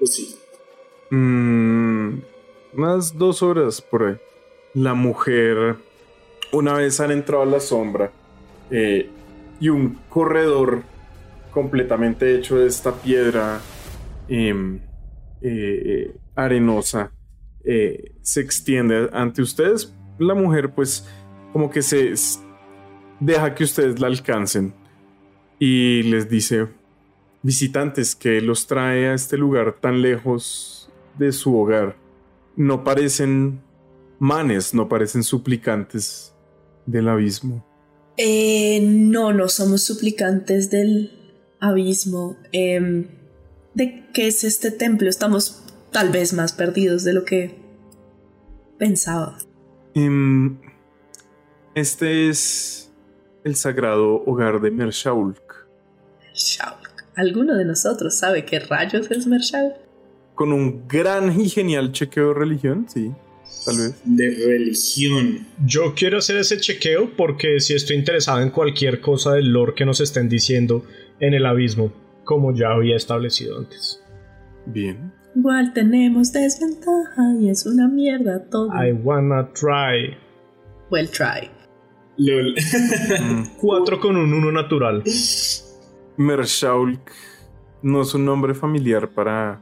¿O 0.00 0.06
sí? 0.06 0.36
Mm, 1.10 2.20
unas 2.74 3.16
dos 3.16 3.42
horas 3.42 3.80
por 3.80 4.04
ahí. 4.04 4.16
La 4.74 4.94
mujer, 4.94 5.76
una 6.52 6.74
vez 6.74 7.00
han 7.00 7.10
entrado 7.10 7.42
a 7.42 7.46
la 7.46 7.60
sombra 7.60 8.12
eh, 8.70 9.08
y 9.60 9.68
un 9.68 9.98
corredor 10.08 10.82
completamente 11.52 12.36
hecho 12.36 12.58
de 12.58 12.66
esta 12.66 12.94
piedra 12.94 13.60
em, 14.28 14.76
eh, 14.76 14.80
eh, 15.42 16.16
arenosa 16.38 17.12
eh, 17.64 18.14
se 18.22 18.40
extiende 18.40 19.10
ante 19.12 19.42
ustedes. 19.42 19.92
La 20.18 20.34
mujer 20.34 20.72
pues 20.74 21.04
como 21.52 21.70
que 21.70 21.82
se 21.82 22.14
deja 23.20 23.54
que 23.54 23.64
ustedes 23.64 23.98
la 24.00 24.06
alcancen 24.06 24.72
y 25.58 26.04
les 26.04 26.30
dice, 26.30 26.68
visitantes 27.42 28.14
que 28.14 28.40
los 28.40 28.66
trae 28.68 29.08
a 29.08 29.14
este 29.14 29.36
lugar 29.36 29.76
tan 29.80 30.00
lejos 30.00 30.90
de 31.18 31.32
su 31.32 31.56
hogar, 31.56 31.96
no 32.56 32.84
parecen 32.84 33.60
manes, 34.20 34.72
no 34.72 34.88
parecen 34.88 35.24
suplicantes 35.24 36.32
del 36.86 37.08
abismo. 37.08 37.66
Eh, 38.16 38.80
no, 38.82 39.32
no 39.32 39.48
somos 39.48 39.82
suplicantes 39.82 40.70
del 40.70 41.12
abismo. 41.60 42.36
Em, 42.52 43.08
¿De 43.74 44.04
qué 44.12 44.28
es 44.28 44.44
este 44.44 44.70
templo? 44.70 45.08
Estamos 45.08 45.67
tal 45.98 46.10
vez 46.10 46.32
más 46.32 46.52
perdidos 46.52 47.02
de 47.02 47.12
lo 47.12 47.24
que 47.24 47.56
pensaba. 48.78 49.36
Em, 49.94 50.56
este 51.74 52.28
es 52.28 52.92
el 53.42 53.56
sagrado 53.56 54.22
hogar 54.24 54.60
de 54.60 54.70
Mershaulk. 54.70 55.66
Mershaulk. 56.22 57.04
¿Alguno 57.16 57.56
de 57.56 57.64
nosotros 57.64 58.16
sabe 58.16 58.44
qué 58.44 58.60
rayos 58.60 59.10
es 59.10 59.26
Mershaulk? 59.26 59.74
Con 60.36 60.52
un 60.52 60.86
gran 60.86 61.40
y 61.40 61.48
genial 61.48 61.90
chequeo 61.90 62.28
de 62.28 62.34
religión, 62.34 62.86
sí 62.88 63.12
tal 63.64 63.78
vez. 63.78 64.00
De 64.04 64.30
religión. 64.46 65.48
Yo 65.66 65.94
quiero 65.96 66.18
hacer 66.18 66.36
ese 66.36 66.58
chequeo 66.58 67.10
porque 67.16 67.58
si 67.58 67.74
estoy 67.74 67.96
interesado 67.96 68.40
en 68.40 68.50
cualquier 68.50 69.00
cosa 69.00 69.32
del 69.32 69.48
lore 69.48 69.74
que 69.74 69.84
nos 69.84 70.00
estén 70.00 70.28
diciendo 70.28 70.84
en 71.18 71.34
el 71.34 71.44
abismo, 71.44 71.92
como 72.22 72.54
ya 72.54 72.68
había 72.68 72.94
establecido 72.94 73.58
antes. 73.58 74.00
Bien. 74.66 75.12
Igual 75.38 75.72
tenemos 75.72 76.32
desventaja 76.32 77.34
y 77.40 77.48
es 77.48 77.64
una 77.64 77.86
mierda 77.86 78.44
todo. 78.50 78.70
I 78.74 78.92
wanna 78.92 79.48
try. 79.52 80.16
Well 80.90 81.08
try. 81.10 81.48
LOL. 82.16 82.54
Cuatro 83.60 84.00
con 84.00 84.16
un 84.16 84.34
uno 84.34 84.50
natural. 84.50 85.04
Mershaulk 86.16 87.12
no 87.82 88.02
es 88.02 88.14
un 88.14 88.24
nombre 88.24 88.54
familiar 88.54 89.08
para 89.10 89.60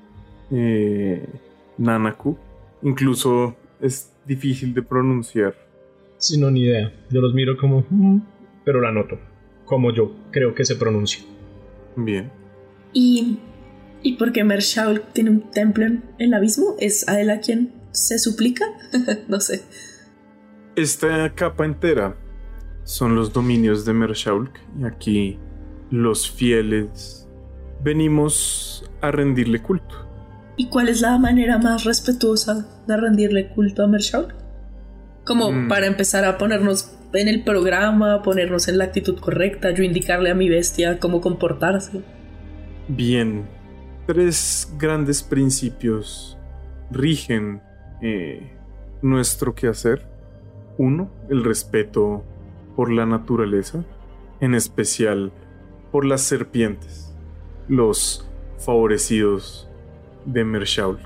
eh, 0.50 1.28
Nanaku. 1.76 2.38
Incluso 2.82 3.54
es 3.80 4.10
difícil 4.26 4.72
de 4.72 4.82
pronunciar. 4.82 5.54
Si 6.16 6.40
no, 6.40 6.50
ni 6.50 6.62
idea. 6.62 6.90
Yo 7.10 7.20
los 7.20 7.34
miro 7.34 7.58
como... 7.58 7.84
"Mm", 7.90 8.20
Pero 8.64 8.80
la 8.80 8.90
noto. 8.92 9.18
Como 9.66 9.92
yo 9.92 10.14
creo 10.30 10.54
que 10.54 10.64
se 10.64 10.76
pronuncia. 10.76 11.22
Bien. 11.96 12.30
¿Y, 12.94 13.38
¿y 14.02 14.14
por 14.16 14.32
qué 14.32 14.44
Mershaul 14.44 15.02
tiene 15.12 15.30
un 15.30 15.50
templo 15.50 15.84
en 15.86 16.02
el 16.18 16.34
abismo? 16.34 16.74
¿Es 16.78 17.08
a 17.08 17.20
él 17.20 17.30
a 17.30 17.40
quien 17.40 17.72
se 17.92 18.18
suplica? 18.18 18.64
no 19.28 19.40
sé. 19.40 19.62
Esta 20.76 21.32
capa 21.34 21.64
entera 21.64 22.16
son 22.84 23.16
los 23.16 23.32
dominios 23.32 23.84
de 23.84 23.92
Mershaulk 23.92 24.60
y 24.80 24.84
aquí 24.84 25.38
los 25.90 26.30
fieles 26.30 27.26
venimos 27.82 28.88
a 29.00 29.10
rendirle 29.10 29.60
culto. 29.62 30.06
¿Y 30.56 30.68
cuál 30.68 30.88
es 30.88 31.00
la 31.00 31.18
manera 31.18 31.58
más 31.58 31.84
respetuosa 31.84 32.66
de 32.86 32.96
rendirle 32.96 33.48
culto 33.48 33.82
a 33.82 33.86
Mershaul? 33.86 34.34
Como 35.24 35.50
Mm. 35.52 35.68
para 35.68 35.86
empezar 35.86 36.24
a 36.24 36.38
ponernos 36.38 36.92
en 37.12 37.28
el 37.28 37.42
programa, 37.44 38.22
ponernos 38.22 38.68
en 38.68 38.78
la 38.78 38.84
actitud 38.84 39.18
correcta, 39.18 39.70
yo 39.72 39.82
indicarle 39.82 40.30
a 40.30 40.34
mi 40.34 40.48
bestia 40.48 40.98
cómo 40.98 41.20
comportarse. 41.20 42.02
Bien, 42.88 43.48
tres 44.06 44.72
grandes 44.78 45.22
principios 45.22 46.38
rigen 46.90 47.60
eh, 48.00 48.52
nuestro 49.02 49.54
quehacer. 49.54 50.08
Uno, 50.78 51.10
el 51.30 51.42
respeto 51.42 52.22
por 52.76 52.90
la 52.90 53.06
naturaleza, 53.06 53.84
en 54.40 54.54
especial 54.54 55.32
por 55.90 56.04
las 56.04 56.20
serpientes, 56.20 57.14
los 57.68 58.28
favorecidos 58.58 59.68
de 60.26 60.44
Mershaulk. 60.44 61.00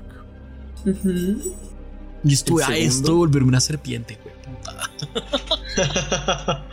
Y 2.23 2.33
estuve 2.33 2.63
a 2.63 2.77
esto 2.77 3.11
de 3.11 3.17
volverme 3.17 3.49
una 3.49 3.61
serpiente, 3.61 4.19
güey. 4.21 4.35
puta. 4.55 6.65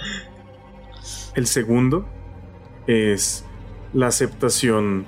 El 1.34 1.46
segundo 1.46 2.06
es 2.86 3.44
la 3.94 4.08
aceptación 4.08 5.06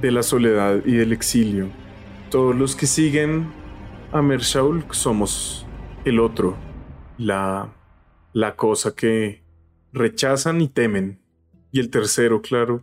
de 0.00 0.12
la 0.12 0.22
soledad 0.22 0.84
y 0.84 0.92
del 0.92 1.12
exilio. 1.12 1.68
Todos 2.30 2.54
los 2.54 2.76
que 2.76 2.86
siguen 2.86 3.48
a 4.12 4.22
Mershaulk 4.22 4.92
somos 4.92 5.66
el 6.04 6.20
otro, 6.20 6.56
la, 7.16 7.74
la 8.32 8.56
cosa 8.56 8.94
que 8.94 9.42
rechazan 9.92 10.60
y 10.60 10.68
temen. 10.68 11.20
Y 11.70 11.80
el 11.80 11.90
tercero, 11.90 12.40
claro, 12.40 12.82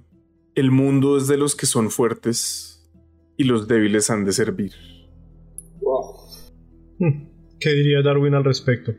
el 0.53 0.71
mundo 0.71 1.17
es 1.17 1.27
de 1.27 1.37
los 1.37 1.55
que 1.55 1.65
son 1.65 1.89
fuertes 1.89 2.87
y 3.37 3.43
los 3.43 3.67
débiles 3.67 4.09
han 4.09 4.25
de 4.25 4.31
servir. 4.31 4.73
Wow. 5.81 6.15
Hmm, 6.99 7.27
¿Qué 7.59 7.71
diría 7.71 8.01
Darwin 8.01 8.35
al 8.35 8.43
respecto? 8.43 8.93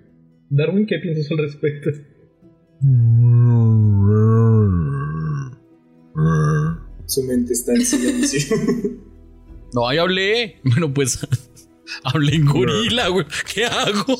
Darwin, 0.50 0.86
¿qué 0.86 0.98
piensas 0.98 1.30
al 1.30 1.38
respecto? 1.38 1.90
Su 7.06 7.22
mente 7.22 7.52
está 7.52 7.72
en 7.72 7.84
silencio. 7.86 8.56
No, 9.72 9.86
ahí 9.86 9.98
hablé. 9.98 10.58
Bueno, 10.64 10.94
pues 10.94 11.18
hablé 12.04 12.36
en 12.36 12.46
gorila, 12.46 13.08
güey. 13.08 13.26
¿Qué 13.52 13.66
hago? 13.66 14.16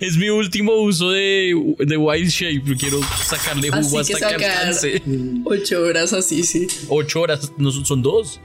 Es 0.00 0.16
mi 0.18 0.28
último 0.28 0.72
uso 0.82 1.10
de, 1.12 1.54
de 1.78 1.96
Wild 1.96 2.28
Shape. 2.28 2.76
Quiero 2.78 3.00
sacarle 3.24 3.68
Así 3.72 3.88
jugo 3.88 4.04
que 4.04 4.12
hasta 4.14 4.28
que 4.36 4.44
sacar- 4.44 4.58
alcance. 4.58 5.02
Ocho 5.44 5.82
horas 5.82 6.12
así, 6.12 6.42
sí. 6.42 6.66
Ocho 6.88 7.20
horas, 7.22 7.52
no 7.56 7.70
son, 7.70 7.86
son 7.86 8.02
dos. 8.02 8.40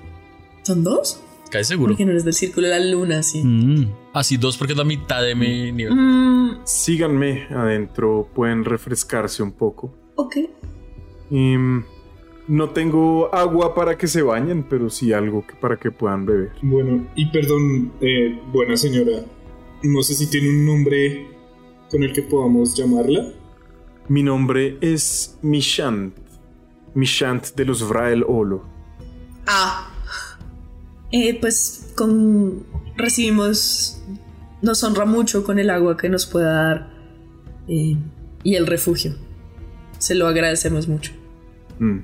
¿Son 0.64 0.84
dos? 0.84 1.20
Cae 1.50 1.66
seguro. 1.66 1.90
Porque 1.94 2.06
no 2.06 2.12
eres 2.12 2.24
del 2.24 2.34
círculo 2.36 2.68
de 2.68 2.80
la 2.80 2.86
luna, 2.86 3.24
sí. 3.24 3.42
Mm. 3.44 3.92
Así 4.14 4.38
dos 4.38 4.56
porque 4.58 4.74
es 4.74 4.78
la 4.78 4.86
mitad 4.86 5.22
de 5.22 5.36
mi 5.36 5.72
nivel. 5.74 5.94
Mm, 5.96 6.62
Síganme 6.66 7.48
adentro, 7.50 8.30
pueden 8.34 8.64
refrescarse 8.64 9.44
un 9.44 9.52
poco. 9.54 9.94
ok. 10.16 10.38
Em, 11.32 11.84
no 12.52 12.70
tengo 12.72 13.34
agua 13.34 13.74
para 13.74 13.98
que 13.98 14.08
se 14.08 14.22
bañen, 14.22 14.64
pero 14.70 14.90
sí 14.90 15.14
algo 15.14 15.48
que- 15.48 15.56
para 15.56 15.78
que 15.78 15.90
puedan 15.90 16.26
beber. 16.26 16.52
bueno, 16.62 17.08
y 17.16 17.32
perdón, 17.32 17.94
eh, 18.02 18.38
buena 18.52 18.76
señora. 18.76 19.24
No 19.84 20.04
sé 20.04 20.14
si 20.16 20.30
tiene 20.30 20.50
un 20.50 20.66
nombre 20.66 21.28
con 21.90 22.04
el 22.04 22.12
que 22.12 22.22
podamos 22.24 22.76
llamarla. 22.76 23.32
Mi 24.10 24.22
nombre 24.22 24.78
es 24.82 25.38
Mishant. 25.42 26.14
Mishant 26.94 27.56
de 27.56 27.64
los 27.66 27.88
Vrael 27.88 28.26
Olo. 28.28 28.64
Ah. 29.48 29.88
Eh, 31.14 31.38
pues 31.40 31.94
con 31.96 32.64
recibimos 32.98 34.02
nos 34.62 34.84
honra 34.84 35.06
mucho 35.06 35.44
con 35.46 35.58
el 35.58 35.70
agua 35.70 35.96
que 35.96 36.10
nos 36.10 36.26
pueda 36.26 36.52
dar 36.52 36.94
eh, 37.70 37.96
y 38.44 38.56
el 38.56 38.68
refugio. 38.68 39.16
Se 40.00 40.16
lo 40.16 40.28
agradecemos 40.28 40.88
mucho. 40.90 41.14
Mm. 41.80 42.00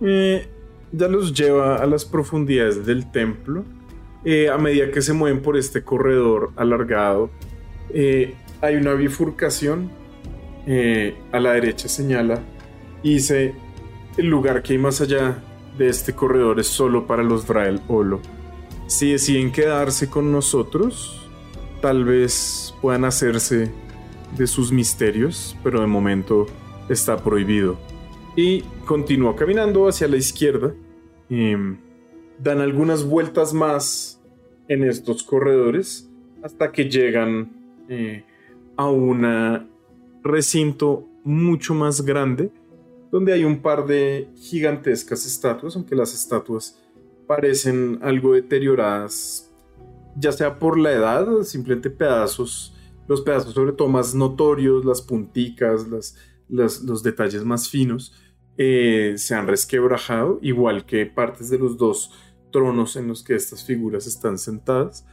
Eh, 0.00 0.46
ya 0.92 1.08
los 1.08 1.32
lleva 1.32 1.76
a 1.76 1.86
las 1.86 2.04
profundidades 2.04 2.84
del 2.86 3.10
templo. 3.10 3.64
Eh, 4.24 4.48
a 4.48 4.58
medida 4.58 4.90
que 4.90 5.02
se 5.02 5.12
mueven 5.12 5.40
por 5.40 5.56
este 5.56 5.82
corredor 5.82 6.50
alargado, 6.56 7.30
eh, 7.90 8.34
hay 8.60 8.76
una 8.76 8.94
bifurcación. 8.94 9.90
Eh, 10.68 11.16
a 11.30 11.38
la 11.38 11.52
derecha 11.52 11.88
señala 11.88 12.40
y 13.02 13.14
dice: 13.14 13.54
El 14.16 14.26
lugar 14.26 14.62
que 14.62 14.72
hay 14.72 14.78
más 14.78 15.00
allá 15.00 15.38
de 15.78 15.88
este 15.88 16.12
corredor 16.12 16.58
es 16.58 16.66
solo 16.66 17.06
para 17.06 17.22
los 17.22 17.46
Vrael 17.46 17.80
Olo. 17.86 18.20
Si 18.88 19.12
deciden 19.12 19.52
quedarse 19.52 20.08
con 20.10 20.32
nosotros, 20.32 21.28
tal 21.80 22.04
vez 22.04 22.74
puedan 22.82 23.04
hacerse 23.04 23.70
de 24.36 24.46
sus 24.46 24.72
misterios, 24.72 25.56
pero 25.62 25.80
de 25.80 25.86
momento 25.86 26.46
está 26.88 27.16
prohibido. 27.16 27.78
Y 28.36 28.60
continúa 28.84 29.34
caminando 29.34 29.88
hacia 29.88 30.06
la 30.06 30.18
izquierda. 30.18 30.74
Em, 31.30 31.78
dan 32.38 32.60
algunas 32.60 33.02
vueltas 33.02 33.54
más 33.54 34.22
en 34.68 34.84
estos 34.84 35.22
corredores 35.22 36.10
hasta 36.42 36.70
que 36.70 36.88
llegan 36.88 37.50
eh, 37.88 38.24
a 38.76 38.90
un 38.90 39.68
recinto 40.22 41.08
mucho 41.24 41.74
más 41.74 42.02
grande 42.02 42.50
donde 43.10 43.32
hay 43.32 43.44
un 43.44 43.62
par 43.62 43.86
de 43.86 44.28
gigantescas 44.36 45.24
estatuas, 45.26 45.74
aunque 45.76 45.96
las 45.96 46.12
estatuas 46.12 46.78
parecen 47.26 47.98
algo 48.02 48.34
deterioradas, 48.34 49.50
ya 50.16 50.32
sea 50.32 50.58
por 50.58 50.78
la 50.78 50.92
edad, 50.92 51.42
simplemente 51.42 51.90
pedazos, 51.90 52.74
los 53.08 53.22
pedazos 53.22 53.54
sobre 53.54 53.72
todo 53.72 53.88
más 53.88 54.14
notorios, 54.14 54.84
las 54.84 55.00
punticas, 55.00 55.88
las, 55.88 56.16
los 56.48 57.02
detalles 57.02 57.44
más 57.44 57.68
finos, 57.68 58.12
eh, 58.58 59.14
se 59.16 59.34
han 59.34 59.46
resquebrajado, 59.46 60.38
igual 60.42 60.84
que 60.86 61.06
partes 61.06 61.50
de 61.50 61.58
los 61.58 61.76
dos 61.76 62.12
tronos 62.52 62.96
en 62.96 63.08
los 63.08 63.22
que 63.22 63.34
estas 63.34 63.64
figuras 63.64 64.06
están 64.06 64.38
sentadas. 64.38 65.06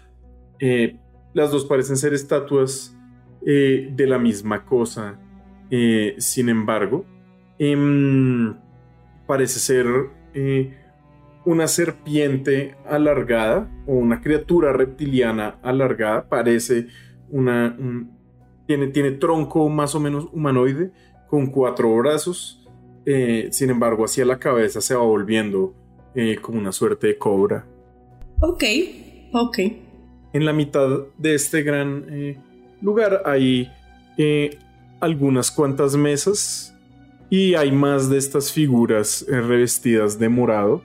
Eh, 0.59 0.99
las 1.33 1.51
dos 1.51 1.65
parecen 1.65 1.97
ser 1.97 2.13
estatuas 2.13 2.95
eh, 3.45 3.89
de 3.95 4.07
la 4.07 4.17
misma 4.19 4.65
cosa. 4.65 5.19
Sin 6.19 6.49
embargo, 6.49 7.03
em, 7.57 8.55
parece 9.25 9.59
ser 9.59 9.87
una 11.45 11.67
serpiente 11.67 12.75
alargada 12.87 13.69
o 13.87 13.95
una 13.95 14.21
criatura 14.21 14.71
reptiliana 14.71 15.57
alargada. 15.63 16.29
Parece 16.29 16.87
una... 17.29 17.75
un- 17.79 18.11
tiene, 18.65 18.87
tiene 18.87 19.11
tronco 19.11 19.67
más 19.67 19.93
o 19.93 19.99
menos 19.99 20.29
humanoide 20.31 20.91
con 21.27 21.47
cuatro 21.47 21.93
brazos. 21.97 22.62
Eh, 23.05 23.49
sin 23.51 23.69
embargo, 23.69 24.05
hacia 24.05 24.25
la 24.25 24.39
cabeza 24.39 24.79
se 24.81 24.95
va 24.95 25.01
volviendo 25.01 25.73
eh, 26.15 26.37
como 26.41 26.59
una 26.59 26.71
suerte 26.71 27.07
de 27.07 27.17
cobra. 27.17 27.65
Ok, 28.39 28.63
ok. 29.33 29.59
En 30.33 30.45
la 30.45 30.53
mitad 30.53 30.87
de 31.17 31.35
este 31.35 31.63
gran 31.63 32.05
eh, 32.09 32.37
lugar 32.81 33.23
hay 33.25 33.71
algunas 34.99 35.51
cuantas 35.51 35.95
mesas 35.95 36.75
y 37.29 37.55
hay 37.55 37.71
más 37.71 38.09
de 38.09 38.17
estas 38.17 38.51
figuras 38.51 39.25
revestidas 39.27 40.19
de 40.19 40.29
morado. 40.29 40.83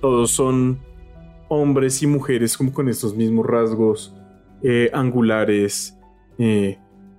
Todos 0.00 0.30
son 0.30 0.78
hombres 1.48 2.02
y 2.02 2.06
mujeres 2.06 2.56
como 2.56 2.72
con 2.72 2.88
estos 2.88 3.14
mismos 3.14 3.46
rasgos 3.46 4.14
angulares, 4.92 5.96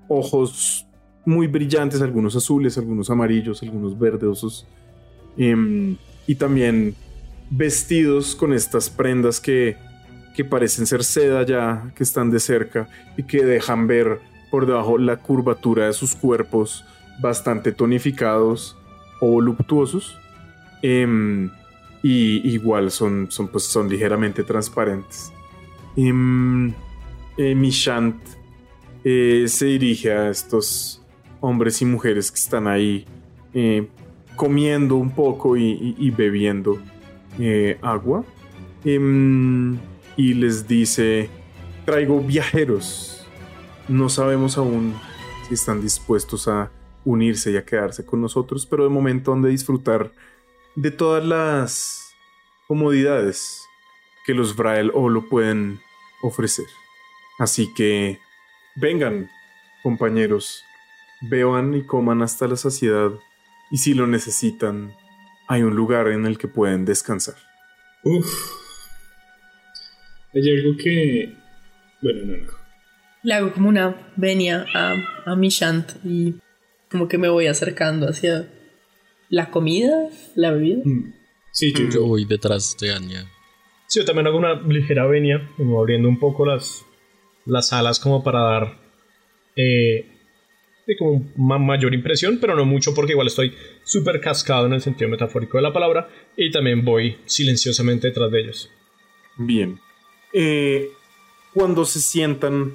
ojos 0.08 0.88
muy 1.26 1.48
brillantes, 1.48 2.02
algunos 2.02 2.36
azules, 2.36 2.78
algunos 2.78 3.10
amarillos, 3.10 3.62
algunos 3.64 3.98
verdosos. 3.98 4.68
em, 5.38 5.98
y 6.28 6.36
también 6.36 6.96
vestidos 7.50 8.36
con 8.36 8.54
estas 8.54 8.90
prendas 8.90 9.40
que, 9.40 9.78
que 10.36 10.46
parecen 10.46 10.86
ser 10.86 11.04
seda 11.04 11.44
ya, 11.44 11.92
que 11.96 12.04
están 12.04 12.32
de 12.32 12.40
cerca 12.40 12.88
y 13.18 13.24
que 13.24 13.44
dejan 13.44 13.88
ver 13.88 14.20
por 14.52 14.66
debajo 14.66 14.98
la 14.98 15.18
curvatura 15.18 15.88
de 15.88 15.94
sus 15.94 16.16
cuerpos 16.16 16.86
bastante 17.20 17.72
tonificados 17.72 18.78
o 19.20 19.28
voluptuosos. 19.28 20.18
Em, 20.82 21.50
y 22.04 22.48
igual 22.50 22.92
son, 22.92 23.32
son, 23.32 23.48
pues, 23.48 23.64
son 23.64 23.90
ligeramente 23.90 24.44
transparentes. 24.44 25.32
Em, 25.96 26.74
eh, 27.38 27.56
Mishant 27.56 28.18
eh, 29.04 29.46
se 29.48 29.66
dirige 29.66 30.12
a 30.12 30.30
estos 30.30 31.03
hombres 31.44 31.82
y 31.82 31.86
mujeres 31.86 32.32
que 32.32 32.40
están 32.40 32.68
ahí 32.68 33.06
eh, 33.54 33.88
comiendo 34.36 34.96
un 34.96 35.12
poco 35.12 35.58
y, 35.58 36.10
bebiendo 36.12 36.80
eh, 37.40 37.78
agua 37.82 38.24
Em, 38.86 39.80
y 40.18 40.34
les 40.34 40.68
dice 40.68 41.30
traigo 41.86 42.20
viajeros. 42.20 43.26
No 43.88 44.10
sabemos 44.10 44.58
aún 44.58 44.96
si 45.48 45.54
están 45.54 45.82
dispuestos 45.82 46.48
a 46.48 46.70
unirse 47.06 47.52
y 47.52 47.58
a 47.58 47.66
quedarse 47.66 48.06
con 48.06 48.22
nosotros 48.22 48.66
pero 48.66 48.86
de 48.86 48.90
momento 48.90 49.34
han 49.34 49.42
de 49.42 49.50
disfrutar 49.50 50.12
de 50.76 50.90
todas 50.90 51.26
las 51.26 52.16
comodidades 52.68 53.62
que 54.26 54.34
los 54.34 54.56
Vrael 54.56 54.92
Olo 54.94 55.28
pueden 55.30 55.80
ofrecer. 56.22 56.66
Así 57.40 57.74
que 57.74 58.20
vengan 58.76 59.30
compañeros 59.82 60.64
beban 61.30 61.74
y 61.74 61.84
coman 61.86 62.22
hasta 62.22 62.48
la 62.48 62.56
saciedad 62.56 63.12
y 63.72 63.78
si 63.78 63.94
lo 63.94 64.08
necesitan 64.08 64.94
hay 65.48 65.64
un 65.64 65.76
lugar 65.76 66.08
en 66.08 66.26
el 66.26 66.38
que 66.38 66.48
pueden 66.48 66.86
descansar 66.86 67.36
Uf. 68.04 68.52
Hay 70.34 70.50
algo 70.50 70.76
que. 70.78 71.34
Bueno, 72.02 72.26
no, 72.26 72.38
no. 72.38 72.54
Le 73.24 73.34
hago 73.34 73.54
como 73.54 73.70
una 73.70 73.96
venia 74.18 74.66
a, 74.74 74.96
a 75.26 75.36
mi 75.36 75.48
Shant 75.50 75.94
y 76.04 76.36
como 76.92 77.08
que 77.08 77.18
me 77.18 77.30
voy 77.30 77.48
acercando 77.48 78.08
hacia 78.10 78.50
la 79.30 79.50
comida, 79.50 80.10
la 80.36 80.52
bebida. 80.52 80.82
Mm. 80.84 81.14
Sí, 81.52 81.72
yo, 81.74 81.90
Yo 81.90 82.06
voy 82.06 82.26
detrás 82.26 82.76
de 82.80 82.94
Anya. 82.94 83.26
Sí, 83.88 84.00
yo 84.00 84.06
también 84.06 84.28
hago 84.28 84.38
una 84.38 84.56
ligera 84.62 85.06
venia, 85.06 85.50
como 85.56 85.80
abriendo 85.80 86.10
un 86.10 86.20
poco 86.20 86.46
las, 86.46 86.84
las 87.46 87.72
alas 87.72 88.00
como 88.00 88.24
para 88.24 88.42
dar 88.42 88.78
eh, 89.56 90.13
sí, 90.86 90.96
como 90.98 91.26
ma- 91.38 91.58
mayor 91.60 91.94
impresión, 91.94 92.38
pero 92.40 92.56
no 92.56 92.66
mucho 92.66 92.94
porque 92.94 93.14
igual 93.14 93.28
estoy 93.28 93.54
súper 93.84 94.20
cascado 94.22 94.66
en 94.66 94.74
el 94.74 94.82
sentido 94.82 95.10
metafórico 95.10 95.58
de 95.58 95.64
la 95.64 95.74
palabra 95.74 96.10
y 96.36 96.52
también 96.52 96.84
voy 96.84 97.18
silenciosamente 97.26 98.08
detrás 98.08 98.32
de 98.32 98.42
ellos. 98.42 98.70
Bien. 99.38 99.80
Eh, 100.34 100.90
cuando 101.54 101.86
se 101.86 102.00
sientan 102.00 102.74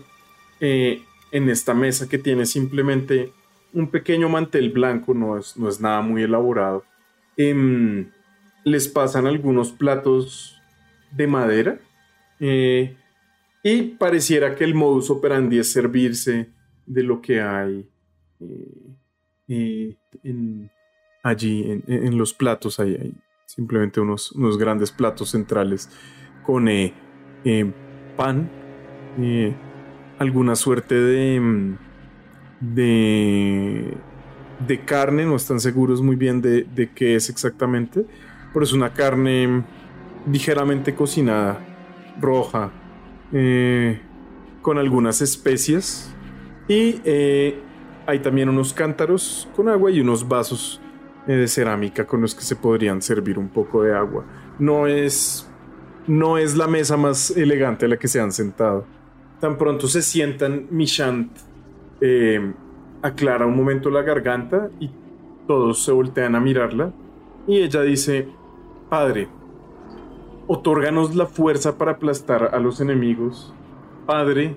eh, 0.61 1.03
en 1.33 1.49
esta 1.49 1.75
mesa 1.75 2.09
que 2.09 2.19
tiene 2.19 2.47
simplemente 2.47 3.33
un 3.73 3.89
pequeño 3.91 4.29
mantel 4.29 4.71
blanco, 4.71 5.13
no 5.15 5.39
es, 5.39 5.57
no 5.57 5.69
es 5.69 5.81
nada 5.81 6.01
muy 6.01 6.23
elaborado, 6.23 6.85
em, 7.37 8.11
les 8.65 8.89
pasan 8.89 9.27
algunos 9.27 9.73
platos 9.73 10.57
de 11.11 11.27
madera 11.27 11.79
eh, 12.41 12.95
y 13.63 13.83
pareciera 13.83 14.55
que 14.55 14.65
el 14.65 14.75
modus 14.75 15.11
operandi 15.11 15.59
es 15.59 15.73
servirse 15.73 16.49
de 16.87 17.03
lo 17.03 17.21
que 17.21 17.41
hay 17.41 17.87
eh, 18.41 18.89
eh, 19.49 19.97
allí 21.23 21.83
en, 21.87 22.19
los 22.19 22.35
platos. 22.35 22.79
Hay, 22.81 23.15
simplemente 23.47 24.01
unos, 24.01 24.33
unos 24.33 24.59
grandes 24.59 24.91
platos 24.91 25.31
centrales 25.31 25.89
con 26.45 26.69
eh, 26.69 26.93
eh, 27.45 27.71
pan, 28.17 28.51
alguna 30.19 30.55
suerte 30.55 30.95
de, 30.95 31.41
mm, 31.41 31.79
de, 32.61 33.97
de 34.67 34.85
carne, 34.85 35.25
no 35.25 35.37
están 35.37 35.61
seguros 35.61 36.03
muy 36.03 36.17
bien 36.17 36.43
de, 36.43 36.65
de 36.65 36.91
qué 36.93 37.17
es 37.17 37.31
exactamente, 37.31 38.05
pero 38.53 38.65
es 38.65 38.73
una 38.73 38.93
carne 38.93 39.65
ligeramente 40.31 40.95
cocinada, 40.95 41.65
roja, 42.21 42.71
con 44.63 44.79
algunas 44.79 45.21
especias 45.21 46.15
y 46.67 47.01
hay 48.09 48.21
también 48.21 48.49
unos 48.49 48.73
cántaros 48.73 49.47
con 49.55 49.69
agua 49.69 49.91
y 49.91 50.01
unos 50.01 50.27
vasos 50.27 50.81
eh, 51.27 51.33
de 51.35 51.47
cerámica 51.47 52.07
con 52.07 52.23
los 52.23 52.35
que 52.35 52.41
se 52.41 52.57
podrían 52.57 53.03
servir 53.03 53.39
un 53.39 53.51
poco 53.51 53.83
de 53.83 53.95
agua. 53.95 54.25
No 54.59 54.87
es 54.87 55.47
no 56.07 56.39
es 56.39 56.57
la 56.57 56.67
mesa 56.67 56.97
más 56.97 57.31
elegante 57.37 57.85
a 57.85 57.89
la 57.89 57.99
que 57.99 58.09
se 58.09 58.19
han 58.19 58.33
sentado. 58.33 58.87
Tan 59.41 59.59
pronto 59.59 59.89
se 59.89 60.01
sientan, 60.01 60.69
Mishant 60.71 61.37
eh, 62.01 62.55
aclara 63.03 63.45
un 63.45 63.55
momento 63.55 63.91
la 63.91 64.01
garganta 64.01 64.71
y 64.81 64.91
todos 65.47 65.85
se 65.85 65.93
voltean 65.93 66.35
a 66.35 66.41
mirarla. 66.41 66.95
Y 67.47 67.59
ella 67.59 67.83
dice, 67.83 68.27
Padre, 68.89 69.29
otórganos 70.47 71.15
la 71.15 71.27
fuerza 71.27 71.77
para 71.77 71.93
aplastar 71.93 72.55
a 72.55 72.59
los 72.59 72.81
enemigos. 72.81 73.53
Padre, 74.07 74.57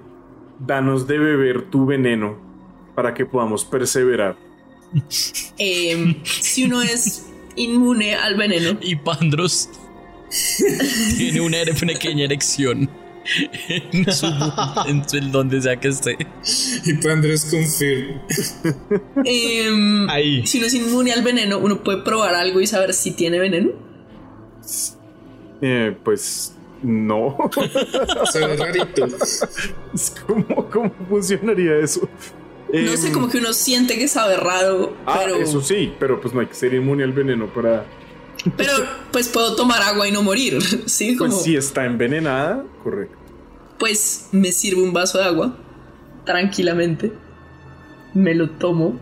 danos 0.58 1.06
de 1.06 1.20
beber 1.20 1.64
tu 1.64 1.86
veneno 1.86 2.51
para 2.96 3.14
que 3.14 3.26
podamos 3.26 3.64
perseverar. 3.66 4.36
Em, 5.58 6.16
si 6.26 6.66
uno 6.66 6.82
es 6.82 7.26
inmune 7.56 8.16
al 8.16 8.36
veneno, 8.36 8.78
Y 8.82 8.96
Pandros 8.98 9.70
tiene 11.18 11.42
una 11.42 11.58
ere- 11.58 11.74
pequeña 11.80 12.26
erección 12.26 12.90
en 13.70 14.12
su, 14.12 14.26
en 14.88 15.08
su- 15.10 15.18
en 15.18 15.32
donde 15.32 15.62
sea 15.62 15.80
que 15.80 15.90
esté. 15.90 16.18
Y 16.86 16.94
Pandros 16.96 17.46
confirm. 17.46 18.20
em, 19.26 20.10
Ahí. 20.10 20.46
si 20.48 20.58
uno 20.58 20.68
es 20.68 20.74
inmune 20.74 21.12
al 21.14 21.22
veneno, 21.24 21.58
uno 21.60 21.84
puede 21.84 22.02
probar 22.04 22.34
algo 22.36 22.60
y 22.62 22.68
saber 22.68 22.94
si 22.94 23.12
tiene 23.12 23.40
veneno. 23.40 23.72
Eh, 25.62 25.96
pues 26.04 26.56
no. 26.82 27.38
Sabe 28.32 28.56
rarito. 28.58 29.08
¿Cómo, 30.28 30.70
¿Cómo 30.70 30.92
funcionaría 31.10 31.78
eso? 31.78 32.10
No 32.74 32.96
sé, 32.98 33.12
como 33.12 33.28
que 33.30 33.38
uno 33.40 33.52
siente 33.54 33.98
que 33.98 34.08
sabe 34.08 34.38
raro, 34.38 34.96
Ah, 35.06 35.20
pero, 35.24 35.36
eso 35.38 35.62
sí, 35.62 35.94
pero 36.00 36.22
pues 36.22 36.34
no 36.34 36.40
hay 36.40 36.48
que 36.48 36.54
ser 36.56 36.74
inmune 36.74 37.04
al 37.04 37.12
veneno 37.12 37.48
para. 37.48 37.86
pero 38.56 38.72
pues 39.12 39.28
puedo 39.28 39.56
tomar 39.56 39.82
agua 39.82 40.08
y 40.08 40.12
no 40.12 40.24
morir. 40.24 40.58
Sí, 40.88 41.16
como 41.18 41.32
Pues 41.32 41.44
si 41.44 41.56
está 41.56 41.86
envenenada, 41.86 42.64
correcto. 42.84 43.18
pues 43.78 44.30
me 44.32 44.52
sirve 44.52 44.82
un 44.82 44.94
vaso 44.94 45.18
de 45.18 45.26
agua 45.26 45.58
tranquilamente. 46.26 47.12
Me 48.14 48.36
lo 48.36 48.50
tomo. 48.52 49.00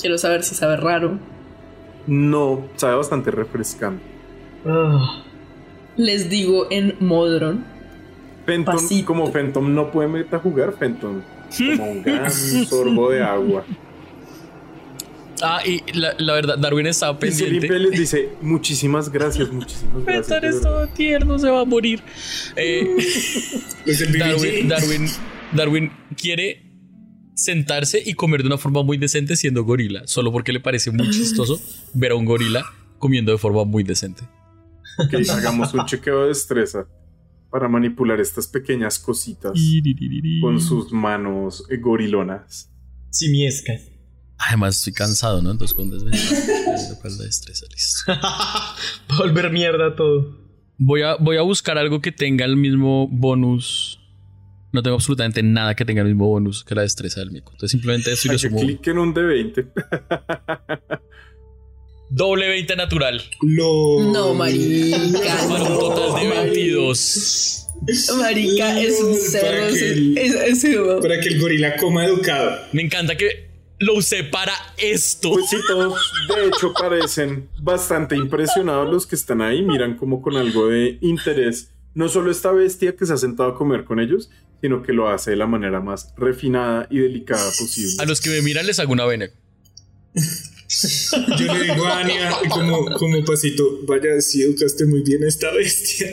Quiero 0.00 0.16
saber 0.18 0.42
si 0.44 0.54
sabe 0.54 0.76
raro. 0.76 1.18
No, 2.06 2.66
sabe 2.76 2.94
bastante 2.96 3.30
refrescante. 3.30 4.02
Ah, 4.66 5.22
Les 5.96 6.30
digo 6.30 6.66
en 6.70 6.96
Modron. 7.00 7.64
Fenton, 8.46 8.76
Pasito. 8.76 9.06
como 9.06 9.30
Fenton 9.30 9.74
no 9.74 9.90
puede 9.90 10.08
metajugar, 10.08 10.72
Fenton 10.78 11.22
toma 11.56 11.84
un 11.84 12.02
gran 12.02 12.30
sorbo 12.68 13.10
de 13.10 13.22
agua. 13.22 13.64
Ah, 15.40 15.60
y 15.64 15.82
la, 15.92 16.14
la 16.18 16.32
verdad, 16.34 16.58
Darwin 16.58 16.86
estaba 16.86 17.18
pendiente. 17.18 17.66
y 17.66 17.78
les 17.78 17.90
dice 17.92 18.30
muchísimas 18.40 19.10
gracias, 19.10 19.50
muchísimas 19.52 20.04
gracias. 20.04 20.30
Es 20.30 20.42
verdad". 20.42 20.60
todo 20.62 20.86
tierno, 20.88 21.38
se 21.38 21.48
va 21.48 21.60
a 21.60 21.64
morir. 21.64 22.02
Eh, 22.56 22.96
el 23.86 24.06
BBG. 24.08 24.18
Darwin, 24.18 24.68
Darwin, 24.68 25.08
Darwin 25.52 25.92
quiere 26.16 26.64
sentarse 27.34 28.02
y 28.04 28.14
comer 28.14 28.42
de 28.42 28.48
una 28.48 28.58
forma 28.58 28.82
muy 28.82 28.98
decente 28.98 29.36
siendo 29.36 29.64
gorila, 29.64 30.02
solo 30.06 30.32
porque 30.32 30.52
le 30.52 30.60
parece 30.60 30.90
muy 30.90 31.08
chistoso 31.10 31.60
ver 31.94 32.12
a 32.12 32.16
un 32.16 32.24
gorila 32.24 32.64
comiendo 32.98 33.30
de 33.30 33.38
forma 33.38 33.64
muy 33.64 33.84
decente. 33.84 34.24
Ok, 34.98 35.14
hagamos 35.30 35.72
un 35.72 35.86
chequeo 35.86 36.22
de 36.22 36.28
destreza 36.28 36.88
para 37.50 37.68
manipular 37.68 38.20
estas 38.20 38.46
pequeñas 38.46 38.98
cositas 38.98 39.52
con 40.40 40.60
sus 40.60 40.92
manos 40.92 41.64
eh, 41.70 41.76
gorilonas. 41.78 42.70
Simiescas. 43.10 43.90
Además, 44.38 44.76
estoy 44.78 44.92
cansado, 44.92 45.42
¿no? 45.42 45.50
Entonces, 45.50 45.74
con 45.74 45.90
desventaja. 45.90 46.94
¿Cuál 47.00 47.18
la 47.18 47.24
destreza? 47.24 47.66
Listo. 47.70 48.12
Va 48.12 49.16
a 49.16 49.18
volver 49.18 49.50
mierda 49.50 49.96
todo. 49.96 50.38
Voy 50.78 51.02
a, 51.02 51.16
voy 51.16 51.36
a 51.36 51.42
buscar 51.42 51.76
algo 51.76 52.00
que 52.00 52.12
tenga 52.12 52.44
el 52.44 52.56
mismo 52.56 53.08
bonus. 53.08 53.98
No 54.72 54.82
tengo 54.82 54.94
absolutamente 54.94 55.42
nada 55.42 55.74
que 55.74 55.84
tenga 55.84 56.02
el 56.02 56.08
mismo 56.08 56.28
bonus 56.28 56.62
que 56.62 56.74
la 56.74 56.82
destreza 56.82 57.20
del 57.20 57.32
mico. 57.32 57.50
Entonces, 57.52 57.72
simplemente 57.72 58.12
esto 58.12 58.28
y 58.28 58.32
lo 58.32 58.38
sumo. 58.38 58.60
clic 58.60 58.86
en 58.86 58.98
un 58.98 59.14
D20. 59.14 59.72
Doble 62.10 62.48
20 62.48 62.76
natural. 62.76 63.22
Lo... 63.42 64.00
No, 64.12 64.34
marica. 64.34 64.98
Para 65.48 65.62
un 65.64 65.68
no, 65.74 65.78
total 65.78 66.20
de 66.20 66.28
marica. 66.28 66.42
22. 66.42 67.64
Marica, 68.18 68.80
es 68.80 69.00
un 69.00 69.10
No, 69.12 69.16
cerdo. 69.16 69.46
para 69.46 69.68
que 69.68 69.74
Es, 69.76 69.82
el- 69.82 70.18
es- 70.18 70.34
es- 70.34 70.64
es- 70.64 70.76
Para 71.00 71.20
que 71.20 71.28
el 71.28 71.40
gorila 71.40 71.76
coma 71.76 72.04
educado. 72.06 72.58
Me 72.72 72.82
encanta 72.82 73.16
que 73.16 73.48
lo 73.78 73.94
usé 73.94 74.24
para 74.24 74.52
esto. 74.76 75.30
Pues 75.30 75.48
sí, 75.50 75.56
todos 75.68 76.00
de 76.28 76.48
hecho 76.48 76.72
parecen 76.72 77.48
bastante 77.60 78.16
impresionados 78.16 78.90
los 78.90 79.06
que 79.06 79.14
están 79.14 79.40
ahí, 79.40 79.62
miran 79.62 79.96
como 79.96 80.20
con 80.20 80.36
algo 80.36 80.66
de 80.68 80.98
interés. 81.00 81.70
No 81.94 82.08
solo 82.08 82.30
esta 82.32 82.50
bestia 82.52 82.96
que 82.96 83.06
se 83.06 83.12
ha 83.12 83.16
sentado 83.16 83.50
a 83.50 83.54
comer 83.54 83.84
con 83.84 84.00
ellos, 84.00 84.28
sino 84.60 84.82
que 84.82 84.92
lo 84.92 85.08
hace 85.08 85.30
de 85.30 85.36
la 85.36 85.46
manera 85.46 85.80
más 85.80 86.12
refinada 86.16 86.88
y 86.90 86.98
delicada 86.98 87.48
posible. 87.56 87.94
A 88.00 88.04
los 88.06 88.20
que 88.20 88.30
me 88.30 88.42
miran 88.42 88.66
les 88.66 88.80
hago 88.80 88.92
una 88.92 89.06
vena. 89.06 89.30
Yo 91.38 91.54
le 91.54 91.64
digo 91.64 91.86
a 91.86 92.00
Anya 92.00 92.30
como, 92.50 92.84
como 92.92 93.24
pasito, 93.24 93.64
vaya, 93.86 94.20
si 94.20 94.42
educaste 94.42 94.86
muy 94.86 95.02
bien 95.02 95.24
a 95.24 95.28
esta 95.28 95.50
bestia. 95.52 96.08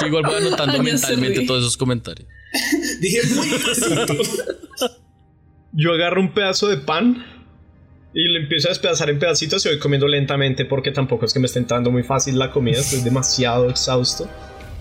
Yo 0.00 0.06
igual 0.06 0.24
voy 0.24 0.34
anotando 0.36 0.74
Anya 0.74 0.92
mentalmente 0.92 1.46
todos 1.46 1.62
esos 1.62 1.76
comentarios. 1.76 2.28
Dije 3.00 3.20
muy 3.34 3.48
pasito. 3.58 4.22
Yo 5.72 5.92
agarro 5.92 6.20
un 6.20 6.34
pedazo 6.34 6.68
de 6.68 6.78
pan 6.78 7.24
y 8.14 8.24
lo 8.28 8.38
empiezo 8.38 8.68
a 8.68 8.70
despedazar 8.70 9.10
en 9.10 9.18
pedacitos 9.18 9.64
y 9.64 9.68
voy 9.68 9.78
comiendo 9.78 10.08
lentamente 10.08 10.64
porque 10.64 10.90
tampoco 10.90 11.24
es 11.26 11.32
que 11.32 11.40
me 11.40 11.46
esté 11.46 11.58
entrando 11.60 11.90
muy 11.90 12.02
fácil 12.02 12.38
la 12.38 12.50
comida, 12.50 12.78
estoy 12.78 13.00
demasiado 13.00 13.68
exhausto. 13.68 14.28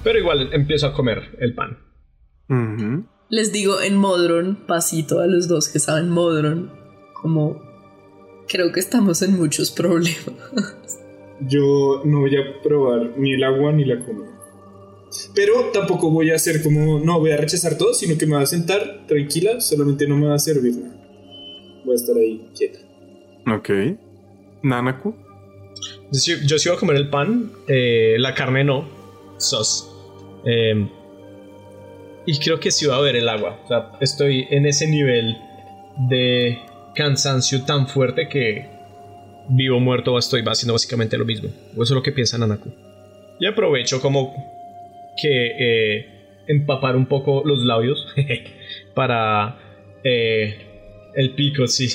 Pero 0.03 0.19
igual 0.19 0.49
empiezo 0.53 0.88
a 0.88 0.93
comer 0.93 1.38
el 1.39 1.53
pan. 1.53 1.77
Les 3.30 3.51
digo 3.51 3.81
en 3.81 3.97
Modron, 3.97 4.65
pasito 4.68 5.19
a 5.19 5.27
los 5.27 5.47
dos 5.47 5.68
que 5.68 5.80
saben 5.80 6.09
Modron, 6.09 6.72
como 7.14 7.66
creo 8.48 8.72
que 8.72 8.80
estamos 8.80 9.22
en 9.22 9.38
muchos 9.38 9.72
problemas. 9.72 10.99
Yo 11.41 12.02
no 12.03 12.22
voy 12.22 12.36
a 12.36 12.61
probar 12.64 13.14
ni 13.18 13.34
el 13.34 13.44
agua 13.44 13.72
ni 13.72 13.86
la 13.86 13.99
comida. 14.03 14.32
Pero 15.36 15.69
tampoco 15.72 16.10
voy 16.10 16.32
a 16.32 16.36
hacer 16.36 16.61
como, 16.64 16.99
no 16.99 17.19
voy 17.19 17.32
a 17.32 17.38
rechazar 17.38 17.78
todo, 17.78 17.94
sino 17.94 18.18
que 18.18 18.26
me 18.26 18.34
voy 18.36 18.44
a 18.44 18.48
sentar 18.48 19.06
tranquila, 19.07 19.61
solamente 19.61 20.07
no 20.07 20.18
me 20.18 20.28
va 20.28 20.36
a 20.36 20.40
servir 20.40 20.76
nada. 20.78 20.95
Voy 21.86 21.94
a 21.94 21.95
estar 21.95 22.15
ahí 22.18 22.49
quieta. 22.57 22.80
Ok. 23.56 23.69
Nanaku. 24.64 25.15
Yo, 26.11 26.19
sí- 26.19 26.36
yo 26.45 26.57
sí 26.60 26.69
voy 26.69 26.78
a 26.78 26.80
comer 26.80 26.95
el 26.98 27.10
pan, 27.10 27.52
eh, 27.68 28.15
la 28.19 28.34
carne 28.34 28.64
no, 28.64 28.88
sos. 29.38 29.94
Eh, 30.45 30.88
y 32.26 32.38
creo 32.40 32.60
que 32.60 32.72
sí 32.72 32.86
voy 32.86 32.95
a 32.95 32.99
beber 32.99 33.15
el 33.18 33.30
agua. 33.30 33.60
O 33.64 33.68
sea, 33.68 33.91
estoy 34.02 34.45
en 34.49 34.65
ese 34.65 34.88
nivel 34.88 35.38
de 36.10 36.57
cansancio 36.98 37.64
tan 37.64 37.88
fuerte 37.88 38.28
que 38.28 38.65
vivo 39.49 39.80
muerto 39.80 40.14
o 40.14 40.19
estoy 40.19 40.44
haciendo 40.45 40.74
básicamente 40.74 41.18
lo 41.18 41.26
mismo. 41.26 41.49
Eso 41.74 41.84
es 41.84 41.91
lo 41.91 42.02
que 42.02 42.11
piensa 42.11 42.40
Nanaku. 42.40 42.74
Y 43.40 43.45
aprovecho 43.45 44.02
como 44.02 44.34
que 45.22 45.52
eh, 45.60 46.06
empapar 46.48 46.95
un 46.95 47.06
poco 47.06 47.44
los 47.45 47.60
labios 47.60 48.07
para 48.95 49.60
eh, 50.03 50.57
el 51.14 51.36
pico, 51.36 51.68
sí. 51.68 51.88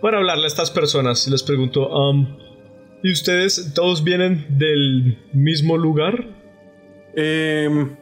Para 0.00 0.18
hablarle 0.18 0.44
a 0.44 0.48
estas 0.48 0.72
personas. 0.72 1.28
Les 1.28 1.44
pregunto, 1.44 1.88
¿y 3.04 3.12
ustedes 3.12 3.72
todos 3.74 4.02
vienen 4.02 4.44
del 4.58 5.18
mismo 5.32 5.76
lugar? 5.78 6.26
Em, 7.14 7.96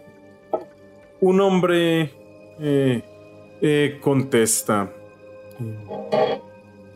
un 1.20 1.40
hombre 1.40 2.10
eh, 2.60 3.98
contesta. 4.01 4.94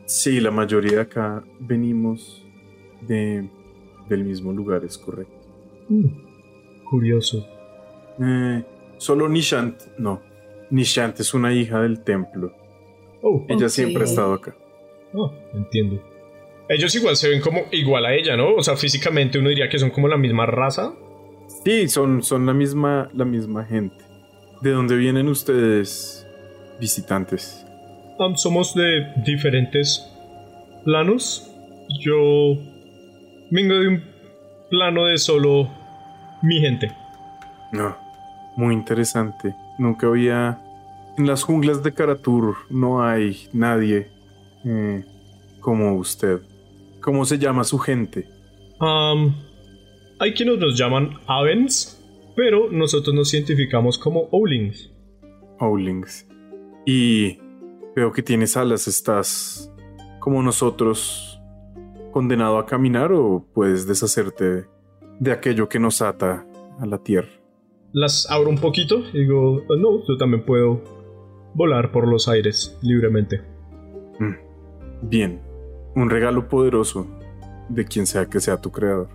Sí, 0.06 0.40
la 0.40 0.50
mayoría 0.50 0.92
de 0.92 1.00
acá 1.00 1.42
venimos 1.58 2.44
de, 3.00 3.48
del 4.08 4.24
mismo 4.24 4.52
lugar, 4.52 4.84
es 4.84 4.98
correcto. 4.98 5.46
Curioso. 6.88 7.46
Eh, 8.20 8.64
solo 8.98 9.28
Nishant, 9.28 9.80
no. 9.98 10.20
Nishant 10.70 11.18
es 11.20 11.34
una 11.34 11.52
hija 11.52 11.80
del 11.80 12.00
templo. 12.00 12.52
Oh, 13.22 13.44
Ella 13.48 13.68
siempre 13.68 14.02
ha 14.02 14.06
estado 14.06 14.34
acá. 14.34 14.54
oh, 15.14 15.32
entiendo. 15.54 16.02
Ellos 16.68 16.94
igual 16.94 17.16
se 17.16 17.28
ven 17.28 17.40
como 17.40 17.62
igual 17.70 18.06
a 18.06 18.14
ella, 18.14 18.36
¿no? 18.36 18.54
O 18.54 18.62
sea, 18.62 18.76
físicamente 18.76 19.38
uno 19.38 19.48
diría 19.50 19.68
que 19.68 19.78
son 19.78 19.90
como 19.90 20.08
la 20.08 20.16
misma 20.16 20.46
raza. 20.46 20.94
Sí, 21.64 21.88
son, 21.88 22.22
son 22.22 22.46
la 22.46 22.54
misma, 22.54 23.10
la 23.12 23.24
misma 23.24 23.64
gente. 23.64 24.04
¿De 24.62 24.70
dónde 24.70 24.96
vienen 24.96 25.28
ustedes, 25.28 26.26
visitantes? 26.80 27.66
Um, 28.18 28.36
somos 28.36 28.74
de 28.74 29.12
diferentes 29.24 30.08
planos. 30.84 31.50
Yo 32.00 32.56
vengo 33.50 33.74
de 33.74 33.88
un 33.88 34.02
plano 34.70 35.06
de 35.06 35.18
solo 35.18 35.68
mi 36.42 36.60
gente. 36.60 36.90
No, 37.72 37.96
muy 38.56 38.74
interesante. 38.74 39.54
Nunca 39.78 40.06
había... 40.06 40.60
En 41.18 41.26
las 41.26 41.42
junglas 41.42 41.82
de 41.82 41.92
Karatur 41.92 42.56
no 42.70 43.02
hay 43.02 43.48
nadie 43.52 44.08
eh, 44.64 45.04
como 45.60 45.96
usted. 45.96 46.40
¿Cómo 47.02 47.26
se 47.26 47.38
llama 47.38 47.64
su 47.64 47.78
gente? 47.78 48.26
Um, 48.80 49.34
hay 50.18 50.32
quienes 50.32 50.58
nos 50.58 50.78
llaman 50.78 51.18
Avens, 51.26 52.02
pero 52.34 52.70
nosotros 52.70 53.14
nos 53.14 53.34
identificamos 53.34 53.98
como 53.98 54.28
Owlings. 54.30 54.90
Owlings. 55.58 56.26
Y 56.86 57.38
veo 57.94 58.12
que 58.12 58.22
tienes 58.22 58.56
alas. 58.56 58.88
¿Estás 58.88 59.72
como 60.20 60.42
nosotros 60.42 61.40
condenado 62.12 62.58
a 62.58 62.66
caminar 62.66 63.12
o 63.12 63.46
puedes 63.54 63.86
deshacerte 63.86 64.66
de 65.18 65.32
aquello 65.32 65.68
que 65.68 65.78
nos 65.78 66.02
ata 66.02 66.46
a 66.78 66.86
la 66.86 66.98
tierra? 66.98 67.30
Las 67.92 68.30
abro 68.30 68.48
un 68.48 68.58
poquito 68.58 69.00
y 69.12 69.20
digo, 69.20 69.62
"Oh, 69.68 69.76
no, 69.76 70.06
yo 70.06 70.16
también 70.16 70.44
puedo 70.44 70.82
volar 71.54 71.92
por 71.92 72.08
los 72.08 72.28
aires 72.28 72.76
libremente. 72.82 73.40
Mm. 74.18 75.08
Bien, 75.08 75.40
un 75.94 76.10
regalo 76.10 76.48
poderoso 76.48 77.06
de 77.68 77.84
quien 77.84 78.06
sea 78.06 78.26
que 78.26 78.40
sea 78.40 78.60
tu 78.60 78.70
creador. 78.70 79.08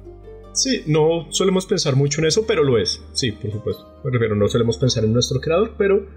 Sí, 0.53 0.83
no 0.87 1.27
solemos 1.29 1.65
pensar 1.65 1.95
mucho 1.95 2.19
en 2.19 2.27
eso, 2.27 2.45
pero 2.47 2.63
lo 2.63 2.77
es. 2.77 3.03
Sí, 3.13 3.31
por 3.31 3.51
supuesto. 3.51 3.85
Me 4.03 4.11
refiero, 4.11 4.35
no 4.35 4.47
solemos 4.47 4.77
pensar 4.77 5.03
en 5.03 5.13
nuestro 5.13 5.39
creador, 5.39 5.73
pero 5.77 6.07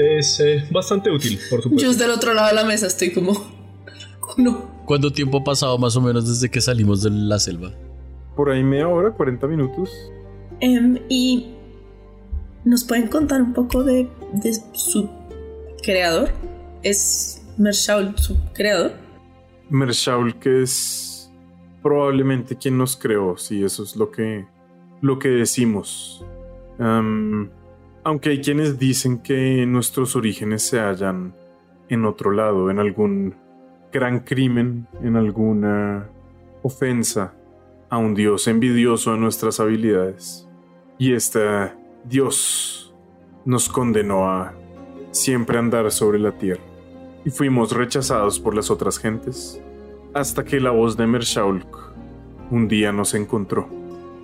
es 0.00 0.40
eh, 0.40 0.64
bastante 0.70 1.10
útil, 1.10 1.38
por 1.50 1.60
Yo 1.60 1.62
supuesto. 1.64 1.88
desde 1.90 2.04
el 2.06 2.10
otro 2.10 2.34
lado 2.34 2.48
de 2.48 2.54
la 2.54 2.64
mesa 2.64 2.86
estoy 2.86 3.12
como. 3.12 3.32
No. 4.36 4.70
¿Cuánto 4.86 5.12
tiempo 5.12 5.38
ha 5.38 5.44
pasado 5.44 5.76
más 5.76 5.96
o 5.96 6.00
menos 6.00 6.28
desde 6.28 6.48
que 6.48 6.60
salimos 6.60 7.02
de 7.02 7.10
la 7.10 7.38
selva? 7.38 7.72
Por 8.36 8.50
ahí 8.50 8.62
media 8.62 8.88
hora, 8.88 9.10
40 9.10 9.46
minutos. 9.48 9.90
Em, 10.60 10.98
y. 11.08 11.54
¿Nos 12.64 12.84
pueden 12.84 13.08
contar 13.08 13.42
un 13.42 13.52
poco 13.52 13.82
de, 13.82 14.08
de 14.34 14.52
su 14.72 15.10
creador? 15.82 16.30
¿Es 16.82 17.42
Mershaul 17.56 18.16
su 18.18 18.36
creador? 18.52 18.92
Mershaul, 19.68 20.38
que 20.38 20.62
es 20.62 21.30
probablemente 21.82 22.56
quien 22.56 22.76
nos 22.76 22.96
creó, 22.96 23.36
si 23.36 23.64
eso 23.64 23.82
es 23.82 23.96
lo 23.96 24.10
que, 24.10 24.46
lo 25.00 25.18
que 25.18 25.28
decimos. 25.28 26.24
Aunque 28.04 28.30
hay 28.30 28.40
quienes 28.40 28.78
dicen 28.78 29.18
que 29.18 29.64
nuestros 29.66 30.16
orígenes 30.16 30.62
se 30.62 30.78
hallan 30.78 31.34
en 31.88 32.04
otro 32.04 32.30
lado, 32.30 32.70
en 32.70 32.78
algún 32.78 33.34
gran 33.92 34.20
crimen, 34.20 34.86
en 35.02 35.16
alguna 35.16 36.08
ofensa 36.62 37.34
a 37.88 37.98
un 37.98 38.14
dios 38.14 38.46
envidioso 38.46 39.12
de 39.12 39.18
nuestras 39.18 39.60
habilidades. 39.60 40.48
Y 40.98 41.12
este 41.12 41.72
dios 42.04 42.94
nos 43.44 43.68
condenó 43.68 44.30
a 44.30 44.54
siempre 45.10 45.58
andar 45.58 45.90
sobre 45.90 46.18
la 46.18 46.32
tierra. 46.32 46.62
y 47.22 47.28
fuimos 47.28 47.72
rechazados 47.72 48.40
por 48.40 48.54
las 48.54 48.70
otras 48.70 48.98
gentes, 48.98 49.60
hasta 50.14 50.42
que 50.42 50.58
la 50.58 50.70
voz 50.70 50.96
de 50.96 51.06
Mershaulk 51.06 51.92
un 52.50 52.66
día 52.66 52.92
nos 52.92 53.12
encontró. 53.12 53.68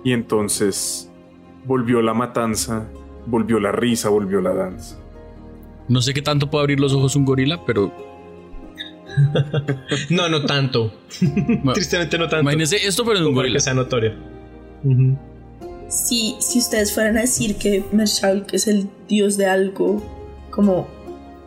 Y 0.03 0.13
entonces 0.13 1.11
volvió 1.65 2.01
la 2.01 2.15
matanza, 2.15 2.87
volvió 3.27 3.59
la 3.59 3.71
risa, 3.71 4.09
volvió 4.09 4.41
la 4.41 4.53
danza. 4.53 4.97
No 5.87 6.01
sé 6.01 6.13
qué 6.13 6.21
tanto 6.21 6.49
puede 6.49 6.63
abrir 6.63 6.79
los 6.79 6.93
ojos 6.93 7.15
un 7.15 7.25
gorila, 7.25 7.63
pero 7.65 7.93
No, 10.09 10.29
no 10.29 10.45
tanto. 10.45 10.93
Tristemente 11.73 12.17
no 12.17 12.25
tanto. 12.27 12.41
imagínense 12.41 12.75
esto, 12.77 13.05
pero 13.05 13.19
en 13.19 13.25
un 13.25 13.33
gorila. 13.33 13.55
que 13.55 13.59
sea 13.61 13.73
notorio. 13.73 14.13
Si, 15.89 16.35
si 16.39 16.59
ustedes 16.59 16.93
fueran 16.93 17.17
a 17.17 17.21
decir 17.21 17.55
que 17.55 17.83
Mershalk 17.91 18.53
es 18.53 18.67
el 18.67 18.89
dios 19.07 19.37
de 19.37 19.45
algo, 19.47 20.03
como, 20.49 20.87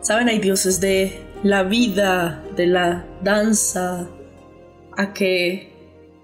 ¿saben? 0.01 0.27
Hay 0.29 0.39
dioses 0.39 0.81
de 0.81 1.19
la 1.43 1.63
vida, 1.63 2.43
de 2.55 2.67
la 2.67 3.05
danza, 3.23 4.09
¿a 4.97 5.13
qué, 5.13 5.71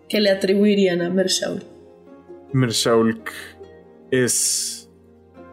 qué 0.09 0.19
le 0.19 0.31
atribuirían 0.31 1.01
a 1.01 1.09
Mershalk? 1.09 1.63
Mershaulk 2.53 3.31
es 4.11 4.86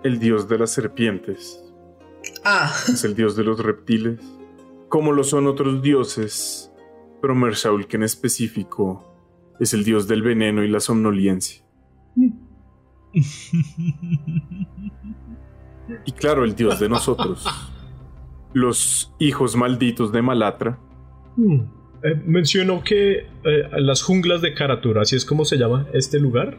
el 0.04 0.18
dios 0.20 0.48
de 0.48 0.58
las 0.58 0.70
serpientes, 0.70 1.60
Ah, 2.44 2.72
es 2.88 3.04
el 3.04 3.14
dios 3.14 3.36
de 3.36 3.44
los 3.44 3.58
reptiles, 3.58 4.20
como 4.88 5.12
lo 5.12 5.24
son 5.24 5.46
otros 5.46 5.82
dioses, 5.82 6.72
pero 7.20 7.34
Mershaulk 7.34 7.92
en 7.94 8.02
específico 8.02 9.12
es 9.60 9.74
el 9.74 9.84
dios 9.84 10.08
del 10.08 10.22
veneno 10.22 10.62
y 10.62 10.68
la 10.68 10.80
somnolencia. 10.80 11.64
Y 16.06 16.12
claro, 16.12 16.44
el 16.44 16.54
dios 16.54 16.80
de 16.80 16.88
nosotros, 16.88 17.46
los 18.52 19.12
hijos 19.18 19.56
malditos 19.56 20.12
de 20.12 20.22
Malatra, 20.22 20.78
Hmm. 21.36 21.60
Eh, 22.02 22.20
mencionó 22.26 22.82
que 22.84 23.26
eh, 23.44 23.68
las 23.78 24.02
junglas 24.02 24.42
de 24.42 24.54
Karatur, 24.54 24.98
así 24.98 25.16
es 25.16 25.24
como 25.24 25.44
se 25.44 25.56
llama 25.56 25.86
este 25.92 26.20
lugar. 26.20 26.58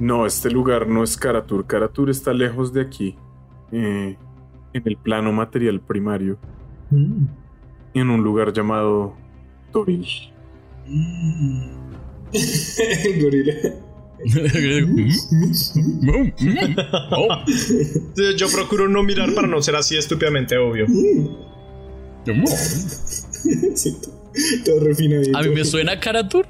No, 0.00 0.26
este 0.26 0.50
lugar 0.50 0.88
no 0.88 1.04
es 1.04 1.16
Karatur. 1.16 1.66
Karatur 1.66 2.10
está 2.10 2.32
lejos 2.32 2.72
de 2.72 2.80
aquí. 2.80 3.16
eh, 3.72 4.16
en 4.72 4.82
el 4.84 4.96
plano 4.96 5.32
material 5.32 5.80
primario. 5.80 6.38
En 6.92 8.10
un 8.10 8.22
lugar 8.22 8.52
llamado 8.52 9.14
Toril. 9.72 10.06
El 12.32 13.22
gorila. 13.22 13.52
Entonces, 17.16 18.36
Yo 18.36 18.48
procuro 18.50 18.88
no 18.88 19.02
mirar 19.02 19.34
para 19.34 19.46
no 19.48 19.60
ser 19.62 19.76
así 19.76 19.96
estúpidamente 19.96 20.56
obvio. 20.58 20.86
Sí, 23.74 23.96
todo- 24.02 24.20
todo 24.64 24.80
refinadito. 24.86 25.36
A 25.38 25.42
mí 25.42 25.48
me 25.50 25.64
suena 25.64 25.98
Karatur. 25.98 26.46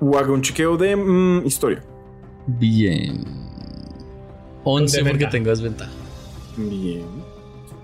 O 0.00 0.18
haga 0.18 0.32
un 0.32 0.42
chequeo 0.42 0.76
de 0.76 0.96
mm, 0.96 1.46
historia. 1.46 1.82
Bien. 2.46 3.24
11 4.64 4.64
Con 4.64 5.08
porque 5.08 5.26
desventaja. 5.26 5.30
tengo 5.30 5.50
desventaja. 5.50 5.90
Bien. 6.56 7.04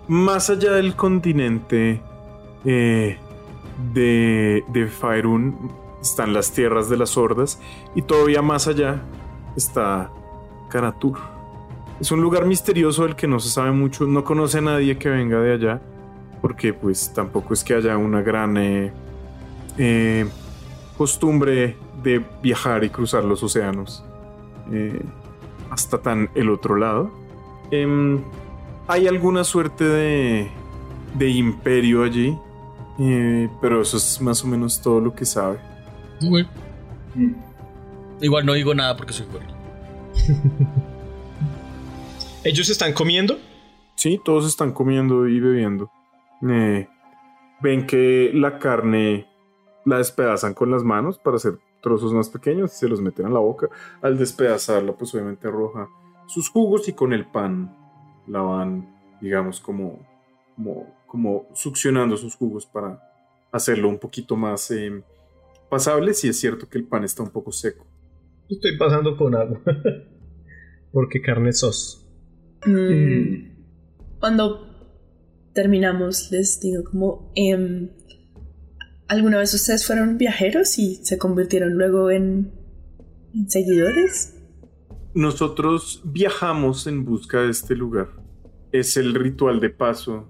Más 0.08 0.50
allá 0.50 0.72
del 0.72 0.96
continente 0.96 2.00
eh, 2.64 3.18
de, 3.94 4.64
de 4.68 4.86
Faerun 4.86 5.72
están 6.00 6.32
las 6.32 6.52
tierras 6.52 6.88
de 6.88 6.96
las 6.96 7.16
hordas 7.16 7.60
y 7.94 8.02
todavía 8.02 8.42
más 8.42 8.66
allá 8.66 9.02
está 9.56 10.10
Karatur. 10.68 11.18
Es 12.00 12.10
un 12.10 12.22
lugar 12.22 12.46
misterioso 12.46 13.04
del 13.04 13.14
que 13.14 13.26
no 13.26 13.40
se 13.40 13.50
sabe 13.50 13.72
mucho, 13.72 14.06
no 14.06 14.24
conoce 14.24 14.58
a 14.58 14.62
nadie 14.62 14.96
que 14.96 15.10
venga 15.10 15.38
de 15.40 15.52
allá, 15.52 15.82
porque 16.40 16.72
pues 16.72 17.12
tampoco 17.12 17.52
es 17.52 17.62
que 17.62 17.74
haya 17.74 17.98
una 17.98 18.22
gran 18.22 18.56
eh, 18.56 18.90
eh, 19.76 20.26
costumbre 20.96 21.76
de 22.02 22.24
viajar 22.42 22.84
y 22.84 22.90
cruzar 22.90 23.24
los 23.24 23.42
océanos 23.42 24.02
eh, 24.72 25.02
hasta 25.70 25.98
tan 25.98 26.30
el 26.34 26.50
otro 26.50 26.76
lado. 26.76 27.10
Em, 27.70 28.22
hay 28.88 29.06
alguna 29.06 29.44
suerte 29.44 29.84
de, 29.84 30.50
de 31.14 31.28
imperio 31.28 32.04
allí, 32.04 32.36
eh, 32.98 33.48
pero 33.60 33.82
eso 33.82 33.96
es 33.96 34.20
más 34.20 34.42
o 34.44 34.46
menos 34.48 34.80
todo 34.82 35.00
lo 35.00 35.14
que 35.14 35.24
sabe. 35.24 35.58
Ok. 36.26 36.46
Igual 38.20 38.44
no 38.44 38.52
digo 38.52 38.74
nada 38.74 38.96
porque 38.96 39.12
soy 39.12 39.26
gorila. 39.26 39.54
Ellos 42.44 42.68
están 42.68 42.92
comiendo. 42.92 43.38
Sí, 43.94 44.20
todos 44.24 44.46
están 44.46 44.72
comiendo 44.72 45.28
y 45.28 45.40
bebiendo. 45.40 45.90
Eh, 46.48 46.88
ven 47.60 47.86
que 47.86 48.30
la 48.32 48.58
carne 48.58 49.26
la 49.84 49.98
despedazan 49.98 50.54
con 50.54 50.70
las 50.70 50.82
manos 50.82 51.18
para 51.18 51.36
hacer 51.36 51.58
trozos 51.80 52.12
más 52.12 52.28
pequeños 52.28 52.72
y 52.72 52.76
se 52.76 52.88
los 52.88 53.00
meten 53.00 53.26
a 53.26 53.30
la 53.30 53.40
boca. 53.40 53.68
Al 54.02 54.18
despedazarla, 54.18 54.92
pues 54.92 55.14
obviamente 55.14 55.48
arroja 55.48 55.88
sus 56.26 56.48
jugos 56.48 56.88
y 56.88 56.92
con 56.92 57.12
el 57.12 57.26
pan 57.26 57.76
la 58.26 58.40
van, 58.40 58.88
digamos, 59.20 59.60
como, 59.60 59.98
como, 60.54 60.94
como 61.06 61.46
succionando 61.54 62.16
sus 62.16 62.36
jugos 62.36 62.66
para 62.66 63.02
hacerlo 63.52 63.88
un 63.88 63.98
poquito 63.98 64.36
más 64.36 64.70
eh, 64.70 65.02
pasable. 65.68 66.14
Si 66.14 66.28
es 66.28 66.38
cierto 66.38 66.68
que 66.68 66.78
el 66.78 66.84
pan 66.84 67.04
está 67.04 67.22
un 67.22 67.30
poco 67.30 67.52
seco. 67.52 67.86
Estoy 68.48 68.76
pasando 68.76 69.16
con 69.16 69.34
agua. 69.34 69.60
Porque 70.92 71.20
carne 71.20 71.52
sos. 71.52 72.06
mm, 72.66 74.18
cuando 74.18 74.70
terminamos 75.52 76.30
les 76.30 76.60
digo 76.60 76.84
como, 76.84 77.32
em, 77.34 77.90
¿alguna 79.10 79.38
vez 79.38 79.52
ustedes 79.52 79.84
fueron 79.84 80.18
viajeros 80.18 80.78
y 80.78 81.00
se 81.02 81.18
convirtieron 81.18 81.74
luego 81.74 82.12
en, 82.12 82.52
en 83.34 83.50
seguidores? 83.50 84.34
Nosotros 85.14 86.00
viajamos 86.04 86.86
en 86.86 87.04
busca 87.04 87.42
de 87.42 87.50
este 87.50 87.74
lugar. 87.74 88.08
Es 88.70 88.96
el 88.96 89.14
ritual 89.14 89.58
de 89.58 89.70
paso 89.70 90.28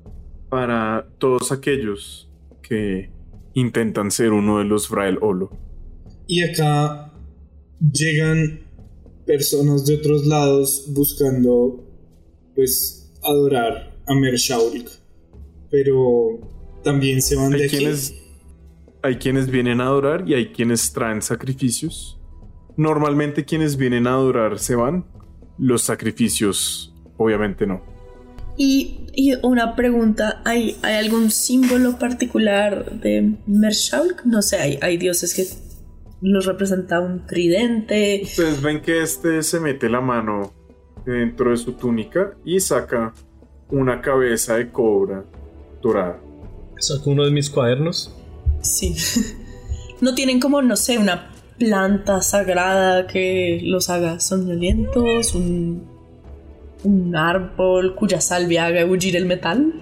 para 0.48 1.06
todos 1.18 1.52
aquellos 1.52 2.30
que 2.62 3.10
intentan 3.52 4.10
ser 4.10 4.32
uno 4.32 4.60
de 4.60 4.64
los 4.64 4.88
Vrael 4.88 5.18
Olo. 5.20 5.50
Y 6.26 6.42
acá 6.42 7.12
llegan 7.80 8.60
personas 9.26 9.84
de 9.84 9.96
otros 9.96 10.24
lados 10.26 10.86
buscando, 10.88 11.84
pues, 12.54 13.12
adorar 13.22 13.94
a 14.06 14.14
Mershaulk. 14.14 14.88
Pero 15.70 16.40
también 16.82 17.20
se 17.20 17.36
van 17.36 17.50
de 17.50 17.66
aquí. 17.66 17.76
quienes, 17.76 18.19
hay 19.02 19.16
quienes 19.16 19.50
vienen 19.50 19.80
a 19.80 19.84
adorar 19.84 20.28
y 20.28 20.34
hay 20.34 20.52
quienes 20.52 20.92
traen 20.92 21.22
sacrificios. 21.22 22.18
Normalmente 22.76 23.44
quienes 23.44 23.76
vienen 23.76 24.06
a 24.06 24.10
adorar 24.10 24.58
se 24.58 24.74
van. 24.74 25.04
Los 25.58 25.82
sacrificios, 25.82 26.94
obviamente 27.16 27.66
no. 27.66 27.82
Y, 28.56 29.06
y 29.14 29.34
una 29.42 29.74
pregunta, 29.74 30.42
¿hay, 30.44 30.76
¿hay 30.82 30.94
algún 30.94 31.30
símbolo 31.30 31.98
particular 31.98 33.00
de 33.00 33.36
Mershaulk? 33.46 34.24
No 34.24 34.42
sé, 34.42 34.56
hay, 34.56 34.78
hay 34.82 34.96
dioses 34.96 35.34
que 35.34 35.46
los 36.20 36.46
representa 36.46 37.00
un 37.00 37.26
tridente. 37.26 38.20
Ustedes 38.22 38.60
ven 38.60 38.80
que 38.82 39.02
este 39.02 39.42
se 39.42 39.60
mete 39.60 39.88
la 39.88 40.00
mano 40.00 40.52
dentro 41.04 41.50
de 41.50 41.56
su 41.56 41.72
túnica 41.72 42.34
y 42.44 42.60
saca 42.60 43.14
una 43.70 44.00
cabeza 44.00 44.56
de 44.56 44.70
cobra 44.70 45.24
dorada. 45.80 46.20
Saco 46.78 47.10
uno 47.10 47.24
de 47.24 47.30
mis 47.30 47.48
cuadernos. 47.48 48.14
Sí. 48.62 48.96
no 50.00 50.14
tienen 50.14 50.40
como, 50.40 50.62
no 50.62 50.76
sé, 50.76 50.98
una 50.98 51.30
planta 51.58 52.22
sagrada 52.22 53.06
que 53.06 53.60
los 53.62 53.90
haga 53.90 54.18
somnolientos, 54.20 55.34
un, 55.34 55.86
un 56.84 57.16
árbol 57.16 57.94
cuya 57.94 58.20
salvia 58.20 58.66
haga 58.66 58.84
bullir 58.84 59.16
el 59.16 59.26
metal. 59.26 59.72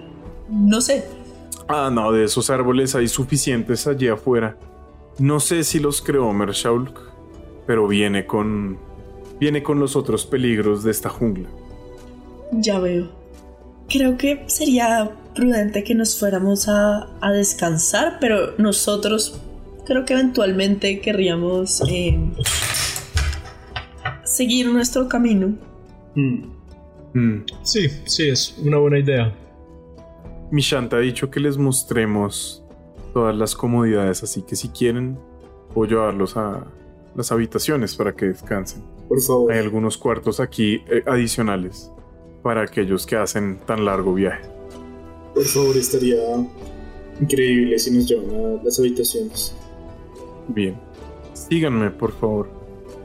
No 0.49 0.81
sé. 0.81 1.05
Ah, 1.67 1.89
no, 1.91 2.11
de 2.11 2.25
esos 2.25 2.49
árboles 2.49 2.95
hay 2.95 3.07
suficientes 3.07 3.87
allí 3.87 4.07
afuera. 4.07 4.57
No 5.19 5.39
sé 5.39 5.63
si 5.63 5.79
los 5.79 6.01
creó 6.01 6.31
Mershaulk, 6.33 6.99
pero 7.67 7.87
viene 7.87 8.25
con. 8.25 8.79
viene 9.39 9.61
con 9.61 9.79
los 9.79 9.95
otros 9.95 10.25
peligros 10.25 10.83
de 10.83 10.91
esta 10.91 11.09
jungla. 11.09 11.49
Ya 12.51 12.79
veo. 12.79 13.18
Creo 13.89 14.17
que 14.17 14.43
sería 14.47 15.11
prudente 15.33 15.83
que 15.83 15.95
nos 15.95 16.19
fuéramos 16.19 16.67
a, 16.67 17.09
a 17.21 17.31
descansar, 17.31 18.17
pero 18.19 18.55
nosotros 18.57 19.41
creo 19.85 20.05
que 20.05 20.13
eventualmente 20.13 21.01
querríamos 21.01 21.81
eh, 21.89 22.19
seguir 24.23 24.67
nuestro 24.67 25.07
camino. 25.07 25.55
Mm. 26.15 26.59
Mm. 27.13 27.45
Sí, 27.63 27.89
sí, 28.05 28.29
es 28.29 28.55
una 28.59 28.77
buena 28.77 28.99
idea. 28.99 29.33
Mishanta 30.51 30.97
ha 30.97 30.99
dicho 30.99 31.31
que 31.31 31.39
les 31.39 31.57
mostremos 31.57 32.63
todas 33.13 33.35
las 33.35 33.55
comodidades, 33.55 34.21
así 34.21 34.43
que 34.43 34.55
si 34.55 34.69
quieren, 34.69 35.17
puedo 35.73 35.89
llevarlos 35.89 36.37
a 36.37 36.67
las 37.15 37.31
habitaciones 37.31 37.95
para 37.95 38.15
que 38.15 38.27
descansen. 38.27 38.83
Por 39.07 39.19
favor. 39.21 39.51
Hay 39.51 39.59
algunos 39.59 39.97
cuartos 39.97 40.39
aquí 40.39 40.83
eh, 40.87 41.03
adicionales 41.07 41.91
para 42.43 42.61
aquellos 42.63 43.05
que 43.05 43.15
hacen 43.15 43.59
tan 43.65 43.85
largo 43.85 44.13
viaje. 44.13 44.41
Por 45.33 45.43
favor, 45.45 45.77
estaría 45.77 46.17
increíble 47.21 47.77
si 47.79 47.91
nos 47.91 48.07
llevan 48.07 48.59
a 48.59 48.63
las 48.63 48.79
habitaciones. 48.79 49.55
Bien. 50.47 50.75
Síganme, 51.33 51.89
por 51.91 52.11
favor. 52.13 52.49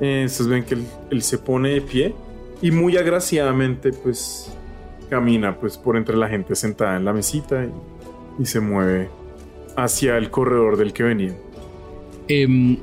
Eh, 0.01 0.25
ustedes 0.27 0.49
ven 0.49 0.65
que 0.65 0.75
él, 0.75 0.85
él 1.11 1.23
se 1.23 1.39
pone 1.39 1.71
de 1.71 1.81
pie 1.81 2.15
y 2.63 2.71
muy 2.71 2.97
agraciadamente, 2.97 3.93
pues, 3.93 4.51
camina 5.11 5.59
pues 5.61 5.77
por 5.77 5.97
entre 5.97 6.17
la 6.17 6.29
gente 6.29 6.55
sentada 6.57 6.97
en 6.97 7.05
la 7.05 7.13
mesita 7.13 7.65
y, 7.65 8.43
y 8.43 8.47
se 8.47 8.59
mueve 8.61 9.09
hacia 9.77 10.17
el 10.17 10.31
corredor 10.31 10.77
del 10.77 10.93
que 10.93 11.03
venía. 11.03 11.35
Em, 12.29 12.79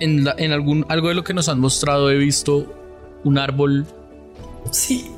en, 0.00 0.24
la- 0.24 0.34
en 0.36 0.52
algún, 0.52 0.84
algo 0.88 1.08
de 1.08 1.14
lo 1.14 1.24
que 1.24 1.32
nos 1.34 1.48
han 1.48 1.58
mostrado 1.58 2.10
he 2.10 2.18
visto 2.18 2.66
un 3.24 3.38
árbol 3.38 3.86
Sí. 4.70 5.10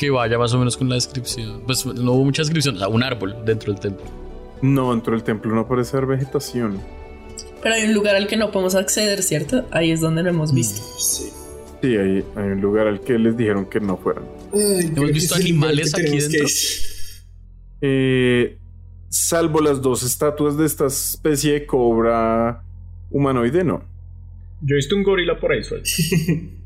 Que 0.00 0.08
vaya 0.08 0.38
más 0.38 0.54
o 0.54 0.58
menos 0.58 0.78
con 0.78 0.88
la 0.88 0.94
descripción. 0.94 1.60
Pues 1.66 1.84
no 1.84 2.12
hubo 2.12 2.24
mucha 2.24 2.40
descripción, 2.40 2.76
o 2.76 2.78
sea, 2.78 2.88
un 2.88 3.02
árbol 3.02 3.36
dentro 3.44 3.70
del 3.70 3.82
templo. 3.82 4.06
No, 4.62 4.92
dentro 4.92 5.12
del 5.12 5.22
templo 5.22 5.54
no 5.54 5.68
parece 5.68 5.94
haber 5.94 6.16
vegetación. 6.16 6.80
Pero 7.62 7.74
hay 7.74 7.84
un 7.84 7.92
lugar 7.92 8.16
al 8.16 8.26
que 8.26 8.38
no 8.38 8.50
podemos 8.50 8.74
acceder, 8.76 9.22
¿cierto? 9.22 9.66
Ahí 9.70 9.90
es 9.90 10.00
donde 10.00 10.22
lo 10.22 10.30
hemos 10.30 10.54
visto. 10.54 10.80
Sí. 10.98 11.28
Sí, 11.82 11.96
hay, 11.98 12.24
hay 12.34 12.44
un 12.44 12.62
lugar 12.62 12.86
al 12.86 13.02
que 13.02 13.18
les 13.18 13.36
dijeron 13.36 13.66
que 13.66 13.78
no 13.78 13.98
fueran. 13.98 14.24
Ay, 14.54 14.90
que 14.90 15.12
visto 15.12 15.34
animales 15.34 15.94
aquí 15.94 16.18
dentro? 16.18 16.48
Eh, 17.82 18.56
salvo 19.10 19.60
las 19.60 19.82
dos 19.82 20.02
estatuas 20.02 20.56
de 20.56 20.64
esta 20.64 20.86
especie 20.86 21.52
de 21.52 21.66
cobra 21.66 22.64
humanoide, 23.10 23.64
no. 23.64 23.84
Yo 24.62 24.74
he 24.74 24.76
visto 24.76 24.96
un 24.96 25.02
gorila 25.02 25.38
por 25.38 25.52
ahí 25.52 25.62
suelto. 25.62 25.90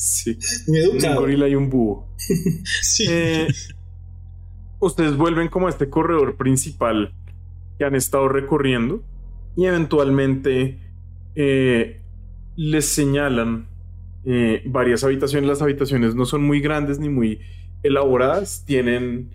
Sí. 0.00 0.38
Muy 0.66 0.80
Un 0.80 1.14
gorila 1.14 1.46
y 1.46 1.54
un 1.54 1.68
búho. 1.68 2.08
Sí. 2.82 3.04
Eh, 3.06 3.48
ustedes 4.78 5.16
vuelven 5.16 5.48
como 5.48 5.66
a 5.66 5.70
este 5.70 5.90
corredor 5.90 6.36
principal 6.36 7.12
que 7.78 7.84
han 7.84 7.94
estado 7.94 8.28
recorriendo 8.28 9.04
y 9.56 9.66
eventualmente 9.66 10.78
eh, 11.34 12.00
les 12.56 12.86
señalan 12.86 13.68
eh, 14.24 14.62
varias 14.64 15.04
habitaciones. 15.04 15.48
Las 15.48 15.60
habitaciones 15.60 16.14
no 16.14 16.24
son 16.24 16.44
muy 16.44 16.60
grandes 16.60 16.98
ni 16.98 17.10
muy 17.10 17.40
elaboradas. 17.82 18.64
Tienen 18.64 19.34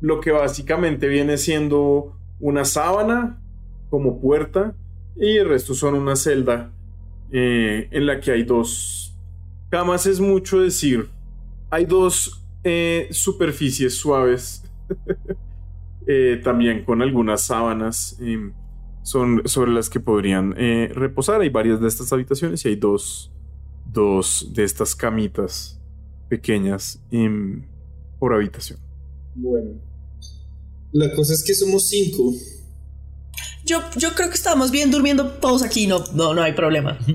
lo 0.00 0.20
que 0.20 0.30
básicamente 0.30 1.08
viene 1.08 1.36
siendo 1.36 2.16
una 2.38 2.64
sábana 2.64 3.42
como 3.90 4.20
puerta 4.20 4.76
y 5.16 5.36
el 5.38 5.48
resto 5.48 5.74
son 5.74 5.94
una 5.94 6.14
celda 6.14 6.72
eh, 7.32 7.88
en 7.90 8.06
la 8.06 8.20
que 8.20 8.30
hay 8.30 8.44
dos 8.44 9.15
camas. 9.70 10.06
Es 10.06 10.20
mucho 10.20 10.60
decir. 10.60 11.08
Hay 11.70 11.84
dos 11.84 12.44
eh, 12.64 13.08
superficies 13.10 13.96
suaves. 13.96 14.62
eh, 16.06 16.40
también 16.42 16.84
con 16.84 17.02
algunas 17.02 17.42
sábanas. 17.42 18.16
em, 18.20 18.52
son 19.02 19.42
sobre 19.44 19.70
las 19.70 19.88
que 19.88 20.00
podrían 20.00 20.54
eh, 20.58 20.90
reposar. 20.92 21.40
Hay 21.40 21.48
varias 21.48 21.80
de 21.80 21.86
estas 21.86 22.12
habitaciones 22.12 22.64
y 22.64 22.68
hay 22.68 22.76
dos, 22.76 23.30
dos 23.92 24.50
de 24.52 24.64
estas 24.64 24.96
camitas 24.96 25.80
pequeñas 26.28 27.00
por 28.18 28.34
habitación. 28.34 28.80
Bueno. 29.36 29.80
La 30.92 31.14
cosa 31.14 31.34
es 31.34 31.44
que 31.44 31.54
somos 31.54 31.88
cinco. 31.88 32.32
Yo, 33.64 33.80
yo 33.96 34.14
creo 34.14 34.28
que 34.28 34.34
estamos 34.34 34.70
bien 34.70 34.90
durmiendo 34.90 35.28
todos 35.34 35.62
aquí, 35.62 35.86
no, 35.86 36.02
no, 36.14 36.34
no 36.34 36.42
hay 36.42 36.52
problema. 36.52 36.98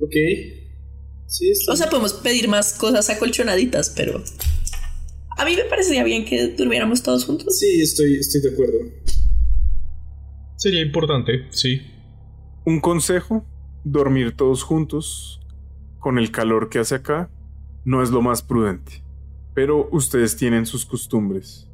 Ok. 0.00 0.14
Sí, 1.28 1.52
O 1.68 1.76
sea, 1.76 1.88
podemos 1.90 2.14
pedir 2.14 2.48
más 2.48 2.72
cosas 2.72 3.08
acolchonaditas, 3.10 3.90
pero 3.90 4.22
a 5.36 5.44
mí 5.44 5.54
me 5.54 5.64
parecería 5.64 6.02
bien 6.02 6.24
que 6.24 6.48
durmiéramos 6.56 7.02
todos 7.02 7.24
juntos. 7.26 7.58
Sí, 7.58 7.80
estoy, 7.82 8.16
estoy 8.16 8.40
de 8.40 8.50
acuerdo. 8.50 8.78
Sería 10.56 10.80
importante, 10.80 11.46
sí. 11.50 11.82
Un 12.64 12.80
consejo, 12.80 13.46
dormir 13.84 14.34
todos 14.36 14.62
juntos 14.62 15.40
con 16.00 16.18
el 16.18 16.30
calor 16.32 16.68
que 16.68 16.78
hace 16.78 16.94
acá 16.96 17.30
no 17.84 18.02
es 18.02 18.10
lo 18.10 18.22
más 18.22 18.42
prudente. 18.42 19.04
Pero 19.54 19.88
ustedes 19.92 20.36
tienen 20.36 20.66
sus 20.66 20.84
costumbres. 20.86 21.68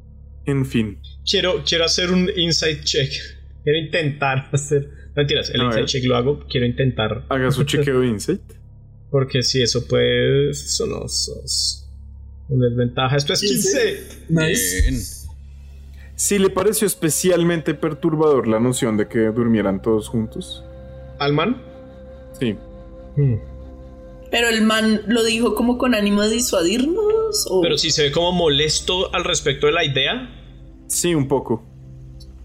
En 0.45 0.65
fin, 0.65 0.99
Quiero, 1.29 1.63
quiero 1.67 1.85
hacer 1.85 2.11
un 2.11 2.29
insight 2.35 2.83
check. 2.83 3.09
Quiero 3.63 3.79
intentar 3.79 4.49
hacer. 4.51 4.83
no, 4.83 5.13
Mentiras, 5.15 5.49
el 5.49 5.61
A 5.61 5.63
insight 5.65 5.81
ver. 5.83 5.89
check 5.89 6.03
lo 6.05 6.15
hago. 6.17 6.45
Quiero 6.47 6.65
intentar. 6.67 7.25
haga 7.29 7.49
su 7.51 7.63
chequeo 7.63 8.01
de 8.01 8.07
insight. 8.09 8.41
Porque 9.15 9.41
si 9.43 9.61
eso 9.61 9.87
puede. 9.87 10.53
Son 10.53 10.91
osos. 10.91 11.87
Desventaja. 12.49 13.15
Esto 13.15 13.31
es 13.31 13.39
15. 13.39 14.03
Nice. 14.27 14.81
Bien. 14.81 15.01
Si 16.17 16.37
le 16.37 16.49
pareció 16.49 16.85
especialmente 16.85 17.73
perturbador 17.75 18.45
la 18.45 18.59
noción 18.59 18.97
de 18.97 19.07
que 19.07 19.19
durmieran 19.31 19.81
todos 19.81 20.09
juntos. 20.09 20.63
¿Alman? 21.19 21.61
Sí, 22.37 22.57
Hmm. 23.15 23.35
Pero 24.31 24.49
el 24.49 24.63
man 24.63 25.03
lo 25.07 25.23
dijo 25.23 25.55
como 25.55 25.77
con 25.77 25.95
ánimo 25.95 26.21
de 26.23 26.31
disuadirnos. 26.31 27.47
O... 27.49 27.61
Pero 27.61 27.77
si 27.77 27.91
se 27.91 28.03
ve 28.03 28.11
como 28.11 28.33
molesto 28.33 29.13
al 29.15 29.23
respecto 29.23 29.67
de 29.67 29.71
la 29.71 29.85
idea. 29.85 30.29
sí, 30.87 31.15
un 31.15 31.29
poco. 31.29 31.63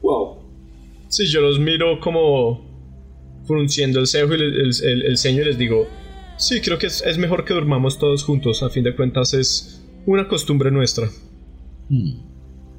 Wow. 0.03 0.37
Si 1.09 1.27
yo 1.27 1.41
los 1.41 1.59
miro 1.59 1.99
como 1.99 2.65
frunciendo 3.45 3.99
el 3.99 4.07
cejo 4.07 4.37
y 4.37 4.41
el, 4.41 4.71
el- 4.85 5.03
el 5.07 5.19
ceño 5.19 5.43
y 5.43 5.47
les 5.47 5.59
digo, 5.59 5.89
sí, 6.41 6.61
creo 6.61 6.79
que 6.79 6.87
es, 6.87 7.03
es 7.03 7.19
mejor 7.19 7.45
que 7.45 7.55
durmamos 7.55 7.99
todos 7.99 8.25
juntos. 8.25 8.62
A 8.62 8.71
fin 8.71 8.83
de 8.83 8.97
cuentas 8.97 9.35
es 9.35 9.83
una 10.07 10.27
costumbre 10.27 10.71
nuestra. 10.71 11.09
Hmm. 11.89 12.31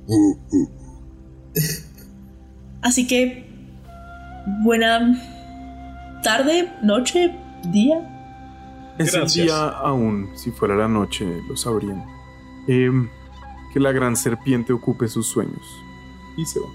Así 2.81 3.07
que 3.07 3.45
buena 4.63 6.19
tarde, 6.23 6.71
noche, 6.83 7.35
día. 7.71 8.07
Es 8.97 9.13
el 9.13 9.27
día 9.27 9.69
aún, 9.69 10.29
si 10.35 10.51
fuera 10.51 10.75
la 10.75 10.87
noche, 10.87 11.25
lo 11.47 11.55
sabrían. 11.55 12.03
Em, 12.67 13.09
que 13.73 13.79
la 13.79 13.91
gran 13.91 14.15
serpiente 14.15 14.73
ocupe 14.73 15.07
sus 15.07 15.27
sueños. 15.27 15.65
Y 16.37 16.45
se 16.45 16.59
va. 16.59 16.67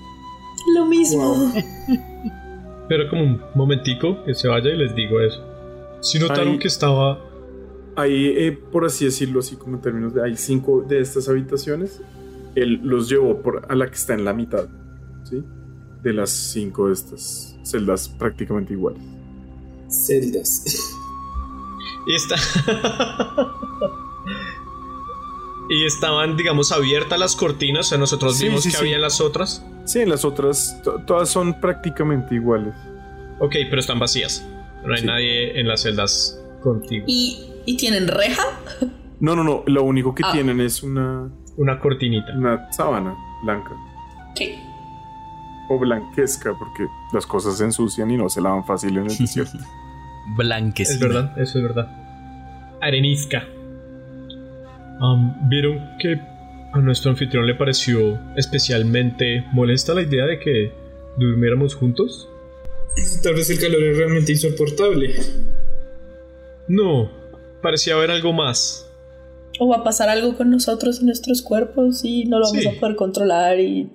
Lo 0.74 0.86
mismo. 0.86 1.22
Wow. 1.22 1.52
Pero 2.88 3.10
como 3.10 3.22
un 3.22 3.40
momentico 3.54 4.24
que 4.24 4.34
se 4.34 4.48
vaya 4.48 4.70
y 4.70 4.76
les 4.76 4.94
digo 4.94 5.20
eso. 5.20 5.44
Si 6.10 6.18
notaron 6.18 6.48
Ahí- 6.54 6.58
que 6.58 6.68
estaba... 6.68 7.18
Ahí, 7.96 8.26
eh, 8.36 8.52
por 8.52 8.84
así 8.84 9.06
decirlo, 9.06 9.40
así 9.40 9.56
como 9.56 9.76
en 9.76 9.80
términos 9.82 10.12
de... 10.14 10.22
Hay 10.22 10.36
cinco 10.36 10.84
de 10.86 11.00
estas 11.00 11.28
habitaciones. 11.28 12.00
Él 12.54 12.80
los 12.82 13.08
llevó 13.08 13.40
por, 13.42 13.66
a 13.70 13.74
la 13.74 13.86
que 13.88 13.94
está 13.94 14.12
en 14.14 14.24
la 14.24 14.32
mitad. 14.34 14.66
¿Sí? 15.24 15.42
De 16.02 16.12
las 16.12 16.30
cinco 16.30 16.88
de 16.88 16.92
estas 16.92 17.56
celdas 17.62 18.08
prácticamente 18.08 18.74
iguales. 18.74 19.02
Celdas. 19.88 20.62
Y 22.06 22.14
está... 22.14 22.36
y 25.68 25.84
estaban, 25.84 26.36
digamos, 26.36 26.70
abiertas 26.70 27.18
las 27.18 27.34
cortinas. 27.34 27.86
O 27.86 27.88
sea, 27.88 27.98
nosotros 27.98 28.36
Sí, 28.36 28.44
vimos 28.46 28.62
sí, 28.62 28.70
que 28.70 28.76
sí. 28.76 28.80
había 28.82 28.96
en 28.96 29.02
las 29.02 29.20
otras. 29.20 29.64
Sí, 29.84 30.04
las 30.04 30.24
otras 30.24 30.80
to- 30.84 31.00
todas 31.06 31.28
son 31.28 31.60
prácticamente 31.60 32.34
iguales. 32.34 32.74
Ok, 33.40 33.54
pero 33.68 33.80
están 33.80 33.98
vacías. 33.98 34.44
No 34.86 34.94
hay 34.94 35.00
Sí. 35.00 35.06
nadie 35.06 35.60
en 35.60 35.68
las 35.68 35.82
celdas 35.82 36.40
contigo. 36.62 37.04
¿Y, 37.08 37.46
¿Y 37.66 37.76
tienen 37.76 38.08
reja? 38.08 38.42
No, 39.20 39.34
no, 39.36 39.42
no. 39.44 39.62
Lo 39.66 39.82
único 39.82 40.14
que 40.14 40.22
Ah. 40.24 40.32
tienen 40.32 40.60
es 40.60 40.82
una, 40.82 41.28
Una 41.56 41.78
cortinita. 41.80 42.32
una 42.36 42.70
sábana 42.72 43.14
blanca. 43.42 43.70
¿Qué? 44.34 44.58
O 45.68 45.78
blanquesca, 45.78 46.52
porque 46.58 46.86
las 47.12 47.26
cosas 47.26 47.58
se 47.58 47.64
ensucian 47.64 48.10
y 48.10 48.16
no 48.16 48.28
se 48.28 48.40
lavan 48.40 48.64
fácil 48.64 48.96
en 48.98 49.06
el 49.06 49.08
desierto. 49.18 49.58
Blanquecina. 50.36 50.94
Es 50.94 51.00
verdad, 51.00 51.38
eso 51.40 51.58
es 51.58 51.62
verdad. 51.64 51.88
Arenisca. 52.80 53.44
Am, 55.00 55.48
¿Vieron 55.48 55.78
que 55.98 56.20
a 56.72 56.78
nuestro 56.78 57.10
anfitrión 57.10 57.46
le 57.46 57.54
pareció 57.54 58.18
especialmente 58.36 59.44
molesta 59.52 59.94
la 59.94 60.02
idea 60.02 60.24
de 60.26 60.38
que 60.38 60.72
durmiéramos 61.18 61.74
juntos? 61.74 62.28
Tal 63.22 63.34
vez 63.34 63.50
el 63.50 63.58
calor 63.58 63.82
es 63.82 63.96
realmente 63.96 64.32
insoportable. 64.32 65.14
No, 66.68 67.10
parecía 67.62 67.94
haber 67.94 68.10
algo 68.10 68.32
más. 68.32 68.88
¿O 69.58 69.68
va 69.68 69.76
a 69.78 69.84
pasar 69.84 70.08
algo 70.08 70.36
con 70.36 70.50
nosotros 70.50 71.00
en 71.00 71.06
nuestros 71.06 71.42
cuerpos 71.42 72.04
y 72.04 72.24
no 72.24 72.38
lo 72.38 72.46
vamos 72.46 72.62
Sí. 72.62 72.68
a 72.68 72.80
poder 72.80 72.96
controlar? 72.96 73.58
Y 73.60 73.90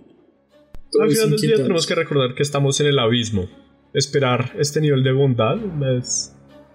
Todo 0.92 1.04
Al 1.04 1.12
final 1.12 1.30
del 1.32 1.40
día 1.42 1.56
tenemos 1.56 1.86
que 1.88 1.96
recordar 1.96 2.36
que 2.36 2.44
estamos 2.44 2.80
en 2.82 2.88
el 2.88 3.00
abismo. 3.00 3.48
Esperar 3.94 4.54
este 4.58 4.82
nivel 4.82 5.04
de 5.04 5.12
bondad 5.14 5.58
es... 5.98 6.34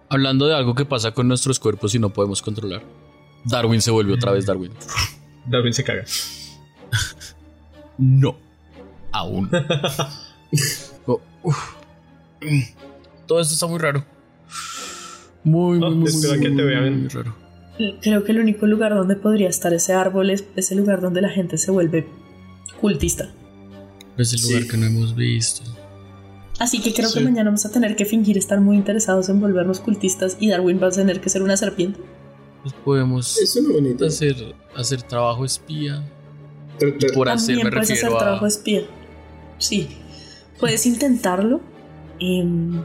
Hablando 0.09 0.47
de 0.47 0.55
algo 0.55 0.74
que 0.74 0.84
pasa 0.84 1.12
con 1.12 1.28
nuestros 1.28 1.59
cuerpos 1.59 1.94
y 1.94 1.98
no 1.98 2.10
podemos 2.12 2.40
controlar. 2.43 2.82
Darwin 3.44 3.80
se 3.82 3.90
vuelve 3.90 4.14
otra 4.14 4.32
vez 4.32 4.47
Darwin. 4.47 4.72
Darwin 5.47 5.72
se 5.72 5.84
caga. 5.84 6.05
No. 7.98 8.36
Aún. 9.12 9.51
Oh, 11.06 11.20
uf. 11.43 11.75
Todo 13.26 13.40
esto 13.40 13.54
está 13.54 13.66
muy 13.66 13.78
raro. 13.78 14.04
Muy, 15.44 15.78
muy, 15.78 15.94
muy, 15.94 16.08
espera 16.08 16.34
muy, 16.34 16.42
que 16.42 16.48
te 16.48 16.54
muy, 16.54 16.64
vean. 16.64 17.00
muy 17.00 17.08
raro. 17.08 17.34
creo 18.00 18.24
que 18.24 18.32
el 18.32 18.40
único 18.40 18.66
lugar 18.66 18.94
donde 18.94 19.16
podría 19.16 19.48
estar 19.48 19.72
ese 19.74 19.92
árbol 19.92 20.30
es 20.30 20.44
ese 20.56 20.74
lugar 20.74 21.00
donde 21.00 21.20
la 21.20 21.28
gente 21.28 21.58
se 21.58 21.70
vuelve 21.70 22.06
cultista. 22.80 23.30
Es 24.16 24.32
el 24.32 24.42
lugar 24.42 24.62
Sí. 24.62 24.68
que 24.68 24.76
no 24.78 24.86
hemos 24.86 25.14
visto. 25.14 25.62
Así 26.58 26.80
que 26.80 26.94
creo 26.94 27.08
Sí. 27.10 27.18
que 27.18 27.24
mañana 27.24 27.50
vamos 27.50 27.66
a 27.66 27.70
tener 27.70 27.96
que 27.96 28.06
fingir 28.06 28.38
estar 28.38 28.60
muy 28.60 28.76
interesados 28.76 29.28
en 29.28 29.40
volvernos 29.40 29.78
cultistas 29.80 30.36
y 30.40 30.48
Darwin 30.48 30.80
va 30.82 30.86
a 30.86 30.90
tener 30.90 31.20
que 31.20 31.28
ser 31.28 31.42
una 31.42 31.56
serpiente. 31.56 32.00
Pues 32.62 32.74
podemos 32.84 33.36
Es 33.38 33.56
hacer, 34.02 34.54
hacer 34.74 35.02
trabajo 35.02 35.44
espía. 35.44 36.02
Tratar- 36.78 37.12
Por 37.12 37.28
hacer 37.28 37.56
También 37.56 37.66
me 37.66 37.70
puedes 37.72 37.90
hacer 37.90 38.08
trabajo 38.08 38.46
espía. 38.46 38.82
Sí. 39.58 39.88
Puedes 40.58 40.86
intentarlo. 40.86 41.60
Em, 42.20 42.82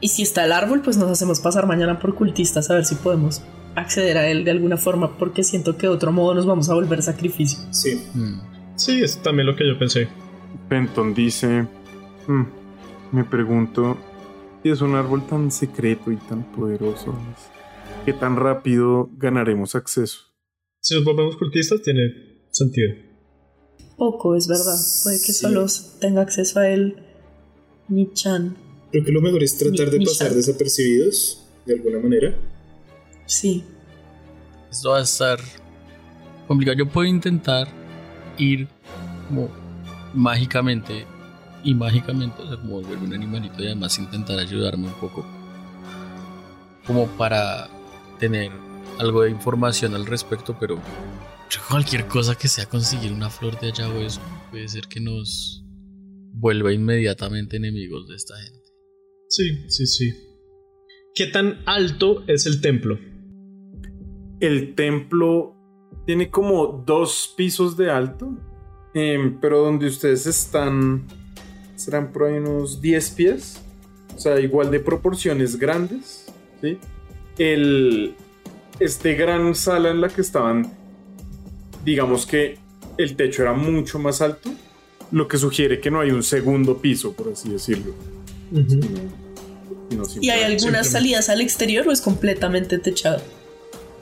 y 0.00 0.08
si 0.08 0.22
está 0.22 0.44
el 0.44 0.52
árbol, 0.52 0.82
pues 0.82 0.96
nos 0.96 1.10
hacemos 1.10 1.40
pasar 1.40 1.66
mañana 1.66 1.98
por 1.98 2.14
cultistas 2.14 2.70
a 2.70 2.74
ver 2.74 2.84
si 2.84 2.94
podemos 2.96 3.42
acceder 3.76 4.16
a 4.18 4.28
él 4.28 4.44
de 4.44 4.50
alguna 4.50 4.76
forma, 4.76 5.16
porque 5.18 5.42
siento 5.44 5.76
que 5.76 5.82
de 5.86 5.92
otro 5.92 6.10
modo 6.12 6.34
nos 6.34 6.46
vamos 6.46 6.68
a 6.70 6.74
volver 6.74 7.02
sacrificio. 7.02 7.58
Sí. 7.72 8.02
Mm. 8.14 8.40
Sí, 8.76 9.02
es 9.02 9.18
también 9.18 9.46
lo 9.46 9.54
que 9.56 9.66
yo 9.68 9.78
pensé. 9.78 10.08
Penton 10.68 11.14
dice, 11.14 11.66
"Hmm, 12.26 12.42
me 13.12 13.24
pregunto 13.24 13.96
si 14.62 14.70
es 14.70 14.80
un 14.80 14.94
árbol 14.94 15.26
tan 15.26 15.50
secreto 15.50 16.10
y 16.10 16.16
tan 16.16 16.44
poderoso, 16.52 17.14
¿qué 18.04 18.12
tan 18.12 18.36
rápido 18.36 19.08
ganaremos 19.16 19.74
acceso? 19.74 20.20
Si 20.80 20.94
nos 20.94 21.04
volvemos 21.04 21.36
cultistas, 21.36 21.82
tiene 21.82 22.46
sentido. 22.50 22.94
Poco, 23.96 24.34
es 24.34 24.48
verdad. 24.48 24.76
Puede 25.02 25.16
que 25.18 25.32
Sí. 25.32 25.40
solo 25.44 25.66
tenga 26.00 26.22
acceso 26.22 26.58
a 26.60 26.68
él 26.68 26.96
Ni-chan. 27.90 28.56
Creo 28.90 29.04
que 29.04 29.12
lo 29.12 29.20
mejor 29.20 29.42
es 29.42 29.56
tratar 29.58 29.86
Ni- 29.86 29.92
de 29.92 29.98
ni 29.98 30.04
pasar 30.06 30.32
desapercibidos 30.34 31.42
de 31.66 31.74
alguna 31.74 31.98
manera. 31.98 32.34
Sí. 33.26 33.64
Esto 34.70 34.90
va 34.90 34.98
a 34.98 35.02
estar 35.02 35.38
complicado. 36.48 36.78
Yo 36.78 36.86
puedo 36.88 37.06
intentar 37.06 37.68
ir 38.38 38.66
como 39.28 39.48
mágicamente 40.14 41.04
y 41.62 41.74
mágicamente, 41.74 42.40
o 42.42 42.48
sea, 42.48 42.56
como 42.56 42.80
volver 42.80 42.98
un 42.98 43.12
animalito 43.12 43.62
y 43.62 43.66
además 43.66 43.98
intentar 43.98 44.38
ayudarme 44.38 44.86
un 44.86 44.94
poco. 44.94 45.24
Como 46.86 47.06
para 47.08 47.68
tener 48.18 48.50
algo 48.98 49.22
de 49.22 49.30
información 49.30 49.94
al 49.94 50.06
respecto, 50.06 50.56
pero 50.58 50.78
cualquier 51.68 52.06
cosa 52.06 52.34
que 52.34 52.48
sea 52.48 52.66
conseguir 52.66 53.12
una 53.12 53.28
flor 53.30 53.58
de 53.60 53.68
allá 53.68 53.88
o 53.88 53.98
eso 54.00 54.20
puede 54.50 54.68
ser 54.68 54.86
que 54.88 55.00
nos 55.00 55.59
vuelva 56.32 56.72
inmediatamente 56.72 57.56
enemigos 57.56 58.08
de 58.08 58.16
esta 58.16 58.36
gente. 58.36 58.68
Sí, 59.28 59.68
sí, 59.68 59.86
sí. 59.86 60.12
¿Qué 61.14 61.26
tan 61.26 61.62
alto 61.66 62.24
es 62.26 62.46
el 62.46 62.60
templo? 62.60 62.98
El 64.40 64.74
templo 64.74 65.56
tiene 66.06 66.30
como 66.30 66.84
dos 66.86 67.34
pisos 67.36 67.76
de 67.76 67.90
alto, 67.90 68.36
em, 68.94 69.38
pero 69.40 69.60
donde 69.60 69.86
ustedes 69.86 70.26
están 70.26 71.06
serán 71.80 72.12
por 72.12 72.24
ahí 72.24 72.34
unos 72.34 72.80
10 72.80 73.10
pies, 73.10 73.60
o 74.14 74.18
sea, 74.18 74.38
igual 74.38 74.70
de 74.70 74.80
proporciones 74.80 75.56
grandes, 75.56 76.26
¿sí? 76.60 76.78
El, 77.38 78.14
este 78.78 79.14
gran 79.14 79.54
sala 79.54 79.90
en 79.90 80.00
la 80.00 80.08
que 80.08 80.20
estaban, 80.20 80.70
digamos 81.84 82.26
que 82.26 82.58
el 82.98 83.16
techo 83.16 83.42
era 83.42 83.54
mucho 83.54 83.98
más 83.98 84.20
alto, 84.20 84.50
lo 85.12 85.28
que 85.28 85.38
sugiere 85.38 85.80
que 85.80 85.90
no 85.90 86.00
hay 86.00 86.10
un 86.10 86.22
segundo 86.22 86.78
piso, 86.78 87.12
por 87.12 87.32
así 87.32 87.50
decirlo. 87.50 87.94
sino 88.50 90.04
¿Y 90.20 90.30
hay 90.30 90.44
algunas 90.44 90.88
salidas 90.88 91.28
al 91.28 91.40
exterior 91.40 91.88
o 91.88 91.92
es 91.92 92.00
completamente 92.00 92.78
techado? 92.78 93.20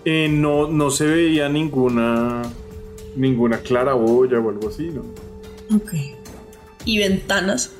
Eh, 0.04 0.28
no, 0.30 0.68
no 0.68 0.90
se 0.90 1.06
veía 1.06 1.48
ninguna 1.48 2.42
ninguna 3.16 3.58
claraboya 3.58 4.38
o 4.38 4.48
algo 4.48 4.68
así, 4.68 4.90
¿no? 4.90 5.02
Ok. 5.74 5.92
¿Y 6.84 6.98
ventanas? 6.98 7.72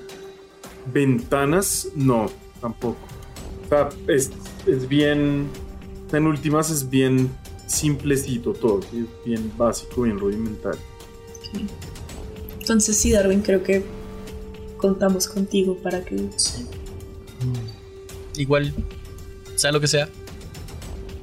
Ventanas, 0.93 1.89
no, 1.95 2.31
tampoco. 2.61 2.99
O 3.65 3.69
sea, 3.69 3.89
es, 4.09 4.31
es 4.67 4.89
bien. 4.89 5.49
En 6.13 6.27
últimas 6.27 6.71
es 6.71 6.89
bien 6.89 7.31
simplecito 7.67 8.53
todo, 8.53 8.81
¿sí? 8.83 9.07
es 9.07 9.25
bien 9.27 9.53
básico, 9.57 10.03
bien 10.03 10.19
rudimentario. 10.19 10.81
Entonces 12.69 12.99
sí, 12.99 13.13
Darwin, 13.13 13.41
creo 13.41 13.63
que 13.63 13.83
contamos 14.77 15.27
contigo 15.27 15.79
para 15.79 16.05
que... 16.05 16.17
Igual, 18.37 18.75
sea 19.55 19.73
lo 19.73 19.81
que 19.81 19.87
sea, 19.89 20.07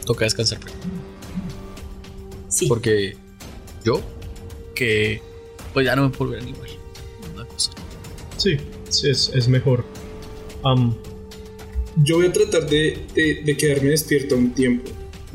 toca 0.08 0.26
descansar 0.26 0.60
primero. 0.60 0.82
Sí. 2.50 2.66
Porque 2.68 3.16
yo, 3.84 4.02
que 4.74 5.22
pues 5.72 5.86
ya 5.86 5.96
no 5.96 6.06
me 6.06 6.10
puedo 6.10 6.32
volver 6.32 6.42
animal. 6.42 6.68
Una 7.36 7.46
cosa. 7.46 7.70
Sí, 8.38 8.58
sí, 8.90 9.10
es, 9.12 9.30
es 9.36 9.48
mejor. 9.48 9.86
Am, 10.64 10.96
Yo 12.04 12.16
voy 12.18 12.26
a 12.26 12.34
tratar 12.34 12.68
de, 12.68 13.06
de- 13.14 13.44
de 13.46 13.56
quedarme 13.58 13.90
despierto 13.92 14.36
un 14.36 14.52
tiempo. 14.52 14.90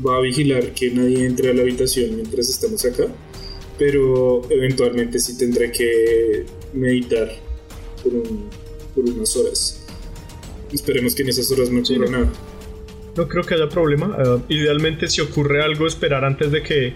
Va 0.05 0.17
a 0.17 0.19
vigilar 0.19 0.73
que 0.73 0.91
nadie 0.91 1.25
entre 1.25 1.51
a 1.51 1.53
la 1.53 1.61
habitación 1.61 2.15
mientras 2.17 2.49
estamos 2.49 2.83
acá. 2.83 3.05
Pero 3.81 4.43
eventualmente 4.51 5.17
sí 5.19 5.35
tendré 5.39 5.71
que 5.71 6.45
meditar 6.71 7.31
por, 8.03 8.13
un- 8.13 8.47
por 8.93 9.03
unas 9.05 9.35
horas. 9.35 9.83
Esperemos 10.71 11.15
que 11.15 11.23
en 11.23 11.29
esas 11.29 11.51
horas 11.51 11.71
no 11.71 11.83
Sí, 11.83 11.95
ocurra 11.95 12.11
no. 12.11 12.17
nada. 12.25 12.31
no 13.17 13.27
creo 13.27 13.43
que 13.43 13.55
haya 13.55 13.67
problema. 13.69 14.15
Ah, 14.19 14.37
idealmente, 14.49 15.07
si 15.07 15.19
ocurre 15.21 15.63
algo, 15.63 15.87
esperar 15.87 16.23
antes 16.25 16.51
de 16.51 16.61
que 16.61 16.93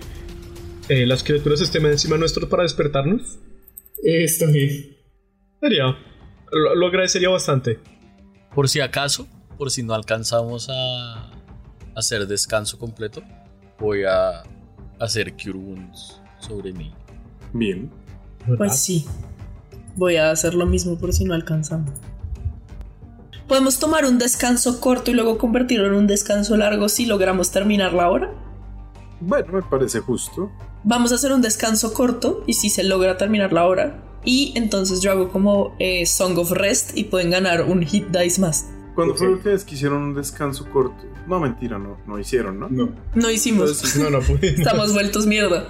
eh, 0.89 1.07
las 1.07 1.23
criaturas 1.23 1.59
estén 1.59 1.87
encima 1.87 2.17
nuestro 2.17 2.47
para 2.49 2.61
despertarnos. 2.61 3.39
Eh, 4.03 4.23
Está 4.25 4.45
bien. 4.45 4.95
Sería. 5.59 5.97
Lo, 6.51 6.75
lo 6.75 6.85
agradecería 6.85 7.29
bastante. 7.29 7.79
Por 8.53 8.69
si 8.69 8.79
acaso, 8.79 9.27
por 9.57 9.71
si 9.71 9.81
no 9.81 9.95
alcanzamos 9.95 10.67
a 10.69 11.31
hacer 11.95 12.27
descanso 12.27 12.77
completo, 12.77 13.23
voy 13.79 14.03
a 14.03 14.43
hacer 14.99 15.33
Cure 15.33 15.57
Wounds 15.57 16.21
sobre 16.45 16.73
mí. 16.73 16.93
Bien. 17.53 17.89
Pues 18.57 18.79
sí. 18.79 19.05
Voy 19.95 20.17
a 20.17 20.31
hacer 20.31 20.53
lo 20.53 20.65
mismo 20.65 20.97
por 20.97 21.13
si 21.13 21.23
no 21.25 21.33
alcanzamos. 21.33 21.91
¿Podemos 23.47 23.79
tomar 23.79 24.05
un 24.05 24.17
descanso 24.17 24.79
corto 24.79 25.11
y 25.11 25.13
luego 25.13 25.37
convertirlo 25.37 25.87
en 25.87 25.93
un 25.93 26.07
descanso 26.07 26.57
largo 26.57 26.89
si 26.89 27.05
logramos 27.05 27.51
terminar 27.51 27.93
la 27.93 28.09
hora? 28.09 28.33
Bueno, 29.21 29.53
me 29.53 29.61
parece 29.61 29.99
justo. 29.99 30.51
Vamos 30.83 31.11
a 31.11 31.15
hacer 31.15 31.31
un 31.31 31.41
descanso 31.41 31.93
corto 31.93 32.43
y 32.47 32.53
si 32.53 32.69
se 32.69 32.83
logra 32.83 33.17
terminar 33.17 33.53
la 33.53 33.65
hora. 33.65 34.01
Y 34.23 34.53
entonces 34.55 35.01
yo 35.01 35.11
hago 35.11 35.29
como 35.29 35.75
eh, 35.79 36.05
Song 36.07 36.37
of 36.39 36.51
Rest 36.51 36.97
y 36.97 37.03
pueden 37.05 37.29
ganar 37.29 37.63
un 37.65 37.83
hit 37.85 38.07
dice 38.07 38.41
más. 38.41 38.67
¿Cuándo 38.95 39.13
Ok. 39.13 39.19
fue 39.19 39.35
vez 39.51 39.63
que 39.63 39.75
hicieron 39.75 40.01
un 40.01 40.13
descanso 40.15 40.65
corto? 40.71 40.95
No, 41.27 41.39
mentira, 41.39 41.77
no, 41.77 41.97
no 42.07 42.17
hicieron, 42.17 42.59
¿no? 42.59 42.67
No. 42.69 42.89
No 43.13 43.29
hicimos. 43.29 43.69
Entonces, 43.71 44.01
No, 44.01 44.09
no 44.09 44.19
pude. 44.25 44.49
Estamos 44.55 44.93
vueltos 44.93 45.27
mierda. 45.27 45.67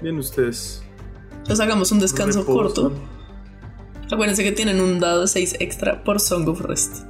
Bien, 0.00 0.18
ustedes. 0.18 0.82
Entonces 1.30 1.60
hagamos 1.60 1.92
un 1.92 2.00
descanso 2.00 2.44
corto. 2.44 2.92
Acuérdense 4.10 4.44
que 4.44 4.52
tienen 4.52 4.80
un 4.80 5.00
dado 5.00 5.22
de 5.22 5.28
6 5.28 5.56
extra 5.60 6.04
por 6.04 6.20
Song 6.20 6.48
of 6.48 6.60
Rest. 6.60 7.06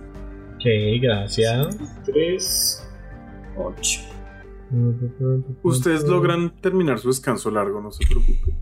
Ok, 0.55 0.65
gracias. 1.01 1.77
Tres. 2.05 2.83
8. 3.57 4.01
Ustedes 5.63 6.03
logran 6.05 6.61
terminar 6.61 6.99
su 6.99 7.09
descanso 7.09 7.51
largo, 7.51 7.81
no 7.81 7.91
se 7.91 8.05
preocupen. 8.07 8.55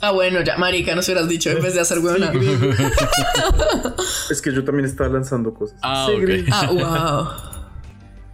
Ah, 0.00 0.10
bueno, 0.10 0.42
ya, 0.42 0.56
marica, 0.58 0.94
nos 0.94 1.06
hubieras 1.08 1.28
dicho 1.28 1.50
en 1.50 1.62
vez 1.62 1.74
de 1.74 1.80
hacer 1.80 1.98
huevona. 2.00 2.32
Es 4.30 4.42
que 4.42 4.52
yo 4.52 4.64
también 4.64 4.86
estaba 4.86 5.08
lanzando 5.08 5.54
cosas. 5.54 5.78
Ah, 5.82 6.08
Sigrid. 6.10 6.42
ok. 6.42 6.48
Ah, 6.52 6.70
wow. 6.72 7.52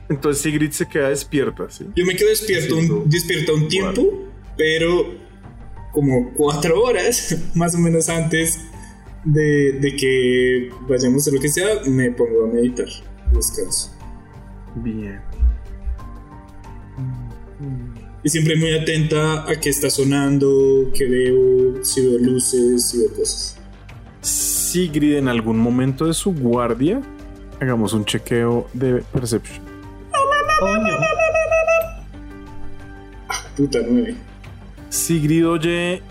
Entonces 0.08 0.42
Sigrid 0.42 0.70
se 0.72 0.88
queda 0.88 1.10
despierta, 1.10 1.68
¿sí? 1.70 1.86
Yo 1.94 2.04
me 2.04 2.16
quedo 2.16 2.30
despierto 2.30 2.76
un, 2.76 3.08
despierto 3.08 3.54
un 3.54 3.68
tiempo, 3.68 4.28
pero 4.56 5.19
como 5.92 6.32
cuatro 6.34 6.82
horas, 6.82 7.36
más 7.54 7.74
o 7.74 7.78
menos 7.78 8.08
antes 8.08 8.60
de, 9.24 9.72
de 9.72 9.96
que 9.96 10.70
vayamos 10.88 11.26
a 11.28 11.30
lo 11.30 11.40
que 11.40 11.48
sea, 11.48 11.80
me 11.86 12.10
pongo 12.10 12.44
a 12.44 12.46
meditar. 12.48 12.86
Descanso. 13.32 13.90
Bien. 14.76 15.20
Y 18.22 18.28
siempre 18.28 18.56
muy 18.56 18.72
atenta 18.74 19.50
a 19.50 19.58
qué 19.58 19.70
está 19.70 19.88
sonando, 19.88 20.90
qué 20.94 21.06
veo, 21.06 21.82
si 21.84 22.06
veo 22.06 22.18
luces, 22.18 22.88
si 22.88 22.98
veo 22.98 23.14
cosas. 23.14 23.58
Sigrid 24.20 25.16
en 25.16 25.28
algún 25.28 25.58
momento 25.58 26.06
de 26.06 26.12
su 26.12 26.34
guardia, 26.34 27.00
hagamos 27.60 27.92
un 27.92 28.04
chequeo 28.04 28.68
de 28.74 29.02
perception. 29.12 29.64
Coño. 30.60 30.94
Puta 33.56 33.78
nueve. 33.88 34.29
Sigrid 34.90 35.48
oye 35.48 36.02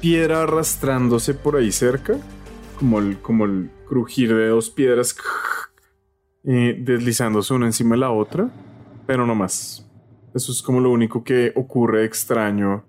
piedra 0.00 0.44
arrastrándose 0.44 1.34
por 1.34 1.56
ahí 1.56 1.72
cerca, 1.72 2.16
como 2.78 3.00
el, 3.00 3.18
como 3.18 3.44
el 3.44 3.70
crujir 3.86 4.34
de 4.34 4.48
dos 4.48 4.70
piedras 4.70 5.14
eh, 6.44 6.76
deslizándose 6.80 7.52
una 7.52 7.66
encima 7.66 7.96
de 7.96 8.00
la 8.00 8.10
otra, 8.10 8.50
pero 9.06 9.26
no 9.26 9.34
más. 9.34 9.86
Eso 10.34 10.52
es 10.52 10.62
como 10.62 10.80
lo 10.80 10.90
único 10.90 11.24
que 11.24 11.52
ocurre 11.56 12.04
extraño 12.04 12.84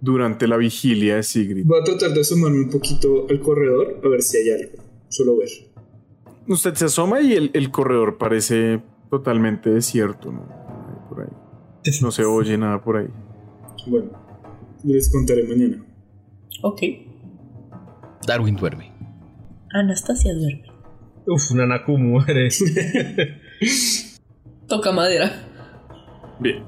durante 0.00 0.46
la 0.46 0.56
vigilia 0.56 1.16
de 1.16 1.22
Sigrid. 1.24 1.66
Voy 1.66 1.80
a 1.80 1.84
tratar 1.84 2.12
de 2.12 2.20
asomarme 2.20 2.60
un 2.60 2.70
poquito 2.70 3.26
al 3.28 3.40
corredor 3.40 4.00
a 4.02 4.08
ver 4.08 4.22
si 4.22 4.36
hay 4.38 4.50
algo. 4.52 4.82
Solo 5.08 5.36
ver. 5.36 5.48
Usted 6.46 6.74
se 6.74 6.84
asoma 6.84 7.20
y 7.20 7.32
el, 7.32 7.50
el 7.52 7.70
corredor 7.70 8.16
parece 8.16 8.80
totalmente 9.10 9.70
desierto, 9.70 10.30
¿no? 10.30 10.46
Por 11.08 11.22
ahí. 11.22 11.28
No 12.00 12.10
se 12.10 12.24
oye 12.24 12.56
nada 12.56 12.80
por 12.80 12.96
ahí. 12.96 13.08
Bueno, 13.86 14.23
les 14.84 15.10
contaré 15.10 15.44
mañana. 15.44 15.84
Ok. 16.62 16.80
Darwin 18.26 18.56
duerme. 18.56 18.92
Anastasia 19.72 20.34
duerme. 20.34 20.68
Uf, 21.26 21.50
Nanaku 21.52 21.98
muere. 21.98 22.48
Toca 24.68 24.92
madera. 24.92 25.30
Bien. 26.40 26.62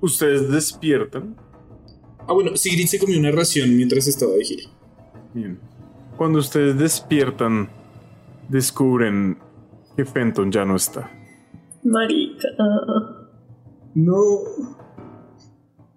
Ustedes 0.00 0.50
despiertan. 0.50 1.36
Ah, 2.28 2.32
bueno, 2.32 2.56
Sigrid 2.56 2.86
se 2.86 2.98
comió 2.98 3.18
una 3.18 3.30
ración 3.30 3.76
mientras 3.76 4.06
estaba 4.06 4.32
de 4.32 4.44
gira. 4.44 4.70
Bien. 5.34 5.58
Cuando 6.16 6.38
ustedes 6.38 6.78
despiertan, 6.78 7.68
descubren 8.48 9.38
que 9.96 10.04
Fenton 10.04 10.50
ya 10.50 10.64
no 10.64 10.76
está. 10.76 11.10
Marica. 11.84 12.48
No. 13.94 14.38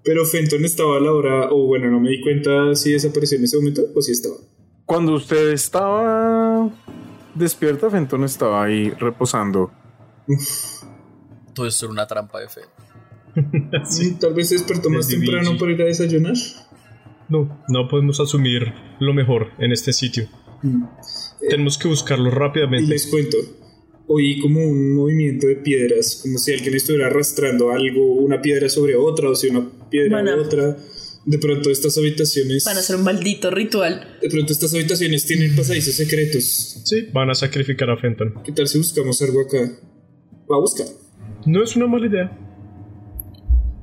Pero 0.10 0.26
Fenton 0.26 0.66
estaba 0.66 0.98
a 0.98 1.00
la 1.00 1.12
hora, 1.14 1.50
o 1.52 1.68
bueno, 1.68 1.92
no 1.92 2.00
me 2.00 2.10
di 2.10 2.20
cuenta 2.20 2.74
si 2.74 2.94
desapareció 2.94 3.38
en 3.38 3.44
ese 3.44 3.58
momento 3.58 3.84
o 3.94 4.02
si 4.02 4.12
estaba. 4.14 4.38
Cuando 4.84 5.14
usted 5.14 5.50
estaba 5.52 6.68
despierta, 7.36 7.92
Fenton 7.92 8.24
estaba 8.24 8.64
ahí 8.64 8.90
reposando. 8.90 9.70
Todo 11.54 11.68
esto 11.68 11.86
era 11.86 11.94
una 11.94 12.08
trampa 12.08 12.40
de 12.40 12.50
fe. 12.50 12.62
Sí, 13.88 14.16
Tal 14.20 14.34
vez 14.34 14.50
se 14.50 14.56
despertó 14.56 14.90
más 14.90 15.08
Desde 15.08 15.20
temprano 15.22 15.50
Vinci. 15.52 15.60
para 15.60 15.72
ir 15.74 15.82
a 15.84 15.86
desayunar. 15.86 16.34
No, 17.30 17.64
no 17.68 17.88
podemos 17.88 18.20
asumir 18.20 18.74
lo 19.00 19.14
mejor 19.14 19.50
en 19.60 19.72
este 19.72 19.94
sitio. 19.94 20.28
Mm. 20.64 20.86
Tenemos 21.52 21.78
que 21.78 21.88
buscarlo 21.88 22.30
Y 22.30 22.32
rápidamente. 22.32 22.90
les 22.90 23.06
cuento. 23.06 23.38
Oí 24.12 24.40
como 24.40 24.60
un 24.66 24.96
movimiento 24.96 25.46
de 25.46 25.58
piedras, 25.58 26.20
como 26.24 26.40
si 26.40 26.52
alguien 26.52 26.74
estuviera 26.74 27.08
arrastrando 27.08 27.70
algo, 27.70 28.16
una 28.16 28.42
piedra 28.42 28.68
sobre 28.68 28.96
otra, 28.96 29.30
o 29.30 29.36
si 29.36 29.50
una 29.50 29.70
piedra 29.88 30.20
sobre 30.20 30.34
otra. 30.34 30.78
De 31.26 31.38
pronto 31.38 31.70
estas 31.70 31.96
habitaciones. 31.96 32.64
Van 32.64 32.78
a 32.78 32.80
hacer 32.80 32.96
un 32.96 33.04
maldito 33.04 33.52
ritual. 33.52 34.18
De 34.20 34.30
pronto 34.30 34.52
estas 34.52 34.74
habitaciones 34.74 35.26
tienen 35.26 35.56
pasadizos 35.56 35.94
secretos. 35.94 36.82
Sí, 36.86 37.08
van 37.14 37.30
a 37.30 37.36
sacrificar 37.36 37.88
a 37.92 37.98
Fenton. 37.98 38.34
¿Qué 38.44 38.52
tal 38.52 38.68
si 38.68 38.80
buscamos 38.80 39.22
algo 39.22 39.42
acá? 39.42 39.80
Va 40.52 40.56
a 40.56 40.60
buscar. 40.60 40.88
No 41.46 41.64
es 41.64 41.76
una 41.76 41.86
mala 41.86 42.08
idea. 42.08 42.38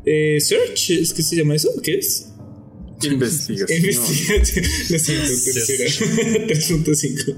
Eh, 0.05 0.41
search, 0.41 0.91
¿es 0.91 1.15
que 1.15 1.23
se 1.23 1.37
llama 1.37 1.55
eso? 1.55 1.71
¿Qué 1.83 1.99
es? 1.99 2.33
Investigación. 3.03 3.85
Investigación. 3.85 4.65
Lo 4.91 4.99
siento, 4.99 5.29
tercera. 5.45 5.85
3.5. 6.49 7.37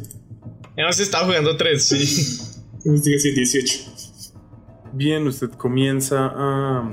Además 0.74 1.01
está 1.01 1.19
jugando 1.24 1.56
tres, 1.56 1.82
sí. 1.82 2.48
Investigación 2.85 3.35
18. 3.35 3.91
Bien, 4.93 5.27
usted 5.27 5.51
comienza 5.51 6.33
a, 6.35 6.89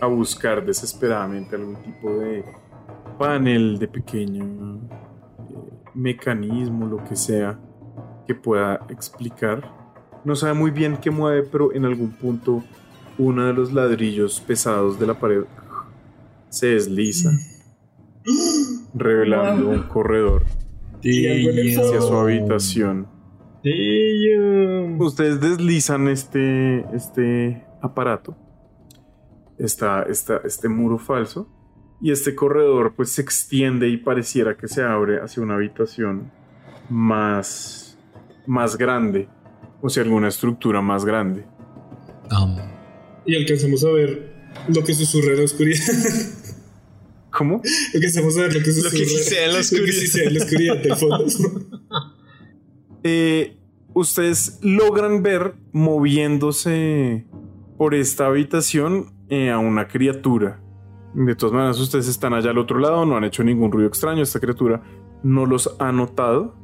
a 0.00 0.06
buscar 0.06 0.64
desesperadamente 0.64 1.56
algún 1.56 1.76
tipo 1.82 2.18
de 2.18 2.44
panel, 3.18 3.78
de 3.78 3.88
pequeño 3.88 4.80
eh, 5.50 5.72
mecanismo, 5.94 6.86
lo 6.86 7.04
que 7.04 7.16
sea, 7.16 7.58
que 8.26 8.34
pueda 8.34 8.86
explicar. 8.88 9.72
No 10.24 10.34
sabe 10.34 10.54
muy 10.54 10.70
bien 10.70 10.96
qué 10.96 11.10
mueve, 11.10 11.42
pero 11.50 11.72
en 11.72 11.84
algún 11.84 12.12
punto 12.12 12.62
uno 13.18 13.46
de 13.46 13.52
los 13.52 13.72
ladrillos 13.72 14.40
pesados 14.40 14.98
de 14.98 15.06
la 15.06 15.18
pared 15.18 15.44
se 16.48 16.68
desliza, 16.68 17.30
revelando 18.94 19.68
un 19.68 19.82
corredor 19.84 20.44
Y 21.02 21.26
hacia 21.74 22.00
su 22.00 22.14
habitación. 22.14 23.15
Ustedes 24.98 25.40
deslizan 25.40 26.08
este, 26.08 26.84
este 26.94 27.64
aparato, 27.82 28.36
esta, 29.58 30.02
esta, 30.04 30.40
este 30.44 30.68
muro 30.68 30.98
falso, 30.98 31.48
y 32.00 32.10
este 32.12 32.34
corredor 32.34 32.94
pues 32.94 33.10
se 33.12 33.22
extiende 33.22 33.88
y 33.88 33.96
pareciera 33.96 34.56
que 34.56 34.68
se 34.68 34.82
abre 34.82 35.20
hacia 35.20 35.42
una 35.42 35.54
habitación 35.54 36.30
más, 36.90 37.98
más 38.46 38.76
grande, 38.76 39.28
o 39.80 39.88
sea, 39.88 40.02
alguna 40.02 40.28
estructura 40.28 40.80
más 40.80 41.04
grande. 41.04 41.44
Um, 42.30 42.56
Y 43.24 43.34
alcanzamos 43.34 43.84
a 43.84 43.90
ver 43.90 44.32
lo 44.68 44.84
que 44.84 44.94
susurra 44.94 45.32
en 45.32 45.38
la 45.38 45.44
oscuridad. 45.44 45.80
¿Cómo? 47.30 47.60
alcanzamos 47.94 48.38
a 48.38 48.42
ver 48.42 48.54
lo 48.54 48.60
que 48.60 48.68
Lo 48.68 48.72
susurra. 48.74 48.90
que 48.90 49.04
sí 49.06 49.18
sea 49.18 49.44
en 49.46 49.52
la 49.52 49.58
Lo 49.58 49.84
que 49.84 49.92
sí 49.92 50.06
sea 50.06 50.24
en 50.24 50.34
la 50.34 50.44
oscuridad 50.44 50.76
del 50.78 50.96
fondo. 50.96 51.26
Eh, 53.02 53.55
ustedes 53.96 54.58
logran 54.62 55.22
ver 55.22 55.54
moviéndose 55.72 57.26
por 57.78 57.94
esta 57.94 58.26
habitación 58.26 59.06
eh, 59.30 59.50
a 59.50 59.58
una 59.58 59.88
criatura. 59.88 60.60
De 61.14 61.34
todas 61.34 61.54
maneras, 61.54 61.80
ustedes 61.80 62.06
están 62.06 62.34
allá 62.34 62.50
al 62.50 62.58
otro 62.58 62.78
lado, 62.78 63.06
no 63.06 63.16
han 63.16 63.24
hecho 63.24 63.42
ningún 63.42 63.72
ruido 63.72 63.88
extraño. 63.88 64.22
Esta 64.22 64.38
criatura 64.38 64.82
no 65.22 65.46
los 65.46 65.74
ha 65.78 65.92
notado. 65.92 66.54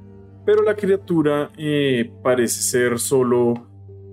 Pero 0.45 0.63
la 0.63 0.77
criatura 0.77 1.51
eh, 1.57 2.13
parece 2.23 2.61
ser 2.61 2.99
solo 2.99 3.67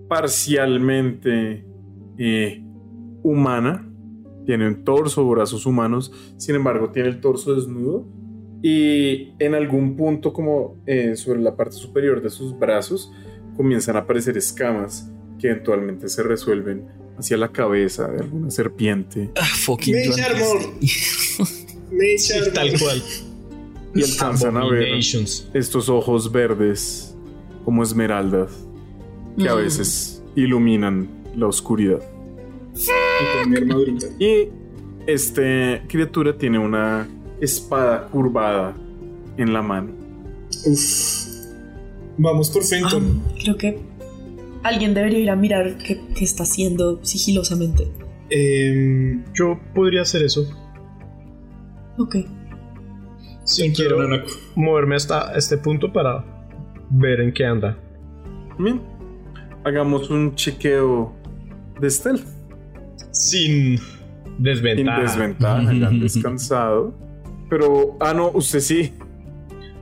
parcialmente 0.08 1.66
eh, 2.18 2.64
humana. 3.22 3.86
Tiene 4.46 4.66
un 4.66 4.86
torso, 4.86 5.28
brazos 5.28 5.66
humanos. 5.66 6.14
Sin 6.38 6.56
embargo, 6.56 6.92
tiene 6.92 7.10
el 7.10 7.20
torso 7.20 7.54
desnudo. 7.54 8.08
Y 8.62 9.34
en 9.40 9.56
algún 9.56 9.96
punto, 9.96 10.34
como 10.34 10.76
eh, 10.86 11.16
sobre 11.16 11.40
la 11.40 11.56
parte 11.56 11.76
superior 11.76 12.22
de 12.22 12.30
sus 12.30 12.58
brazos, 12.58 13.12
comienzan 13.56 13.96
a 13.96 14.00
aparecer 14.00 14.38
escamas 14.38 15.10
que 15.40 15.48
eventualmente 15.50 16.10
se 16.10 16.24
resuelven 16.24 16.84
hacia 17.18 17.38
la 17.38 17.50
cabeza 17.52 18.08
de 18.10 18.20
alguna 18.22 18.52
serpiente. 18.52 19.30
ah, 19.40 19.46
fucking 19.46 19.96
Mage 19.96 20.22
Armor. 20.22 20.58
Mage 21.92 22.18
Sí, 22.18 22.34
Armor. 22.34 22.54
tal 22.54 22.80
cual. 22.80 23.04
Y 23.96 24.04
alcanzan 24.04 24.58
a 24.58 24.70
ver 24.70 24.88
estos 25.54 25.90
ojos 25.90 26.32
verdes 26.32 27.16
como 27.66 27.82
esmeraldas 27.84 28.52
que 29.38 29.48
a 29.50 29.56
Mm. 29.56 29.58
veces 29.58 30.22
iluminan 30.36 31.10
la 31.36 31.48
oscuridad. 31.48 32.00
Y 32.76 33.42
con 33.42 33.50
mi 33.52 33.58
armadurita. 33.58 34.06
Y 34.20 34.50
esta 35.08 35.82
criatura 35.88 36.38
tiene 36.38 36.60
una 36.60 37.08
espada 37.42 38.08
curvada 38.08 38.76
en 39.38 39.54
la 39.54 39.62
mano. 39.62 39.92
Uf. 40.66 41.28
Vamos 42.18 42.50
por 42.50 42.64
Fenton. 42.64 43.22
Ah, 43.26 43.32
creo 43.42 43.58
que 43.58 43.80
alguien 44.64 44.94
debería 44.94 45.20
ir 45.20 45.30
a 45.30 45.36
mirar 45.36 45.78
qué, 45.78 46.02
qué 46.16 46.24
está 46.26 46.44
haciendo 46.44 47.00
sigilosamente. 47.04 47.88
Em, 48.30 49.24
Yo 49.34 49.60
podría 49.74 50.02
hacer 50.02 50.24
eso. 50.24 50.46
Ok. 51.98 52.18
Sí, 53.46 53.72
quiero 53.74 53.98
moverme 54.56 54.96
hasta 54.96 55.34
este 55.36 55.58
punto 55.58 55.92
para 55.92 56.24
ver 56.92 57.22
en 57.22 57.34
qué 57.34 57.46
anda. 57.46 57.78
Bien, 58.60 58.82
hagamos 59.64 60.10
un 60.10 60.36
chequeo 60.36 61.14
de 61.80 61.90
stealth. 61.90 62.26
Sin 63.12 63.78
Sin 63.78 63.80
desventaja. 64.38 65.02
desventaja, 65.02 65.74
ya 65.74 65.88
han 65.88 66.00
descansado. 66.00 66.94
Pero, 67.50 67.98
ah, 68.00 68.14
no, 68.14 68.32
usted 68.34 68.60
sí. 68.60 68.94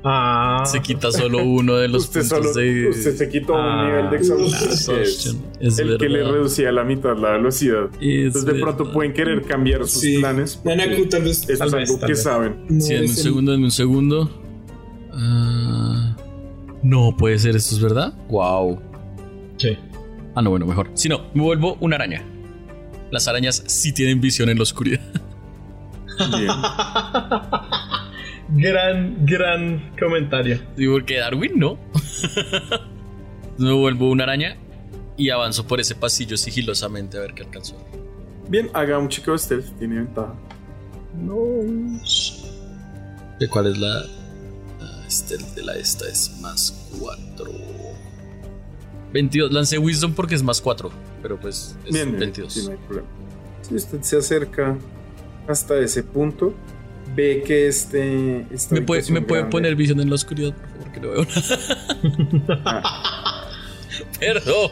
Ah, 0.03 0.63
Se 0.65 0.79
quita 0.81 1.11
solo 1.11 1.43
uno 1.43 1.75
de 1.75 1.87
los 1.89 2.03
usted 2.05 2.21
puntos 2.21 2.37
solo, 2.37 2.53
de. 2.53 2.89
usted 2.89 3.15
se 3.17 3.29
quitó 3.29 3.53
un 3.55 3.59
Ah, 3.59 3.85
nivel 3.87 4.09
de 4.11 4.17
es. 5.01 5.35
Es 5.59 5.79
el 5.79 5.97
que 5.97 6.07
le 6.07 6.23
reducía 6.23 6.69
a 6.69 6.71
la 6.71 6.83
mitad 6.85 7.17
la 7.17 7.31
velocidad. 7.31 7.89
Es 7.99 8.27
Entonces 8.27 8.45
de 8.45 8.53
pronto 8.61 8.83
verdad. 8.83 8.93
pueden 8.93 9.13
querer 9.13 9.41
cambiar 9.41 9.81
sus 9.81 9.99
Sí. 10.01 10.19
planes. 10.19 10.61
Nanaku, 10.63 11.07
tal 11.07 11.23
vez. 11.23 11.41
Tal 11.41 11.51
es 11.51 11.59
vez, 11.59 11.73
algo 11.89 11.99
que 11.99 12.05
vez. 12.13 12.23
saben. 12.23 12.65
no 12.69 12.79
Sí, 12.81 12.93
denme 12.93 13.07
un 13.07 13.15
segundo, 13.15 13.51
denme 13.51 13.65
un 13.65 13.71
segundo. 13.71 14.29
No 16.83 17.15
puede 17.17 17.37
ser, 17.39 17.55
esto 17.55 17.75
es 17.75 17.81
verdad. 17.81 18.13
Wow. 18.29 18.79
sí. 19.57 19.77
Ah, 20.35 20.41
no, 20.43 20.51
bueno, 20.51 20.67
mejor. 20.67 20.91
Si 20.93 21.09
no, 21.09 21.21
me 21.33 21.41
vuelvo 21.41 21.77
una 21.81 21.95
araña. 21.95 22.23
Las 23.09 23.27
arañas 23.27 23.63
sí 23.65 23.91
tienen 23.91 24.21
visión 24.21 24.47
en 24.49 24.57
la 24.57 24.63
oscuridad. 24.63 25.01
Bien. 26.17 26.49
gran, 28.49 29.25
gran 29.25 29.95
comentario. 29.99 30.59
Digo, 30.75 30.93
porque 30.93 31.17
Darwin 31.17 31.53
no. 31.55 31.77
me 33.57 33.73
vuelvo 33.73 34.09
una 34.09 34.23
araña 34.23 34.57
y 35.17 35.29
avanzo 35.29 35.65
por 35.65 35.79
ese 35.79 35.95
pasillo 35.95 36.37
sigilosamente 36.37 37.17
a 37.17 37.21
ver 37.21 37.33
qué 37.33 37.43
alcanzo. 37.43 37.75
Bien, 38.49 38.69
haga 38.73 38.97
un 38.97 39.09
chico 39.09 39.31
de 39.31 39.39
stealth, 39.39 39.77
tiene 39.77 39.95
ventaja. 39.95 40.33
¿De 43.39 43.47
cuál 43.49 43.67
es 43.67 43.77
la. 43.77 44.03
este, 45.07 45.35
el 45.35 45.55
de 45.55 45.63
la 45.63 45.75
esta 45.75 46.07
es 46.07 46.39
más 46.41 46.89
4. 46.99 47.45
22. 49.13 49.51
Lancé 49.51 49.77
Wisdom 49.77 50.13
porque 50.13 50.35
es 50.35 50.43
más 50.43 50.61
4. 50.61 50.89
Pero 51.21 51.39
pues 51.39 51.75
es 51.85 51.93
Bien, 51.93 52.09
bien, 52.09 52.19
22. 52.19 52.53
sí, 52.53 52.65
no 52.65 52.71
hay 52.71 52.77
problema. 52.77 53.07
Si 53.61 53.75
usted 53.75 54.01
se 54.01 54.17
acerca 54.17 54.77
hasta 55.47 55.77
ese 55.79 56.03
punto, 56.03 56.53
ve 57.15 57.43
que 57.45 57.67
este... 57.67 58.45
esta 58.51 58.75
¿Me 58.75 58.81
puede, 58.81 59.01
¿me 59.11 59.21
puede 59.21 59.41
grande- 59.41 59.51
poner 59.51 59.75
visión 59.75 59.99
en 60.01 60.09
la 60.09 60.15
oscuridad, 60.15 60.53
por 60.53 60.67
favor? 60.69 60.91
Que 60.93 60.99
no 60.99 61.09
veo 61.11 61.25
nada. 62.47 62.83
Perdón. 64.19 64.71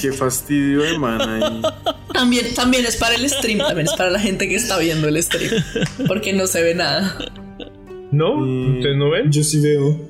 Qué 0.00 0.12
fastidio 0.12 0.82
de 0.82 0.98
man 0.98 1.20
ahí. 1.20 1.62
También, 2.12 2.54
también 2.54 2.84
es 2.84 2.96
para 2.96 3.14
el 3.16 3.28
stream, 3.28 3.58
también 3.58 3.86
es 3.86 3.92
para 3.94 4.10
la 4.10 4.18
gente 4.20 4.48
que 4.48 4.54
está 4.56 4.78
viendo 4.78 5.08
el 5.08 5.20
stream. 5.22 5.62
Porque 6.06 6.32
no 6.32 6.46
se 6.46 6.62
ve 6.62 6.74
nada. 6.74 7.16
¿No? 8.12 8.36
Mm. 8.36 8.76
¿Ustedes 8.76 8.96
no 8.96 9.10
ven? 9.10 9.30
Yo 9.32 9.42
sí 9.42 9.60
veo. 9.60 10.00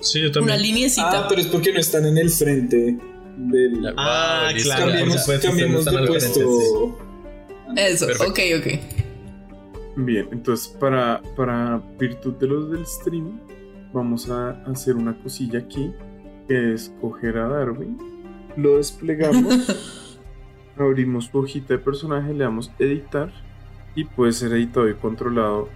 Sí, 0.00 0.20
yo 0.20 0.26
Una 0.26 0.32
también. 0.34 0.62
lineecita. 0.62 1.10
Ah, 1.24 1.26
pero 1.28 1.40
es 1.40 1.48
porque 1.48 1.72
no 1.72 1.80
están 1.80 2.06
en 2.06 2.18
el 2.18 2.30
frente 2.30 2.96
del. 3.36 3.92
Ah, 3.96 4.50
listo. 4.52 4.68
claro. 4.70 4.86
cambiemos 4.86 5.26
cambiemos 5.42 5.84
de 5.84 6.06
puesto. 6.06 6.98
Eso, 7.76 8.06
Perfecto. 8.06 8.30
ok, 8.32 8.38
ok. 8.58 8.66
Bien, 10.00 10.28
entonces 10.30 10.68
para, 10.68 11.20
para 11.34 11.82
virtud 11.98 12.34
de 12.34 12.46
los 12.46 12.70
del 12.70 12.86
stream, 12.86 13.40
vamos 13.92 14.30
a 14.30 14.50
hacer 14.70 14.94
una 14.94 15.20
cosilla 15.20 15.58
aquí, 15.58 15.92
que 16.46 16.72
es 16.72 16.94
coger 17.00 17.36
a 17.36 17.48
Darwin, 17.48 17.98
lo 18.56 18.76
desplegamos, 18.76 20.20
abrimos 20.78 21.24
su 21.24 21.38
hojita 21.38 21.74
de 21.74 21.80
personaje, 21.80 22.32
le 22.32 22.44
damos 22.44 22.70
editar, 22.78 23.32
y 23.96 24.04
puede 24.04 24.30
ser 24.30 24.52
editado 24.52 24.88
y 24.88 24.94
controlado 24.94 25.68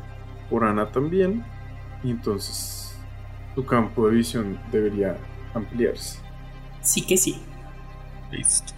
por 0.49 0.63
Ana 0.63 0.93
también, 0.93 1.45
y 2.05 2.13
entonces 2.13 2.97
tu 3.57 3.67
campo 3.67 4.07
de 4.07 4.15
visión 4.15 4.57
debería 4.71 5.17
ampliarse. 5.53 6.21
Sí 6.81 7.05
que 7.05 7.17
sí. 7.17 7.41
Listo. 8.31 8.73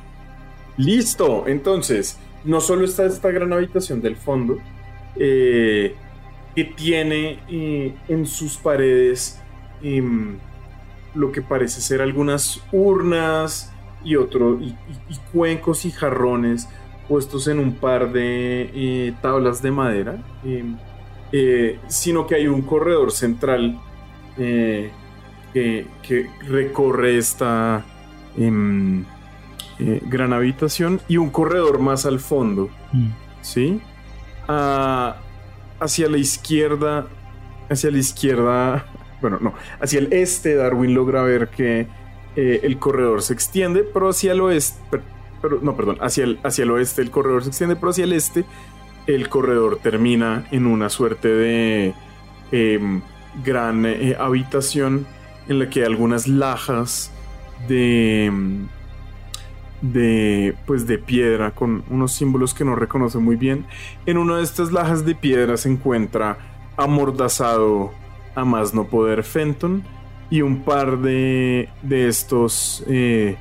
Listo, 0.79 1.47
entonces, 1.47 2.19
no 2.47 2.63
solo 2.63 2.87
está 2.87 3.05
esta 3.05 3.31
gran 3.31 3.53
habitación 3.53 4.01
del 4.01 4.17
fondo, 4.17 4.59
eh, 5.17 5.95
que 6.55 6.65
tiene 6.65 7.39
eh, 7.49 7.95
en 8.09 8.27
sus 8.27 8.57
paredes 8.57 9.41
em, 9.83 10.37
lo 11.15 11.31
que 11.33 11.43
parece 11.43 11.81
ser 11.81 12.01
algunas 12.01 12.61
urnas 12.73 13.73
y 14.05 14.17
otro, 14.17 14.59
y, 14.61 14.67
y- 14.67 14.77
y 15.15 15.17
cuencos 15.33 15.85
y 15.85 15.91
jarrones 15.91 16.69
puestos 17.09 17.49
en 17.49 17.59
un 17.59 17.75
par 17.75 18.13
de 18.13 18.71
eh, 18.75 19.15
tablas 19.21 19.61
de 19.63 19.71
madera, 19.71 20.23
em, 20.45 20.77
sino 21.89 22.27
que 22.27 22.37
hay 22.37 22.47
un 22.47 22.63
corredor 22.63 23.11
central 23.11 23.79
que, 24.37 24.91
que 26.03 26.27
recorre 26.49 27.17
esta 27.19 27.85
em, 28.37 29.05
eh, 29.79 30.01
gran 30.07 30.33
habitación 30.33 31.01
y 31.09 31.17
un 31.17 31.31
corredor 31.31 31.79
más 31.81 32.07
al 32.07 32.21
fondo, 32.21 32.69
Mm. 32.93 33.09
¿sí? 33.41 33.81
Hacia 34.47 36.09
la 36.09 36.19
izquierda, 36.19 37.07
hacia 37.69 37.91
la 37.91 37.99
izquierda, 37.99 38.87
bueno, 39.21 39.39
no, 39.41 39.55
hacia 39.81 39.99
el 39.99 40.13
este 40.13 40.55
Darwin 40.55 40.95
logra 40.95 41.23
ver 41.23 41.49
que 41.49 41.89
eh, 42.37 42.61
el 42.63 42.79
corredor 42.79 43.23
se 43.23 43.33
extiende, 43.35 43.83
pero 43.85 44.09
hacia 44.11 44.33
el 44.33 44.41
oeste, 44.41 44.81
per- 44.91 45.03
pero, 45.43 45.61
no, 45.61 45.77
perdón, 45.77 45.99
hacia 46.01 46.25
el, 46.25 46.41
hacia 46.43 46.63
el 46.65 46.71
oeste 46.71 47.03
el 47.03 47.11
corredor 47.11 47.43
se 47.43 47.51
extiende, 47.51 47.77
pero 47.77 47.91
hacia 47.91 48.05
el 48.05 48.13
este 48.13 48.45
el 49.07 49.29
corredor 49.29 49.81
termina 49.83 50.47
en 50.51 50.67
una 50.67 50.89
suerte 50.89 51.29
de 51.29 51.95
em, 52.51 53.03
gran 53.45 53.85
eh, 53.87 54.17
habitación 54.19 55.07
en 55.49 55.59
la 55.59 55.69
que 55.69 55.81
hay 55.81 55.87
algunas 55.87 56.27
lajas 56.29 57.13
de 57.69 58.27
em, 58.27 58.69
de 59.93 60.55
pues 60.67 60.87
de 60.87 60.99
piedra 60.99 61.51
con 61.51 61.85
unos 61.91 62.13
símbolos 62.13 62.55
que 62.55 62.65
no 62.65 62.75
reconoce 62.75 63.19
muy 63.19 63.37
bien. 63.37 63.67
En 64.07 64.17
una 64.17 64.39
de 64.39 64.43
estas 64.43 64.73
lajas 64.73 65.05
de 65.05 65.15
piedra 65.15 65.57
se 65.57 65.71
encuentra 65.71 66.39
amordazado 66.77 67.93
a 68.35 68.45
más 68.45 68.73
no 68.73 68.85
poder 68.85 69.23
Fenton 69.23 69.85
y 70.31 70.41
un 70.43 70.63
par 70.63 70.99
de 70.99 71.69
de 71.83 72.09
estos 72.09 72.83
eh, 72.89 73.37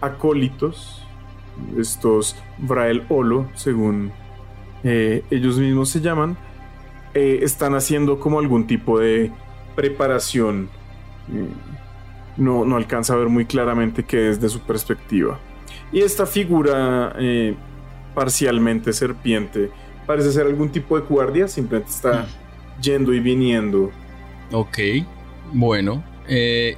acólitos, 0.00 1.06
estos 1.78 2.36
Vrael 2.58 3.04
Olo, 3.08 3.48
según 3.54 4.12
eh, 4.82 5.22
ellos 5.30 5.58
mismos 5.58 5.90
se 5.90 6.00
llaman, 6.00 6.36
eh, 7.14 7.40
están 7.42 7.74
haciendo 7.74 8.18
como 8.18 8.40
algún 8.40 8.66
tipo 8.66 8.98
de 8.98 9.30
preparación. 9.76 10.68
no, 12.36 12.64
no 12.64 12.76
alcanza 12.76 13.14
a 13.14 13.16
ver 13.16 13.28
muy 13.28 13.44
claramente 13.44 14.04
qué 14.04 14.30
es 14.30 14.40
de 14.40 14.48
su 14.48 14.60
perspectiva. 14.60 15.38
Y 15.92 16.00
esta 16.00 16.26
figura 16.26 17.14
eh, 17.18 17.54
parcialmente 18.14 18.92
serpiente 18.92 19.70
parece 20.06 20.32
ser 20.32 20.46
algún 20.46 20.70
tipo 20.70 20.98
de 20.98 21.06
guardia, 21.06 21.46
simplemente 21.48 21.90
está 21.90 22.26
yendo 22.80 23.12
y 23.12 23.20
viniendo. 23.20 23.90
Ok. 24.52 24.78
Bueno. 25.52 26.02
eh, 26.28 26.76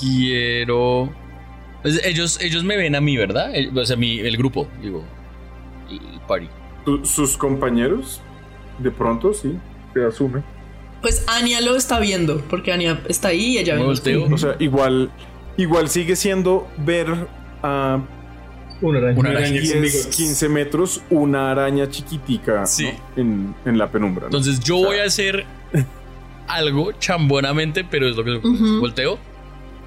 quiero. 0.00 1.10
pues, 1.82 2.04
ellos, 2.04 2.40
ellos 2.40 2.64
me 2.64 2.76
ven 2.76 2.94
a 2.94 3.00
mí, 3.00 3.16
¿verdad? 3.16 3.54
El- 3.54 3.76
o 3.76 3.84
sea, 3.84 3.96
mi, 3.96 4.18
el 4.20 4.36
grupo, 4.36 4.68
digo. 4.82 5.04
El 5.90 6.20
party. 6.26 6.48
Sus 7.04 7.36
compañeros, 7.36 8.20
de 8.78 8.90
pronto, 8.90 9.32
sí, 9.32 9.56
se 9.94 10.04
asume. 10.04 10.42
Pues 11.02 11.24
Anya 11.28 11.60
lo 11.60 11.76
está 11.76 11.98
viendo, 11.98 12.40
porque 12.50 12.72
Anya 12.72 13.00
está 13.08 13.28
ahí 13.28 13.54
y 13.54 13.58
ella 13.58 13.76
Me 13.76 13.84
ve. 13.84 14.16
O 14.32 14.38
sea, 14.38 14.56
igual, 14.58 15.10
igual 15.56 15.88
sigue 15.88 16.14
siendo 16.16 16.68
ver 16.78 17.08
a 17.62 18.00
Una 18.82 18.98
araña. 18.98 19.18
Una 19.18 19.30
Una 19.30 19.38
araña. 19.38 19.46
araña 19.46 19.60
10, 19.60 19.72
conmigo. 19.74 20.10
15 20.10 20.48
metros 20.48 21.02
una 21.10 21.50
araña 21.50 21.88
chiquitica 21.90 22.66
Sí. 22.66 22.84
¿no? 23.16 23.22
en, 23.22 23.54
en 23.64 23.78
la 23.78 23.90
penumbra. 23.90 24.22
¿no? 24.22 24.26
Entonces 24.28 24.60
yo 24.60 24.76
voy 24.78 24.98
a 24.98 25.04
hacer 25.04 25.44
algo 26.48 26.92
chambonamente, 26.92 27.84
pero 27.84 28.08
es 28.08 28.16
lo 28.16 28.24
que 28.24 28.36
Ujú. 28.36 28.80
volteo. 28.80 29.18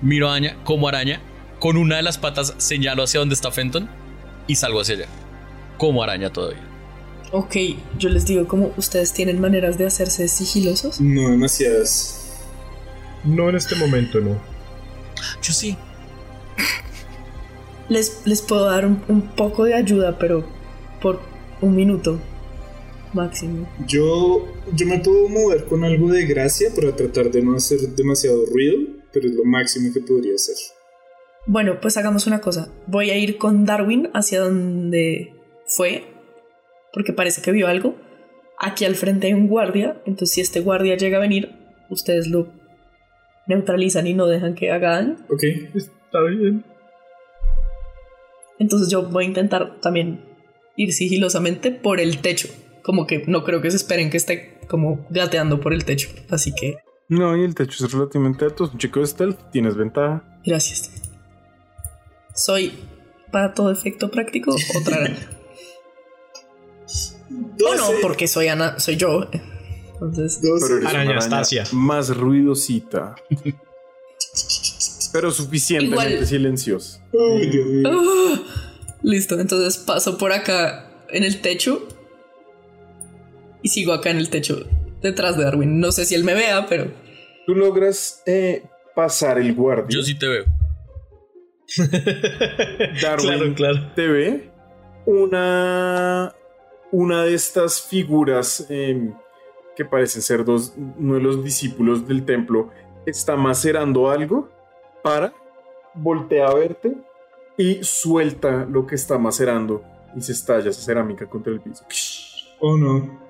Miro 0.02 0.30
a 0.30 0.36
Aña 0.36 0.58
como 0.64 0.88
araña. 0.88 1.22
Con 1.60 1.78
una 1.78 1.96
de 1.98 2.04
las 2.04 2.18
patas 2.18 2.54
señalo 2.58 3.04
hacia 3.04 3.20
donde 3.22 3.36
está 3.36 3.50
Fenton 3.52 3.90
y 4.48 4.56
salgo 4.56 4.82
hacia 4.82 4.96
allá. 4.96 5.06
Como 5.78 6.04
araña 6.04 6.30
todavía. 6.32 6.60
Ok, 7.32 7.56
yo 7.98 8.10
les 8.10 8.26
digo, 8.28 8.48
como 8.48 8.74
ustedes 8.78 9.12
tienen 9.14 9.42
maneras 9.42 9.78
de 9.78 9.88
hacerse 9.88 10.28
sigilosos. 10.28 11.02
No 11.02 11.30
demasiadas. 11.30 12.38
No 13.24 13.50
en 13.50 13.56
este 13.56 13.76
momento, 13.76 14.20
no. 14.20 14.32
Yo 15.42 15.54
sí. 15.54 15.76
Les, 17.90 18.22
les 18.26 18.42
puedo 18.42 18.66
dar 18.66 18.86
un, 18.86 19.02
un 19.08 19.22
poco 19.36 19.66
de 19.66 19.74
ayuda, 19.74 20.18
pero 20.18 20.46
por 21.02 21.20
un 21.62 21.76
minuto 21.76 22.20
máximo. 23.14 23.68
Yo, 23.88 24.48
yo 24.74 24.86
me 24.86 25.00
puedo 25.00 25.30
mover 25.30 25.66
con 25.66 25.84
algo 25.84 26.12
de 26.12 26.26
gracia 26.26 26.70
para 26.76 26.96
tratar 26.96 27.30
de 27.32 27.42
no 27.42 27.56
hacer 27.56 27.80
demasiado 27.96 28.46
ruido, 28.46 28.78
pero 29.12 29.28
es 29.28 29.34
lo 29.34 29.44
máximo 29.46 29.94
que 29.94 30.02
podría 30.02 30.36
hacer. 30.36 30.56
Bueno, 31.46 31.80
pues 31.82 31.98
hagamos 31.98 32.26
una 32.26 32.42
cosa. 32.42 32.72
Voy 32.88 33.10
a 33.10 33.18
ir 33.18 33.38
con 33.38 33.66
Darwin 33.66 34.10
hacia 34.14 34.40
donde 34.40 35.34
fue, 35.66 36.06
porque 36.94 37.14
parece 37.14 37.42
que 37.42 37.52
vio 37.52 37.68
algo. 37.68 37.96
Aquí 38.60 38.86
al 38.86 38.96
frente 38.96 39.28
hay 39.28 39.34
un 39.34 39.48
guardia, 39.48 40.02
entonces 40.06 40.32
si 40.32 40.42
este 40.42 40.62
guardia 40.62 40.96
llega 40.96 41.18
a 41.18 41.22
venir, 41.22 41.52
ustedes 41.90 42.28
lo 42.28 42.48
neutralizan 43.48 44.08
y 44.08 44.14
no 44.14 44.28
dejan 44.28 44.56
que 44.56 44.72
haga 44.72 44.92
daño. 44.92 45.18
Ok. 45.30 45.44
Está 45.76 46.22
bien. 46.30 46.64
Entonces 48.60 48.90
yo 48.90 49.04
voy 49.04 49.26
a 49.26 49.28
intentar 49.28 49.80
también 49.82 50.24
ir 50.76 50.94
sigilosamente 50.94 51.72
por 51.72 52.00
el 52.00 52.20
techo. 52.20 52.48
Como 52.84 53.08
que 53.08 53.24
no 53.28 53.44
creo 53.44 53.62
que 53.62 53.72
se 53.72 53.78
esperen 53.78 54.10
que 54.10 54.18
esté 54.18 54.60
como 54.68 55.06
gateando 55.10 55.60
por 55.60 55.74
el 55.74 55.86
techo. 55.86 56.10
Así 56.30 56.54
que 56.54 56.78
No, 57.08 57.36
y 57.38 57.44
el 57.44 57.56
techo 57.56 57.86
es 57.86 57.92
relativamente 57.92 58.46
alto. 58.46 58.66
Es 58.66 58.72
un 58.72 58.78
chico 58.78 59.00
de 59.00 59.08
stealth, 59.08 59.40
tienes 59.52 59.76
ventaja. 59.76 60.24
gracias. 60.46 60.92
Soy, 62.36 62.74
para 63.32 63.54
todo 63.54 63.72
efecto 63.72 64.10
práctico, 64.10 64.56
otra 64.80 64.98
araña. 64.98 65.18
O 67.66 67.76
no, 67.76 67.88
12. 67.88 68.00
porque 68.02 68.28
soy 68.28 68.48
Ana, 68.48 68.80
soy 68.80 68.96
yo. 68.98 69.28
Entonces, 69.94 70.42
12. 70.42 70.66
Pero 70.66 70.78
eres 70.78 71.28
Araña 71.28 71.64
más 71.72 72.16
ruidosita. 72.16 73.16
pero 75.14 75.32
suficientemente 75.32 76.14
Igual. 76.14 76.28
silenciosa. 76.28 77.02
Ay, 77.14 77.50
Dios 77.50 77.66
mío. 77.68 77.90
¡Ah! 77.90 78.44
listo. 79.04 79.40
Entonces 79.40 79.78
paso 79.78 80.18
por 80.18 80.34
acá 80.34 80.90
en 81.10 81.24
el 81.24 81.40
techo 81.42 81.88
y 83.62 83.70
sigo 83.70 83.94
acá 83.94 84.10
en 84.10 84.18
el 84.18 84.30
techo 84.30 84.66
detrás 85.02 85.38
de 85.38 85.44
Darwin. 85.44 85.80
No 85.80 85.92
sé 85.92 86.06
si 86.06 86.16
él 86.16 86.24
me 86.24 86.34
vea, 86.34 86.66
pero 86.68 86.92
Tú 87.46 87.54
logras 87.56 88.24
eh, 88.26 88.64
pasar 88.96 89.38
el 89.38 89.54
guardia. 89.54 89.98
Yo 89.98 90.02
sí 90.04 90.18
te 90.18 90.28
veo. 90.28 90.46
Darwin 93.02 93.28
Claro, 93.28 93.54
claro. 93.56 93.92
te 93.96 94.08
ve 94.08 94.50
una, 95.06 96.34
una 96.92 97.24
de 97.24 97.34
estas 97.34 97.82
figuras 97.82 98.66
em, 98.70 99.14
que 99.76 99.84
parecen 99.86 100.22
ser 100.22 100.46
dos, 100.46 100.74
uno 100.98 101.16
de 101.16 101.22
los 101.22 101.44
discípulos 101.44 102.08
del 102.08 102.26
templo 102.26 102.70
está 103.06 103.36
macerando 103.36 104.10
algo 104.10 104.50
para, 105.04 105.34
voltea 105.94 106.48
a 106.48 106.54
verte 106.56 106.94
y 107.58 107.84
suelta 107.84 108.66
lo 108.70 108.88
que 108.88 108.96
está 108.96 109.18
macerando 109.20 109.84
y 110.16 110.22
se 110.22 110.32
estalla 110.32 110.70
esa 110.70 110.82
cerámica 110.82 111.28
contra 111.28 111.52
el 111.54 111.60
piso. 111.62 111.84
Oh 112.60 112.78
no. 112.78 113.22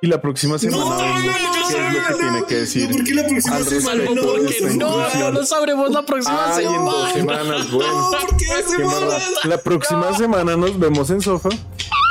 Y 0.00 0.06
la 0.06 0.20
próxima 0.20 0.58
semana 0.58 0.84
No, 0.84 0.96
vemos 0.96 1.24
yo 1.24 1.32
qué 1.52 1.60
es 1.60 1.92
lo 1.92 2.06
que 2.06 2.10
no, 2.12 2.18
tiene 2.18 2.46
que 2.46 2.54
decir. 2.54 2.88
No, 2.88 2.96
porque 2.96 3.14
la 3.14 3.22
próxima 3.26 3.56
al 3.56 3.64
semana 3.64 4.04
no, 4.14 4.22
porque 4.22 4.60
no, 4.76 5.30
lo 5.32 5.44
sabremos 5.44 5.90
la 5.90 6.02
próxima 6.06 6.54
Ay, 6.54 6.66
en 6.66 6.84
dos 6.84 7.12
semana. 7.12 7.42
semanas, 7.42 7.70
bueno. 7.72 7.92
No, 7.92 8.10
dos 8.10 8.24
Qué 8.38 8.62
semanas. 8.62 9.00
mala. 9.02 9.18
La 9.44 9.58
próxima 9.58 10.16
semana 10.16 10.56
nos 10.56 10.78
vemos 10.78 11.10
en 11.10 11.20
Sofa 11.20 11.48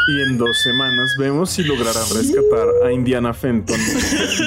y 0.07 0.21
en 0.21 0.37
dos 0.37 0.61
semanas 0.61 1.17
vemos 1.17 1.49
si 1.49 1.63
lograrán 1.63 2.03
rescatar 2.15 2.67
a 2.85 2.91
Indiana 2.93 3.33
Fenton 3.33 3.77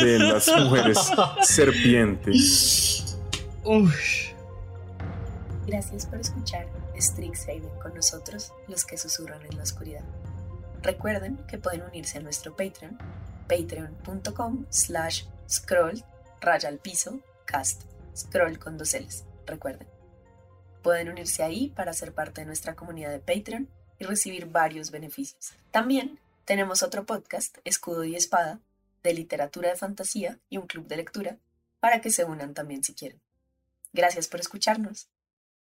de 0.03 0.19
las 0.19 0.49
mujeres 0.59 0.99
serpientes. 1.43 3.19
Gracias 5.67 6.07
por 6.07 6.19
escuchar 6.19 6.67
Strixhaven 6.99 7.79
con 7.83 7.95
nosotros, 7.95 8.53
los 8.69 8.87
que 8.87 8.97
susurran 8.97 9.45
en 9.45 9.59
la 9.59 9.63
oscuridad. 9.63 10.05
Recuerden 10.83 11.37
que 11.47 11.59
pueden 11.59 11.83
unirse 11.83 12.19
a 12.19 12.23
nuestro 12.23 12.57
Patreon, 12.57 12.97
patreon.com 13.47 14.65
slash 14.71 15.25
scroll 15.49 16.03
raya 16.41 16.71
al 16.71 16.79
piso 16.79 17.21
cast, 17.45 17.83
scroll 18.17 18.59
con 18.59 18.79
dos 18.79 18.95
L's, 18.95 19.25
recuerden. 19.47 19.87
Pueden 20.83 21.11
unirse 21.11 21.43
ahí 21.43 21.69
para 21.69 21.93
ser 21.93 22.15
parte 22.15 22.41
de 22.41 22.47
nuestra 22.47 22.75
comunidad 22.75 23.11
de 23.11 23.19
Patreon 23.19 23.69
y 24.01 24.05
recibir 24.05 24.47
varios 24.47 24.91
beneficios. 24.91 25.53
También 25.71 26.19
tenemos 26.45 26.83
otro 26.83 27.07
podcast, 27.07 27.59
Escudo 27.65 28.03
y 28.03 28.17
Espada, 28.17 28.59
de 29.05 29.15
literatura 29.15 29.71
de 29.71 29.77
fantasía 29.77 30.41
y 30.49 30.57
un 30.57 30.67
club 30.67 30.89
de 30.89 30.97
lectura, 30.97 31.37
para 31.79 32.01
que 32.01 32.11
se 32.11 32.25
unan 32.25 32.55
también 32.55 32.83
si 32.83 32.95
quieren. 32.95 33.21
Gracias 33.93 34.27
por 34.27 34.41
escucharnos. 34.41 35.09